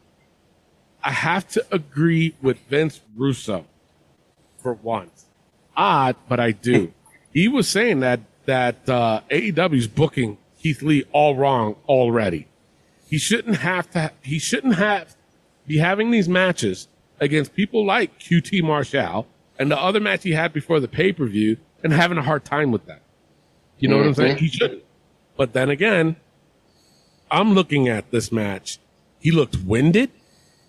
I 1.02 1.10
have 1.10 1.48
to 1.48 1.66
agree 1.72 2.34
with 2.40 2.58
Vince 2.68 3.00
Russo 3.16 3.66
for 4.58 4.74
once. 4.74 5.26
Odd, 5.76 6.16
but 6.28 6.38
I 6.38 6.52
do. 6.52 6.92
he 7.32 7.48
was 7.48 7.68
saying 7.68 8.00
that 8.00 8.20
that 8.46 8.88
uh, 8.88 9.20
AEW's 9.30 9.88
booking 9.88 10.38
Keith 10.60 10.82
Lee 10.82 11.04
all 11.12 11.34
wrong 11.34 11.76
already. 11.88 12.46
He 13.08 13.18
shouldn't 13.18 13.58
have 13.58 13.90
to. 13.90 14.12
He 14.22 14.38
shouldn't 14.38 14.76
have 14.76 15.16
be 15.66 15.78
having 15.78 16.10
these 16.10 16.28
matches 16.28 16.88
against 17.20 17.54
people 17.54 17.84
like 17.84 18.18
QT 18.18 18.62
Marshall 18.62 19.26
and 19.58 19.70
the 19.70 19.78
other 19.78 20.00
match 20.00 20.22
he 20.22 20.32
had 20.32 20.52
before 20.52 20.80
the 20.80 20.88
pay 20.88 21.12
per 21.12 21.26
view 21.26 21.56
and 21.82 21.92
having 21.92 22.18
a 22.18 22.22
hard 22.22 22.44
time 22.44 22.72
with 22.72 22.86
that. 22.86 23.02
You 23.78 23.88
know 23.88 23.98
what 23.98 24.06
I'm 24.06 24.14
saying? 24.14 24.36
He 24.38 24.48
shouldn't. 24.48 24.84
But 25.36 25.52
then 25.52 25.70
again, 25.70 26.16
I'm 27.30 27.54
looking 27.54 27.88
at 27.88 28.10
this 28.10 28.30
match. 28.30 28.78
He 29.22 29.30
looked 29.30 29.56
winded. 29.64 30.10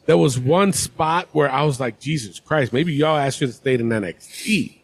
There 0.06 0.18
was 0.18 0.38
one 0.38 0.74
spot 0.74 1.28
where 1.32 1.50
I 1.50 1.64
was 1.64 1.80
like, 1.80 2.00
Jesus 2.00 2.40
Christ, 2.40 2.72
maybe 2.72 2.94
y'all 2.94 3.18
asked 3.18 3.40
should 3.40 3.48
to 3.48 3.54
stay 3.54 3.74
in 3.74 3.90
NXT 3.90 4.78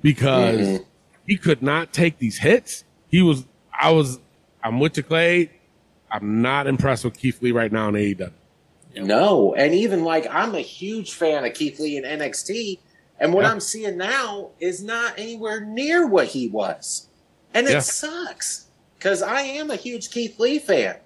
because 0.00 0.60
mm-hmm. 0.60 0.84
he 1.26 1.36
could 1.36 1.60
not 1.60 1.92
take 1.92 2.18
these 2.18 2.38
hits. 2.38 2.84
He 3.08 3.22
was, 3.22 3.44
I 3.78 3.90
was, 3.90 4.20
I'm 4.62 4.78
with 4.78 4.96
you, 4.96 5.02
Clay. 5.02 5.50
I'm 6.10 6.40
not 6.40 6.66
impressed 6.66 7.04
with 7.04 7.18
Keith 7.18 7.42
Lee 7.42 7.52
right 7.52 7.72
now 7.72 7.88
in 7.88 7.94
AEW. 7.94 8.30
No. 8.96 9.54
And 9.54 9.74
even 9.74 10.04
like, 10.04 10.26
I'm 10.30 10.54
a 10.54 10.60
huge 10.60 11.14
fan 11.14 11.44
of 11.44 11.52
Keith 11.54 11.80
Lee 11.80 11.96
in 11.96 12.04
NXT. 12.04 12.78
And 13.18 13.32
what 13.32 13.44
Yeah. 13.44 13.50
I'm 13.50 13.60
seeing 13.60 13.96
now 13.96 14.50
is 14.60 14.82
not 14.82 15.18
anywhere 15.18 15.60
near 15.60 16.06
what 16.06 16.28
he 16.28 16.48
was. 16.48 17.08
And 17.52 17.66
it 17.66 17.72
Yeah. 17.72 17.80
sucks 17.80 18.66
because 18.98 19.22
I 19.22 19.40
am 19.40 19.70
a 19.70 19.76
huge 19.76 20.10
Keith 20.10 20.38
Lee 20.38 20.58
fan. 20.58 20.96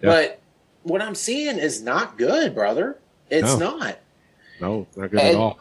Yeah. 0.00 0.10
But 0.10 0.41
what 0.84 1.00
I'm 1.02 1.14
seeing 1.14 1.58
is 1.58 1.82
not 1.82 2.18
good, 2.18 2.54
brother. 2.54 2.98
It's 3.30 3.56
No. 3.58 3.76
not. 3.76 3.98
No, 4.60 4.86
not 4.96 5.10
good 5.10 5.20
at 5.20 5.34
all. 5.34 5.58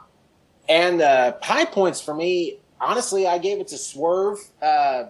And 0.70 1.02
uh, 1.02 1.34
high 1.42 1.66
points 1.66 2.00
for 2.02 2.14
me, 2.14 2.60
honestly, 2.80 3.28
I 3.28 3.38
gave 3.38 3.60
it 3.60 3.68
to 3.70 3.78
Swerve. 3.78 4.40
Uh, 4.62 5.06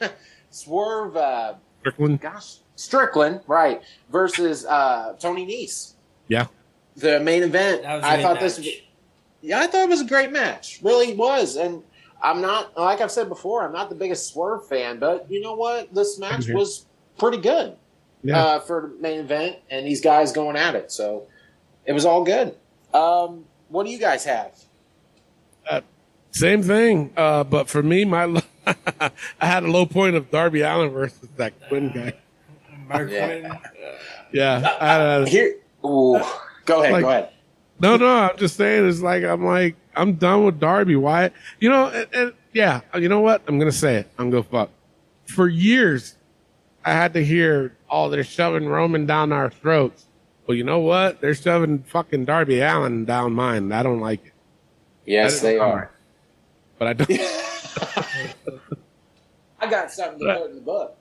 Swerve, 0.50 1.16
uh, 1.16 1.54
Strickland, 1.80 2.20
gosh, 2.20 2.56
Strickland, 2.76 3.40
right, 3.46 3.82
versus 4.10 4.64
uh, 4.66 5.14
Tony 5.18 5.46
Nese. 5.46 5.94
yeah. 6.28 6.46
The 6.96 7.20
main 7.20 7.42
event. 7.42 7.82
That 7.82 7.96
was 7.96 8.04
a 8.04 8.06
I 8.06 8.16
good 8.16 8.22
thought 8.22 8.40
this. 8.40 8.58
match. 8.58 8.82
Yeah, 9.42 9.60
I 9.60 9.66
thought 9.66 9.82
it 9.82 9.88
was 9.90 10.00
a 10.00 10.06
great 10.06 10.32
match. 10.32 10.80
Really 10.82 11.12
was. 11.14 11.56
And 11.56 11.82
I'm 12.22 12.40
not, 12.40 12.74
like 12.74 13.02
I've 13.02 13.10
said 13.10 13.28
before, 13.28 13.66
I'm 13.66 13.72
not 13.72 13.90
the 13.90 13.94
biggest 13.94 14.32
Swerve 14.32 14.66
fan, 14.66 14.98
but 14.98 15.30
you 15.30 15.42
know 15.42 15.52
what? 15.54 15.94
This 15.94 16.18
match 16.18 16.48
was 16.48 16.86
pretty 17.18 17.36
good 17.36 17.76
Yeah. 18.22 18.38
uh, 18.42 18.60
for 18.60 18.92
the 18.96 19.02
main 19.02 19.20
event, 19.20 19.56
and 19.70 19.86
these 19.86 20.00
guys 20.00 20.32
going 20.32 20.56
at 20.56 20.74
it. 20.74 20.90
So 20.90 21.26
it 21.84 21.92
was 21.92 22.04
all 22.04 22.24
good. 22.24 22.54
Um, 22.92 23.44
what 23.68 23.84
do 23.86 23.92
you 23.92 23.98
guys 23.98 24.24
have? 24.24 24.52
Same 26.32 26.62
thing. 26.62 27.12
Uh, 27.16 27.44
but 27.44 27.66
for 27.68 27.82
me, 27.82 28.04
my 28.04 28.26
lo- 28.26 28.40
I 29.00 29.10
had 29.46 29.62
a 29.62 29.70
low 29.70 29.86
point 29.86 30.16
of 30.16 30.30
Darby 30.30 30.60
Allin 30.60 30.90
versus 30.90 31.28
that 31.38 31.54
Quen 31.70 31.88
guy. 31.94 32.12
Mark 32.86 33.10
Yeah. 33.10 33.26
Quen. 33.40 33.58
Yeah. 34.32 34.76
I 34.80 34.86
had 34.86 35.00
a- 35.22 35.28
Here, 35.28 35.56
ooh, 35.84 36.20
go 36.66 36.82
ahead, 36.82 36.92
Like- 36.92 37.02
go 37.02 37.08
ahead. 37.08 37.30
No, 37.80 37.96
no, 37.96 38.06
I'm 38.06 38.36
just 38.38 38.56
saying 38.56 38.88
it's 38.88 39.00
like 39.02 39.22
I'm 39.22 39.44
like 39.44 39.76
I'm 39.94 40.14
done 40.14 40.44
with 40.44 40.58
Darby. 40.58 40.96
Why? 40.96 41.30
You 41.60 41.68
know, 41.68 41.88
and, 41.88 42.06
and 42.14 42.32
yeah, 42.54 42.80
you 42.98 43.08
know 43.10 43.20
what? 43.20 43.42
I'm 43.46 43.58
gonna 43.58 43.70
say 43.70 43.96
it. 43.96 44.10
I'm 44.18 44.30
gonna 44.30 44.42
fuck. 44.42 44.70
For 45.26 45.46
years, 45.46 46.16
I 46.86 46.92
had 46.92 47.12
to 47.14 47.24
hear, 47.24 47.76
"Oh, 47.90 48.08
they're 48.08 48.24
shoving 48.24 48.66
Roman 48.68 49.04
down 49.06 49.32
our 49.32 49.50
throats." 49.50 50.06
Well, 50.46 50.56
you 50.56 50.62
know 50.64 50.78
what? 50.78 51.20
They're 51.20 51.34
shoving 51.34 51.80
fucking 51.82 52.24
Darby 52.24 52.60
Allin 52.60 53.04
down 53.04 53.32
mine. 53.32 53.72
I 53.72 53.82
don't 53.82 54.00
like 54.00 54.24
it. 54.24 54.32
Yes, 55.04 55.40
they 55.40 55.52
didn't- 55.54 55.66
are. 55.68 55.90
But 56.78 56.88
I 56.88 56.92
don't. 56.92 57.10
I 59.60 59.70
got 59.70 59.90
something 59.90 60.18
to 60.20 60.34
put 60.38 60.50
in 60.50 60.56
the 60.56 60.62
book. 60.62 60.96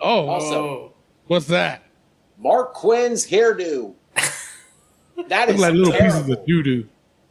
oh, 0.00 0.28
Also, 0.28 0.54
Oh, 0.64 0.92
what's 1.26 1.46
that? 1.46 1.82
Marq 2.42 2.72
Quen's 2.72 3.26
hairdo. 3.26 3.94
That 5.28 5.50
is 5.50 5.60
like 5.60 5.74
little 5.74 5.92
terrible. 5.92 6.18
pieces 6.20 6.30
of 6.30 6.46
doo 6.46 6.62
doo. 6.62 6.88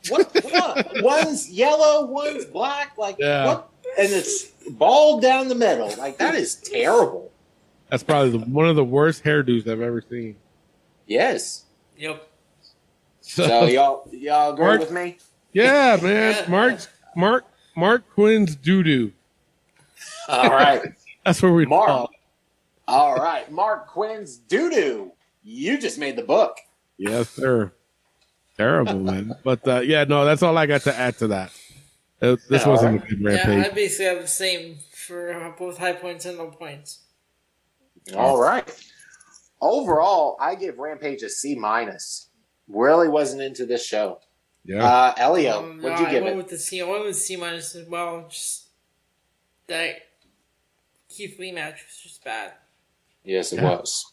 What, 0.10 0.34
what? 0.46 1.04
One's 1.04 1.50
yellow, 1.52 2.06
one's 2.06 2.46
black. 2.46 2.98
Like 2.98 3.18
Yeah. 3.20 3.46
what? 3.48 3.70
And 3.98 4.12
it's 4.12 4.46
bald 4.70 5.22
down 5.22 5.48
the 5.50 5.56
middle. 5.56 5.94
Like 5.98 6.18
that 6.20 6.36
is 6.36 6.56
terrible. 6.56 7.32
That's 7.92 8.04
probably 8.04 8.32
the, 8.32 8.40
one 8.46 8.68
of 8.68 8.76
the 8.76 8.84
worst 8.86 9.24
hairdos 9.24 9.68
I've 9.68 9.82
ever 9.82 10.02
seen. 10.02 10.38
Yes. 11.08 11.66
Yep. 11.98 12.28
So 13.20 13.66
y'all 13.66 14.08
y'all 14.12 14.54
agree 14.54 14.66
Mark- 14.66 14.80
with 14.80 14.92
me? 14.92 15.18
yeah, 15.54 16.00
man. 16.02 16.50
Mark 16.50 16.80
Mark 17.16 17.46
Marq 17.78 18.04
Quen's 18.16 18.56
doo 18.56 18.82
doo. 18.82 19.12
All 20.28 20.50
right. 20.50 20.82
That's 21.26 21.42
where 21.42 21.52
we 21.54 21.66
Mark. 21.66 21.88
fall. 21.88 22.10
All 22.88 23.16
right. 23.16 23.52
Marq 23.52 23.88
Quen's 23.88 24.38
doo 24.38 24.70
doo. 24.72 25.12
You 25.44 25.80
just 25.80 26.00
made 26.00 26.16
the 26.16 26.24
book. 26.24 26.58
Yes, 26.98 27.30
sir. 27.30 27.72
Terrible, 28.58 29.00
man. 29.00 29.36
But 29.44 29.68
uh, 29.68 29.80
yeah, 29.82 30.04
no, 30.06 30.24
that's 30.26 30.44
all 30.44 30.58
I 30.58 30.66
got 30.66 30.82
to 30.84 30.96
add 30.96 31.18
to 31.20 31.28
that. 31.28 31.52
Uh, 32.22 32.36
this 32.50 32.62
Yeah, 32.64 32.68
wasn't 32.70 32.94
alright. 32.96 33.04
a 33.12 33.16
good 33.16 33.24
rampage. 33.26 33.46
Yeah, 33.48 33.52
rampage. 33.56 33.72
I 33.72 33.76
basically 33.76 34.06
have 34.06 34.22
the 34.22 34.28
same 34.28 34.78
for 34.94 35.34
uh, 35.34 35.52
both 35.58 35.78
high 35.78 35.94
points 35.94 36.26
and 36.26 36.38
low 36.38 36.48
points. 36.52 37.00
All 38.16 38.40
right. 38.42 38.68
Overall, 39.62 40.38
I 40.40 40.56
give 40.56 40.80
Rampage 40.80 41.22
a 41.24 41.30
C 41.30 41.56
minus. 41.56 42.30
Really 42.68 43.08
wasn't 43.08 43.42
into 43.42 43.66
this 43.66 43.86
show. 43.86 44.20
yeah. 44.66 44.84
Uh, 44.84 45.14
Elio, 45.18 45.60
Um, 45.60 45.82
what'd 45.82 46.00
no, 46.00 46.06
you 46.06 46.12
give 46.12 46.24
I 46.24 46.26
went 46.26 46.36
it? 46.36 46.38
with 46.38 46.50
the 46.50 46.58
C. 46.58 46.82
I 46.82 46.86
went 46.86 47.06
with 47.06 47.16
C 47.16 47.36
minus 47.36 47.76
as 47.76 47.88
well. 47.88 48.28
Just 48.30 48.68
that 49.68 49.96
Keith 51.10 51.38
Lee 51.40 51.52
match 51.52 51.84
was 51.86 51.98
just 52.02 52.24
bad. 52.24 52.54
Yes, 53.24 53.54
it 53.54 53.58
Yeah. 53.58 53.70
was. 53.78 54.12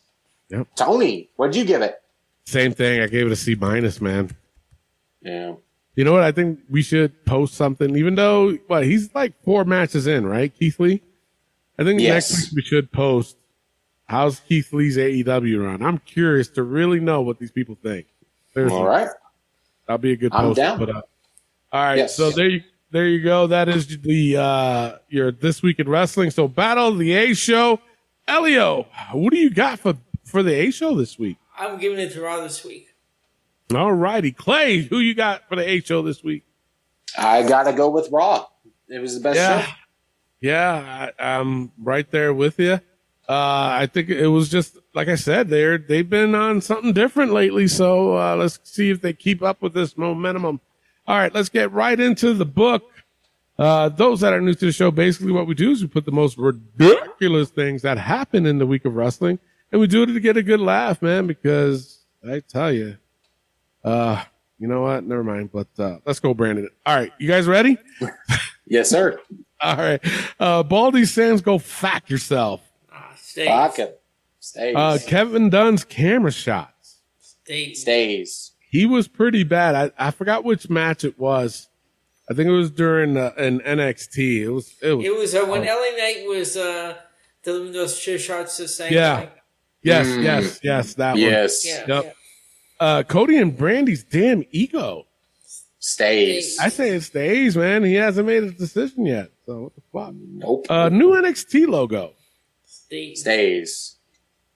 Yep. 0.50 0.66
Tony, 0.76 1.30
what'd 1.36 1.56
you 1.56 1.64
give 1.64 1.82
it? 1.82 2.00
Same 2.46 2.72
thing. 2.72 3.00
I 3.00 3.06
gave 3.06 3.26
it 3.26 3.32
a 3.32 3.36
C 3.36 3.54
minus, 3.54 4.00
man. 4.00 4.30
Yeah. 5.22 5.54
You 5.94 6.04
know 6.04 6.12
what? 6.12 6.22
I 6.22 6.32
think 6.32 6.60
we 6.70 6.82
should 6.82 7.24
post 7.24 7.54
something, 7.54 7.96
even 7.96 8.14
though 8.14 8.52
what 8.66 8.84
he's 8.84 9.14
like 9.14 9.32
four 9.44 9.64
matches 9.64 10.06
in, 10.06 10.26
right, 10.26 10.54
Keith 10.54 10.78
Lee? 10.78 11.02
I 11.78 11.84
think 11.84 12.00
Yes. 12.00 12.30
next 12.30 12.52
week 12.52 12.56
we 12.56 12.62
should 12.62 12.92
post 12.92 13.36
how's 14.08 14.40
Keith 14.40 14.72
Lee's 14.72 14.96
AEW 14.96 15.64
run. 15.64 15.82
I'm 15.82 15.98
curious 15.98 16.48
to 16.50 16.62
really 16.62 17.00
know 17.00 17.20
what 17.22 17.38
these 17.38 17.52
people 17.52 17.76
think. 17.82 18.06
Seriously, 18.54 18.78
All 18.78 18.86
right. 18.86 19.08
that'll 19.86 19.98
be 19.98 20.12
a 20.12 20.16
good 20.16 20.32
I'm 20.34 20.46
post 20.46 20.56
down. 20.56 20.78
to 20.78 20.86
put 20.86 20.94
up. 20.94 21.08
All 21.72 21.82
right, 21.82 21.98
Yes. 21.98 22.16
so 22.16 22.30
there 22.30 22.48
you 22.48 22.62
there 22.90 23.06
you 23.06 23.22
go. 23.22 23.46
That 23.46 23.68
is 23.68 23.98
the 24.00 24.36
uh 24.38 24.98
your 25.08 25.30
this 25.30 25.62
week 25.62 25.78
in 25.78 25.88
wrestling. 25.88 26.30
So 26.30 26.48
battle 26.48 26.88
of 26.88 26.98
the 26.98 27.12
A 27.12 27.34
show. 27.34 27.80
Elio, 28.26 28.86
what 29.12 29.30
do 29.32 29.38
you 29.38 29.50
got 29.50 29.78
for 29.78 29.94
for 30.24 30.42
the 30.42 30.52
A 30.54 30.70
show 30.70 30.94
this 30.94 31.18
week? 31.18 31.36
I'm 31.58 31.78
giving 31.78 31.98
it 31.98 32.12
to 32.12 32.20
Raw 32.22 32.40
this 32.40 32.64
week. 32.64 32.86
All 33.74 33.92
righty, 33.92 34.32
Clay, 34.32 34.78
who 34.82 34.98
you 34.98 35.14
got 35.14 35.46
for 35.48 35.56
the 35.56 35.68
A 35.68 35.80
show 35.80 36.00
this 36.02 36.22
week? 36.24 36.44
I 37.18 37.42
gotta 37.42 37.72
go 37.74 37.90
with 37.90 38.10
Raw. 38.10 38.46
It 38.88 38.98
was 39.00 39.14
the 39.14 39.20
best 39.20 39.36
Yeah, 39.36 39.62
show. 39.62 39.72
yeah, 40.40 41.10
I, 41.18 41.32
I'm 41.38 41.72
right 41.78 42.10
there 42.10 42.32
with 42.32 42.58
you. 42.58 42.80
Uh, 43.28 43.76
I 43.80 43.86
think 43.92 44.08
it 44.08 44.28
was 44.28 44.48
just 44.48 44.78
like 44.94 45.08
I 45.08 45.14
said, 45.16 45.48
they're 45.48 45.76
they've 45.76 46.08
been 46.08 46.34
on 46.34 46.60
something 46.62 46.92
different 46.94 47.32
lately. 47.32 47.68
So 47.68 48.16
uh, 48.16 48.36
let's 48.36 48.58
see 48.62 48.90
if 48.90 49.02
they 49.02 49.12
keep 49.12 49.42
up 49.42 49.60
with 49.60 49.74
this 49.74 49.98
momentum. 49.98 50.60
All 51.06 51.16
right, 51.16 51.32
let's 51.34 51.48
get 51.48 51.70
right 51.72 51.98
into 51.98 52.32
the 52.32 52.46
book. 52.46 52.90
Uh, 53.58 53.88
those 53.88 54.20
that 54.20 54.32
are 54.32 54.40
new 54.40 54.54
to 54.54 54.66
the 54.66 54.72
show, 54.72 54.90
basically 54.90 55.32
what 55.32 55.46
we 55.46 55.54
do 55.54 55.72
is 55.72 55.82
we 55.82 55.88
put 55.88 56.04
the 56.04 56.12
most 56.12 56.38
ridiculous 56.38 57.50
things 57.50 57.82
that 57.82 57.98
happen 57.98 58.46
in 58.46 58.58
the 58.58 58.66
week 58.66 58.84
of 58.84 58.94
wrestling, 58.94 59.38
and 59.72 59.80
we 59.80 59.86
do 59.86 60.04
it 60.04 60.06
to 60.06 60.20
get 60.20 60.36
a 60.36 60.42
good 60.42 60.60
laugh, 60.60 61.02
man. 61.02 61.26
Because 61.26 62.04
I 62.26 62.40
tell 62.40 62.72
you, 62.72 62.96
uh, 63.84 64.24
you 64.58 64.68
know 64.68 64.82
what? 64.82 65.04
Never 65.04 65.24
mind. 65.24 65.50
But 65.52 65.68
uh, 65.78 65.98
let's 66.06 66.20
go, 66.20 66.32
Brandon. 66.34 66.68
All 66.86 66.96
right, 66.96 67.12
you 67.18 67.28
guys 67.28 67.46
ready? 67.46 67.76
Yes, 68.70 68.90
sir. 68.90 69.18
All 69.62 69.76
right. 69.76 70.00
Uh, 70.38 70.62
Baldy 70.62 71.06
Sands, 71.06 71.40
go 71.40 71.58
fuck 71.58 72.10
yourself. 72.10 72.60
Stays. 73.28 73.46
Fuck 73.48 73.78
it. 73.78 74.00
Stays. 74.40 74.74
Uh, 74.74 74.98
Kevin 75.06 75.50
Dunn's 75.50 75.84
camera 75.84 76.32
shots. 76.32 77.00
stays. 77.20 77.80
Stays. 77.82 78.52
He 78.70 78.86
was 78.86 79.06
pretty 79.08 79.44
bad. 79.44 79.92
I, 79.98 80.08
I 80.08 80.10
forgot 80.12 80.44
which 80.44 80.70
match 80.70 81.04
it 81.04 81.18
was. 81.18 81.68
I 82.30 82.34
think 82.34 82.48
it 82.48 82.52
was 82.52 82.70
during 82.70 83.16
uh, 83.18 83.32
an 83.36 83.60
NXT. 83.60 84.40
It 84.42 84.48
was. 84.50 84.74
It 84.82 84.92
was. 84.94 85.04
It 85.06 85.14
was 85.18 85.34
uh, 85.34 85.44
when 85.46 85.60
LA 85.66 85.96
Knight 85.96 86.24
was 86.26 86.56
uh, 86.56 86.96
delivering 87.42 87.72
those 87.72 87.98
chair 87.98 88.18
shots 88.18 88.56
to 88.58 88.66
Sang. 88.68 88.92
Yeah. 88.92 89.26
yes, 89.82 90.06
Mm. 90.06 90.22
yes, 90.22 90.60
yes. 90.62 90.94
That 90.94 91.12
one. 91.12 91.20
Yes. 91.20 91.66
Yeah. 91.66 91.84
Yep. 91.86 92.16
Uh, 92.80 93.02
Cody 93.02 93.36
and 93.36 93.56
Brandi's 93.56 94.04
damn 94.04 94.44
ego. 94.50 95.04
Stays. 95.80 96.58
I 96.58 96.68
say 96.70 96.90
it 96.90 97.02
stays, 97.02 97.56
man. 97.56 97.84
He 97.84 97.94
hasn't 97.94 98.26
made 98.26 98.42
his 98.42 98.54
decision 98.54 99.04
yet. 99.06 99.30
So 99.46 99.62
what 99.64 99.74
the 99.74 99.82
fuck? 99.92 100.14
Nope. 100.14 100.66
Uh, 100.68 100.88
new 100.88 101.10
NXT 101.12 101.66
logo. 101.68 102.12
Stays. 102.88 103.20
Stays. 103.20 103.96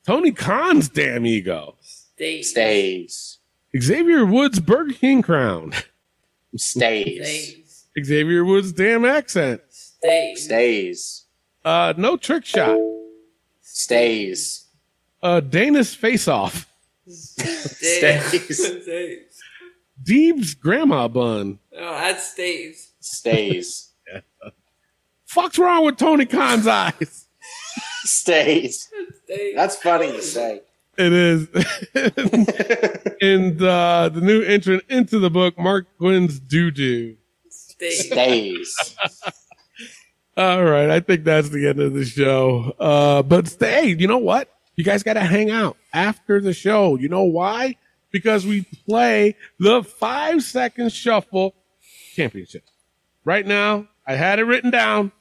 Tony 0.06 0.32
Khan's 0.32 0.88
damn 0.88 1.26
ego. 1.26 1.76
Stays. 1.82 2.48
Stays. 2.50 3.38
Xavier 3.78 4.24
Woods 4.24 4.58
Burger 4.58 4.94
King 4.94 5.20
crown. 5.20 5.74
Stays. 6.56 7.26
Stays. 7.26 7.86
Xavier 8.02 8.42
Woods 8.42 8.72
damn 8.72 9.04
accent. 9.04 9.60
Stays. 9.68 10.44
Stays. 10.46 11.26
Uh, 11.62 11.92
no 11.98 12.16
trick 12.16 12.46
shot. 12.46 12.78
Stays. 13.60 14.66
Uh, 15.22 15.40
Dana's 15.40 15.94
face 15.94 16.26
off. 16.26 16.72
Stays. 17.06 17.76
Stays. 18.56 19.42
Deeb's 20.02 20.54
grandma 20.54 21.06
bun. 21.06 21.58
Oh, 21.76 21.94
that 21.98 22.18
stays. 22.18 22.92
Stays. 23.00 23.90
Fuck's 25.26 25.58
wrong 25.58 25.84
with 25.84 25.98
Tony 25.98 26.24
Khan's 26.24 26.66
eyes? 26.66 27.21
Stays. 28.04 28.88
Stays. 29.24 29.54
That's 29.54 29.76
funny 29.76 30.12
to 30.12 30.22
say. 30.22 30.60
It 30.98 31.12
is. 31.12 31.48
and 33.22 33.62
uh, 33.62 34.10
the 34.10 34.20
new 34.20 34.42
entrant 34.42 34.84
into 34.88 35.18
the 35.18 35.30
book, 35.30 35.56
Marq 35.56 35.86
Quen's 35.98 36.38
doo 36.38 36.70
doo. 36.70 37.16
stays. 37.48 38.06
Stays. 38.06 38.96
All 40.36 40.64
right, 40.64 40.88
I 40.88 41.00
think 41.00 41.24
that's 41.24 41.50
the 41.50 41.68
end 41.68 41.78
of 41.78 41.92
the 41.92 42.04
show. 42.06 42.74
Uh, 42.78 43.22
but 43.22 43.48
stay, 43.48 43.88
you 43.88 44.06
know 44.06 44.18
what? 44.18 44.48
You 44.76 44.84
guys 44.84 45.02
got 45.02 45.14
to 45.14 45.20
hang 45.20 45.50
out 45.50 45.76
after 45.92 46.40
the 46.40 46.54
show. 46.54 46.96
You 46.96 47.08
know 47.08 47.24
why? 47.24 47.76
Because 48.10 48.46
we 48.46 48.62
play 48.86 49.36
the 49.58 49.82
five 49.82 50.42
second 50.42 50.92
shuffle 50.92 51.54
championship. 52.14 52.64
Right 53.24 53.46
now, 53.46 53.88
I 54.06 54.14
had 54.14 54.38
it 54.38 54.44
written 54.44 54.70
down. 54.70 55.12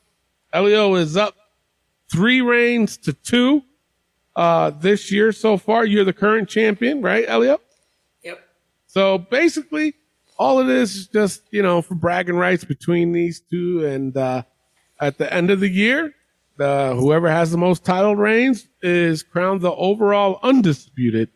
Elio 0.54 0.96
is 0.96 1.16
up 1.18 1.36
three 2.12 2.42
reigns 2.42 2.98
to 2.98 3.14
two 3.14 3.64
uh, 4.36 4.72
this 4.72 5.12
year 5.12 5.32
so 5.32 5.58
far. 5.58 5.86
You're 5.86 6.04
the 6.04 6.14
current 6.14 6.50
champion, 6.50 7.02
right, 7.02 7.26
Elio? 7.28 7.60
Yep. 8.24 8.40
So 8.88 9.18
basically, 9.18 9.94
all 10.38 10.60
it 10.60 10.70
is 10.70 10.96
is 10.96 11.08
just, 11.08 11.44
you 11.52 11.62
know, 11.62 11.82
for 11.82 11.96
bragging 11.96 12.36
rights 12.36 12.64
between 12.64 13.12
these 13.12 13.40
two. 13.40 13.86
And 13.86 14.16
uh, 14.18 14.44
at 15.00 15.18
the 15.18 15.32
end 15.32 15.52
of 15.52 15.60
the 15.60 15.70
year, 15.70 16.14
the, 16.58 16.96
whoever 16.98 17.30
has 17.30 17.52
the 17.52 17.58
most 17.58 17.86
title 17.86 18.16
reigns 18.16 18.68
is 18.82 19.24
crowned 19.24 19.62
the 19.62 19.72
overall 19.72 20.40
undisputed 20.44 21.30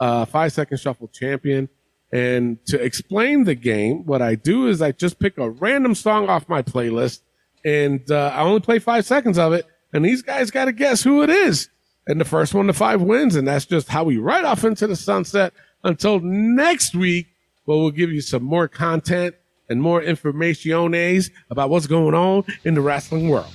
uh, 0.00 0.24
five 0.24 0.52
second 0.52 0.78
shuffle 0.78 1.08
champion. 1.08 1.68
And 2.12 2.64
to 2.66 2.82
explain 2.82 3.44
the 3.44 3.54
game, 3.54 4.04
what 4.04 4.20
I 4.20 4.34
do 4.34 4.68
is 4.68 4.82
I 4.82 4.92
just 4.92 5.18
pick 5.18 5.38
a 5.38 5.48
random 5.48 5.94
song 5.94 6.28
off 6.28 6.48
my 6.48 6.60
playlist 6.60 7.20
and 7.64 8.08
uh, 8.10 8.32
I 8.34 8.42
only 8.42 8.60
play 8.60 8.78
five 8.78 9.06
seconds 9.06 9.38
of 9.38 9.52
it. 9.52 9.66
And 9.92 10.04
these 10.04 10.22
guys 10.22 10.50
got 10.50 10.66
to 10.66 10.72
guess 10.72 11.02
who 11.02 11.22
it 11.22 11.30
is. 11.30 11.68
And 12.06 12.20
the 12.20 12.24
first 12.24 12.54
one 12.54 12.66
to 12.66 12.72
five 12.72 13.00
wins. 13.02 13.36
And 13.36 13.46
that's 13.46 13.66
just 13.66 13.88
how 13.88 14.04
we 14.04 14.16
ride 14.18 14.44
off 14.44 14.64
into 14.64 14.86
the 14.86 14.96
sunset 14.96 15.52
until 15.84 16.20
next 16.20 16.94
week, 16.94 17.28
where 17.64 17.78
we'll 17.78 17.90
give 17.90 18.10
you 18.10 18.20
some 18.20 18.42
more 18.42 18.68
content 18.68 19.34
and 19.68 19.80
more 19.80 20.02
informationes 20.02 21.30
about 21.50 21.70
what's 21.70 21.86
going 21.86 22.14
on 22.14 22.44
in 22.64 22.74
the 22.74 22.80
wrestling 22.80 23.28
world. 23.28 23.52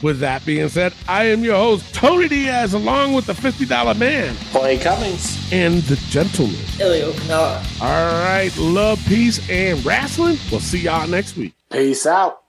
With 0.00 0.20
that 0.20 0.46
being 0.46 0.68
said, 0.68 0.94
I 1.08 1.24
am 1.24 1.42
your 1.42 1.56
host, 1.56 1.92
Tony 1.92 2.28
Diaz, 2.28 2.72
along 2.72 3.14
with 3.14 3.26
the 3.26 3.32
$50 3.32 3.98
man 3.98 4.36
Clay 4.52 4.78
Cummings. 4.78 5.52
and 5.52 5.82
the 5.82 5.96
gentleman. 6.08 6.54
Elio 6.80 7.10
Canella. 7.12 7.80
All 7.82 8.22
right, 8.22 8.56
love, 8.56 9.04
peace, 9.08 9.40
and 9.50 9.84
wrestling. 9.84 10.38
We'll 10.52 10.60
see 10.60 10.78
y'all 10.82 11.08
next 11.08 11.36
week. 11.36 11.52
Peace 11.70 12.06
out. 12.06 12.42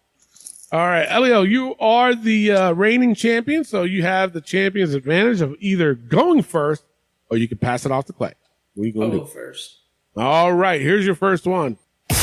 All 0.71 0.85
right, 0.85 1.07
Elio, 1.09 1.41
you 1.41 1.75
are 1.79 2.13
the 2.13 2.51
uh, 2.51 2.71
reigning 2.73 3.15
champion, 3.15 3.63
so 3.63 3.83
you 3.83 4.03
have 4.03 4.33
the 4.33 4.41
champion's 4.41 4.93
advantage 4.93 5.41
of 5.41 5.55
either 5.59 5.95
going 5.95 6.43
first 6.43 6.83
or 7.31 7.37
you 7.37 7.47
can 7.47 7.57
pass 7.57 7.87
it 7.87 7.91
off 7.91 8.05
to 8.05 8.13
Clay. 8.13 8.33
What 8.75 8.83
are 8.83 8.87
you 8.87 8.93
going 8.93 9.11
to 9.11 9.17
go 9.17 9.23
do? 9.23 9.29
first. 9.31 9.77
All 10.15 10.53
right, 10.53 10.79
here's 10.79 11.07
your 11.07 11.15
first 11.15 11.47
one. 11.47 11.77
Is 12.11 12.17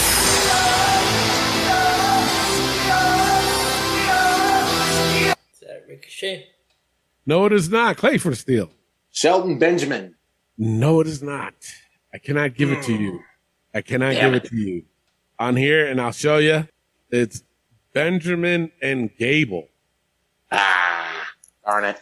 that 5.60 5.84
Ricochet? 5.88 6.46
No, 7.26 7.46
it 7.46 7.52
is 7.52 7.68
not. 7.68 7.96
Clay 7.96 8.18
for 8.18 8.30
the 8.30 8.36
steal. 8.36 8.70
Shelton 9.10 9.58
Benjamin. 9.58 10.14
No, 10.58 11.00
it 11.00 11.06
is 11.06 11.22
not. 11.22 11.54
I 12.14 12.18
cannot 12.18 12.54
give 12.54 12.70
it 12.70 12.82
to 12.84 12.94
you. 12.94 13.20
I 13.74 13.82
cannot 13.82 14.14
Damn 14.14 14.32
give 14.32 14.42
it 14.42 14.44
it. 14.44 14.48
to 14.50 14.56
you 14.56 14.84
on 15.38 15.56
here, 15.56 15.86
and 15.86 16.00
I'll 16.00 16.12
show 16.12 16.38
you. 16.38 16.66
It's 17.10 17.42
Benjamin 17.96 18.70
and 18.82 19.10
Gable. 19.16 19.68
Ah, 20.52 21.28
darn 21.64 21.84
it. 21.84 21.98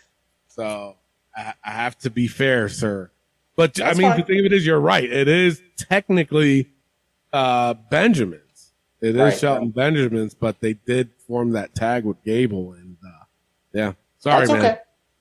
So 0.49 0.97
I, 1.37 1.55
I 1.65 1.71
have 1.71 1.97
to 1.99 2.11
be 2.11 2.27
fair, 2.27 2.69
sir. 2.69 3.13
But 3.55 3.75
That's 3.75 3.97
I 3.97 4.01
mean, 4.01 4.11
fine. 4.11 4.19
the 4.21 4.27
thing 4.27 4.41
of 4.41 4.47
it 4.47 4.53
is, 4.53 4.67
you're 4.67 4.81
right. 4.81 5.05
It 5.05 5.29
is 5.29 5.63
technically 5.77 6.69
uh, 7.33 7.75
Benjamin's. 7.91 8.73
It 9.01 9.11
is 9.15 9.17
Right. 9.17 9.39
Shelton 9.39 9.71
Benjamin's, 9.71 10.35
but 10.35 10.59
they 10.61 10.73
did 10.73 11.11
form 11.29 11.53
that 11.53 11.77
tag 11.77 12.05
with 12.05 12.21
Gable, 12.25 12.73
and 12.73 12.97
uh, 13.07 13.25
yeah. 13.73 13.93
Sorry, 14.19 14.47
That's 14.49 14.51
man. 14.51 14.65
okay. 14.65 14.79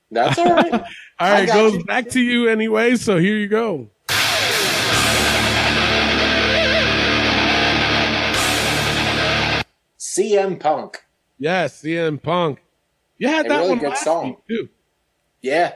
That's 0.10 0.38
all 0.40 0.46
right. 0.56 0.74
All 1.20 1.32
right, 1.32 1.48
goes 1.48 1.74
you. 1.76 1.84
back 1.86 2.10
to 2.10 2.20
you 2.20 2.48
anyway. 2.50 2.96
So 2.96 3.18
here 3.20 3.38
you 3.38 3.48
go. 3.48 3.90
CM 10.18 10.60
Punk. 10.60 11.04
Yes, 11.38 11.82
CM 11.82 12.22
Punk. 12.22 12.60
You 13.18 13.28
had 13.28 13.46
A 13.46 13.50
that 13.50 13.58
really 13.58 13.70
one 13.70 13.80
good 13.80 13.90
last 13.90 14.04
song. 14.04 14.26
week 14.28 14.38
too. 14.48 14.70
Yeah, 15.42 15.74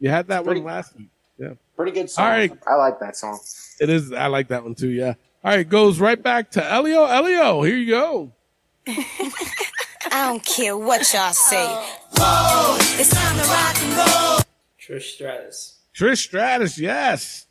You 0.00 0.10
had 0.10 0.26
that 0.28 0.44
Pretty- 0.44 0.60
one 0.60 0.72
last 0.74 0.96
week. 0.96 1.08
Yeah, 1.38 1.54
pretty 1.76 1.92
good 1.92 2.08
song. 2.10 2.24
All 2.24 2.30
right. 2.30 2.52
I 2.66 2.74
like 2.76 3.00
that 3.00 3.16
song. 3.16 3.38
it 3.80 3.88
is. 3.90 4.12
I 4.12 4.26
like 4.26 4.48
that 4.48 4.62
one 4.62 4.74
too. 4.74 4.88
Yeah. 4.90 5.14
All 5.44 5.54
right, 5.56 5.68
goes 5.68 5.98
right 6.00 6.20
back 6.22 6.52
to 6.52 6.64
Elio. 6.64 7.04
Elio, 7.04 7.62
here 7.62 7.76
you 7.76 7.90
go. 7.90 8.32
I 8.86 10.26
don't 10.28 10.44
care 10.44 10.76
what 10.76 11.00
y'all 11.12 11.32
say. 11.32 11.66
It's 12.14 13.10
time 13.10 13.36
to 13.36 13.48
rock 13.48 13.82
and 13.82 13.96
roll. 13.96 14.40
Trish 14.80 15.14
Stratus. 15.14 15.78
Trish 15.94 16.18
Stratus, 16.18 16.78
yes. 16.78 17.46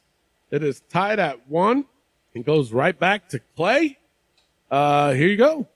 It 0.52 0.64
is 0.64 0.82
tied 0.90 1.20
at 1.20 1.48
one 1.50 1.86
and 2.36 2.46
goes 2.46 2.72
right 2.72 2.98
back 2.98 3.30
to 3.30 3.40
Clay. 3.56 3.98
Uh, 4.70 5.12
here 5.14 5.28
you 5.28 5.38
go. 5.38 5.68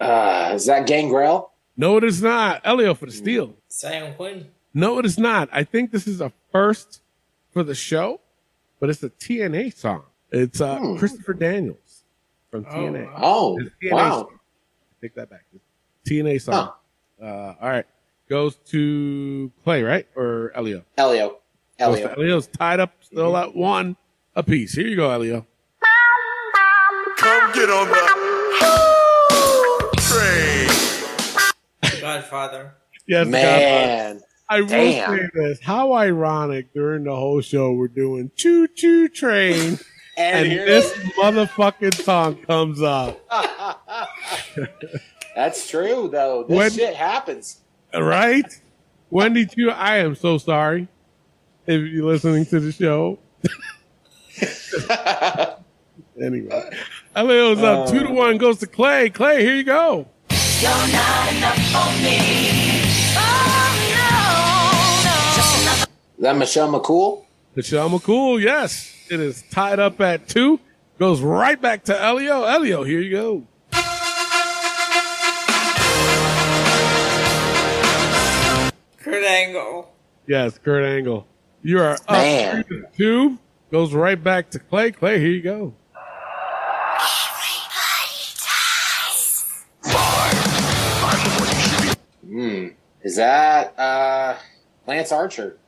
Uh, 0.00 0.52
is 0.54 0.66
that 0.66 0.86
Gangrel? 0.86 1.50
No, 1.76 1.96
it 1.98 2.04
is 2.04 2.22
not. 2.22 2.62
Elio 2.64 2.94
for 2.94 3.06
the 3.06 3.12
steal. 3.12 3.54
Sam 3.68 4.14
Quinn. 4.14 4.46
No, 4.72 4.98
it 4.98 5.04
is 5.06 5.18
not. 5.18 5.48
I 5.52 5.64
think 5.64 5.90
this 5.90 6.06
is 6.06 6.20
a 6.20 6.32
first 6.52 7.00
for 7.52 7.62
the 7.62 7.74
show, 7.74 8.20
but 8.78 8.88
it's 8.90 9.02
a 9.02 9.10
TNA 9.10 9.74
song. 9.76 10.02
It's 10.30 10.60
uh, 10.60 10.78
Hmm. 10.78 10.96
Christopher 10.96 11.34
Daniels 11.34 12.04
from 12.50 12.64
TNA. 12.64 13.12
Oh, 13.16 13.58
TNA 13.82 13.92
wow. 13.92 14.10
song. 14.22 14.38
Take 15.02 15.14
that 15.14 15.28
back. 15.30 15.44
It's 15.54 15.64
TNA 16.10 16.40
song. 16.40 16.72
Uh, 17.20 17.26
all 17.60 17.68
right. 17.68 17.86
Goes 18.28 18.54
to 18.66 19.50
Clay, 19.64 19.82
right? 19.82 20.06
Or 20.14 20.52
Elio? 20.54 20.84
Elio. 20.96 21.38
Goes 21.80 21.96
Elio. 21.96 22.08
to 22.08 22.14
Elio's 22.20 22.46
tied 22.46 22.78
up 22.80 22.92
still 23.00 23.36
at 23.36 23.56
one 23.56 23.96
apiece. 24.36 24.74
Here 24.74 24.86
you 24.86 24.96
go, 24.96 25.10
Elio. 25.10 25.46
Come 27.16 27.52
get 27.54 27.68
on 27.70 27.88
the 27.88 27.96
train. 29.98 30.68
Godfather. 32.00 32.74
Yes, 33.06 33.24
Godfather. 33.26 33.30
Man. 33.30 34.20
I 34.48 34.60
will 34.62 34.68
Damn. 34.68 35.16
say 35.18 35.28
this. 35.34 35.60
How 35.60 35.92
ironic 35.94 36.72
during 36.74 37.04
the 37.04 37.14
whole 37.14 37.40
show 37.40 37.72
we're 37.72 37.88
doing 37.88 38.30
choo 38.36 38.66
choo 38.68 39.08
train 39.08 39.78
And, 40.16 40.38
and 40.44 40.52
here- 40.52 40.66
this 40.66 40.92
motherfucking 41.18 41.94
song 41.94 42.36
comes 42.42 42.82
up. 42.82 43.18
That's 45.34 45.68
true, 45.70 46.08
though. 46.12 46.44
This 46.46 46.56
When- 46.56 46.70
shit 46.72 46.94
happens. 46.94 47.60
Right? 47.94 48.44
Wendy 49.10 49.46
Choo, 49.46 49.70
I 49.70 49.96
am 49.98 50.14
so 50.14 50.36
sorry 50.38 50.88
if 51.70 51.92
you're 51.92 52.04
listening 52.04 52.44
to 52.46 52.58
the 52.58 52.72
show. 52.72 53.18
anyway. 56.20 56.70
Elio's 57.14 57.62
up 57.62 57.88
two 57.88 58.00
to 58.00 58.08
uh. 58.08 58.12
one 58.12 58.38
goes 58.38 58.58
to 58.58 58.66
Clay. 58.66 59.08
Clay, 59.10 59.42
here 59.44 59.54
you 59.54 59.62
go. 59.62 60.08
You're 60.60 60.70
not 60.70 61.32
enough 61.32 61.54
for 61.54 62.02
me. 62.02 62.18
Oh, 63.16 63.62
no, 65.04 65.78
no. 65.78 65.84
Is 66.16 66.22
that 66.22 66.36
Michelle 66.36 66.72
McCool? 66.72 67.24
Michelle 67.54 67.88
McCool, 67.88 68.40
yes. 68.40 68.94
It 69.08 69.20
is 69.20 69.42
tied 69.50 69.78
up 69.78 70.00
at 70.00 70.28
two. 70.28 70.58
Goes 70.98 71.20
right 71.20 71.60
back 71.60 71.84
to 71.84 72.00
Elio. 72.00 72.44
Elio, 72.44 72.82
here 72.84 73.00
you 73.00 73.10
go. 73.10 73.46
Kurt 78.98 79.24
Angle. 79.24 79.92
Yes, 80.26 80.58
Kurt 80.58 80.84
Angle. 80.84 81.26
You 81.62 81.78
are 81.80 81.90
up 81.92 82.10
Man. 82.10 82.64
to 82.64 82.84
two. 82.96 83.38
Goes 83.70 83.92
right 83.94 84.22
back 84.22 84.50
to 84.50 84.58
Clay. 84.58 84.90
Clay, 84.92 85.20
here 85.20 85.30
you 85.30 85.42
go. 85.42 85.74
Hmm. 92.26 92.68
Is 93.02 93.16
that 93.16 93.78
uh, 93.78 94.36
Lance 94.86 95.12
Archer? 95.12 95.58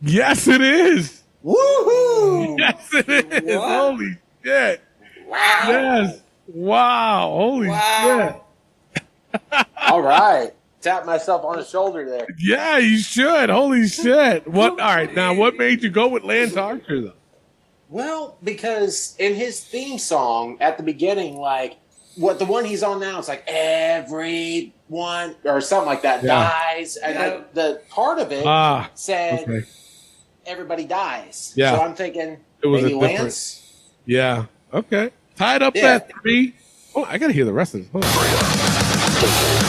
Yes, 0.00 0.46
it 0.48 0.60
is. 0.60 1.22
Woohoo! 1.44 2.58
Yes, 2.58 2.94
it 2.94 3.08
is. 3.08 3.56
What? 3.56 3.68
Holy 3.68 4.18
shit. 4.44 4.80
Wow. 5.26 5.64
Yes. 5.66 6.22
Wow. 6.46 7.30
Holy 7.32 7.68
Wow. 7.68 8.44
All 9.88 10.00
right. 10.02 10.52
Tap 10.84 11.06
myself 11.06 11.44
on 11.46 11.56
the 11.56 11.64
shoulder 11.64 12.04
there. 12.04 12.26
Yeah, 12.38 12.76
you 12.76 12.98
should. 12.98 13.48
Holy 13.48 13.88
shit. 13.88 14.46
What? 14.46 14.72
All 14.72 14.94
right. 14.94 15.12
Now, 15.14 15.32
what 15.32 15.56
made 15.56 15.82
you 15.82 15.88
go 15.88 16.08
with 16.08 16.24
Lance 16.24 16.58
Archer, 16.58 17.00
though? 17.00 17.12
Well, 17.88 18.36
because 18.44 19.16
in 19.18 19.34
his 19.34 19.60
theme 19.64 19.98
song 19.98 20.58
at 20.60 20.76
the 20.76 20.82
beginning, 20.82 21.38
like 21.38 21.78
what 22.16 22.38
the 22.38 22.44
one 22.44 22.66
he's 22.66 22.82
on 22.82 23.00
now, 23.00 23.18
it's 23.18 23.28
like 23.28 23.44
everyone 23.46 25.36
or 25.44 25.62
something 25.62 25.86
like 25.86 26.02
that 26.02 26.22
Yeah. 26.22 26.50
dies, 26.50 26.96
and 26.98 27.14
Yeah. 27.14 27.22
I, 27.26 27.40
the 27.54 27.80
part 27.88 28.18
of 28.18 28.30
it 28.30 28.44
Ah, 28.46 28.90
said 28.94 29.40
okay. 29.48 29.62
everybody 30.44 30.84
dies. 30.84 31.54
Yeah. 31.56 31.76
So 31.76 31.82
I'm 31.82 31.94
thinking 31.94 32.38
It 32.62 32.66
was 32.66 32.82
maybe 32.82 32.94
a 32.94 33.00
different- 33.00 33.20
Lance. 33.22 33.62
Yeah. 34.04 34.44
Okay. 34.72 35.10
Tied 35.36 35.62
up 35.62 35.74
Yeah. 35.76 35.94
at 35.94 36.10
three. 36.20 36.54
Oh, 36.94 37.06
I 37.08 37.16
got 37.16 37.28
to 37.28 37.32
hear 37.32 37.46
the 37.46 37.52
rest 37.54 37.74
of 37.74 37.90
this. 37.90 39.63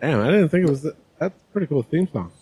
Damn, 0.00 0.20
I 0.20 0.26
didn't 0.30 0.48
think 0.48 0.66
it 0.66 0.70
was. 0.70 0.82
That. 0.82 0.96
That's 1.18 1.34
a 1.38 1.52
pretty 1.52 1.66
cool 1.66 1.82
theme 1.82 2.08
song. 2.12 2.32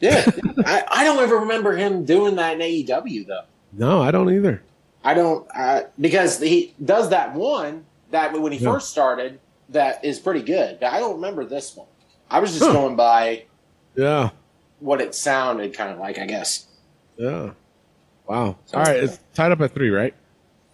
Yeah, 0.00 0.24
I, 0.66 0.84
I 0.90 1.04
don't 1.04 1.18
ever 1.22 1.36
remember 1.38 1.76
him 1.76 2.04
doing 2.04 2.36
that 2.36 2.54
in 2.54 2.60
AEW 2.60 3.26
though. 3.26 3.42
No, 3.72 4.02
I 4.02 4.10
don't 4.10 4.32
either. 4.32 4.62
I 5.04 5.14
don't 5.14 5.48
uh, 5.54 5.82
because 6.00 6.40
he 6.40 6.74
does 6.84 7.10
that 7.10 7.34
one 7.34 7.84
that 8.10 8.32
when 8.40 8.52
he 8.52 8.58
Yeah. 8.58 8.72
first 8.72 8.90
started 8.90 9.40
that 9.70 10.04
is 10.04 10.18
pretty 10.20 10.42
good. 10.42 10.78
But 10.80 10.92
I 10.92 10.98
don't 11.00 11.14
remember 11.16 11.44
this 11.44 11.74
one. 11.76 11.86
I 12.30 12.40
was 12.40 12.52
just 12.52 12.64
Huh. 12.64 12.72
going 12.72 12.96
by 12.96 13.44
Yeah. 13.96 14.30
what 14.80 15.00
it 15.00 15.14
sounded 15.14 15.72
kind 15.74 15.92
of 15.92 15.98
like, 15.98 16.18
I 16.18 16.26
guess. 16.26 16.66
Yeah. 17.16 17.50
Wow. 18.26 18.56
All 18.74 18.82
right. 18.82 18.96
It's 18.96 19.18
tied 19.34 19.52
up 19.52 19.60
at 19.60 19.72
three, 19.72 19.90
right? 19.90 20.14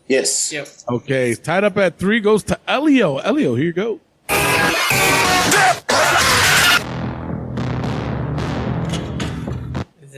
Yes. 0.09 0.53
Yep. 0.53 0.69
Okay. 0.89 1.35
Tied 1.35 1.65
up 1.65 1.77
at 1.79 1.99
three 1.99 2.21
goes 2.21 2.43
to 2.45 2.59
Elio. 2.67 3.19
Elio, 3.19 3.55
here 3.55 3.67
you 3.67 3.73
go. 3.73 4.01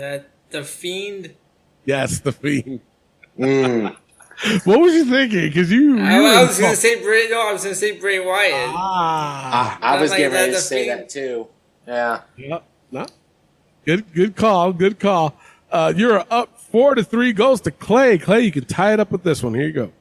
That 0.01 0.28
the 0.51 0.64
Fiend? 0.64 1.35
Yes, 1.85 2.18
the 2.20 2.32
fiend. 2.32 2.81
Mm. 3.39 3.97
What 4.64 4.81
was 4.81 4.94
you 4.94 5.05
thinking? 5.05 5.48
Because 5.48 5.70
you, 5.70 5.98
you 5.98 6.02
I, 6.02 6.40
I 6.40 6.43
was 6.44 6.59
gonna 6.59 6.74
say 6.74 7.02
Bray. 7.02 7.28
No, 7.31 7.47
I 7.47 7.52
was 7.52 7.62
gonna 7.62 7.74
say 7.74 7.98
Bray 8.01 8.20
Wyatt. 8.20 8.70
Ah. 8.74 9.78
I, 9.82 9.97
I 9.97 10.01
was 10.01 10.10
Like 10.10 10.18
getting 10.18 10.32
ready 10.32 10.52
to 10.52 10.59
say 10.60 10.86
Fiend. 10.86 11.01
that 11.01 11.09
too. 11.10 11.47
Yeah. 11.86 12.22
Yeah. 12.39 12.59
No. 12.90 13.05
Good. 13.85 14.10
Good 14.14 14.36
call. 14.36 14.72
Good 14.72 14.98
call. 14.98 15.35
Uh, 15.70 15.93
you're 15.94 16.24
up 16.31 16.59
four 16.59 16.94
to 16.94 17.05
three. 17.05 17.35
Goes 17.35 17.60
to 17.62 17.70
Clay. 17.70 18.16
Clay, 18.16 18.40
you 18.40 18.51
can 18.51 18.64
tie 18.64 18.94
it 18.94 19.01
up 19.01 19.10
with 19.12 19.24
this 19.24 19.43
one. 19.43 19.52
Here 19.52 19.66
you 19.66 19.72
go. 19.74 19.93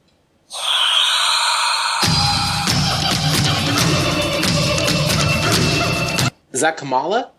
Is 6.52 6.62
that 6.62 6.76
Kamala? 6.76 7.30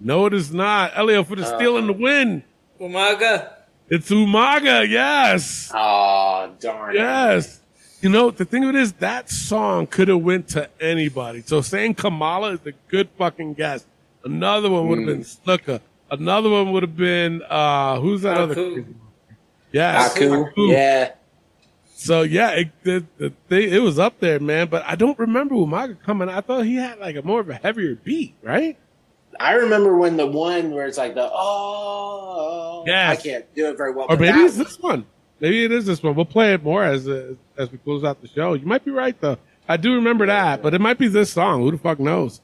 No, 0.00 0.26
it 0.26 0.34
is 0.34 0.52
not. 0.52 0.96
Elio 0.96 1.24
for 1.24 1.36
the 1.36 1.44
steal 1.44 1.76
and 1.76 1.88
the 1.88 1.92
win. 1.92 2.42
Umaga. 2.80 3.50
It's 3.88 4.10
Umaga. 4.10 4.88
Yes. 4.88 5.70
Oh, 5.74 6.50
darn. 6.60 6.94
it. 6.94 6.98
Yes. 6.98 7.60
You 8.00 8.10
know, 8.10 8.30
the 8.30 8.44
thing 8.44 8.64
of 8.64 8.74
it 8.74 8.76
is 8.76 8.92
that 8.94 9.30
song 9.30 9.86
could 9.86 10.08
have 10.08 10.20
went 10.20 10.48
to 10.48 10.68
anybody. 10.80 11.40
So 11.40 11.62
saying 11.62 11.94
Kamala 11.94 12.52
is 12.52 12.60
a 12.66 12.72
good 12.88 13.08
fucking 13.16 13.54
guess. 13.54 13.86
Another 14.24 14.68
one 14.68 14.88
would 14.88 14.98
have 14.98 15.06
been 15.06 15.20
Snuka. 15.22 15.80
Another 16.10 16.50
one 16.50 16.72
would 16.72 16.82
have 16.82 16.96
been 16.96 17.42
uh 17.48 17.98
who's 18.00 18.22
that 18.22 18.36
other? 18.36 18.84
Yes. 19.72 20.14
Aku. 20.14 20.44
Aku. 20.44 20.66
Yeah. 20.70 21.12
So 21.96 22.22
yeah, 22.22 22.50
it, 22.50 22.70
the, 22.82 23.04
the 23.16 23.32
thing, 23.48 23.72
it 23.72 23.80
was 23.80 23.98
up 23.98 24.20
there, 24.20 24.38
man. 24.38 24.68
But 24.68 24.84
I 24.86 24.96
don't 24.96 25.18
remember 25.18 25.54
Umaga 25.54 26.00
coming. 26.02 26.28
I 26.28 26.42
thought 26.42 26.66
he 26.66 26.76
had 26.76 26.98
like 26.98 27.16
a 27.16 27.22
more 27.22 27.40
of 27.40 27.48
a 27.48 27.54
heavier 27.54 27.94
beat, 27.94 28.34
right? 28.42 28.76
I 29.40 29.54
remember 29.54 29.96
when 29.96 30.16
the 30.16 30.26
one 30.26 30.72
where 30.72 30.86
it's 30.86 30.98
like 30.98 31.14
the 31.14 31.28
oh, 31.32 32.84
yeah, 32.86 33.10
I 33.10 33.16
can't 33.16 33.44
do 33.54 33.68
it 33.68 33.76
very 33.76 33.92
well. 33.92 34.06
Or 34.08 34.16
maybe 34.16 34.40
it's 34.40 34.56
this 34.56 34.78
one. 34.78 35.06
Maybe 35.40 35.64
it 35.64 35.72
is 35.72 35.86
this 35.86 36.02
one. 36.02 36.14
We'll 36.14 36.24
play 36.24 36.54
it 36.54 36.62
more 36.62 36.84
as 36.84 37.08
uh, 37.08 37.34
as 37.56 37.70
we 37.70 37.78
close 37.78 38.04
out 38.04 38.20
the 38.22 38.28
show. 38.28 38.54
You 38.54 38.66
might 38.66 38.84
be 38.84 38.90
right 38.90 39.18
though. 39.20 39.38
I 39.68 39.76
do 39.76 39.94
remember 39.94 40.26
that, 40.26 40.62
but 40.62 40.74
it 40.74 40.80
might 40.80 40.98
be 40.98 41.08
this 41.08 41.32
song. 41.32 41.62
Who 41.62 41.70
the 41.70 41.78
fuck 41.78 41.98
knows? 41.98 42.40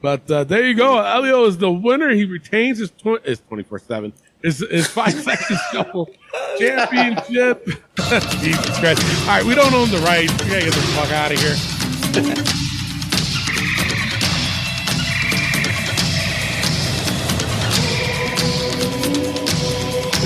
But 0.00 0.30
uh, 0.30 0.44
there 0.44 0.66
you 0.66 0.74
go. 0.74 0.98
Elio 0.98 1.46
is 1.46 1.56
the 1.56 1.70
winner. 1.72 2.10
He 2.10 2.26
retains 2.26 2.78
his 2.78 2.90
tw- 2.90 3.24
his 3.24 3.40
twenty 3.40 3.62
four 3.62 3.78
seven. 3.78 4.12
His 4.42 4.58
his 4.70 4.86
five 4.86 5.14
second 5.22 5.58
shuffle 5.72 6.10
championship. 6.58 7.66
Jesus 8.40 8.78
Christ! 8.78 9.22
All 9.22 9.28
right, 9.28 9.44
we 9.44 9.54
don't 9.54 9.72
own 9.72 9.90
the 9.90 10.02
rights. 10.04 10.32
We 10.44 10.50
gotta 10.50 10.64
get 10.64 10.74
the 10.74 10.80
fuck 10.92 11.10
out 11.10 11.32
of 11.32 11.40
here. 11.40 12.70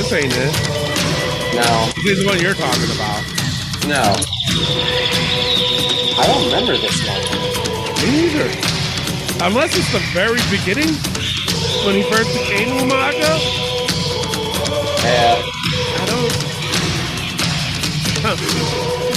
this 0.09 0.25
ain't 0.25 0.33
it. 0.37 0.53
No, 1.55 1.93
This 2.03 2.19
is 2.19 2.25
what 2.25 2.41
you're 2.41 2.55
talking 2.55 2.91
about. 2.97 3.23
no, 3.87 4.01
I 6.17 6.25
don't 6.27 6.45
remember 6.47 6.79
this 6.79 7.07
one. 7.07 7.21
Me 8.03 8.23
neither. 8.23 8.49
Unless 9.45 9.77
it's 9.77 9.93
the 9.93 10.01
very 10.15 10.41
beginning 10.51 10.95
when 11.85 11.95
he 11.95 12.03
first 12.11 12.33
became 12.33 12.69
Umaga. 12.79 13.39
Yeah, 15.05 15.43
I 16.01 16.07
don't. 16.07 16.33
Huh. 18.25 19.08